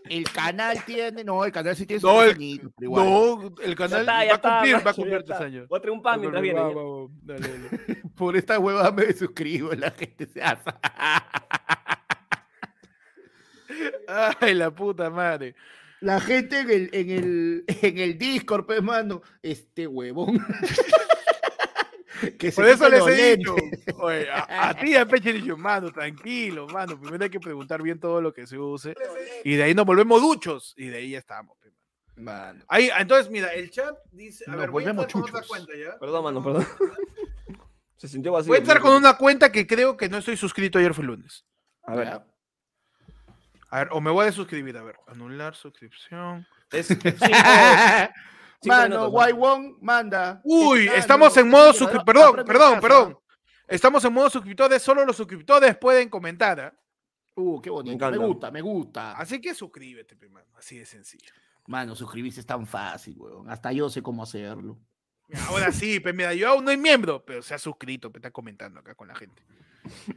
el 0.08 0.24
canal 0.30 0.84
tiene. 0.84 1.24
No, 1.24 1.44
el 1.44 1.52
canal 1.52 1.74
sí 1.76 1.86
tiene 1.86 2.02
No, 2.02 2.22
el- 2.22 2.30
añitos, 2.32 2.70
pero 2.76 2.90
igual. 2.90 3.04
No, 3.06 3.54
el 3.62 3.74
canal 3.74 4.00
está, 4.00 4.12
va 4.12 4.22
a 4.22 4.40
cumplir, 4.40 4.86
va 4.86 4.90
a 4.90 4.94
cumplir 4.94 5.22
tres 5.24 5.40
años. 5.40 5.68
Voy 5.68 5.78
a 5.78 5.80
traer 5.80 5.92
un 5.96 6.02
pan 6.02 6.20
mientras 6.20 6.42
viene. 6.42 6.60
Va, 6.60 6.68
ya. 6.68 6.74
va, 6.74 6.82
va, 6.84 7.08
dale, 7.22 7.48
dale. 7.48 8.02
Por 8.16 8.36
esta 8.36 8.58
huevada 8.58 8.90
me 8.92 9.12
suscribo, 9.12 9.72
la 9.72 9.90
gente 9.90 10.26
se 10.26 10.42
hace. 10.42 10.70
Ay, 14.40 14.54
la 14.54 14.70
puta 14.70 15.10
madre. 15.10 15.54
La 16.00 16.20
gente 16.20 16.60
en 16.60 16.70
el, 16.70 16.90
en 16.92 17.10
el, 17.10 17.64
en 17.68 17.98
el 17.98 18.18
Discord, 18.18 18.66
pues, 18.66 18.82
mano, 18.82 19.22
este 19.42 19.86
huevón. 19.86 20.44
que 22.38 22.50
se 22.50 22.56
Por 22.60 22.68
eso 22.68 22.88
les 22.88 23.06
he 23.06 23.36
dicho, 23.36 23.54
oye, 23.96 24.30
a, 24.30 24.68
a 24.70 24.74
ti, 24.74 24.94
a 24.94 25.06
Peche, 25.06 25.30
he 25.30 25.34
dicho, 25.34 25.56
mano, 25.56 25.90
tranquilo, 25.92 26.66
mano, 26.68 26.98
primero 27.00 27.24
hay 27.24 27.30
que 27.30 27.40
preguntar 27.40 27.82
bien 27.82 27.98
todo 28.00 28.20
lo 28.20 28.32
que 28.32 28.46
se 28.46 28.58
use, 28.58 28.94
y 29.44 29.56
de 29.56 29.62
ahí 29.64 29.74
nos 29.74 29.86
volvemos 29.86 30.20
duchos, 30.20 30.74
y 30.76 30.86
de 30.88 30.98
ahí 30.98 31.10
ya 31.10 31.18
estamos. 31.18 31.56
mano. 32.16 32.64
Ahí, 32.68 32.90
entonces, 32.98 33.30
mira, 33.30 33.48
el 33.54 33.70
chat 33.70 33.96
dice, 34.10 34.44
a 34.46 34.50
Nos 34.52 34.60
ver, 34.60 34.70
voy 34.70 34.84
a 34.84 34.92
volvemos 34.92 35.04
entrar 35.04 35.12
con 35.12 35.22
otra 35.22 35.40
chuchos. 35.42 35.48
cuenta 35.48 35.72
ya. 35.76 35.98
Perdón, 35.98 36.24
mano, 36.24 36.42
perdón. 36.42 36.66
Se 37.96 38.08
sintió 38.08 38.32
vacío. 38.32 38.48
Voy 38.48 38.56
a 38.56 38.60
entrar 38.60 38.80
con 38.80 38.94
una 38.94 39.16
cuenta 39.16 39.52
que 39.52 39.66
creo 39.66 39.96
que 39.96 40.08
no 40.08 40.18
estoy 40.18 40.36
suscrito 40.36 40.78
ayer 40.78 40.92
fue 40.92 41.04
lunes. 41.04 41.44
A 41.84 41.94
ver. 41.94 42.06
Ya. 42.08 42.26
A 43.70 43.78
ver, 43.78 43.88
o 43.92 44.00
me 44.00 44.10
voy 44.10 44.24
a 44.24 44.26
desuscribir, 44.26 44.76
a 44.76 44.82
ver, 44.82 44.96
anular 45.06 45.54
suscripción. 45.54 46.46
Es 46.72 46.88
cinco 46.88 47.08
Mano, 48.64 49.08
Wai. 49.08 49.32
Wong 49.32 49.76
manda. 49.80 50.40
Uy, 50.44 50.88
estamos 50.88 51.36
en 51.36 51.48
modo 51.48 51.72
suscriptor. 51.72 52.04
Perdón, 52.04 52.46
perdón, 52.46 52.68
casa. 52.74 52.80
perdón. 52.80 53.18
Estamos 53.66 54.04
en 54.04 54.12
modo 54.12 54.28
suscriptores, 54.28 54.82
solo 54.82 55.04
los 55.04 55.16
suscriptores 55.16 55.76
pueden 55.78 56.08
comentar. 56.08 56.60
¿ah? 56.60 56.74
Uh, 57.34 57.60
qué 57.60 57.70
bonito. 57.70 58.10
Me, 58.10 58.16
gusta, 58.18 58.50
me 58.50 58.60
gusta. 58.60 59.12
Así 59.12 59.40
que 59.40 59.54
suscríbete, 59.54 60.14
pe, 60.16 60.28
mano, 60.28 60.46
así 60.56 60.78
de 60.78 60.84
sencillo. 60.84 61.32
Mano, 61.66 61.94
suscribirse 61.94 62.40
es 62.40 62.46
tan 62.46 62.66
fácil, 62.66 63.16
weón. 63.18 63.48
Hasta 63.50 63.72
yo 63.72 63.88
sé 63.88 64.02
cómo 64.02 64.22
hacerlo. 64.22 64.78
Ahora 65.48 65.72
sí, 65.72 66.00
pues 66.00 66.14
mira, 66.14 66.34
yo 66.34 66.50
aún 66.50 66.64
no 66.64 66.70
soy 66.70 66.76
miembro, 66.76 67.24
pero 67.24 67.40
se 67.40 67.54
ha 67.54 67.58
suscrito, 67.58 68.12
pe, 68.12 68.18
está 68.18 68.30
comentando 68.30 68.80
acá 68.80 68.94
con 68.94 69.08
la 69.08 69.14
gente. 69.14 69.42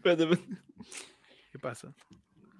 ¿Qué 0.04 1.60
pasa? 1.60 1.94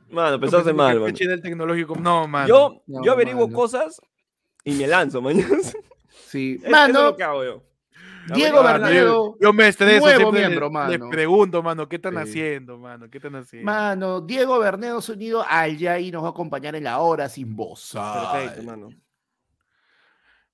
Mano, 0.10 0.40
pensaste 0.40 0.72
mal, 0.72 1.00
mano. 1.00 1.14
El 1.18 1.42
tecnológico. 1.42 1.96
No, 1.96 2.28
mano. 2.28 2.48
Yo, 2.48 2.84
No, 2.88 3.04
yo 3.04 3.12
averiguo 3.12 3.48
mano. 3.48 3.58
cosas 3.58 4.00
y 4.66 4.74
me 4.74 4.88
lanzo, 4.88 5.22
mañana. 5.22 5.48
Sí. 6.28 6.60
es 6.62 6.70
Mano, 6.70 7.04
lo 7.04 7.16
que 7.16 7.24
hago 7.24 7.44
yo. 7.46 7.64
Diego 8.34 8.62
Bernedo. 8.64 9.38
yo, 9.40 9.54
me 9.54 9.68
estreso, 9.70 10.04
nuevo 10.06 10.32
le- 10.34 10.40
miembro, 10.40 10.66
les, 10.68 10.74
mano. 11.00 11.10
pregunto, 11.10 11.62
mano, 11.64 11.88
¿qué 11.88 11.96
están 11.98 12.14
Sí. 12.16 12.20
haciendo, 12.20 12.78
mano? 12.78 13.10
¿Qué 13.10 13.20
están 13.20 13.36
haciendo? 13.36 13.66
Mano, 13.72 14.20
Diego 14.22 14.58
Bernedo 14.60 15.00
se 15.02 15.14
unido 15.14 15.46
al 15.48 15.78
ya 15.78 15.98
y 16.00 16.12
nos 16.12 16.24
va 16.24 16.28
a 16.28 16.32
acompañar 16.32 16.76
en 16.76 16.84
la 16.84 16.98
hora 17.00 17.30
sin 17.30 17.56
voz. 17.56 17.94
Perfecto, 17.94 18.64
mano. 18.64 18.90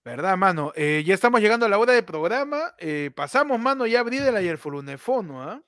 ¿Verdad, 0.03 0.35
mano? 0.35 0.71
Eh, 0.75 1.03
ya 1.05 1.13
estamos 1.13 1.41
llegando 1.41 1.65
a 1.65 1.69
la 1.69 1.77
hora 1.79 1.93
del 1.93 2.03
programa. 2.05 2.73
Eh, 2.77 3.11
pasamos, 3.15 3.59
mano, 3.59 3.87
ya 3.87 4.01
abrí 4.01 4.17
el 4.17 4.35
ayer 4.35 4.57
¿ah? 5.41 5.61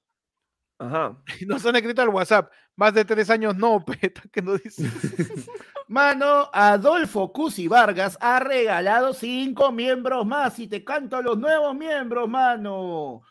Ajá. 0.85 1.17
Y 1.39 1.45
nos 1.45 1.65
han 1.65 1.75
escrito 1.75 2.01
al 2.01 2.09
WhatsApp. 2.09 2.51
Más 2.75 2.93
de 2.93 3.05
tres 3.05 3.29
años 3.29 3.55
no, 3.55 3.83
peta, 4.01 4.21
que 4.31 4.41
no 4.41 4.57
dice. 4.57 4.89
Mano, 5.87 6.49
Adolfo 6.51 7.31
Cusi 7.31 7.67
Vargas 7.67 8.17
ha 8.19 8.39
regalado 8.39 9.13
cinco 9.13 9.71
miembros 9.71 10.25
más 10.25 10.57
y 10.59 10.67
te 10.67 10.83
canto 10.83 11.21
los 11.21 11.37
nuevos 11.37 11.75
miembros, 11.75 12.27
mano. 12.27 13.21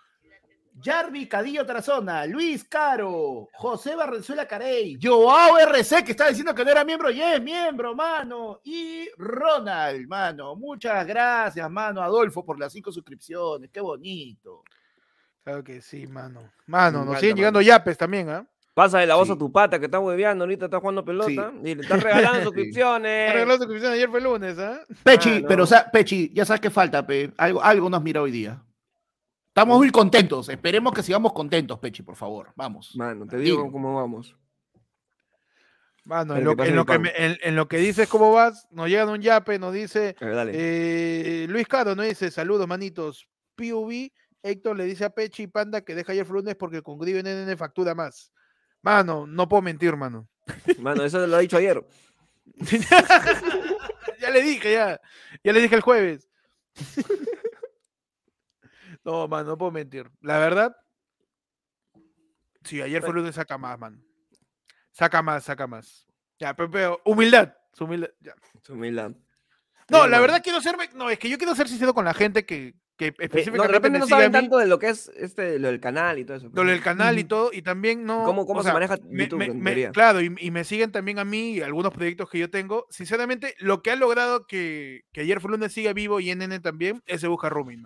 Jarvi 0.80 1.26
Cadillo 1.26 1.66
Trazona, 1.66 2.26
Luis 2.26 2.64
Caro, 2.64 3.48
José 3.54 3.94
Barrenzuela 3.94 4.46
Carey, 4.46 4.98
Joao 5.00 5.58
RC, 5.58 6.04
que 6.04 6.12
estaba 6.12 6.30
diciendo 6.30 6.54
que 6.54 6.64
no 6.64 6.70
era 6.70 6.84
miembro, 6.84 7.10
y 7.10 7.20
es 7.20 7.42
miembro, 7.42 7.94
mano, 7.94 8.60
y 8.64 9.08
Ronald, 9.16 10.06
mano. 10.08 10.54
Muchas 10.56 11.06
gracias, 11.06 11.70
mano, 11.70 12.00
Adolfo, 12.02 12.44
por 12.44 12.58
las 12.58 12.72
cinco 12.72 12.90
suscripciones, 12.92 13.70
qué 13.70 13.80
bonito. 13.80 14.62
Claro 15.44 15.64
que 15.64 15.80
sí, 15.80 16.06
mano. 16.06 16.40
Mano, 16.66 16.90
Me 17.00 17.04
nos 17.04 17.04
encanta, 17.06 17.20
siguen 17.20 17.36
llegando 17.36 17.58
mano. 17.58 17.66
yapes 17.66 17.98
también, 17.98 18.28
¿ah? 18.30 18.46
Pasa 18.74 19.04
la 19.04 19.16
voz 19.16 19.28
a 19.28 19.34
Sí. 19.34 19.38
tu 19.38 19.52
pata 19.52 19.78
que 19.78 19.84
está 19.86 19.98
hueveando, 19.98 20.44
ahorita 20.44 20.64
está 20.66 20.80
jugando 20.80 21.04
pelota 21.04 21.52
y 21.62 21.74
le 21.74 21.82
estás 21.82 22.02
regalando 22.02 22.38
Sí. 22.38 22.44
suscripciones. 22.44 23.30
Arregló 23.30 23.52
su 23.54 23.58
suscripción, 23.64 23.92
ayer 23.92 24.08
fue 24.08 24.20
lunes, 24.20 24.58
¿ah? 24.58 24.80
Pechi, 25.02 25.30
Ah, 25.30 25.40
no. 25.40 25.48
pero 25.48 25.64
o 25.64 25.66
sea, 25.66 25.90
Pechi, 25.90 26.30
ya 26.32 26.44
sabes 26.44 26.60
que 26.60 26.70
falta, 26.70 27.06
pe. 27.06 27.32
Algo, 27.36 27.62
algo 27.62 27.90
nos 27.90 28.02
mira 28.02 28.22
hoy 28.22 28.30
día. 28.30 28.62
Estamos 29.48 29.76
muy 29.76 29.90
contentos. 29.90 30.48
Esperemos 30.48 30.94
que 30.94 31.02
sigamos 31.02 31.32
contentos, 31.34 31.78
Pechi, 31.78 32.02
por 32.02 32.16
favor. 32.16 32.52
Vamos. 32.56 32.96
Mano, 32.96 33.26
te 33.26 33.36
digo 33.36 33.70
cómo 33.70 33.96
vamos. 33.96 34.34
Mano, 36.04 36.36
en 36.36 36.44
lo, 36.44 36.52
en 36.64 36.74
lo 36.74 36.84
que 36.86 36.98
me- 36.98 37.12
en- 37.14 37.38
en 37.42 37.54
lo 37.54 37.68
que 37.68 37.76
dices 37.76 38.08
cómo 38.08 38.32
vas, 38.32 38.66
nos 38.72 38.88
llegan 38.88 39.08
un 39.10 39.20
yape, 39.20 39.58
nos 39.58 39.72
dice 39.72 40.16
eh, 40.20 41.46
Luis 41.48 41.68
Caro, 41.68 41.94
nos 41.94 42.06
dice 42.06 42.30
saludos, 42.30 42.66
manitos. 42.66 43.28
PUB, 43.54 44.10
Héctor 44.42 44.76
le 44.76 44.84
dice 44.84 45.04
a 45.04 45.10
Pechi 45.10 45.44
y 45.44 45.46
Panda 45.46 45.82
que 45.82 45.94
deja 45.94 46.12
ayer 46.12 46.28
lunes 46.28 46.56
porque 46.56 46.82
con 46.82 46.98
Griven 46.98 47.26
NN 47.26 47.56
factura 47.56 47.94
más. 47.94 48.32
Mano, 48.82 49.26
no 49.26 49.48
puedo 49.48 49.62
mentir, 49.62 49.96
mano. 49.96 50.28
Mano, 50.78 51.04
eso 51.04 51.24
lo 51.26 51.36
ha 51.36 51.40
dicho 51.40 51.56
ayer. 51.56 51.84
ya 54.20 54.30
le 54.30 54.42
dije, 54.42 54.72
ya. 54.72 55.00
Ya 55.44 55.52
le 55.52 55.60
dije 55.60 55.76
el 55.76 55.80
jueves. 55.80 56.28
no, 59.04 59.28
mano, 59.28 59.50
no 59.50 59.58
puedo 59.58 59.70
mentir. 59.70 60.10
La 60.20 60.38
verdad, 60.38 60.76
sí, 62.64 62.82
ayer 62.82 63.02
fue 63.02 63.14
lunes, 63.14 63.36
saca 63.36 63.56
más, 63.56 63.78
mano. 63.78 64.02
Saca 64.90 65.22
más, 65.22 65.44
saca 65.44 65.66
más. 65.66 66.06
Ya, 66.38 66.54
pero, 66.54 66.70
pero, 66.70 67.00
humildad. 67.04 67.54
su 67.72 67.84
humildad, 67.84 68.10
ya. 68.20 68.34
Su 68.62 68.74
humildad. 68.74 69.12
No, 69.88 70.06
la 70.06 70.20
verdad 70.20 70.42
quiero 70.42 70.60
ser, 70.60 70.76
no, 70.94 71.10
es 71.10 71.18
que 71.18 71.28
yo 71.28 71.38
quiero 71.38 71.54
ser 71.54 71.68
sincero 71.68 71.94
con 71.94 72.04
la 72.04 72.14
gente 72.14 72.46
que, 72.46 72.74
que 73.02 73.08
Eh, 73.08 73.14
no, 73.18 73.24
específicamente 73.24 73.66
de 73.68 73.72
repente 73.74 73.98
no 73.98 74.06
saben 74.06 74.32
tanto 74.32 74.58
de 74.58 74.66
lo 74.66 74.78
que 74.78 74.88
es 74.88 75.10
este, 75.16 75.58
lo 75.58 75.68
del 75.68 75.80
canal 75.80 76.18
y 76.18 76.24
todo 76.24 76.36
eso. 76.36 76.50
lo 76.52 76.64
del 76.64 76.80
canal 76.80 77.18
y 77.18 77.24
todo, 77.24 77.50
y 77.52 77.62
también 77.62 78.04
no. 78.04 78.24
¿Cómo- 78.24 78.46
cómo 78.46 78.60
se 78.60 78.66
sea, 78.66 78.74
maneja 78.74 78.96
YouTube, 79.10 79.38
me- 79.38 79.52
me- 79.54 79.90
claro, 79.90 80.20
y, 80.20 80.34
y 80.38 80.50
me 80.50 80.64
siguen 80.64 80.92
también 80.92 81.18
a 81.18 81.24
mí 81.24 81.52
y 81.54 81.60
algunos 81.62 81.92
proyectos 81.92 82.28
que 82.30 82.38
yo 82.38 82.50
tengo. 82.50 82.86
Sinceramente, 82.90 83.54
lo 83.58 83.82
que 83.82 83.90
ha 83.90 83.96
logrado 83.96 84.46
que, 84.46 85.02
que 85.12 85.22
ayer 85.22 85.40
fue 85.40 85.50
lunes 85.50 85.72
siga 85.72 85.92
vivo 85.92 86.20
y 86.20 86.30
NN 86.34 86.60
también 86.60 87.02
es 87.06 87.20
Se 87.20 87.28
Busca 87.28 87.48
Roommate, 87.48 87.82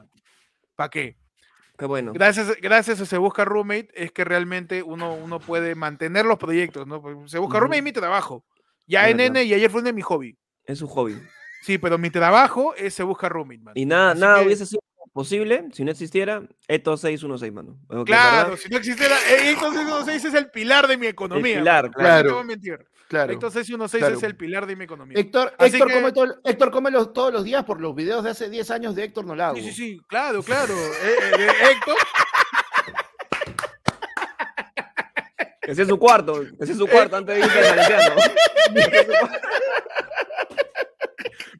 ¿Para 0.74 0.90
qué? 0.90 1.16
Qué 1.78 1.84
bueno. 1.84 2.12
Gracias, 2.14 2.56
gracias 2.60 3.00
a 3.00 3.06
Se 3.06 3.18
Busca 3.18 3.44
Roommate 3.44 3.88
es 3.94 4.10
que 4.12 4.24
realmente 4.24 4.82
uno, 4.82 5.14
uno 5.14 5.40
puede 5.40 5.74
mantener 5.74 6.24
los 6.24 6.38
proyectos, 6.38 6.86
¿no? 6.86 7.02
Porque 7.02 7.28
Se 7.28 7.38
Busca. 7.38 7.58
Roommate 7.60 7.78
es 7.78 7.84
mi 7.84 7.92
trabajo. 7.92 8.44
Ya 8.86 9.08
Es 9.08 9.16
verdad. 9.16 9.32
NN 9.42 9.44
y 9.46 9.54
ayer 9.54 9.70
fue 9.70 9.80
lunes 9.80 9.90
es 9.90 9.94
mi 9.96 10.02
hobby. 10.02 10.38
Es 10.64 10.78
su 10.78 10.88
hobby. 10.88 11.16
Sí, 11.62 11.78
pero 11.78 11.98
mi 11.98 12.10
trabajo 12.10 12.74
es 12.76 12.94
Se 12.94 13.02
Busca 13.02 13.28
Roommate, 13.28 13.58
man. 13.60 13.72
Y 13.76 13.84
nada, 13.84 14.12
Así 14.12 14.20
nada 14.20 14.38
que- 14.40 14.46
hubiese 14.46 14.64
sido 14.66 14.80
posible 15.16 15.64
si 15.72 15.82
no 15.82 15.90
existiera 15.90 16.42
Eto 16.68 16.96
616, 16.96 17.52
mano. 17.52 17.78
Claro, 18.04 18.50
¿verdad? 18.50 18.58
si 18.62 18.68
no 18.68 18.76
existiera, 18.76 19.16
eh, 19.30 19.50
Héctor 19.50 19.72
616 19.72 20.24
es 20.26 20.34
el 20.34 20.50
pilar 20.50 20.86
de 20.86 20.96
mi 20.98 21.06
economía. 21.06 21.58
pilar, 21.58 21.90
claro. 21.90 22.22
No 22.22 22.28
te 22.28 22.32
voy 22.34 22.42
a 22.42 22.44
mentir. 22.46 22.86
Claro. 23.08 23.32
Héctor 23.32 23.50
616 23.52 24.00
claro. 24.02 24.16
es 24.16 24.22
el 24.24 24.36
pilar 24.36 24.66
de 24.66 24.76
mi 24.76 24.84
economía. 24.84 25.18
Héctor, 25.18 25.54
Así 25.58 25.76
Héctor, 25.76 25.88
que- 25.88 25.94
come 25.94 26.12
todo- 26.12 26.34
Héctor 26.44 26.70
come 26.70 26.90
los- 26.90 27.12
todos 27.14 27.32
los 27.32 27.44
días 27.44 27.64
por 27.64 27.80
los 27.80 27.94
videos 27.94 28.22
de 28.24 28.30
hace 28.30 28.50
10 28.50 28.70
años 28.70 28.94
de 28.94 29.04
Héctor 29.04 29.24
no 29.24 29.34
la 29.34 29.48
hago. 29.48 29.56
Sí, 29.56 29.62
sí, 29.62 29.72
sí, 29.72 30.00
claro, 30.06 30.42
claro. 30.42 30.74
Eh, 30.74 31.14
eh, 31.22 31.32
eh, 31.38 31.50
Héctor, 31.72 31.96
Que 35.62 35.74
sea 35.74 35.84
su 35.86 35.98
cuarto, 35.98 36.42
que 36.60 36.66
sea 36.66 36.76
su 36.76 36.86
cuarto 36.86 37.16
antes 37.16 37.34
de 37.36 37.40
irse 37.44 37.58
al. 37.58 38.16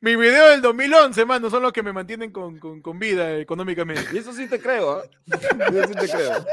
mi 0.07 0.15
video 0.15 0.51
del 0.51 0.62
2011, 0.62 1.24
mano, 1.24 1.51
son 1.51 1.65
los 1.65 1.73
que 1.73 1.83
me 1.83 1.93
mantienen 1.93 2.31
con, 2.31 2.61
con- 2.61 2.81
con 2.81 2.97
vida 3.01 3.37
económicamente. 3.39 4.07
Y 4.12 4.19
eso 4.19 4.33
sí 4.33 4.47
te 4.49 4.61
creo, 4.61 4.93
¿ah? 5.01 5.03
Eso 5.27 5.89
sí 5.89 5.95
te 5.95 6.09
creo. 6.09 6.47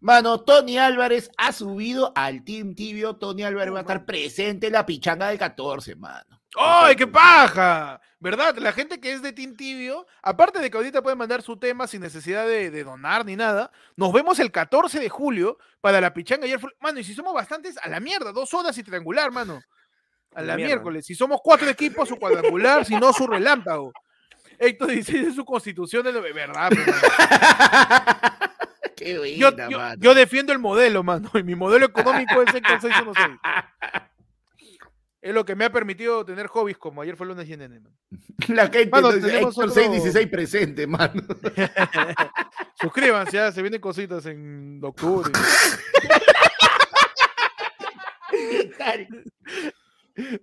Mano, 0.00 0.40
Tony 0.42 0.78
Álvarez 0.78 1.30
ha 1.36 1.50
subido 1.50 2.12
al 2.14 2.44
Team 2.44 2.76
Tibio. 2.76 3.16
Tony 3.16 3.42
Álvarez 3.42 3.74
va 3.74 3.78
a 3.78 3.80
estar 3.80 4.06
presente 4.06 4.68
en 4.68 4.74
la 4.74 4.86
pichanga 4.86 5.28
del 5.28 5.38
14, 5.38 5.96
mano. 5.96 6.40
¡Ay, 6.56 6.94
qué 6.94 7.08
paja! 7.08 8.00
¿Verdad? 8.20 8.56
La 8.58 8.72
gente 8.72 9.00
que 9.00 9.12
es 9.12 9.20
de 9.22 9.32
Team 9.32 9.56
Tibio, 9.56 10.06
aparte 10.22 10.60
de 10.60 10.70
que 10.70 10.76
ahorita 10.76 11.02
pueden 11.02 11.18
mandar 11.18 11.42
su 11.42 11.56
tema 11.58 11.88
sin 11.88 12.00
necesidad 12.02 12.46
de, 12.46 12.70
de 12.70 12.84
donar 12.84 13.24
ni 13.26 13.34
nada, 13.34 13.72
nos 13.96 14.12
vemos 14.12 14.38
el 14.38 14.52
14 14.52 15.00
de 15.00 15.08
julio 15.08 15.58
para 15.80 16.00
la 16.00 16.14
pichanga 16.14 16.44
ayer. 16.44 16.60
fue- 16.60 16.70
Mano, 16.80 17.00
y 17.00 17.04
si 17.04 17.14
somos 17.14 17.34
bastantes, 17.34 17.76
a 17.78 17.88
la 17.88 17.98
mierda, 17.98 18.30
dos 18.32 18.54
horas 18.54 18.78
y 18.78 18.84
triangular, 18.84 19.32
mano. 19.32 19.60
A 20.34 20.42
la 20.42 20.56
miércoles. 20.56 21.06
Si 21.06 21.14
somos 21.14 21.40
cuatro 21.42 21.68
equipos, 21.68 22.08
su 22.08 22.16
cuadrangular, 22.16 22.84
si 22.84 22.96
no, 22.96 23.12
su 23.12 23.26
relámpago. 23.26 23.92
Héctor 24.58 24.90
dice 24.90 25.20
es 25.20 25.34
su 25.34 25.44
constitución 25.44 26.04
de 26.04 26.12
lo- 26.12 26.22
verdad. 26.22 26.70
Qué 28.96 29.14
Yo, 29.36 29.50
buena, 29.52 29.68
yo- 29.68 29.78
mano. 29.78 30.02
yo 30.02 30.14
defiendo 30.14 30.52
el 30.52 30.58
modelo, 30.58 31.02
mano. 31.04 31.30
Y 31.34 31.42
mi 31.44 31.54
modelo 31.54 31.86
económico 31.86 32.42
es 32.42 32.52
Héctor 32.54 32.80
616. 32.80 33.38
Es 35.20 35.34
lo 35.34 35.44
que 35.44 35.56
me 35.56 35.64
ha 35.64 35.72
permitido 35.72 36.24
tener 36.24 36.46
hobbies 36.46 36.78
como 36.78 37.02
ayer 37.02 37.16
fue 37.16 37.26
lunes 37.26 37.46
y 37.48 37.56
NN, 37.56 37.82
man. 37.82 37.92
La 38.48 38.68
gente 38.68 38.86
Mano, 38.88 39.08
entonces, 39.10 39.24
tenemos 39.32 39.52
Héctor 39.54 39.64
otro- 39.70 39.74
616 39.74 40.28
presente, 40.28 40.86
mano. 40.86 41.22
Suscríbanse, 42.80 43.32
ya 43.36 43.50
se 43.50 43.60
vienen 43.60 43.80
cositas 43.80 44.24
en 44.26 44.78
octubre. 44.82 45.32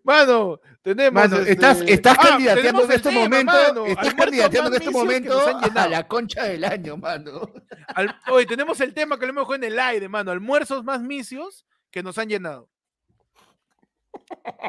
Mano, 0.03 0.59
tenemos. 0.81 1.13
Mano, 1.29 1.43
estás, 1.43 1.79
este- 1.79 1.93
estás 1.93 2.17
Ah, 2.19 2.23
candidateando 2.29 2.61
tenemos 2.61 2.85
en 2.85 2.91
este 2.95 3.09
tema, 3.09 3.21
momento, 3.23 3.51
mano, 3.53 3.85
estás 3.85 4.13
candidateando 4.13 4.69
en 4.69 4.75
este 4.75 4.91
momento 4.91 5.41
a 5.75 5.87
la 5.87 6.07
concha 6.07 6.43
del 6.43 6.63
año, 6.63 6.97
mano. 6.97 7.49
Al- 7.93 8.19
Oye, 8.31 8.45
tenemos 8.45 8.79
el 8.81 8.93
tema 8.93 9.17
que 9.19 9.25
lo 9.25 9.31
hemos 9.31 9.41
dejado 9.43 9.55
en 9.55 9.63
el 9.65 9.79
aire, 9.79 10.07
mano. 10.09 10.31
Almuerzos 10.31 10.83
más 10.83 11.01
misios 11.01 11.65
que 11.91 12.01
nos 12.03 12.17
han 12.17 12.29
llenado. 12.29 12.69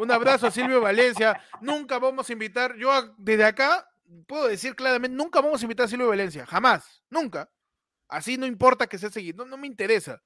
Un 0.00 0.10
abrazo 0.10 0.46
a 0.48 0.50
Silvio 0.50 0.80
Valencia. 0.80 1.40
Nunca 1.60 1.98
vamos 1.98 2.28
a 2.28 2.32
invitar, 2.32 2.76
yo 2.76 2.90
a- 2.92 3.14
desde 3.16 3.44
acá 3.44 3.88
puedo 4.26 4.48
decir 4.48 4.74
claramente, 4.74 5.16
nunca 5.16 5.40
vamos 5.40 5.60
a 5.60 5.64
invitar 5.64 5.86
a 5.86 5.88
Silvio 5.88 6.08
Valencia. 6.08 6.44
Jamás. 6.46 7.02
Nunca. 7.10 7.48
Así 8.08 8.36
no 8.36 8.46
importa 8.46 8.86
que 8.86 8.98
sea 8.98 9.10
seguido. 9.10 9.44
No, 9.44 9.50
no 9.50 9.56
me 9.56 9.66
interesa. 9.66 10.20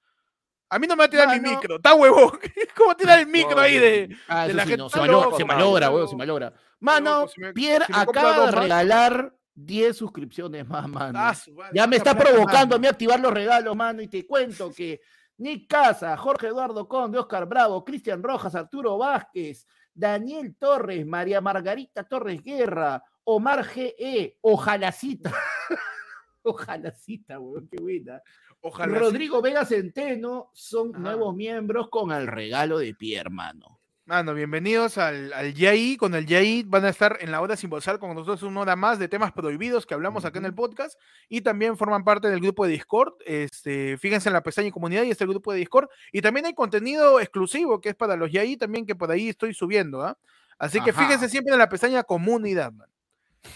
A 0.71 0.79
mí 0.79 0.87
no 0.87 0.95
me 0.95 1.01
va 1.01 1.05
a 1.07 1.11
tirar 1.11 1.29
mi 1.41 1.51
micro. 1.51 1.77
Está 1.77 1.95
huevo. 1.95 2.33
¿Cómo 2.77 2.97
tirar 2.97 3.19
el 3.19 3.27
micro 3.27 3.59
ahí 3.59 3.77
de, 3.79 4.17
Ah, 4.29 4.47
de 4.47 4.55
la 4.55 4.63
sí, 4.63 4.69
gente? 4.71 4.83
no, 4.85 4.89
se, 4.89 5.01
malogra, 5.01 5.37
se 5.37 5.45
malogra, 5.45 5.91
huevo, 5.91 6.07
se 6.07 6.17
malogra. 6.17 6.53
Mano, 6.79 7.21
loco, 7.23 7.29
si 7.33 7.41
me- 7.41 7.53
Pierre 7.53 7.85
si 7.87 7.93
acaba 7.95 8.47
de 8.47 8.53
regalar 8.53 9.35
10 9.55 9.97
suscripciones 9.97 10.67
más, 10.69 10.89
mano. 10.89 11.19
Ah, 11.21 11.35
su 11.35 11.53
madre, 11.53 11.73
Ya 11.75 11.87
me 11.87 11.97
está 11.97 12.17
provocando 12.17 12.77
a 12.77 12.79
mí 12.79 12.87
activar 12.87 13.19
los 13.21 13.33
regalos, 13.35 13.75
mano, 13.77 14.01
y 14.01 14.09
te 14.09 14.25
cuento 14.27 14.73
que 14.73 15.01
Nick 15.39 15.69
Casa, 15.69 16.17
Jorge 16.17 16.47
Eduardo 16.47 16.87
Conde, 16.87 17.19
Oscar 17.19 17.47
Bravo, 17.47 17.85
Cristian 17.85 18.23
Rojas, 18.23 18.55
Arturo 18.55 18.97
Vázquez, 18.97 19.67
Daniel 19.93 20.55
Torres, 20.57 21.05
María 21.05 21.41
Margarita 21.41 22.05
Torres 22.05 22.43
Guerra, 22.45 23.03
Omar 23.25 23.65
GE, 23.65 24.39
Ojalacita. 24.43 25.33
Ojalacita, 26.43 27.39
weón, 27.39 27.69
qué 27.69 27.77
buena. 27.83 28.23
Ojalá. 28.61 28.93
sí. 28.95 28.99
Rodrigo 28.99 29.43
Vega 29.43 29.65
Centeno 29.65 30.51
son 30.53 30.91
Ajá. 30.95 30.99
nuevos 31.03 31.35
miembros 31.35 31.89
con 31.91 32.13
el 32.13 32.27
regalo 32.27 32.79
de 32.79 32.95
Pierre, 32.95 33.31
mano. 33.31 33.79
Mano, 34.07 34.35
bienvenidos 34.35 34.99
al, 34.99 35.33
al 35.33 35.55
YAI. 35.55 35.97
Con 35.97 36.17
el 36.17 36.27
YAI 36.27 36.65
van 36.65 36.85
a 36.85 36.89
estar 36.89 37.19
en 37.21 37.31
la 37.31 37.41
hora 37.41 37.55
sin 37.57 37.71
bolsar 37.71 38.01
con 38.01 38.13
nosotros 38.13 38.43
una 38.43 38.61
hora 38.63 38.75
más 38.75 38.99
de 38.99 39.07
temas 39.07 39.31
prohibidos 39.31 39.87
que 39.87 39.95
hablamos 39.95 40.25
acá 40.25 40.41
en 40.41 40.47
el 40.47 40.55
podcast 40.55 40.99
y 41.29 41.43
también 41.43 41.77
forman 41.77 42.03
parte 42.03 42.29
del 42.29 42.41
grupo 42.41 42.65
de 42.67 42.73
Discord. 42.73 43.13
Este, 43.25 43.97
fíjense 43.99 44.29
en 44.29 44.33
la 44.33 44.43
pestaña 44.43 44.73
comunidad 44.73 45.05
y 45.05 45.11
está 45.11 45.23
el 45.25 45.31
grupo 45.31 45.53
de 45.53 45.59
Discord. 45.61 45.89
Y 46.11 46.23
también 46.23 46.47
hay 46.47 46.55
contenido 46.55 47.21
exclusivo 47.21 47.81
que 47.81 47.91
es 47.91 47.95
para 47.95 48.17
los 48.17 48.33
YAI 48.33 48.57
también 48.57 48.85
que 48.85 48.97
por 48.97 49.13
ahí 49.13 49.29
estoy 49.29 49.55
subiendo. 49.55 50.03
¿ah? 50.03 50.19
Así 50.59 50.81
que 50.81 50.93
fíjense 50.93 51.29
siempre 51.29 51.53
en 51.53 51.61
la 51.61 51.69
pestaña 51.69 52.03
comunidad, 52.03 52.73
man. 52.73 52.89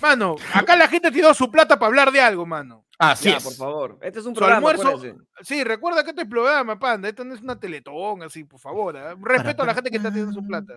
Mano, 0.00 0.36
acá 0.52 0.76
la 0.76 0.88
gente 0.88 1.10
tiró 1.10 1.32
su 1.34 1.50
plata 1.50 1.78
para 1.78 1.88
hablar 1.88 2.10
de 2.12 2.20
algo, 2.20 2.46
mano. 2.46 2.84
Así 2.98 3.28
Ya, 3.30 3.36
es. 3.36 3.44
por 3.44 3.54
favor. 3.54 3.98
Este 4.02 4.20
es 4.20 4.24
un 4.26 4.34
Su 4.34 4.38
programa, 4.38 4.70
almuerzo- 4.70 4.88
acuérdense. 4.88 5.24
Sí, 5.42 5.62
recuerda 5.64 6.02
que 6.04 6.10
esto 6.10 6.22
es 6.22 6.28
programa, 6.28 6.78
panda. 6.78 7.08
Esto 7.08 7.24
no 7.24 7.34
es 7.34 7.40
una 7.42 7.58
teletón, 7.58 8.22
así, 8.22 8.44
por 8.44 8.60
favor. 8.60 8.96
¿ah? 8.96 9.14
Respeto 9.20 9.62
a 9.62 9.66
la 9.66 9.74
gente 9.74 9.90
que 9.90 9.96
está 9.98 10.12
tirando 10.12 10.32
su 10.32 10.46
plata. 10.46 10.74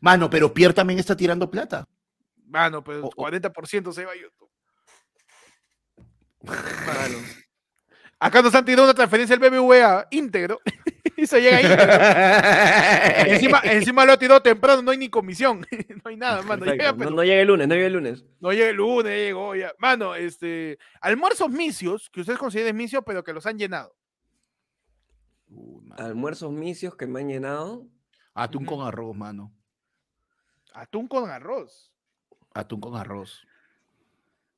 Mano, 0.00 0.28
pero 0.30 0.52
Pierre 0.52 0.74
también 0.74 0.98
está 0.98 1.16
tirando 1.16 1.50
plata. 1.50 1.86
Mano, 2.46 2.84
pero 2.84 3.06
O- 3.06 3.08
o- 3.08 3.10
40% 3.10 3.92
se 3.92 4.04
va 4.04 4.12
a 4.12 4.16
YouTube. 4.16 4.50
Mano. 6.42 7.18
Acá 8.18 8.42
nos 8.42 8.54
han 8.54 8.64
tirado 8.64 8.84
una 8.84 8.94
transferencia 8.94 9.36
del 9.36 9.50
BBVA 9.50 10.06
íntegro. 10.10 10.60
y 11.16 11.26
se 11.26 11.40
llega 11.40 11.56
ahí. 11.58 13.26
encima, 13.32 13.60
encima 13.64 14.04
lo 14.04 14.12
ha 14.12 14.18
tirado 14.18 14.40
temprano, 14.40 14.82
no 14.82 14.90
hay 14.90 14.98
ni 14.98 15.08
comisión. 15.08 15.66
no 16.04 16.10
hay 16.10 16.16
nada, 16.16 16.42
mano. 16.42 16.64
Llega, 16.64 16.92
no, 16.92 16.98
pero 16.98 17.10
no 17.10 17.22
llega 17.22 17.40
el 17.40 17.48
lunes, 17.48 17.68
no 17.68 17.74
llega 17.74 17.86
el 17.86 17.92
lunes. 17.92 18.24
no 18.40 18.52
llega 18.52 18.70
el 18.70 18.76
lunes, 18.76 19.12
llegó 19.12 19.54
ya. 19.54 19.72
Mano, 19.78 20.14
este. 20.14 20.78
Almuerzos 21.00 21.50
misios, 21.50 22.10
que 22.10 22.20
ustedes 22.20 22.38
consideren 22.38 22.76
misios, 22.76 23.02
pero 23.06 23.22
que 23.24 23.32
los 23.32 23.46
han 23.46 23.58
llenado. 23.58 23.94
Almuerzos 25.96 26.52
misios 26.52 26.96
que 26.96 27.06
me 27.06 27.20
han 27.20 27.28
llenado. 27.28 27.86
Atún 28.34 28.64
con 28.64 28.86
arroz, 28.86 29.16
mano. 29.16 29.52
Atún 30.72 31.06
con 31.06 31.30
arroz. 31.30 31.92
Atún 32.52 32.80
con 32.80 32.96
arroz. 32.96 33.46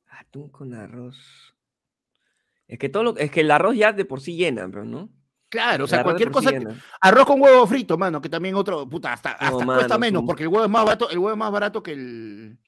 Atún 0.08 0.48
con 0.48 0.72
arroz. 0.72 1.55
Es 2.68 2.78
que 2.78 2.88
todo 2.88 3.02
lo, 3.04 3.16
es 3.16 3.30
que 3.30 3.40
el 3.40 3.50
arroz 3.50 3.76
ya 3.76 3.92
de 3.92 4.04
por 4.04 4.20
sí 4.20 4.36
llena, 4.36 4.68
pero 4.68 4.84
¿no? 4.84 5.08
Claro, 5.48 5.84
o 5.84 5.86
sea, 5.86 6.02
cualquier 6.02 6.28
sí 6.30 6.32
cosa. 6.32 6.50
Arroz 7.00 7.24
con 7.26 7.40
huevo 7.40 7.66
frito, 7.66 7.96
mano, 7.96 8.20
que 8.20 8.28
también 8.28 8.56
otro, 8.56 8.88
puta, 8.88 9.12
hasta, 9.12 9.30
hasta 9.32 9.50
No, 9.64 9.74
cuesta 9.74 9.88
mano, 9.96 9.98
menos, 10.00 10.22
porque 10.26 10.42
el 10.42 10.48
huevo 10.48 10.64
es 10.64 10.70
más 10.70 10.84
barato, 10.84 11.08
el 11.08 11.18
huevo 11.18 11.30
es 11.32 11.38
más 11.38 11.52
barato 11.52 11.82
que 11.82 11.92
el. 11.92 12.58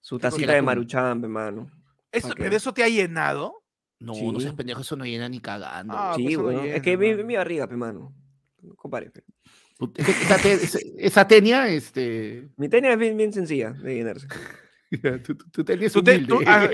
Su 0.00 0.18
tacita 0.18 0.52
de 0.52 0.62
maruchan, 0.62 1.22
hermano. 1.22 1.70
Eso, 2.12 2.28
Ok. 2.28 2.34
¿Pero 2.38 2.56
eso 2.56 2.72
te 2.74 2.82
ha 2.84 2.88
llenado? 2.88 3.64
No, 3.98 4.14
Sí. 4.14 4.30
no 4.30 4.40
seas 4.40 4.54
pendejo, 4.54 4.80
eso 4.82 4.96
no 4.96 5.04
llena 5.04 5.28
ni 5.28 5.40
cagando. 5.40 5.94
Ah, 5.96 6.14
sí, 6.16 6.36
pues 6.36 6.56
llena, 6.56 6.74
es 6.76 6.82
que 6.82 6.96
mi, 6.96 7.10
mano. 7.12 7.24
mi 7.24 7.36
barriga, 7.36 7.66
pe, 7.66 7.76
mano. 7.76 8.14
Compare, 8.76 9.10
pe. 9.10 9.24
Es 9.96 10.08
esa, 10.08 10.36
te- 10.36 10.52
esa- 10.52 10.78
esa 10.98 11.26
tenia, 11.28 11.68
este. 11.68 12.50
Mi 12.58 12.68
técnica 12.68 12.92
es 12.94 12.98
bien, 12.98 13.16
bien 13.16 13.32
sencilla 13.32 13.70
de 13.72 13.94
llenarse. 13.94 14.26
tú, 15.24 15.36
tú- 15.36 15.50
tú 15.50 15.64
tenías 15.64 15.92
Tu, 15.92 16.02
te- 16.02 16.12
humilde. 16.16 16.28
tu- 16.34 16.42
ah, 16.46 16.68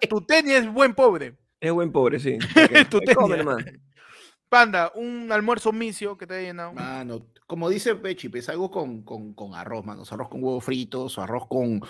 tu 0.00 0.08
tu 0.08 0.20
teña 0.26 0.56
es 0.58 0.72
buen 0.72 0.94
pobre. 0.94 1.36
Es 1.64 1.72
buen 1.72 1.90
pobre, 1.92 2.18
sí. 2.20 2.36
Tu 2.90 2.98
Ahí 2.98 3.14
come 3.14 3.36
técnica. 3.36 3.36
nomás. 3.36 3.64
Panda, 4.50 4.92
un 4.94 5.32
almuerzo 5.32 5.72
misio 5.72 6.16
que 6.16 6.26
te 6.26 6.34
haya 6.34 6.48
llenado. 6.48 6.74
Mano, 6.74 7.26
como 7.46 7.68
dice 7.70 7.94
Pechi, 7.96 8.30
es 8.34 8.48
algo 8.50 8.70
con, 8.70 9.02
con, 9.02 9.32
con 9.32 9.54
arroz, 9.54 9.84
mano. 9.84 10.02
Arroz 10.08 10.28
con 10.28 10.44
huevos 10.44 10.62
fritos, 10.62 11.18
arroz 11.18 11.46
con, 11.48 11.80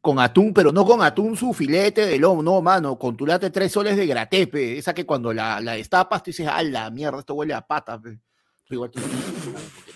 con 0.00 0.20
atún, 0.20 0.54
pero 0.54 0.70
no 0.70 0.84
con 0.86 1.02
atún 1.02 1.36
su 1.36 1.52
filete 1.52 2.06
de 2.06 2.18
lomo, 2.18 2.42
no, 2.42 2.62
mano. 2.62 2.96
Con 2.98 3.16
tu 3.16 3.26
late 3.26 3.50
tres 3.50 3.72
soles 3.72 3.96
de 3.96 4.06
gratepe. 4.06 4.78
Esa 4.78 4.94
que 4.94 5.04
cuando 5.04 5.32
la, 5.32 5.60
la 5.60 5.72
destapas, 5.72 6.22
tú 6.22 6.30
dices, 6.30 6.46
ah, 6.50 6.62
la 6.62 6.88
mierda, 6.90 7.18
esto 7.18 7.34
huele 7.34 7.52
a 7.52 7.66
pata, 7.66 8.00
pe". 8.00 8.18
Igual 8.70 8.90
tú 8.90 9.00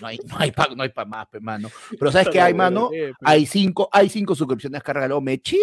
"No, 0.01 0.07
hay, 0.07 0.19
no 0.27 0.35
hay 0.37 0.51
pa, 0.51 0.67
no 0.75 0.83
hay 0.83 0.89
pa 0.89 1.05
más, 1.05 1.27
pe, 1.27 1.39
mano. 1.39 1.69
Pero 1.97 2.11
¿sabes 2.11 2.29
qué 2.31 2.41
hay, 2.41 2.53
mano? 2.53 2.91
Hay 3.21 3.45
cinco, 3.45 3.89
hay 3.91 4.09
cinco 4.09 4.35
suscripciones, 4.35 4.83
cárgalo, 4.83 5.21
me 5.21 5.41
chi, 5.41 5.57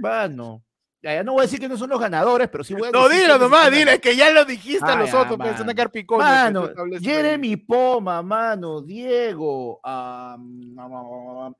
mano. 0.00 0.64
Ya, 1.04 1.16
ya 1.16 1.22
no 1.22 1.32
voy 1.34 1.40
a 1.40 1.42
decir 1.42 1.60
que 1.60 1.68
no 1.68 1.76
son 1.76 1.90
los 1.90 2.00
ganadores, 2.00 2.48
pero 2.48 2.64
sí 2.64 2.72
voy 2.72 2.88
a 2.88 2.90
No, 2.90 3.02
decir 3.06 3.24
dilo 3.24 3.34
quiénes 3.34 3.40
nomás, 3.42 3.64
están 3.66 3.78
dile 3.78 4.00
que 4.00 4.16
ya 4.16 4.30
lo 4.30 4.44
dijiste 4.46 4.86
a 4.86 4.94
Ah, 4.94 4.96
los 5.00 5.10
ya, 5.12 5.20
otros, 5.20 5.36
pensando 5.36 5.74
mano. 5.74 5.76
que 5.76 5.88
picones. 5.90 6.26
Mano, 6.26 6.70
Jeremy 6.98 7.56
Poma, 7.58 8.22
mano, 8.22 8.80
Diego, 8.80 9.80
am, 9.84 10.74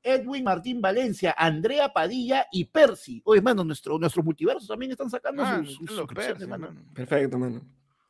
Edwin 0.01 0.43
Martín 0.43 0.81
Valencia, 0.81 1.35
Andrea 1.37 1.93
Padilla 1.93 2.47
y 2.51 2.65
Percy. 2.65 3.21
Oye, 3.23 3.39
mano, 3.39 3.63
nuestro, 3.63 3.99
nuestros 3.99 4.25
multiversos 4.25 4.67
también 4.67 4.93
están 4.93 5.11
sacando 5.11 5.43
Mano, 5.43 5.63
sus, 5.63 5.75
sus 5.75 5.89
los 5.91 5.97
suscripciones, 5.99 6.37
Percy, 6.39 6.49
mano. 6.49 6.67
mano. 6.71 6.85
Perfecto, 6.95 7.37
mano. 7.37 7.61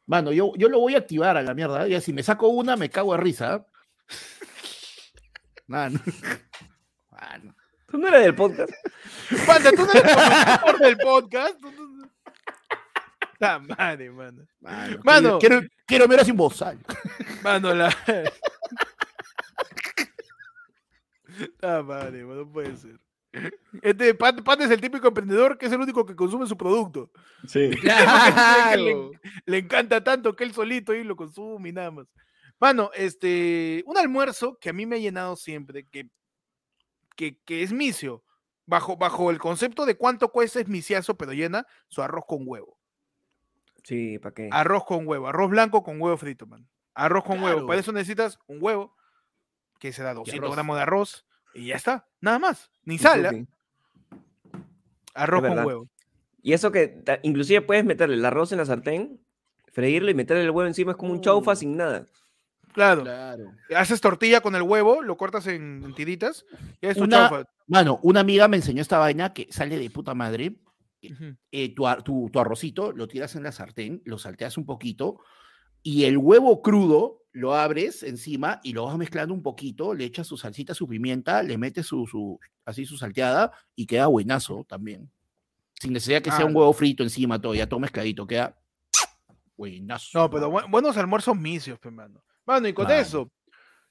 Mano, 0.05 0.31
yo, 0.31 0.53
yo 0.55 0.69
lo 0.69 0.79
voy 0.79 0.95
a 0.95 0.99
activar 0.99 1.35
a 1.35 1.41
la 1.41 1.53
mierda. 1.53 1.85
¿eh? 1.85 1.89
Ya 1.89 1.99
si 1.99 2.13
me 2.13 2.23
saco 2.23 2.47
una, 2.47 2.77
me 2.77 2.89
cago 2.89 3.11
de 3.13 3.19
risa. 3.19 3.55
¿eh? 3.55 3.61
Mano. 5.67 5.99
Mano. 7.11 7.55
¿Tú 7.95 8.01
no 8.01 8.07
eres 8.09 8.23
del 8.23 8.35
podcast? 8.35 8.71
Panda, 9.47 9.71
tú 9.71 9.85
no 9.85 9.91
eres 9.93 10.13
conductor 10.17 10.79
del 10.79 10.97
podcast. 10.97 11.61
Tú- 11.61 11.71
tú- 11.71 12.09
La 13.39 13.59
madre, 13.59 14.11
mano. 14.11 14.45
Mano, 14.59 14.99
Mano. 15.03 15.39
Quiero, 15.39 15.61
quiero 15.85 16.07
ver 16.09 16.25
sin 16.25 16.35
bozal. 16.35 16.77
Mano, 17.41 17.73
la. 17.73 17.95
La 21.61 21.83
madre, 21.83 22.23
mano, 22.23 22.41
no 22.45 22.51
puede 22.51 22.75
ser. 22.77 22.99
Este 23.81 24.13
Pat, 24.13 24.41
Pat 24.43 24.61
es 24.61 24.71
el 24.71 24.79
típico 24.79 25.07
emprendedor 25.09 25.57
que 25.57 25.65
es 25.65 25.71
el 25.73 25.81
único 25.81 26.05
que 26.05 26.15
consume 26.15 26.47
su 26.47 26.57
producto. 26.57 27.11
Sí. 27.47 27.71
Claro. 27.81 29.11
Le 29.45 29.57
encanta 29.57 30.03
tanto 30.03 30.35
que 30.35 30.43
él 30.45 30.53
solito 30.53 30.93
y 30.93 31.03
lo 31.03 31.15
consume 31.15 31.69
y 31.69 31.73
nada 31.73 31.91
más. 31.91 32.07
Mano, 32.59 32.89
este, 32.93 33.83
un 33.85 33.97
almuerzo 33.97 34.57
que 34.59 34.69
a 34.69 34.73
mí 34.73 34.85
me 34.85 34.95
ha 34.95 34.99
llenado 34.99 35.35
siempre, 35.35 35.85
que, 35.91 36.07
que, 37.15 37.41
que 37.43 37.63
es 37.63 37.71
misio, 37.71 38.23
bajo, 38.65 38.97
bajo 38.97 39.31
el 39.31 39.39
concepto 39.39 39.85
de 39.85 39.95
cuánto 39.97 40.31
cuesta 40.31 40.59
es 40.59 40.67
misiazo, 40.67 41.17
pero 41.17 41.33
llena 41.33 41.65
su 41.87 42.01
arroz 42.01 42.25
con 42.27 42.43
huevo. 42.45 42.77
Sí, 43.83 44.17
¿para 44.19 44.33
qué? 44.33 44.49
Arroz 44.51 44.85
con 44.85 45.07
huevo, 45.07 45.27
arroz 45.27 45.49
blanco 45.49 45.83
con 45.83 46.01
huevo 46.01 46.17
frito, 46.17 46.47
man. 46.47 46.67
Arroz 46.93 47.23
con 47.23 47.41
huevo. 47.43 47.67
Para 47.67 47.79
eso 47.79 47.91
necesitas 47.91 48.39
un 48.47 48.57
huevo, 48.61 48.95
que 49.79 49.93
será 49.93 50.13
200 50.13 50.43
arroz. 50.43 50.55
gramos 50.55 50.75
de 50.75 50.81
arroz, 50.81 51.25
y 51.53 51.67
ya 51.67 51.75
está, 51.75 52.07
nada 52.21 52.39
más. 52.39 52.71
Ni 52.83 52.97
sal. 52.97 53.29
Sí. 53.31 53.47
arroz 55.13 55.41
con 55.41 55.65
huevo. 55.65 55.89
Y 56.41 56.53
eso 56.53 56.71
que 56.71 57.03
inclusive 57.23 57.61
puedes 57.61 57.85
meterle 57.85 58.15
el 58.15 58.25
arroz 58.25 58.51
en 58.51 58.59
la 58.59 58.65
sartén, 58.65 59.19
freírlo 59.71 60.11
y 60.11 60.13
meterle 60.13 60.43
el 60.43 60.51
huevo 60.51 60.67
encima 60.67 60.91
es 60.91 60.97
como 60.97 61.11
un 61.11 61.21
chaufa 61.21 61.53
Uh. 61.53 61.55
sin 61.55 61.75
nada. 61.75 62.05
Claro. 62.75 63.01
Claro. 63.03 63.51
Haces 63.75 63.99
tortilla 64.01 64.41
con 64.41 64.53
el 64.55 64.61
huevo, 64.61 65.01
lo 65.01 65.17
cortas 65.17 65.47
en, 65.47 65.81
en 65.83 65.95
tiritas, 65.95 66.45
y 66.81 66.87
es 66.87 66.97
tu 66.97 67.05
Una- 67.05 67.29
chaufa. 67.29 67.49
Mano, 67.67 67.99
una 68.03 68.19
amiga 68.19 68.47
me 68.47 68.57
enseñó 68.57 68.81
esta 68.81 68.99
vaina 68.99 69.33
que 69.33 69.47
sale 69.49 69.79
de 69.79 69.89
puta 69.89 70.13
madre. 70.13 70.55
Eh, 71.51 71.73
tu, 71.75 71.85
tu- 72.03 72.29
tu 72.31 72.39
arrocito 72.39 72.91
lo 72.91 73.07
tiras 73.07 73.35
en 73.35 73.43
la 73.43 73.51
sartén, 73.51 74.01
lo 74.05 74.17
salteas 74.17 74.57
un 74.57 74.65
poquito 74.65 75.19
y 75.83 76.05
el 76.05 76.17
huevo 76.17 76.61
crudo 76.63 77.21
lo 77.31 77.53
abres 77.53 78.01
encima 78.01 78.59
y 78.63 78.73
lo 78.73 78.85
vas 78.85 78.97
mezclando 78.97 79.31
un 79.33 79.43
poquito, 79.43 79.93
le 79.93 80.05
echas 80.05 80.25
su 80.25 80.35
salsita, 80.35 80.73
su 80.73 80.87
pimienta, 80.87 81.43
le 81.43 81.57
metes 81.59 81.85
su, 81.85 82.07
su 82.07 82.39
así 82.65 82.85
su 82.85 82.97
salteada 82.97 83.51
y 83.75 83.85
queda 83.85 84.07
buenazo 84.07 84.65
también. 84.67 85.11
Sin 85.79 85.93
necesidad 85.93 86.21
que 86.23 86.31
sea 86.31 86.45
un 86.45 86.53
Ah. 86.53 86.57
huevo 86.59 86.73
frito 86.73 87.03
encima, 87.03 87.39
todo 87.39 87.53
ya 87.53 87.67
todo 87.69 87.79
mezcladito, 87.79 88.25
queda 88.25 88.57
buenazo. 89.57 90.09
No, 90.17 90.29
pero 90.29 90.49
bu- 90.51 90.69
buenos 90.71 90.97
almuerzos 90.97 91.37
misios, 91.37 91.77
pe, 91.79 91.89
mano. 92.45 92.67
Y 92.67 92.73
con 92.73 92.89
eso, 92.91 93.29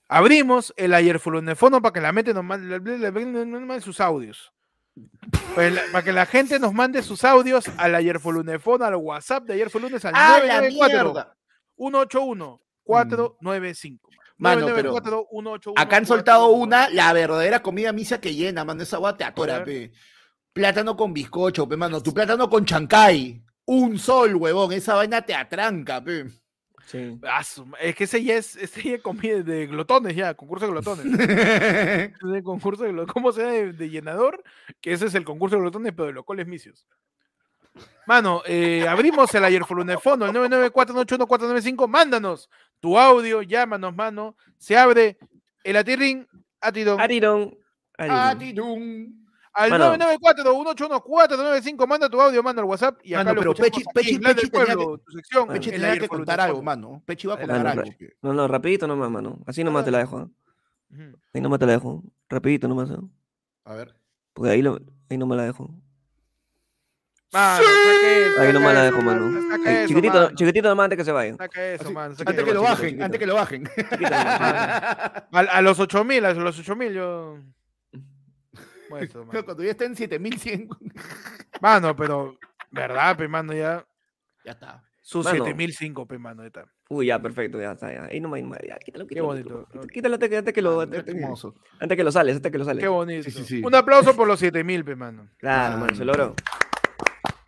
abrimos 0.08 0.72
el 0.76 0.94
ayer 0.94 1.18
fulunefono 1.18 1.80
para 1.82 1.92
que 1.92 2.00
la 2.00 2.12
mente 2.12 2.32
nos 2.34 2.44
mande, 2.44 2.78
le- 2.78 2.98
le- 2.98 3.10
le- 3.10 3.46
nos 3.46 3.60
mande 3.62 3.80
sus 3.80 4.00
audios. 4.00 4.52
Pues 5.54 5.72
la- 5.72 5.82
para 5.90 6.04
que 6.04 6.12
la 6.12 6.26
gente 6.26 6.58
nos 6.60 6.72
mande 6.72 7.02
sus 7.02 7.24
audios 7.24 7.64
al 7.78 7.94
ayer 7.94 8.20
fulunefono, 8.20 8.84
al 8.84 8.94
WhatsApp 8.96 9.44
de 9.44 9.54
ayer 9.54 9.70
fulunes 9.70 10.04
al 10.04 10.12
¡Ah, 10.14 10.38
la 10.44 10.60
994 10.60 11.04
mierda! 11.04 11.36
181 11.76 12.60
495. 12.84 14.10
Mano, 14.36 14.66
pero 14.66 14.90
994 14.92 15.26
181 15.30 15.80
Acá 15.80 15.96
han 15.96 16.06
soltado 16.06 16.46
495. 16.48 16.62
una, 16.64 16.88
la 16.90 17.12
verdadera 17.12 17.62
comida 17.62 17.92
misa 17.92 18.20
que 18.20 18.34
llena, 18.34 18.64
mano. 18.64 18.82
Esa 18.82 18.96
agua 18.96 19.16
te 19.16 19.24
atora, 19.24 19.64
pe. 19.64 19.92
Plátano 20.52 20.96
con 20.96 21.12
bizcocho, 21.12 21.68
pe, 21.68 21.76
mano. 21.76 22.00
Tu 22.02 22.12
plátano 22.14 22.48
con 22.48 22.64
chancay. 22.64 23.42
Un 23.66 23.98
sol, 23.98 24.34
huevón. 24.36 24.72
Esa 24.72 24.94
vaina 24.94 25.22
te 25.22 25.34
atranca, 25.34 26.02
pe. 26.02 26.26
Sí. 26.86 27.18
Ah, 27.22 27.42
es 27.80 27.94
que 27.96 28.04
ese 28.04 28.22
ya 28.22 28.36
es, 28.36 28.56
ese 28.56 28.82
ya 28.82 28.98
comida 28.98 29.42
de 29.42 29.66
glotones, 29.66 30.14
ya, 30.14 30.34
concurso 30.34 30.66
de 30.66 30.72
glotones. 30.72 31.06
Ese 32.22 32.42
concurso 32.42 32.84
de 32.84 33.06
¿Cómo 33.06 33.32
se 33.32 33.40
llama 33.40 33.52
de, 33.52 33.72
de 33.72 33.90
llenador? 33.90 34.44
Que 34.80 34.92
ese 34.92 35.06
es 35.06 35.14
el 35.14 35.24
concurso 35.24 35.56
de 35.56 35.62
glotones, 35.62 35.92
pero 35.96 36.06
de 36.06 36.12
locoles 36.12 36.46
misios. 36.46 36.86
Mano, 38.06 38.42
eh, 38.46 38.86
abrimos 38.86 39.34
el 39.34 39.44
ayer 39.44 39.64
fulunefono, 39.64 40.26
el 40.26 40.32
994-181-495. 40.32 41.88
Mándanos 41.88 42.50
tu 42.80 42.98
audio, 42.98 43.42
llámanos, 43.42 43.94
mano. 43.94 44.36
Se 44.58 44.76
abre 44.76 45.18
el 45.62 45.76
atirrín, 45.76 46.28
atidón. 46.60 47.00
Arirón. 47.00 47.56
Arirón. 47.96 49.23
Al 49.54 49.70
Mano. 49.70 49.94
994-181-495. 49.96 51.86
Manda 51.86 52.08
tu 52.08 52.20
audio, 52.20 52.42
manda 52.42 52.60
al 52.60 52.66
WhatsApp. 52.68 52.98
Y 53.04 53.14
acá 53.14 53.24
Mano, 53.24 53.34
lo 53.34 53.40
pero 53.54 53.54
Pechi- 53.54 53.84
Pechi- 53.94 54.20
Pechi 54.20 54.50
tenía 54.50 54.50
Pueblo, 54.50 54.98
tu 54.98 55.12
sección, 55.12 55.46
Pechi 55.48 55.70
el 55.70 55.80
tenía 55.80 55.98
que 55.98 56.08
contar 56.08 56.40
algo, 56.40 56.60
mano. 56.62 57.02
Pechi 57.06 57.26
iba 57.28 57.34
a 57.34 57.38
contar 57.38 57.58
Mano, 57.64 57.70
algo. 57.82 57.84
No, 58.22 58.32
no, 58.32 58.48
rapidito 58.48 58.86
nomás, 58.88 59.10
mano. 59.10 59.38
Así 59.46 59.62
nomás 59.62 59.84
te 59.84 59.90
la 59.92 59.98
dejo. 59.98 60.18
¿ah? 60.18 60.28
Ujú. 60.90 61.16
Ahí 61.32 61.40
nomás 61.40 61.58
te 61.60 61.66
la 61.66 61.72
dejo. 61.72 62.02
Rapidito 62.28 62.66
nomás. 62.68 62.90
¿ah? 62.90 63.00
A 63.66 63.74
ver. 63.74 63.94
Porque 64.32 64.50
ahí, 64.50 64.60
lo, 64.62 64.80
ahí 65.08 65.16
nomás 65.18 65.36
la 65.38 65.44
dejo. 65.44 65.70
Mano, 67.32 67.62
eso, 67.64 68.40
Ahí 68.40 68.52
nomás 68.52 68.68
saca 68.74 68.78
la 68.78 68.84
dejo, 68.84 69.02
mano. 69.02 69.38
eso, 69.66 69.88
chiquitito, 69.88 70.14
mano. 70.14 70.30
chiquitito 70.36 70.68
nomás 70.68 70.84
antes 70.84 70.96
que 70.98 71.04
se 71.04 71.10
vayan. 71.12 71.36
Saca 71.36 71.64
eso, 71.74 71.84
Así, 71.84 71.92
mano. 71.94 72.14
saca 72.14 72.30
Antes 72.30 72.44
que 72.44 72.50
eso. 72.50 72.62
lo 72.62 72.66
chiquito, 72.68 72.76
bajen, 72.76 72.88
chiquito. 72.88 73.04
antes 73.04 73.18
que 73.20 73.26
lo 73.26 73.34
bajen. 73.34 73.64
Chiquito 73.64 74.10
nomás, 74.10 74.32
chiquito. 74.38 75.26
A, 75.32 75.40
a 75.58 75.62
los 75.62 75.78
8000, 75.80 76.24
a 76.24 76.34
los 76.34 76.58
8000 76.60 76.92
yo. 76.92 77.38
Mano. 78.90 79.44
Cuando 79.44 79.62
ya 79.62 79.70
estén 79.70 79.96
7100. 79.96 80.68
Mano, 81.60 81.94
pero. 81.96 82.36
¿Verdad, 82.70 83.16
pe, 83.16 83.28
mano? 83.28 83.52
Ya. 83.52 83.86
Ya 84.44 84.52
está. 84.52 84.82
Sus 85.00 85.24
Mano. 85.24 85.44
7005, 85.44 86.06
pe, 86.06 86.18
mano. 86.18 86.42
ya 86.42 86.48
está. 86.48 86.64
Uy, 86.88 87.06
ya, 87.06 87.20
perfecto, 87.20 87.60
ya 87.60 87.72
está, 87.72 87.92
ya. 87.92 88.04
Ahí 88.04 88.20
nomás, 88.20 88.42
nomás, 88.42 88.58
ya, 88.66 88.76
quítalo, 88.78 89.06
quítalo. 89.06 89.26
bonito, 89.26 89.68
quítalo, 89.92 90.14
antes 90.14 90.28
que, 90.28 90.36
antes 90.36 90.54
que 90.54 90.62
lo, 90.62 90.80
antes, 90.80 91.02
Qué 91.04 91.10
hermoso. 91.12 91.54
antes 91.80 91.96
que 91.96 92.04
lo 92.04 92.12
sales, 92.12 92.36
antes 92.36 92.52
que 92.52 92.58
lo 92.58 92.64
sales. 92.64 92.82
Qué 92.82 92.88
bonito. 92.88 93.22
Sí, 93.24 93.30
sí, 93.30 93.44
sí. 93.44 93.62
Un 93.64 93.74
aplauso 93.74 94.14
por 94.16 94.26
los 94.26 94.38
7000, 94.40 94.84
pe, 94.84 94.96
mano. 94.96 95.30
Claro, 95.38 95.78
mano, 95.78 95.94
se 95.94 96.04
logró. 96.04 96.34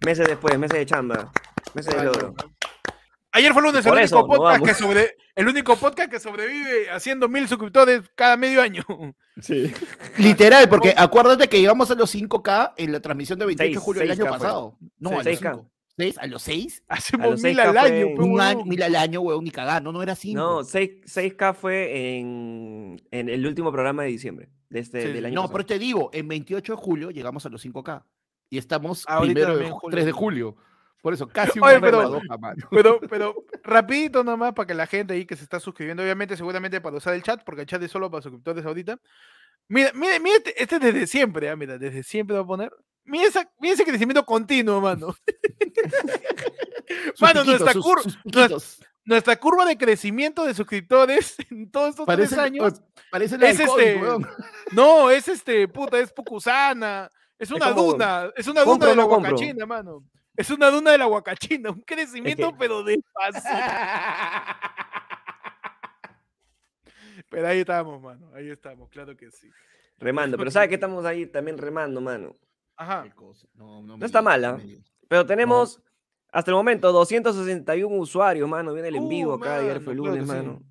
Meses 0.04 0.26
después, 0.28 0.58
meses 0.58 0.78
de 0.78 0.86
chamba. 0.86 1.32
Meses 1.74 1.94
de 1.96 2.04
logro. 2.04 2.34
Ayer 3.36 3.52
fue 3.52 3.62
lunes, 3.62 3.84
el 3.84 3.92
único, 3.92 4.04
eso, 4.04 4.16
no 4.20 4.26
podcast 4.26 4.56
que 4.64 4.70
vamos. 4.72 4.78
sobre, 4.78 5.16
el 5.34 5.48
único 5.48 5.76
podcast 5.76 6.10
que 6.10 6.18
sobrevive 6.20 6.90
haciendo 6.90 7.28
mil 7.28 7.46
suscriptores 7.48 8.02
cada 8.14 8.36
medio 8.36 8.62
año. 8.62 8.82
Sí. 9.40 9.72
Literal, 10.18 10.68
porque 10.68 10.94
acuérdate 10.96 11.48
que 11.48 11.60
llegamos 11.60 11.90
a 11.90 11.94
los 11.94 12.14
5K 12.14 12.72
en 12.76 12.92
la 12.92 13.00
transmisión 13.00 13.38
de 13.38 13.46
28 13.46 13.70
de 13.78 13.84
julio 13.84 14.00
del 14.02 14.10
año 14.12 14.24
K 14.24 14.28
fue. 14.30 14.38
pasado. 14.38 14.78
No, 14.98 15.10
Seis, 15.10 15.18
a 15.18 15.18
los 15.18 15.24
seis 15.24 15.40
K. 15.40 15.52
5. 15.54 15.70
¿Seis? 15.98 16.18
¿A 16.18 16.26
los 16.26 16.42
6? 16.42 16.82
Hacemos 16.88 17.30
los 17.30 17.42
mil 17.42 17.56
6K 17.58 17.68
al 17.68 17.76
año, 17.78 18.06
fue- 18.16 18.24
Un 18.24 18.40
año, 18.40 18.64
mil 18.64 18.82
al 18.82 18.96
año, 18.96 19.20
weón, 19.20 19.44
ni 19.44 19.50
cagando. 19.50 19.92
No 19.92 20.02
era 20.02 20.14
5. 20.14 20.38
No, 20.40 20.62
6, 20.64 20.90
6K 21.06 21.54
fue 21.54 22.16
en, 22.18 23.02
en 23.10 23.28
el 23.28 23.46
último 23.46 23.70
programa 23.72 24.02
de 24.02 24.08
diciembre 24.10 24.48
de 24.68 24.80
este, 24.80 25.02
Sí, 25.02 25.12
del 25.12 25.26
año 25.26 25.34
No, 25.34 25.42
pasado. 25.42 25.52
pero 25.58 25.66
te 25.66 25.78
digo, 25.78 26.10
en 26.12 26.28
28 26.28 26.72
de 26.74 26.78
julio 26.78 27.10
llegamos 27.10 27.44
a 27.46 27.48
los 27.50 27.64
5K. 27.64 28.02
Y 28.50 28.58
estamos 28.58 29.04
Ahorita 29.08 29.32
primero 29.34 29.48
de 29.52 29.54
también 29.56 29.72
ju- 29.74 29.78
julio. 29.80 29.94
3 29.94 30.06
de 30.06 30.12
julio. 30.12 30.56
Por 31.06 31.14
eso, 31.14 31.28
casi 31.28 31.60
un 31.60 31.64
Oye, 31.64 31.78
pero-. 31.80 32.20
Pero, 32.72 32.98
pero, 33.08 33.44
rapidito 33.62 34.24
nomás 34.24 34.54
para 34.54 34.66
que 34.66 34.74
la 34.74 34.88
gente 34.88 35.14
ahí 35.14 35.24
que 35.24 35.36
se 35.36 35.44
está 35.44 35.60
suscribiendo, 35.60 36.02
obviamente, 36.02 36.36
seguramente 36.36 36.80
para 36.80 36.96
usar 36.96 37.14
el 37.14 37.22
chat, 37.22 37.44
porque 37.44 37.60
el 37.60 37.68
chat 37.68 37.80
es 37.80 37.92
solo 37.92 38.10
para 38.10 38.22
suscriptores 38.22 38.66
ahorita. 38.66 38.98
Mira, 39.68 39.92
mira, 39.94 40.18
mira 40.18 40.34
este, 40.38 40.60
este 40.60 40.74
es 40.74 40.80
desde 40.82 41.06
siempre, 41.06 41.48
ah, 41.48 41.54
mira, 41.54 41.78
desde 41.78 42.02
siempre 42.02 42.34
voy 42.34 42.42
a 42.42 42.46
poner. 42.48 42.72
Mira, 43.04 43.28
esa- 43.28 43.48
mira 43.60 43.74
ese 43.74 43.84
crecimiento 43.84 44.26
continuo, 44.26 44.80
mano. 44.80 45.14
Mano, 47.20 47.42
piquitos, 47.42 47.46
nuestra, 47.46 47.72
sus- 47.72 47.84
cur- 47.84 48.02
sus 48.02 48.18
nuestra- 48.24 48.86
nuestra 49.04 49.36
curva 49.36 49.64
de 49.64 49.78
crecimiento 49.78 50.44
de 50.44 50.54
suscriptores 50.54 51.36
en 51.52 51.70
todos 51.70 51.90
estos 51.90 52.06
Parece, 52.06 52.34
tres 52.34 52.44
años. 52.44 52.82
parece 53.12 53.38
la 53.38 53.48
es 53.50 53.60
este- 53.60 53.94
weón. 53.94 54.26
No, 54.72 55.08
es 55.12 55.28
este, 55.28 55.68
puta, 55.68 56.00
es 56.00 56.12
Pucusana. 56.12 57.08
Es 57.38 57.52
una 57.52 57.70
duna, 57.70 58.32
es 58.34 58.48
una 58.48 58.64
duna 58.64 58.86
de 58.86 58.96
la. 58.96 59.04
Huacachina, 59.04 59.66
mano. 59.66 60.02
Es 60.36 60.50
una 60.50 60.70
duna 60.70 60.92
de 60.92 60.98
la 60.98 61.06
Huacachina, 61.06 61.70
un 61.70 61.80
crecimiento, 61.80 62.54
pero 62.58 62.82
despacio. 62.82 63.40
Pero 67.28 67.48
ahí 67.48 67.60
estamos, 67.60 68.00
mano. 68.00 68.30
Ahí 68.34 68.48
estamos, 68.50 68.88
claro 68.88 69.16
que 69.16 69.30
sí. 69.30 69.50
Remando, 69.98 70.36
pero 70.36 70.50
¿sabes 70.50 70.68
que 70.68 70.74
estamos 70.74 71.04
ahí 71.04 71.26
también 71.26 71.56
remando, 71.58 72.00
mano? 72.00 72.36
Ajá. 72.76 73.06
No, 73.54 73.80
no, 73.80 73.82
No 73.82 73.96
me 73.98 74.06
está 74.06 74.20
mala. 74.22 74.54
digas. 74.58 74.84
Pero 75.08 75.24
tenemos 75.24 75.80
hasta 76.30 76.50
el 76.50 76.54
momento 76.56 76.92
261 76.92 77.96
usuarios, 77.96 78.48
mano. 78.48 78.72
Viene 78.74 78.88
el 78.88 78.96
en 78.96 79.04
Uh, 79.04 79.08
vivo 79.08 79.34
acá, 79.34 79.56
ayer 79.56 79.80
fue 79.80 79.94
mano, 79.94 80.02
claro 80.02 80.16
lunes, 80.16 80.28
sí. 80.28 80.36
mano. 80.36 80.62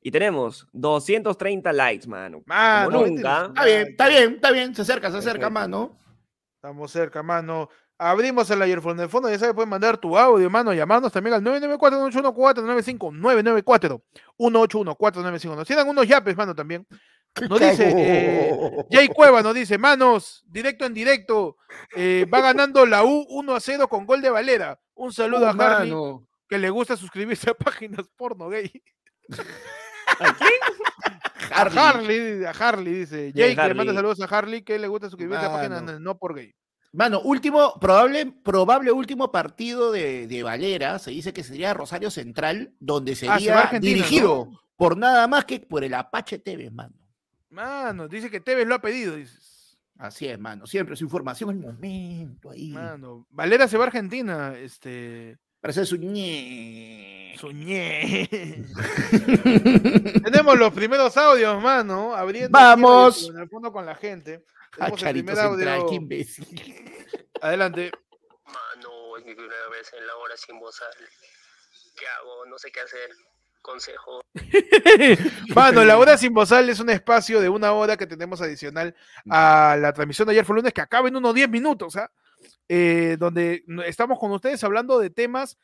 Y 0.00 0.10
tenemos 0.10 0.68
230 0.72 1.72
likes, 1.72 2.06
mano. 2.06 2.42
Mano, 2.46 2.90
Como 2.90 3.06
nunca. 3.06 3.46
Está 3.46 3.64
bien, 3.64 3.86
está 3.88 4.04
likes. 4.06 4.20
bien, 4.20 4.34
está 4.36 4.50
bien. 4.52 4.74
Se 4.74 4.82
acerca, 4.82 5.10
se 5.10 5.16
acerca, 5.18 5.48
Perfecto. 5.48 5.50
mano. 5.50 5.98
Estamos 6.56 6.90
cerca, 6.92 7.22
mano. 7.22 7.68
Abrimos 7.96 8.50
el 8.50 8.60
ayer 8.60 8.80
en 8.84 9.00
el 9.00 9.08
fondo, 9.08 9.30
ya 9.30 9.38
sabes, 9.38 9.54
pueden 9.54 9.70
mandar 9.70 9.96
tu 9.98 10.18
audio, 10.18 10.50
mano, 10.50 10.72
llamarnos 10.74 11.12
también 11.12 11.34
al 11.34 11.42
994-181-495, 11.42 14.02
994-181-495. 14.38 15.56
Nos 15.56 15.66
tiran 15.66 15.88
unos 15.88 16.06
yapes, 16.06 16.36
mano, 16.36 16.54
también. 16.54 16.86
Nos 17.48 17.60
dice, 17.60 17.92
eh, 17.96 18.56
Jay 18.90 19.08
Cueva 19.08 19.42
nos 19.42 19.54
dice, 19.54 19.76
manos, 19.78 20.44
directo 20.46 20.84
en 20.86 20.94
directo, 20.94 21.56
eh, 21.96 22.26
va 22.32 22.40
ganando 22.40 22.86
la 22.86 23.04
U 23.04 23.26
1 23.28 23.54
a 23.54 23.60
0 23.60 23.88
con 23.88 24.06
gol 24.06 24.22
de 24.22 24.30
Valera. 24.30 24.78
Un 24.94 25.12
saludo 25.12 25.42
Uh, 25.42 25.46
a 25.46 25.50
Harley, 25.50 25.90
mano. 25.90 26.26
que 26.48 26.58
le 26.58 26.70
gusta 26.70 26.96
suscribirse 26.96 27.50
a 27.50 27.54
páginas 27.54 28.06
porno 28.16 28.48
gay. 28.48 28.70
A 30.20 30.34
Harley. 31.62 31.78
Harley, 31.78 32.44
a 32.44 32.50
Harley 32.50 32.92
dice. 32.94 33.32
Jay, 33.34 33.56
que 33.56 33.68
le 33.68 33.74
manda 33.74 33.92
saludos 33.94 34.20
a 34.20 34.24
Harley, 34.26 34.62
que 34.62 34.78
le 34.78 34.86
gusta 34.88 35.08
suscribirse 35.10 35.44
a 35.44 35.52
páginas 35.52 36.00
no 36.00 36.16
por 36.18 36.34
gay. 36.34 36.54
Mano, 36.94 37.20
último, 37.22 37.74
probable, 37.80 38.32
probable 38.44 38.92
último 38.92 39.32
partido 39.32 39.90
de, 39.90 40.28
de 40.28 40.42
Valera, 40.44 41.00
se 41.00 41.10
dice 41.10 41.32
que 41.32 41.42
sería 41.42 41.74
Rosario 41.74 42.08
Central, 42.08 42.72
donde 42.78 43.12
Ah, 43.12 43.16
sería 43.16 43.70
dirigido 43.80 44.48
¿no? 44.48 44.60
por 44.76 44.96
nada 44.96 45.26
más 45.26 45.44
que 45.44 45.58
por 45.58 45.82
el 45.82 45.92
Apache 45.92 46.38
TV, 46.38 46.70
mano. 46.70 46.94
Mano, 47.50 48.06
dice 48.06 48.30
que 48.30 48.40
Tevez 48.40 48.68
lo 48.68 48.76
ha 48.76 48.80
pedido, 48.80 49.16
dices. 49.16 49.76
Así 49.98 50.28
es, 50.28 50.38
mano. 50.38 50.68
Siempre 50.68 50.94
su 50.94 51.02
información 51.02 51.50
al 51.50 51.56
momento 51.56 52.50
ahí. 52.50 52.70
Mano, 52.70 53.26
Valera 53.30 53.66
se 53.66 53.76
va 53.76 53.84
a 53.84 53.86
Argentina, 53.88 54.54
este. 54.56 55.36
Para 55.60 55.70
hacer 55.70 55.86
su 55.86 55.96
ñe. 55.96 57.34
Soñé. 57.38 58.28
Tenemos 60.22 60.58
los 60.58 60.72
primeros 60.72 61.16
audios, 61.16 61.60
mano. 61.60 62.14
Abriendo. 62.14 62.50
Vamos. 62.50 63.30
En 63.30 63.38
el 63.40 63.48
fondo 63.48 63.72
con 63.72 63.84
la 63.84 63.96
gente. 63.96 64.44
Ah, 64.78 64.86
Tenemos 64.90 64.92
el 65.02 65.06
Charito 65.06 65.36
Central, 65.36 65.68
audio. 65.74 65.86
qué 65.88 65.94
imbécil. 65.94 66.46
Adelante. 67.40 67.90
Mano, 68.46 69.16
es 69.18 69.24
mi 69.24 69.34
primera 69.34 69.68
vez 69.70 69.92
en 69.98 70.06
la 70.06 70.16
hora 70.16 70.36
sin 70.36 70.58
bozal. 70.58 70.88
¿Qué 71.98 72.06
hago? 72.06 72.46
No 72.46 72.58
sé 72.58 72.70
qué 72.72 72.80
hacer. 72.80 73.10
Consejo. 73.62 74.20
Mano, 75.54 75.84
la 75.84 75.96
hora 75.98 76.18
sin 76.18 76.34
bozal 76.34 76.68
es 76.68 76.80
un 76.80 76.90
espacio 76.90 77.40
de 77.40 77.48
una 77.48 77.72
hora 77.72 77.96
que 77.96 78.06
tenemos 78.06 78.40
adicional 78.42 78.94
a 79.30 79.76
la 79.80 79.92
transmisión 79.92 80.26
de 80.26 80.32
ayer 80.32 80.44
fue 80.44 80.56
lunes 80.56 80.72
que 80.74 80.80
acaba 80.82 81.08
en 81.08 81.16
unos 81.16 81.34
10 81.34 81.48
minutos, 81.48 81.96
¿ah? 81.96 82.10
Eh, 82.68 83.16
donde 83.18 83.64
estamos 83.86 84.18
con 84.18 84.32
ustedes 84.32 84.62
hablando 84.64 84.98
de 84.98 85.08
temas 85.10 85.56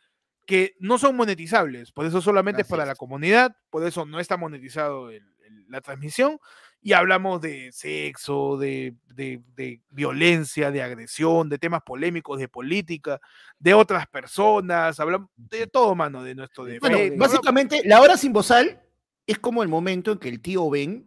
que 0.47 0.77
no 0.78 0.97
son 0.99 1.15
monetizables, 1.16 1.93
por 1.93 2.07
eso 2.07 2.20
solamente 2.23 2.62
es 2.62 2.66
Así 2.66 2.70
para 2.70 2.85
es. 2.85 2.89
la 2.89 2.95
comunidad, 2.95 3.55
por 3.69 3.85
eso 3.87 4.07
no 4.07 4.19
está 4.19 4.37
monetizado 4.39 5.11
el- 5.11 5.35
el- 5.45 5.66
la 5.69 5.81
transmisión 5.82 6.41
y 6.82 6.93
hablamos 6.94 7.40
de 7.43 7.70
sexo, 7.73 8.57
de, 8.57 8.94
de- 9.15 9.43
de 9.55 9.81
violencia, 9.90 10.70
de 10.70 10.82
agresión, 10.82 11.48
de 11.48 11.59
temas 11.59 11.82
polémicos, 11.82 12.39
de 12.39 12.48
política, 12.48 13.20
de 13.59 13.74
otras 13.74 14.07
personas, 14.07 14.98
hablamos 14.98 15.28
de 15.36 15.66
todo, 15.66 15.94
mano, 15.94 16.23
de 16.23 16.35
nuestro 16.35 16.65
Bueno, 16.65 16.74
defecto, 16.81 16.97
hablamos- 16.97 17.19
básicamente, 17.19 17.82
la 17.85 18.01
hora 18.01 18.16
sin 18.16 18.32
bozal 18.32 18.81
es 19.27 19.39
como 19.39 19.62
el 19.62 19.69
momento 19.69 20.12
en 20.12 20.19
que 20.19 20.28
el 20.28 20.40
tío 20.40 20.69
Ben 20.70 21.07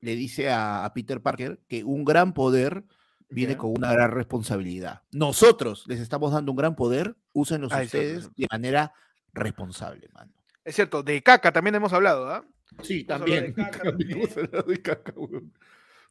le 0.00 0.16
dice 0.16 0.48
a, 0.50 0.84
a 0.86 0.94
Peter 0.94 1.20
Parker 1.20 1.60
que 1.68 1.84
un 1.84 2.04
gran 2.04 2.32
poder 2.32 2.84
viene 3.28 3.56
con 3.56 3.70
una 3.76 3.92
gran 3.92 4.10
responsabilidad. 4.10 5.02
Nosotros 5.12 5.84
les 5.86 6.00
estamos 6.00 6.32
dando 6.32 6.50
un 6.50 6.56
gran 6.56 6.74
poder, 6.74 7.14
úsenlos 7.32 7.70
Ah, 7.72 7.82
ustedes 7.82 8.34
de 8.34 8.46
manera 8.50 8.92
responsable, 9.34 10.08
mano. 10.12 10.32
Es 10.64 10.74
cierto, 10.74 11.02
de 11.02 11.22
caca 11.22 11.52
también 11.52 11.74
hemos 11.76 11.92
hablado, 11.92 12.28
¿ah? 12.28 12.44
Sí, 12.82 13.04
también. 13.04 13.52
caca 13.52 13.80
también. 13.82 14.20
Vamos 14.20 14.36
a 14.36 14.40
hablar 14.40 14.64
de 14.64 14.82
caca, 14.82 15.12
weón. 15.16 15.52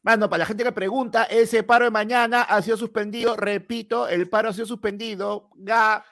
Mano, 0.02 0.30
para 0.30 0.38
la 0.38 0.46
gente 0.46 0.64
que 0.64 0.72
pregunta, 0.72 1.24
ese 1.24 1.62
paro 1.62 1.84
de 1.84 1.90
mañana 1.90 2.42
ha 2.42 2.62
sido 2.62 2.76
suspendido. 2.76 3.36
Repito, 3.36 4.08
el 4.08 4.28
paro 4.30 4.48
ha 4.48 4.52
sido 4.52 4.66
suspendido. 4.66 5.50
Ga. 5.56 6.04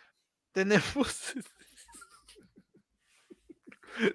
Tenemos. 0.52 1.34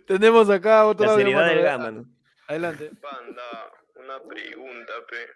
Tenemos 0.08 0.50
acá 0.50 0.86
otro 0.86 1.06
La 1.06 1.16
seriedad 1.16 1.42
mano, 1.42 1.50
del 1.56 1.60
a- 1.60 1.64
gama, 1.72 1.92
¿no? 1.92 2.06
Adelante. 2.48 2.92
Panda, 3.02 3.72
una 3.96 4.22
pregunta, 4.24 4.94
pe. 5.10 5.28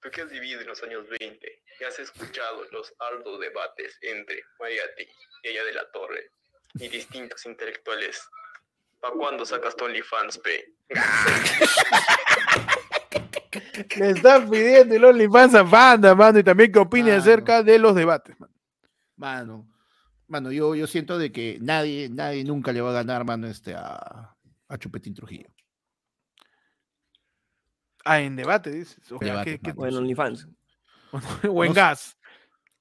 ¿Tú 0.00 0.10
qué 0.10 0.22
has 0.22 0.30
vivido 0.30 0.60
en 0.60 0.66
los 0.66 0.82
años 0.82 1.06
20? 1.18 1.62
¿Y 1.80 1.84
has 1.84 1.98
escuchado 1.98 2.64
los 2.70 2.92
arduos 2.98 3.40
debates 3.40 3.96
entre 4.02 4.42
Mariati 4.60 5.02
y 5.42 5.48
ella 5.48 5.64
de 5.64 5.72
la 5.72 5.90
Torre 5.90 6.30
y 6.74 6.88
distintos 6.88 7.44
intelectuales? 7.46 8.22
¿Para 9.04 9.16
cuándo 9.16 9.44
sacas 9.44 9.76
tu 9.76 9.84
OnlyFans, 9.84 10.38
pe? 10.38 10.76
Le 13.98 14.10
están 14.10 14.48
pidiendo 14.48 14.94
el 14.94 15.04
OnlyFans 15.04 15.54
a 15.56 15.64
Panda, 15.68 16.14
mano, 16.14 16.38
y 16.38 16.42
también 16.42 16.72
que 16.72 16.78
opine 16.78 17.10
Mano. 17.10 17.20
acerca 17.20 17.62
de 17.62 17.78
los 17.78 17.94
debates, 17.94 18.40
mano. 18.40 18.54
Mano, 19.16 19.68
mano, 20.26 20.50
yo, 20.50 20.74
yo 20.74 20.86
siento 20.86 21.18
de 21.18 21.30
que 21.30 21.58
nadie, 21.60 22.08
nadie 22.08 22.44
nunca 22.44 22.72
le 22.72 22.80
va 22.80 22.90
a 22.90 22.94
ganar, 22.94 23.26
mano, 23.26 23.46
este, 23.46 23.74
a, 23.74 24.34
a 24.68 24.78
Chupetín 24.78 25.12
Trujillo. 25.12 25.50
Ah, 28.06 28.20
en 28.20 28.36
debate, 28.36 28.70
dices. 28.70 29.12
O, 29.12 29.18
Debate, 29.18 29.50
que- 29.50 29.58
que- 29.58 29.68
mano. 29.68 29.76
Bueno, 29.80 29.98
OnlyFans. 29.98 30.48
o 31.46 31.62
en 31.64 31.68
No 31.68 31.74
gas. 31.78 32.16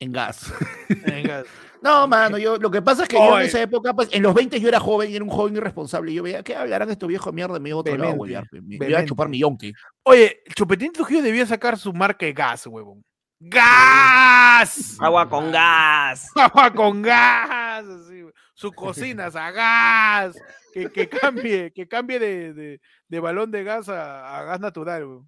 En 0.04 0.12
gas. 0.12 0.54
En 1.06 1.24
gas. 1.28 1.46
No, 1.82 2.08
mano, 2.08 2.38
yo, 2.38 2.56
lo 2.58 2.72
que 2.72 2.82
pasa 2.82 3.04
es 3.04 3.10
que 3.10 3.18
yo 3.18 3.38
en 3.40 3.46
esa 3.48 3.62
época, 3.62 3.94
pues, 3.94 4.08
en 4.14 4.24
los 4.24 4.34
20 4.34 4.58
yo 4.62 4.70
era 4.70 4.80
joven 4.80 5.12
y 5.12 5.16
era 5.16 5.24
un 5.26 5.30
joven 5.30 5.58
irresponsable. 5.58 6.12
Y 6.12 6.16
yo 6.16 6.24
veía, 6.24 6.42
¿qué 6.42 6.56
hablarán 6.56 6.90
estos 6.90 7.10
viejos 7.10 7.26
de 7.26 7.36
mierda? 7.36 7.60
Me 7.60 7.70
iba 7.70 7.78
a 7.78 7.80
otro 7.82 7.98
lado 7.98 8.24
a. 8.24 8.44
Me, 8.54 8.62
me 8.80 8.90
iba 8.90 9.00
a 9.00 9.06
chupar 9.06 9.28
mi 9.28 9.40
yonke. 9.40 9.74
Oye, 10.04 10.44
Chupetín 10.56 10.94
Trujillo 10.94 11.22
debía 11.22 11.46
sacar 11.46 11.78
su 11.78 11.92
marca 11.92 12.26
de 12.26 12.32
gas, 12.32 12.66
huevón. 12.68 13.04
¡Gas! 13.40 14.98
Agua 15.00 15.28
con 15.30 15.52
gas. 15.52 16.30
Agua 16.36 16.74
con 16.74 17.02
gas, 17.02 17.86
así, 17.86 18.22
güey. 18.22 18.34
su 18.54 18.72
cocina 18.72 19.28
es 19.28 19.36
a 19.36 19.52
gas, 19.52 20.36
que, 20.74 20.90
que 20.90 21.10
cambie, 21.10 21.72
que 21.74 21.88
cambie 21.88 22.20
de, 22.20 22.54
de- 22.54 22.82
de 23.10 23.20
balón 23.20 23.52
de 23.52 23.64
gas 23.64 23.90
a, 23.90 24.38
a 24.40 24.44
gas 24.44 24.60
natural. 24.60 25.06
güey. 25.06 25.20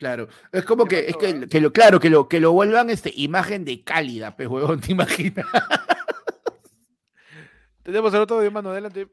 Claro, 0.00 0.28
es 0.50 0.64
como 0.64 0.86
¿Qué 0.86 1.04
que, 1.04 1.10
es 1.10 1.16
que, 1.18 1.46
que 1.46 1.60
lo, 1.60 1.74
claro, 1.74 2.00
que 2.00 2.08
lo, 2.08 2.26
que 2.26 2.40
lo 2.40 2.52
vuelvan 2.52 2.88
este, 2.88 3.12
imagen 3.14 3.66
de 3.66 3.84
cálida, 3.84 4.34
pues, 4.34 4.48
huevón, 4.48 4.80
¿te 4.80 4.92
imaginas? 4.92 5.44
Tenemos 7.82 8.14
el 8.14 8.20
otro 8.20 8.38
audio, 8.38 8.50
mano, 8.50 8.70
adelante. 8.70 9.08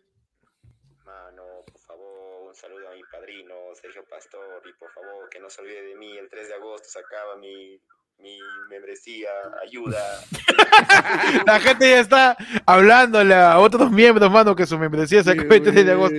Mano, 1.04 1.44
por 1.70 1.82
favor, 1.82 2.48
un 2.48 2.56
saludo 2.56 2.88
a 2.88 2.96
mi 2.96 3.02
padrino, 3.12 3.54
Sergio 3.76 4.06
Pastor, 4.10 4.64
y 4.66 4.72
por 4.80 4.90
favor, 4.94 5.28
que 5.30 5.42
no 5.42 5.50
se 5.50 5.60
olvide 5.60 5.82
de 5.82 5.96
mí, 5.98 6.18
el 6.18 6.30
3 6.30 6.48
de 6.48 6.54
agosto 6.54 6.88
se 6.88 7.00
acaba 7.00 7.36
mi, 7.36 7.78
mi 8.20 8.40
membresía, 8.70 9.30
ayuda. 9.64 10.00
La 11.46 11.60
gente 11.60 11.90
ya 11.90 12.00
está 12.00 12.38
hablándole 12.66 13.34
a 13.36 13.60
otros 13.60 13.92
miembros, 13.92 14.32
mano, 14.32 14.56
que 14.56 14.66
su 14.66 14.78
membresía 14.80 15.24
se 15.24 15.32
acaba 15.32 15.56
el 15.56 15.62
3 15.64 15.86
de 15.86 15.92
agosto. 15.92 16.16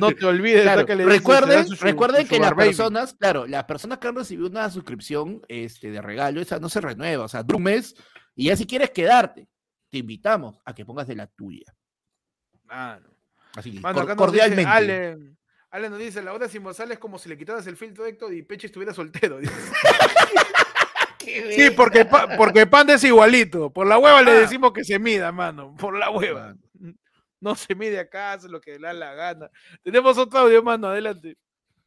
No 0.00 0.10
te 0.12 0.24
olvides, 0.24 0.62
Claro, 0.62 0.86
que 0.86 0.96
le 0.96 1.04
recuerden, 1.04 1.66
su- 1.66 1.84
recuerden 1.84 2.22
su 2.22 2.28
que 2.30 2.38
las 2.40 2.50
baby. 2.54 2.68
personas, 2.68 3.14
claro, 3.18 3.46
las 3.46 3.64
personas 3.64 3.98
que 3.98 4.08
han 4.08 4.16
recibido 4.16 4.48
una 4.48 4.70
suscripción 4.70 5.42
este, 5.48 5.90
de 5.90 6.00
regalo, 6.02 6.40
esa 6.40 6.58
no 6.58 6.68
se 6.68 6.80
renueva, 6.80 7.24
o 7.24 7.28
sea, 7.28 7.42
dura 7.42 7.58
un 7.58 7.62
mes, 7.64 7.94
y 8.34 8.46
ya 8.46 8.56
si 8.56 8.66
quieres 8.66 8.90
quedarte, 8.90 9.46
te 9.90 9.98
invitamos 9.98 10.58
a 10.64 10.74
que 10.74 10.84
pongas 10.84 11.06
de 11.06 11.14
la 11.16 11.26
tuya. 11.26 11.66
Mano. 12.64 13.08
Así, 13.54 13.70
Mano, 13.80 14.00
acá 14.00 14.14
dice 14.14 14.16
cordialmente. 14.16 14.64
Allen, 14.70 15.38
Allen 15.70 15.90
nos 15.90 16.00
dice, 16.00 16.22
la 16.22 16.32
hora 16.32 16.48
sin 16.48 16.62
bozal 16.62 16.90
es 16.90 16.98
como 16.98 17.18
si 17.18 17.28
le 17.28 17.36
quitaras 17.38 17.66
el 17.66 17.76
filtro 17.76 18.02
de 18.04 18.10
Héctor 18.10 18.32
y 18.32 18.42
Peche 18.42 18.66
estuviera 18.66 18.92
soltero. 18.94 19.38
Sí, 21.24 21.70
porque, 21.76 22.04
pa- 22.04 22.36
porque 22.36 22.66
Panda 22.66 22.94
es 22.94 23.04
igualito. 23.04 23.70
Por 23.72 23.86
la 23.86 23.98
hueva 23.98 24.22
le 24.22 24.30
Ah. 24.32 24.34
decimos 24.34 24.72
que 24.72 24.84
se 24.84 24.98
mida, 24.98 25.32
mano. 25.32 25.74
Por 25.78 25.96
la 25.98 26.10
hueva. 26.10 26.54
No 27.40 27.54
se 27.54 27.74
mide 27.74 27.98
acá, 27.98 28.32
hace 28.32 28.48
lo 28.48 28.60
que 28.60 28.72
le 28.78 28.86
da 28.86 28.92
la 28.94 29.14
gana. 29.14 29.50
Tenemos 29.82 30.16
otro 30.18 30.40
audio, 30.40 30.62
mano. 30.62 30.88
Adelante. 30.88 31.36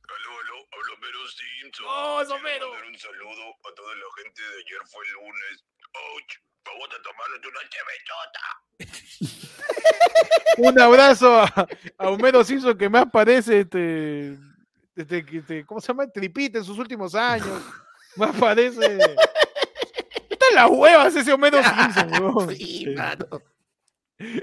Aló, 0.04 0.40
aló, 0.40 0.56
hablo 0.72 0.94
Homero 0.96 1.28
Simpson. 1.28 1.86
¡Oh, 1.90 2.22
es 2.22 2.30
Homero! 2.30 2.72
un 2.72 2.98
saludo 2.98 3.44
a 3.70 3.74
toda 3.76 3.96
la 3.96 4.06
gente 4.24 4.42
de 4.42 4.48
ayer 4.56 4.80
fue 4.86 5.06
lunes. 5.14 5.66
¡Auch! 5.94 6.34
Vamos 6.66 6.90
a 6.94 7.02
tomarnos 7.02 7.40
una 7.48 7.60
chevechota. 7.70 9.48
Un 10.58 10.80
abrazo 10.80 11.40
a, 11.40 11.68
a 11.98 12.10
Homero 12.10 12.44
Simpson 12.44 12.78
que 12.78 12.90
más 12.90 13.06
parece 13.12 13.62
este, 13.62 14.38
este, 14.96 15.26
que- 15.26 15.38
este, 15.38 15.66
¿cómo 15.66 15.80
se 15.80 15.88
llama? 15.88 16.08
Tripita 16.08 16.58
en 16.60 16.64
sus 16.64 16.78
últimos 16.80 17.14
años. 17.16 17.62
Más 18.16 18.36
parece. 18.38 18.98
Las 20.58 20.70
huevas 20.72 21.16
ese 21.16 21.34
Homero 21.34 21.60
Simpson, 21.64 22.12
weón. 22.24 22.56
Sí, 22.56 22.94
mano. 22.96 23.26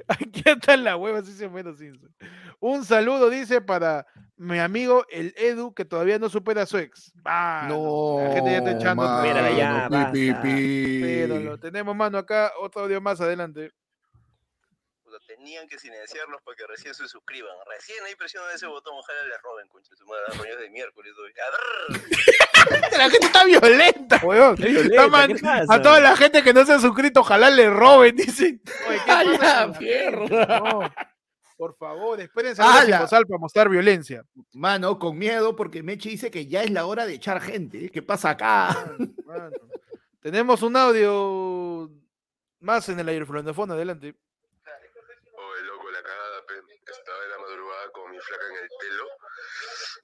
Aquí 0.06 0.42
están 0.44 0.84
las 0.84 0.96
huevas 0.96 1.28
ese 1.28 1.46
Homero 1.46 1.74
Simpson. 1.74 2.14
Un 2.60 2.84
saludo, 2.84 3.28
dice, 3.28 3.60
para 3.60 4.06
mi 4.36 4.58
amigo 4.58 5.04
el 5.10 5.34
Edu, 5.36 5.74
que 5.74 5.84
todavía 5.84 6.18
no 6.18 6.28
supera 6.28 6.62
a 6.62 6.66
su 6.66 6.78
ex. 6.78 7.12
Ah, 7.24 7.66
No, 7.68 8.18
la 8.20 8.32
gente 8.32 8.50
ya 8.52 8.58
está 8.58 8.70
echando 8.72 9.04
ya, 9.56 9.88
pi, 10.12 10.32
pi, 10.32 10.34
pi. 10.42 11.00
Pero 11.02 11.40
lo 11.40 11.58
tenemos, 11.58 11.94
mano, 11.96 12.18
acá. 12.18 12.52
Otro 12.60 12.82
audio 12.82 13.00
más 13.00 13.20
adelante. 13.20 13.72
Tenían 15.36 15.66
que 15.66 15.78
silenciarlos 15.78 16.40
para 16.42 16.56
que 16.56 16.66
recién 16.66 16.94
se 16.94 17.08
suscriban. 17.08 17.52
Recién 17.66 18.04
ahí 18.04 18.14
presionan 18.14 18.54
ese 18.54 18.66
botón, 18.66 18.94
ojalá 18.96 19.22
le 19.24 19.38
roben, 19.38 19.68
concha 19.68 19.94
su 19.96 20.06
madre, 20.06 20.22
a 20.28 20.38
roños 20.38 20.58
de 20.60 20.70
miércoles. 20.70 21.12
La 22.96 23.10
gente 23.10 23.26
está 23.26 23.44
violenta, 23.44 24.20
weón. 24.24 24.56
A 25.68 25.82
toda 25.82 26.00
la 26.00 26.16
gente 26.16 26.42
que 26.42 26.54
no 26.54 26.64
se 26.64 26.72
ha 26.72 26.78
suscrito, 26.78 27.20
ojalá 27.20 27.50
le 27.50 27.68
roben, 27.68 28.16
dicen. 28.16 28.62
Oye, 28.88 29.00
¿qué 29.04 29.10
¡A 29.10 29.24
pasa 29.24 29.32
la 29.32 29.66
la 29.66 29.78
mierda! 29.78 30.58
No, 30.60 30.94
por 31.56 31.76
favor, 31.76 32.20
espérense 32.20 32.62
a 32.62 32.80
¡Hala! 32.80 33.00
Bozal 33.00 33.26
para 33.26 33.38
mostrar 33.38 33.68
violencia. 33.68 34.24
Mano, 34.52 34.98
con 34.98 35.18
miedo 35.18 35.54
porque 35.56 35.82
Mechi 35.82 36.10
dice 36.10 36.30
que 36.30 36.46
ya 36.46 36.62
es 36.62 36.70
la 36.70 36.86
hora 36.86 37.06
de 37.06 37.14
echar 37.14 37.40
gente. 37.40 37.90
¿Qué 37.90 38.02
pasa 38.02 38.30
acá? 38.30 38.94
Mano. 39.24 39.50
Tenemos 40.20 40.62
un 40.62 40.76
audio 40.76 41.90
más 42.60 42.88
en 42.88 42.98
el 42.98 43.08
aire 43.08 43.26
de 43.26 43.54
fondo, 43.54 43.74
adelante. 43.74 44.14
Oye, 45.36 45.62
loco, 45.66 45.90
la 45.90 46.02
cagada, 46.02 46.46
pe. 46.46 46.54
Estaba 46.90 47.24
en 47.24 47.30
la 47.30 47.38
madrugada 47.38 47.90
con 47.92 48.10
mi 48.10 48.13
flaca 48.24 48.46
en 48.48 48.56
el 48.56 48.68
telo. 48.80 49.08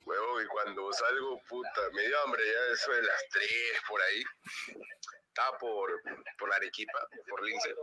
Huevo, 0.04 0.40
y 0.42 0.46
cuando 0.46 0.92
salgo, 0.92 1.40
puta, 1.48 1.90
me 1.92 2.06
dio 2.06 2.20
hambre 2.22 2.42
ya, 2.44 2.72
eso 2.74 2.92
de 2.92 3.02
las 3.02 3.22
3 3.30 3.48
por 3.88 4.00
ahí. 4.02 4.22
Estaba 5.28 5.58
por, 5.58 5.90
por 6.38 6.52
Arequipa, 6.54 7.08
por 7.28 7.42
Lince. 7.44 7.74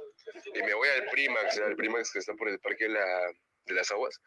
Y 0.54 0.62
me 0.64 0.74
voy 0.74 0.90
al 0.90 1.06
Primax, 1.10 1.58
al 1.60 1.76
Primax 1.76 2.12
que 2.12 2.20
está 2.20 2.34
por 2.34 2.50
el 2.50 2.60
Parque 2.60 2.86
de, 2.86 2.90
la- 2.92 3.32
de 3.66 3.74
las 3.74 3.90
Aguas. 3.92 4.20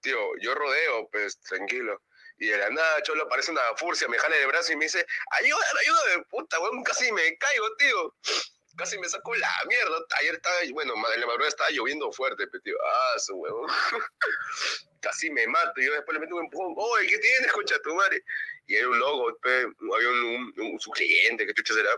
Tío, 0.00 0.18
yo 0.40 0.54
rodeo, 0.54 1.08
pues, 1.10 1.38
tranquilo. 1.40 2.02
Y 2.38 2.46
de 2.48 2.56
la 2.56 2.70
nada, 2.70 3.02
Cholo 3.02 3.24
aparece 3.24 3.50
una 3.52 3.62
furcia, 3.76 4.08
me 4.08 4.18
jala 4.18 4.36
el 4.36 4.46
brazo 4.48 4.72
y 4.72 4.76
me 4.76 4.86
dice, 4.86 5.06
ayúdame, 5.30 5.80
ayúdame, 5.80 6.24
puta, 6.30 6.58
weón, 6.60 6.82
casi 6.82 7.12
me 7.12 7.36
caigo, 7.38 7.76
tío. 7.76 8.14
Casi 8.76 8.98
me 8.98 9.06
saco 9.08 9.34
la 9.34 9.50
mierda. 9.68 9.98
Ayer 10.18 10.34
estaba, 10.36 10.56
bueno, 10.72 10.94
en 10.94 11.20
la 11.20 11.26
madrugada 11.26 11.48
estaba 11.50 11.70
lloviendo 11.70 12.10
fuerte, 12.10 12.46
pe, 12.46 12.58
tío. 12.60 12.76
Ah, 12.82 13.18
su 13.18 13.34
huevón. 13.36 13.70
Casi 15.02 15.30
me 15.30 15.46
mato. 15.48 15.80
Y 15.80 15.84
yo 15.86 15.92
después 15.92 16.14
le 16.14 16.20
meto 16.20 16.36
un 16.36 16.44
empujón. 16.44 16.72
Oye, 16.76 17.08
¿qué 17.08 17.18
tienes, 17.18 17.52
concha 17.52 17.74
tu 17.84 17.94
madre? 17.94 18.22
Y 18.66 18.76
era 18.76 18.88
un 18.88 18.98
logo, 18.98 19.36
pe, 19.42 19.50
había 19.94 20.08
un, 20.08 20.24
un, 20.24 20.54
un- 20.72 20.80
su 20.80 20.90
cliente, 20.92 21.44
que 21.44 21.52
chucha 21.52 21.74
será, 21.74 21.90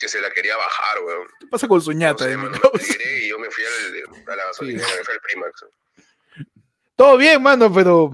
que 0.00 0.08
se 0.08 0.20
la 0.20 0.30
quería 0.30 0.56
bajar, 0.56 1.04
weón. 1.04 1.28
¿Qué 1.38 1.46
pasa 1.46 1.68
con 1.68 1.80
su 1.80 1.92
No 1.92 1.98
ñata? 1.98 2.24
sé, 2.24 2.36
tiré 2.98 3.26
y 3.26 3.28
yo 3.28 3.38
me 3.38 3.48
fui 3.50 3.62
al, 3.64 4.32
a 4.32 4.36
la 4.36 4.44
gasolina, 4.46 4.82
me 4.82 5.04
fui 5.04 5.14
al 5.14 5.20
Primax. 5.20 5.64
Todo 6.96 7.16
bien, 7.18 7.40
mano, 7.42 7.72
pero. 7.72 8.10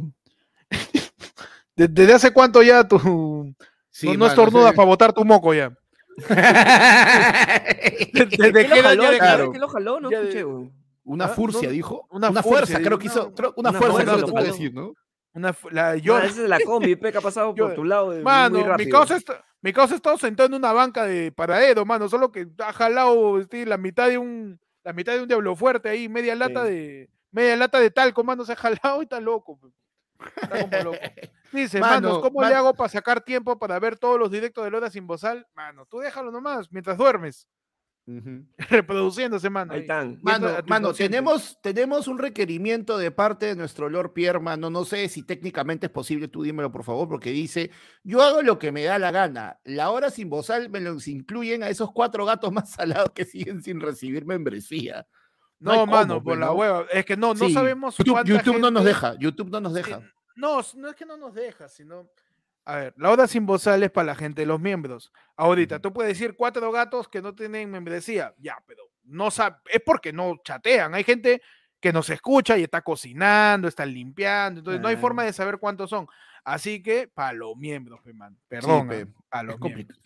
¿De- 1.76 1.88
¿Desde 1.88 2.14
hace 2.14 2.32
cuánto 2.32 2.62
ya 2.62 2.86
tú 2.86 3.55
Sí, 3.90 4.06
no, 4.09 4.14
no 4.14 4.26
estornudas 4.26 4.70
sí. 4.72 4.76
para 4.76 4.86
botar 4.86 5.12
tu 5.12 5.24
moco 5.24 5.55
ya? 5.55 5.72
¿Desde 6.28 6.36
¿Qué 8.38 8.68
lo 8.68 8.82
jaló? 8.82 9.02
¿Qué 9.02 9.10
de- 9.12 9.18
Claro. 9.18 9.52
¿Qué 9.52 9.59
lo 9.59 9.68
jaló? 9.68 10.00
No 10.00 10.10
escuché, 10.10 10.44
weón. 10.44 10.72
Una 11.09 11.24
¿Ah? 11.26 11.28
furcia, 11.28 11.68
No, 11.68 11.72
dijo. 11.72 12.06
una 12.10 12.30
Una, 12.30 12.43
furcia, 12.43 12.66
fuerza, 12.66 12.82
creo 12.86 12.98
que 12.98 13.06
hizo. 13.06 13.35
creo- 13.35 13.55
una, 13.56 13.70
una 13.70 13.78
fuerza, 13.78 13.94
fuerza 13.94 14.12
creo 14.14 14.26
lo 14.26 14.35
que 14.35 14.40
de 14.43 14.47
decir, 14.47 14.74
¿no? 14.74 14.93
Una, 15.35 15.55
la, 15.70 15.97
yo, 15.97 16.16
Ah, 16.16 16.24
esa 16.24 16.43
es 16.43 16.48
la 16.48 16.59
combi, 16.60 16.97
pe, 16.97 17.12
que 17.12 17.18
ha 17.18 17.20
pasado 17.20 17.55
yo- 17.55 17.66
por 17.66 17.74
tu 17.74 17.85
lado. 17.85 18.12
eh, 18.12 18.22
Mano, 18.22 18.59
muy 18.64 18.85
mi 18.85 18.90
causa, 18.90 19.16
está, 19.16 19.44
mi 19.60 19.72
causa 19.72 19.94
está 19.94 20.16
sentado 20.18 20.47
en 20.48 20.55
una 20.55 20.72
banca 20.72 21.05
de 21.05 21.30
paradero, 21.32 21.85
mano, 21.85 22.09
solo 22.09 22.30
que 22.32 22.47
ha 22.59 22.72
jalado 22.72 23.39
este, 23.39 23.64
la 23.66 23.76
mitad 23.78 24.09
de 24.09 24.18
un 24.18 24.59
la 24.85 24.93
mitad 24.94 25.12
de 25.14 25.20
un 25.22 25.28
diablo 25.28 25.55
fuerte 25.55 25.89
ahí, 25.90 26.09
media 26.09 26.35
lata 26.35 26.64
Sí. 26.64 26.70
de 26.72 27.10
media 27.30 27.56
lata 27.56 27.78
de 27.78 27.90
talco, 27.90 28.24
mano, 28.24 28.44
se 28.44 28.52
ha 28.52 28.56
jalado 28.56 29.01
y 29.01 29.02
está 29.05 29.20
loco. 29.20 29.59
Está 30.43 30.60
como 30.62 30.82
loco. 30.85 30.98
Dice, 31.52 31.80
Mano, 31.80 32.09
manos, 32.09 32.18
¿cómo 32.22 32.40
man- 32.40 32.51
le 32.51 32.56
hago 32.56 32.74
para 32.74 32.89
sacar 32.89 33.20
tiempo 33.22 33.59
para 33.59 33.78
ver 33.78 33.97
todos 33.98 34.18
los 34.18 34.30
directos 34.30 34.64
de 34.64 34.70
Lola 34.70 34.90
sin 34.90 35.06
bozal? 35.06 35.47
Mano, 35.55 35.86
tú 35.86 35.98
déjalo 36.01 36.30
nomás, 36.30 36.70
mientras 36.72 36.97
duermes, 36.98 37.47
Ujú. 38.09 38.47
reproduciéndose, 38.70 39.51
mano. 39.51 39.74
Ahí 39.74 39.80
están. 39.80 40.18
Mano, 40.22 40.48
mano, 40.66 40.94
tenemos, 40.94 41.60
tenemos 41.60 42.09
un 42.09 42.18
requerimiento 42.18 42.97
de 42.97 43.10
parte 43.10 43.47
de 43.47 43.56
nuestro 43.56 43.90
Lord 43.90 44.14
Pierre, 44.14 44.40
mano. 44.40 44.70
No 44.70 44.86
sé 44.86 45.06
si 45.10 45.22
técnicamente 45.24 45.86
es 45.86 45.93
posible, 45.93 46.28
tú 46.28 46.43
dímelo 46.43 46.72
por 46.72 46.85
favor, 46.85 47.06
porque 47.06 47.30
dice: 47.30 47.70
Yo 48.02 48.22
hago 48.22 48.40
lo 48.40 48.59
que 48.59 48.72
me 48.72 48.82
da 48.82 48.98
la 48.98 49.10
gana. 49.10 49.60
La 49.64 49.90
hora 49.90 50.10
sin 50.10 50.30
bozal 50.30 50.70
me 50.70 50.80
los 50.80 51.06
incluyen 51.06 51.62
a 51.62 51.68
esos 51.68 51.93
cuatro 51.93 52.24
gatos 52.24 52.51
más 52.51 52.70
salados 52.70 53.10
que 53.14 53.26
siguen 53.26 53.62
sin 53.62 53.78
recibir 53.78 54.24
membresía. 54.24 55.06
No, 55.60 55.85
mano, 55.85 56.14
cómo, 56.14 56.24
por 56.24 56.32
pues, 56.32 56.39
la 56.39 56.52
hueva. 56.52 56.86
Es 56.90 57.05
que 57.05 57.16
no, 57.16 57.35
no 57.35 57.47
Sí, 57.47 57.52
sabemos 57.52 57.97
YouTube, 57.98 58.59
no 58.59 58.70
nos 58.70 58.85
deja. 58.85 59.18
YouTube 59.18 59.51
no 59.51 59.60
nos 59.60 59.74
deja. 59.74 60.01
No, 60.35 60.60
no 60.76 60.89
es 60.89 60.94
que 60.97 61.05
no 61.05 61.18
nos 61.18 61.35
deja, 61.35 61.68
sino. 61.68 62.09
A 62.69 62.77
ver, 62.77 62.95
la 62.99 63.11
hora 63.11 63.27
sin 63.27 63.47
bozal 63.47 63.82
es 63.82 63.90
para 63.90 64.09
la 64.09 64.15
gente 64.15 64.43
de 64.43 64.47
los 64.47 64.61
miembros. 64.61 65.11
Ahorita, 65.39 65.78
tú 65.81 65.90
puedes 65.90 66.12
decir 66.12 66.36
cuatro 66.36 66.70
gatos 66.70 67.09
que 67.09 67.23
no 67.23 67.35
tienen 67.35 67.70
membresía. 67.70 68.35
Ya, 68.36 68.62
pero 68.66 68.82
no 69.05 69.31
sabe, 69.31 69.57
es 69.70 69.81
porque 69.81 70.12
no 70.12 70.36
chatean. 70.45 70.95
Hay 70.95 71.03
gente 71.03 71.40
que 71.81 71.95
nos 71.95 72.11
escucha 72.11 72.59
y 72.59 72.65
está 72.65 72.82
cocinando, 72.82 73.69
está 73.69 73.86
limpiando. 73.86 74.61
Entonces, 74.61 74.82
no 74.82 74.89
hay 74.89 74.97
forma 74.97 75.24
de 75.24 75.32
saber 75.32 75.57
cuántos 75.57 75.89
son. 75.89 76.07
Así 76.45 76.82
que, 76.82 77.09
para 77.09 77.32
los 77.32 77.57
miembros, 77.57 78.01
man. 78.12 78.36
Perdón, 78.49 78.86
pe, 78.86 79.07
para 79.31 79.45
los 79.45 79.59
miembros. 79.59 79.99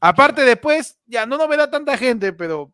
Aparte, 0.00 0.40
después, 0.40 0.98
ya 1.04 1.26
no 1.26 1.36
nos 1.36 1.48
verá 1.50 1.70
tanta 1.70 1.98
gente, 1.98 2.32
pero. 2.32 2.72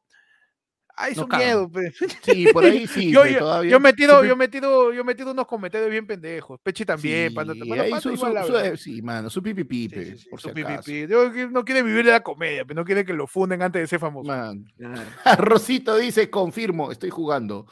No 1.10 1.22
su 1.22 1.28
cagan. 1.28 1.46
miedo, 1.46 1.70
pe. 1.70 1.92
Sí, 2.22 2.46
por 2.52 2.64
ahí 2.64 2.86
sí. 2.86 3.10
yo, 3.12 3.26
yo, 3.26 3.38
todavía. 3.40 3.70
yo 3.70 3.76
he 3.76 3.80
metido, 3.80 4.24
yo 4.24 4.32
he 4.32 4.36
metido, 4.36 4.92
yo 4.92 5.00
he 5.00 5.04
metido 5.04 5.30
unos 5.32 5.46
comentarios 5.46 5.90
bien 5.90 6.06
pendejos. 6.06 6.58
Pechi 6.62 6.84
también, 6.84 7.34
Panda- 7.34 7.54
Sí, 7.54 7.62
bueno, 7.66 7.82
ahí 7.82 7.90
Panda 7.90 8.00
su- 8.02 8.08
su- 8.10 8.14
igual 8.26 8.46
su- 8.46 8.56
habla. 8.56 8.76
sí, 8.76 9.02
mano, 9.02 9.28
su 9.30 9.42
pipi 9.42 9.62
Sí, 9.62 9.64
pipe, 9.68 10.04
sí, 10.04 10.18
sí, 10.18 10.28
por 10.30 10.40
su 10.40 10.48
si 10.48 10.54
pi, 10.54 10.62
pi, 10.64 10.72
acaso. 10.72 10.86
pi. 10.86 11.06
Yo 11.06 11.32
que 11.32 11.46
no 11.48 11.64
quiere 11.64 11.82
vivir 11.82 12.04
de 12.04 12.12
la 12.12 12.22
comedia, 12.22 12.64
pero 12.64 12.80
no 12.80 12.84
quiere 12.84 13.04
que 13.04 13.12
lo 13.12 13.26
funden 13.26 13.62
antes 13.62 13.82
de 13.82 13.86
ser 13.86 13.98
famoso. 14.00 14.28
Man. 14.28 14.64
Rosito 15.38 15.96
dice, 15.96 16.30
confirmo, 16.30 16.90
estoy 16.92 17.10
jugando. 17.10 17.66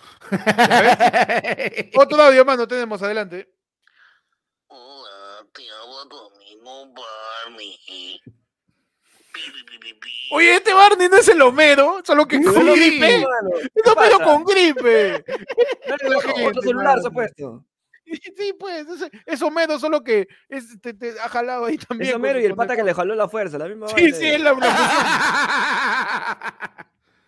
Otro 1.96 2.22
audio 2.22 2.44
más 2.44 2.58
no 2.58 2.66
tenemos, 2.68 3.02
adelante. 3.02 3.48
Hola, 4.68 5.46
te 5.52 5.62
habla 5.70 6.08
tu 6.08 6.16
amigo 6.16 6.92
Barney. 6.94 7.76
Pi, 7.86 8.20
pi, 8.24 8.30
pi, 8.30 8.32
pi, 8.32 9.29
pi. 9.29 9.29
Oye, 10.32 10.54
este 10.56 10.72
Barney 10.72 11.08
no 11.08 11.16
es 11.16 11.28
el 11.28 11.42
Homero, 11.42 12.00
solo 12.04 12.26
que 12.26 12.40
con 12.42 12.54
gripe. 12.54 13.24
mano. 13.24 13.50
Es 13.58 13.68
¿Qué 13.82 13.90
Homero 13.90 14.18
pasa? 14.18 14.24
con 14.24 14.44
gripe. 14.44 15.24
No, 16.08 16.20
gente, 16.20 16.46
Otro 16.46 16.62
celular 16.62 16.98
se 16.98 17.02
mano. 17.02 17.08
ha 17.08 17.12
puesto. 17.12 17.64
Sí, 18.36 18.52
pues, 18.58 18.86
es, 18.88 19.10
es 19.26 19.42
Homero, 19.42 19.78
solo 19.78 20.02
que 20.02 20.26
es, 20.48 20.80
te, 20.80 20.94
te 20.94 21.18
ha 21.20 21.28
jalado 21.28 21.66
ahí 21.66 21.78
también. 21.78 22.10
Es 22.10 22.16
Homero 22.16 22.40
y 22.40 22.44
el 22.44 22.54
pata 22.56 22.74
que 22.76 22.82
le 22.82 22.94
jaló 22.94 23.14
la 23.14 23.28
fuerza, 23.28 23.56
la 23.58 23.68
misma 23.68 23.86
Sí, 23.88 24.10
sí, 24.12 24.26
es 24.26 24.40
la, 24.40 24.52
la- 24.52 24.64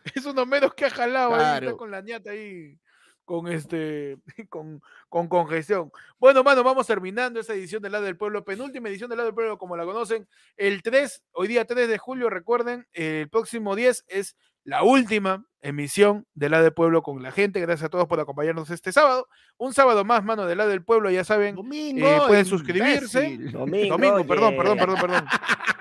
es 0.14 0.24
un 0.26 0.39
Homero 0.39 0.70
que 0.74 0.86
ha 0.86 0.90
jalado 0.90 1.34
ahí, 1.34 1.59
está 1.64 1.76
con 1.76 1.90
la 1.90 2.01
ñata 2.01 2.30
ahí, 2.30 2.76
con 3.24 3.49
este, 3.49 4.19
con, 4.49 4.82
con 5.09 5.28
congestión. 5.28 5.90
Bueno, 6.19 6.43
mano, 6.43 6.62
vamos 6.62 6.86
terminando 6.86 7.40
esta 7.40 7.55
edición 7.55 7.82
del 7.82 7.93
lado 7.93 8.05
del 8.05 8.16
pueblo, 8.16 8.44
penúltima 8.44 8.89
edición 8.89 9.09
del 9.09 9.19
lado 9.19 9.28
del 9.28 9.35
pueblo, 9.35 9.59
como 9.59 9.77
la 9.77 9.85
conocen, 9.85 10.28
el 10.57 10.82
3, 10.82 11.23
hoy 11.32 11.49
día 11.49 11.65
3 11.65 11.89
de 11.89 11.99
julio, 11.99 12.31
recuerden, 12.31 12.86
el 12.93 13.28
próximo 13.28 13.77
10 13.77 14.05
es 14.09 14.36
la 14.65 14.85
última 14.85 15.44
emisión 15.61 16.27
del 16.35 16.53
lado 16.53 16.65
del 16.65 16.73
pueblo 16.73 17.03
con 17.03 17.23
la 17.23 17.32
gente. 17.32 17.61
Gracias 17.61 17.86
a 17.86 17.89
todos 17.89 18.07
por 18.07 18.20
acompañarnos 18.20 18.70
este 18.70 18.93
sábado. 18.93 19.28
Un 19.57 19.73
sábado 19.73 20.05
más, 20.05 20.24
mano, 20.24 20.47
del 20.47 20.59
lado 20.59 20.70
del 20.70 20.85
pueblo, 20.85 21.11
ya 21.11 21.24
saben, 21.24 21.57
Domingo. 21.57 22.07
Eh, 22.07 22.20
pueden 22.27 22.44
suscribirse. 22.44 23.28
imbécil. 23.28 23.53
Domingo, 23.53 23.97
Domingo, 23.97 24.27
perdón, 24.27 24.57
perdón, 24.57 24.78
perdón, 24.78 25.01
perdón. 25.01 25.27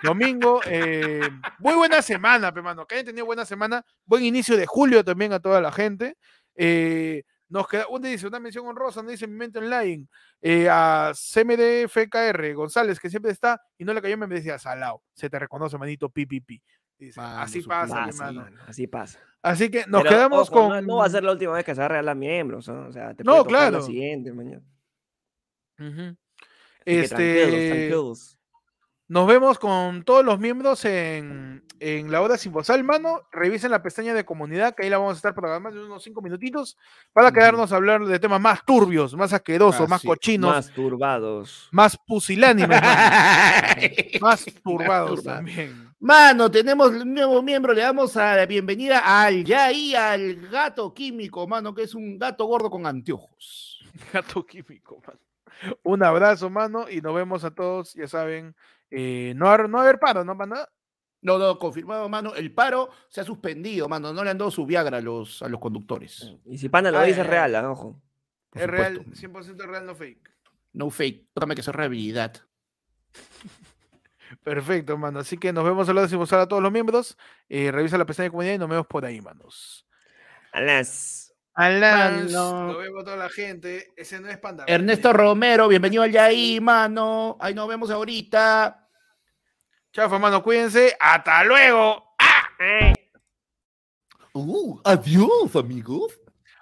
Domingo, 0.04 0.62
eh, 0.66 1.22
muy 1.60 1.74
buena 1.74 2.02
semana, 2.02 2.54
pe, 2.54 2.62
mano. 2.62 2.86
Que 2.86 2.96
hayan 2.96 3.08
tenido 3.08 3.26
buena 3.26 3.46
semana. 3.46 3.86
Buen 4.06 4.24
inicio 4.24 4.58
de 4.58 4.66
julio 4.66 5.04
también 5.04 5.34
a 5.34 5.40
toda 5.40 5.62
la 5.62 5.72
gente. 5.72 6.18
Eh, 6.56 7.24
nos 7.52 7.68
queda, 7.68 7.86
un 7.90 8.02
dice, 8.02 8.26
una 8.28 8.40
mención 8.40 8.66
honrosa, 8.66 9.02
nos 9.04 9.12
dice 9.12 9.28
mi 9.28 9.36
mente 9.36 9.60
online, 9.60 10.08
eh, 10.42 10.68
a 10.70 11.12
CMDFKR 11.14 12.54
González, 12.56 13.00
que 13.00 13.10
siempre 13.10 13.32
está, 13.32 13.62
y 13.78 13.84
no 13.86 13.94
le 13.94 14.02
cayó, 14.02 14.18
me 14.18 14.26
decía, 14.28 14.58
salao, 14.58 15.04
se 15.14 15.30
te 15.30 15.38
reconoce, 15.38 15.78
manito, 15.78 16.10
pipipi. 16.10 16.62
Dice, 16.98 17.20
así 17.20 17.62
pasa, 17.64 18.02
mi 18.02 18.12
Pasa, 18.12 18.24
mano. 18.26 18.42
mano, 18.44 18.58
así 18.68 18.88
pasa. 18.88 19.20
Así 19.42 19.70
que 19.72 19.86
nos 19.88 20.04
Pero, 20.04 20.16
quedamos 20.16 20.50
ojo, 20.52 20.70
con. 20.70 20.70
No, 20.70 20.82
no 20.82 20.96
va 20.98 21.06
a 21.06 21.10
ser 21.10 21.24
la 21.24 21.32
última 21.32 21.54
vez 21.54 21.66
que 21.66 21.74
se 21.74 21.80
va 21.82 21.86
a 21.86 21.90
regalar 21.90 22.16
miembros, 22.16 22.68
¿no? 22.68 22.88
O 22.88 22.92
sea, 22.92 23.14
te 23.16 23.24
No, 23.24 23.38
puede 23.38 23.48
claro. 23.48 23.78
la 23.80 23.84
siguiente 23.84 24.32
mañana. 24.32 24.62
Tranquilos, 25.76 26.18
Este, 26.86 27.68
tranquilos. 27.68 28.38
Nos 29.12 29.28
vemos 29.28 29.60
con 29.60 30.04
todos 30.04 30.24
los 30.24 30.40
miembros 30.40 30.86
en, 30.86 31.62
en 31.82 32.10
la 32.14 32.22
hora 32.22 32.38
sin 32.38 32.54
bozal, 32.54 32.82
mano. 32.86 33.24
Revisen 33.34 33.70
la 33.70 33.84
pestaña 33.84 34.14
de 34.14 34.24
comunidad, 34.24 34.74
que 34.74 34.84
ahí 34.84 34.90
la 34.90 35.00
vamos 35.00 35.16
a 35.16 35.18
estar 35.18 35.36
programando 35.36 35.78
en 35.82 35.86
unos 35.88 36.02
cinco 36.02 36.22
minutitos 36.22 36.78
para 37.12 37.30
quedarnos 37.30 37.74
a 37.74 37.76
hablar 37.76 38.06
de 38.06 38.20
temas 38.20 38.40
más 38.40 38.64
turbios, 38.64 39.14
más 39.14 39.34
asquerosos, 39.34 39.90
más 39.90 40.02
cochinos, 40.02 40.50
más, 40.56 40.66
Más 40.72 40.74
turbados. 40.74 41.70
pusilánimes, 42.08 42.82
mano. 42.82 42.88
más 44.22 44.46
turbados 44.64 45.20
turbado. 45.20 45.36
también. 45.36 45.94
Mano, 46.00 46.50
tenemos 46.50 46.92
un 46.92 47.14
nuevo 47.14 47.42
miembro, 47.42 47.74
le 47.74 47.82
damos 47.82 48.16
a 48.16 48.38
la 48.38 48.46
bienvenida 48.46 49.00
al 49.26 49.44
Yaí, 49.44 49.94
al 49.94 50.38
gato 50.48 50.94
químico, 50.94 51.46
mano, 51.48 51.76
que 51.76 51.84
es 51.84 51.94
un 51.96 52.18
gato 52.18 52.46
gordo 52.46 52.70
con 52.70 52.86
anteojos. 52.88 53.84
Gato 54.14 54.46
químico, 54.46 55.02
mano. 55.06 55.20
Un 55.84 56.02
abrazo, 56.02 56.50
mano, 56.50 56.90
y 56.90 57.02
nos 57.02 57.14
vemos 57.14 57.44
a 57.44 57.52
todos, 57.52 57.94
ya 57.94 58.08
saben, 58.08 58.56
eh, 58.92 59.34
no, 59.36 59.58
no 59.68 59.78
va 59.78 59.84
a 59.84 59.88
haber 59.88 60.00
paro, 60.00 60.24
¿no, 60.24 60.36
mano? 60.36 60.58
No, 61.22 61.38
no, 61.38 61.58
confirmado, 61.60 62.10
mano. 62.10 62.34
El 62.36 62.54
paro 62.54 62.90
se 63.08 63.22
ha 63.22 63.24
suspendido, 63.24 63.88
mano. 63.88 64.12
No 64.12 64.24
le 64.24 64.32
han 64.32 64.38
dado 64.38 64.52
su 64.52 64.66
Viagra 64.66 64.98
a 64.98 65.02
los, 65.02 65.42
a 65.42 65.50
los 65.50 65.60
conductores. 65.60 66.36
Y 66.46 66.58
si 66.58 66.68
pana 66.68 66.92
lo 66.92 67.00
Ay, 67.00 67.10
dice 67.10 67.22
es 67.22 67.28
real, 67.28 67.56
ah, 67.56 67.70
ojo. 67.72 68.02
Por 68.50 68.62
Es 68.62 68.68
real, 68.68 68.98
supuesto. 68.98 69.28
100% 69.28 69.68
real, 69.68 69.86
no 69.86 69.96
fake. 69.96 70.32
No 70.74 70.90
fake. 70.90 71.28
Tócame 71.34 71.56
que 71.56 71.62
eso 71.62 71.72
es 71.72 71.76
realidad. 71.76 72.34
Perfecto, 74.44 74.98
mano. 74.98 75.20
Así 75.20 75.38
que 75.38 75.54
nos 75.54 75.64
vemos 75.64 75.88
a 75.90 75.94
la 75.94 76.02
hora 76.02 76.42
a 76.42 76.48
todos 76.48 76.64
los 76.64 76.72
miembros. 76.72 77.18
Eh, 77.50 77.72
revisa 77.72 77.98
la 77.98 78.06
pestaña 78.06 78.26
de 78.26 78.32
comunidad 78.32 78.56
y 78.56 78.58
nos 78.58 78.70
vemos 78.70 78.88
por 78.88 79.06
ahí, 79.06 79.22
manos. 79.22 79.86
Alas. 80.52 81.34
Alas, 81.54 82.28
Mano. 82.28 82.68
nos 82.68 82.78
vemos 82.78 83.02
a 83.02 83.06
toda 83.06 83.18
la 83.18 83.30
gente. 83.30 83.94
Ese 83.96 84.20
no 84.22 84.30
es 84.30 84.38
panda. 84.38 84.64
Ernesto 84.68 85.12
Romero, 85.12 85.68
bienvenido 85.68 86.02
al 86.02 86.12
Yaí, 86.12 86.60
mano. 86.62 87.38
Ahí 87.42 87.54
nos 87.54 87.68
vemos 87.68 87.92
ahorita. 87.92 88.81
Chafa, 89.92 90.18
mano, 90.20 90.42
cuídense. 90.42 90.96
¡Hasta 91.00 91.44
luego! 91.44 92.14
¡Ah! 92.20 92.94
Uh, 94.34 94.80
adiós, 94.86 95.56
amigos. 95.56 96.18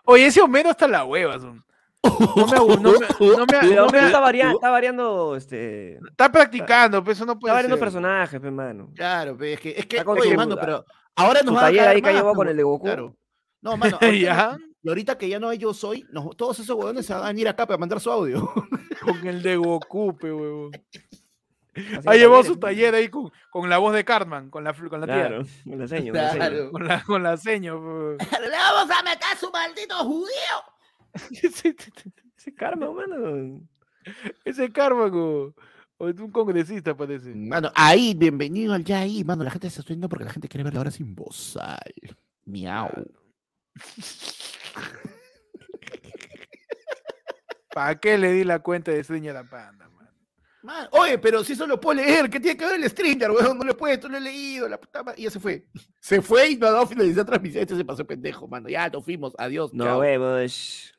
Oye, 0.05 0.25
ese 0.27 0.41
Homero 0.41 0.71
está 0.71 0.87
la 0.87 1.05
hueva. 1.05 1.39
son. 1.39 1.63
No 2.03 2.47
me, 2.47 2.55
no 2.55 2.77
me- 2.77 2.99
no 3.37 3.45
me- 3.45 3.45
Pero 3.59 3.85
no 3.85 3.91
me- 3.91 4.05
está, 4.05 4.19
variando, 4.21 4.55
está 4.55 4.69
variando, 4.69 5.35
este. 5.35 5.97
está 5.97 6.31
practicando, 6.31 7.03
pero 7.03 7.11
eso 7.11 7.25
no 7.25 7.33
Está 7.33 7.39
puede 7.41 7.53
variando 7.53 7.75
ser. 7.75 7.85
personajes, 7.85 8.39
pe, 8.39 8.49
mano. 8.51 8.89
Claro, 8.95 9.35
pero 9.37 9.53
es 9.53 9.59
que, 9.59 9.69
es 9.71 9.85
que 9.85 9.97
Está 9.97 10.05
con 10.05 10.17
oye, 10.17 10.31
su- 10.31 10.35
mano, 10.37 10.55
pero 10.59 10.85
ahora 11.15 11.41
nos 11.43 11.55
va 11.55 11.67
a 11.67 11.71
caer 11.73 11.87
ahí 11.89 12.01
más, 12.01 12.23
pe, 12.23 12.33
con 12.35 12.47
el 12.47 12.55
de 12.57 12.63
Goku. 12.63 12.85
Claro. 12.85 13.15
No, 13.61 13.75
mano, 13.77 13.97
ahorita, 14.01 14.17
¿Ya? 14.57 14.57
y 14.81 14.89
ahorita 14.89 15.17
que 15.17 15.27
ya 15.29 15.39
no 15.39 15.49
hay 15.49 15.57
yo 15.57 15.73
soy, 15.73 16.05
nos- 16.11 16.35
todos 16.37 16.57
esos 16.59 16.75
huevones 16.75 17.05
se 17.05 17.13
van 17.13 17.23
a 17.23 17.27
venir 17.27 17.47
acá 17.49 17.67
para 17.67 17.77
mandar 17.77 17.99
su 17.99 18.09
audio. 18.09 18.49
Con 19.01 19.27
el 19.27 19.43
de 19.43 19.57
Goku, 19.57 20.17
pe, 20.17 20.31
huevón. 20.31 20.71
Llevó 21.75 22.01
talleres, 22.03 22.45
su 22.45 22.57
taller 22.57 22.95
ahí 22.95 23.09
con, 23.09 23.31
con 23.51 23.69
la 23.69 23.77
voz 23.77 23.93
de 23.93 24.03
Cartman, 24.03 24.49
con 24.49 24.63
la, 24.63 24.73
con 24.73 25.01
la 25.01 25.07
tía. 25.07 25.27
Claro, 25.27 25.43
me 25.65 25.75
lo 25.75 25.83
enseño. 25.83 26.11
Claro. 26.13 26.71
Con 26.71 26.87
la, 26.87 27.03
con 27.03 27.23
la 27.23 27.37
seño. 27.37 27.79
¡Le 28.17 28.49
vamos 28.49 28.97
a 28.97 29.03
meter 29.03 29.37
su 29.39 29.51
maldito 29.51 29.95
judío! 29.97 30.63
ese, 31.43 31.75
Ese 32.37 32.55
karma, 32.55 32.91
mano. 32.91 33.61
ese 34.45 34.71
Carman, 34.71 35.11
o, 35.13 35.53
o 35.97 36.09
es 36.09 36.19
un 36.19 36.31
congresista, 36.31 36.95
parece. 36.95 37.33
Mano, 37.35 37.71
ahí, 37.75 38.13
bienvenido 38.15 38.73
al 38.73 38.83
ya 38.83 38.99
ahí, 38.99 39.23
mano. 39.23 39.43
La 39.43 39.51
gente 39.51 39.69
se 39.69 39.81
está 39.81 39.93
yendo 39.93 40.09
porque 40.09 40.25
la 40.25 40.31
gente 40.31 40.47
quiere 40.47 40.63
ver 40.63 40.73
la 40.73 40.81
hora 40.81 40.91
sin 40.91 41.13
bozal. 41.15 41.77
Miau. 42.45 42.89
¿Para 47.73 47.99
qué 47.99 48.17
le 48.17 48.31
di 48.31 48.43
la 48.43 48.59
cuenta 48.59 48.91
de 48.91 49.03
Seña 49.03 49.33
la 49.33 49.43
Panda, 49.43 49.89
man? 49.89 49.98
Man, 50.61 50.89
oye, 50.91 51.17
pero 51.17 51.43
si 51.43 51.53
eso 51.53 51.65
lo 51.65 51.79
puedo 51.79 52.01
leer, 52.01 52.29
¿qué 52.29 52.39
tiene 52.39 52.57
que 52.57 52.65
ver 52.65 52.75
el 52.75 52.89
stringer, 52.89 53.31
weón? 53.31 53.57
No 53.57 53.63
lo 53.63 53.71
he 53.71 53.75
puesto, 53.75 54.09
no 54.09 54.13
lo 54.13 54.17
he 54.17 54.21
leído, 54.21 54.67
la 54.67 54.79
puta 54.79 55.03
madre. 55.03 55.21
Y 55.21 55.23
ya 55.23 55.31
se 55.31 55.39
fue. 55.39 55.65
Se 56.01 56.21
fue 56.21 56.49
y 56.51 56.57
no 56.57 56.67
ha 56.67 56.71
dado 56.71 56.87
finalizar 56.87 57.25
transmisión. 57.25 57.61
Este 57.61 57.75
se 57.75 57.85
pasó 57.85 58.05
pendejo, 58.05 58.47
mano. 58.47 58.69
Ya, 58.69 58.89
nos 58.89 59.03
fuimos. 59.03 59.33
Adiós. 59.37 59.73
Nos 59.73 59.85
chao. 59.85 59.99
vemos. 59.99 60.93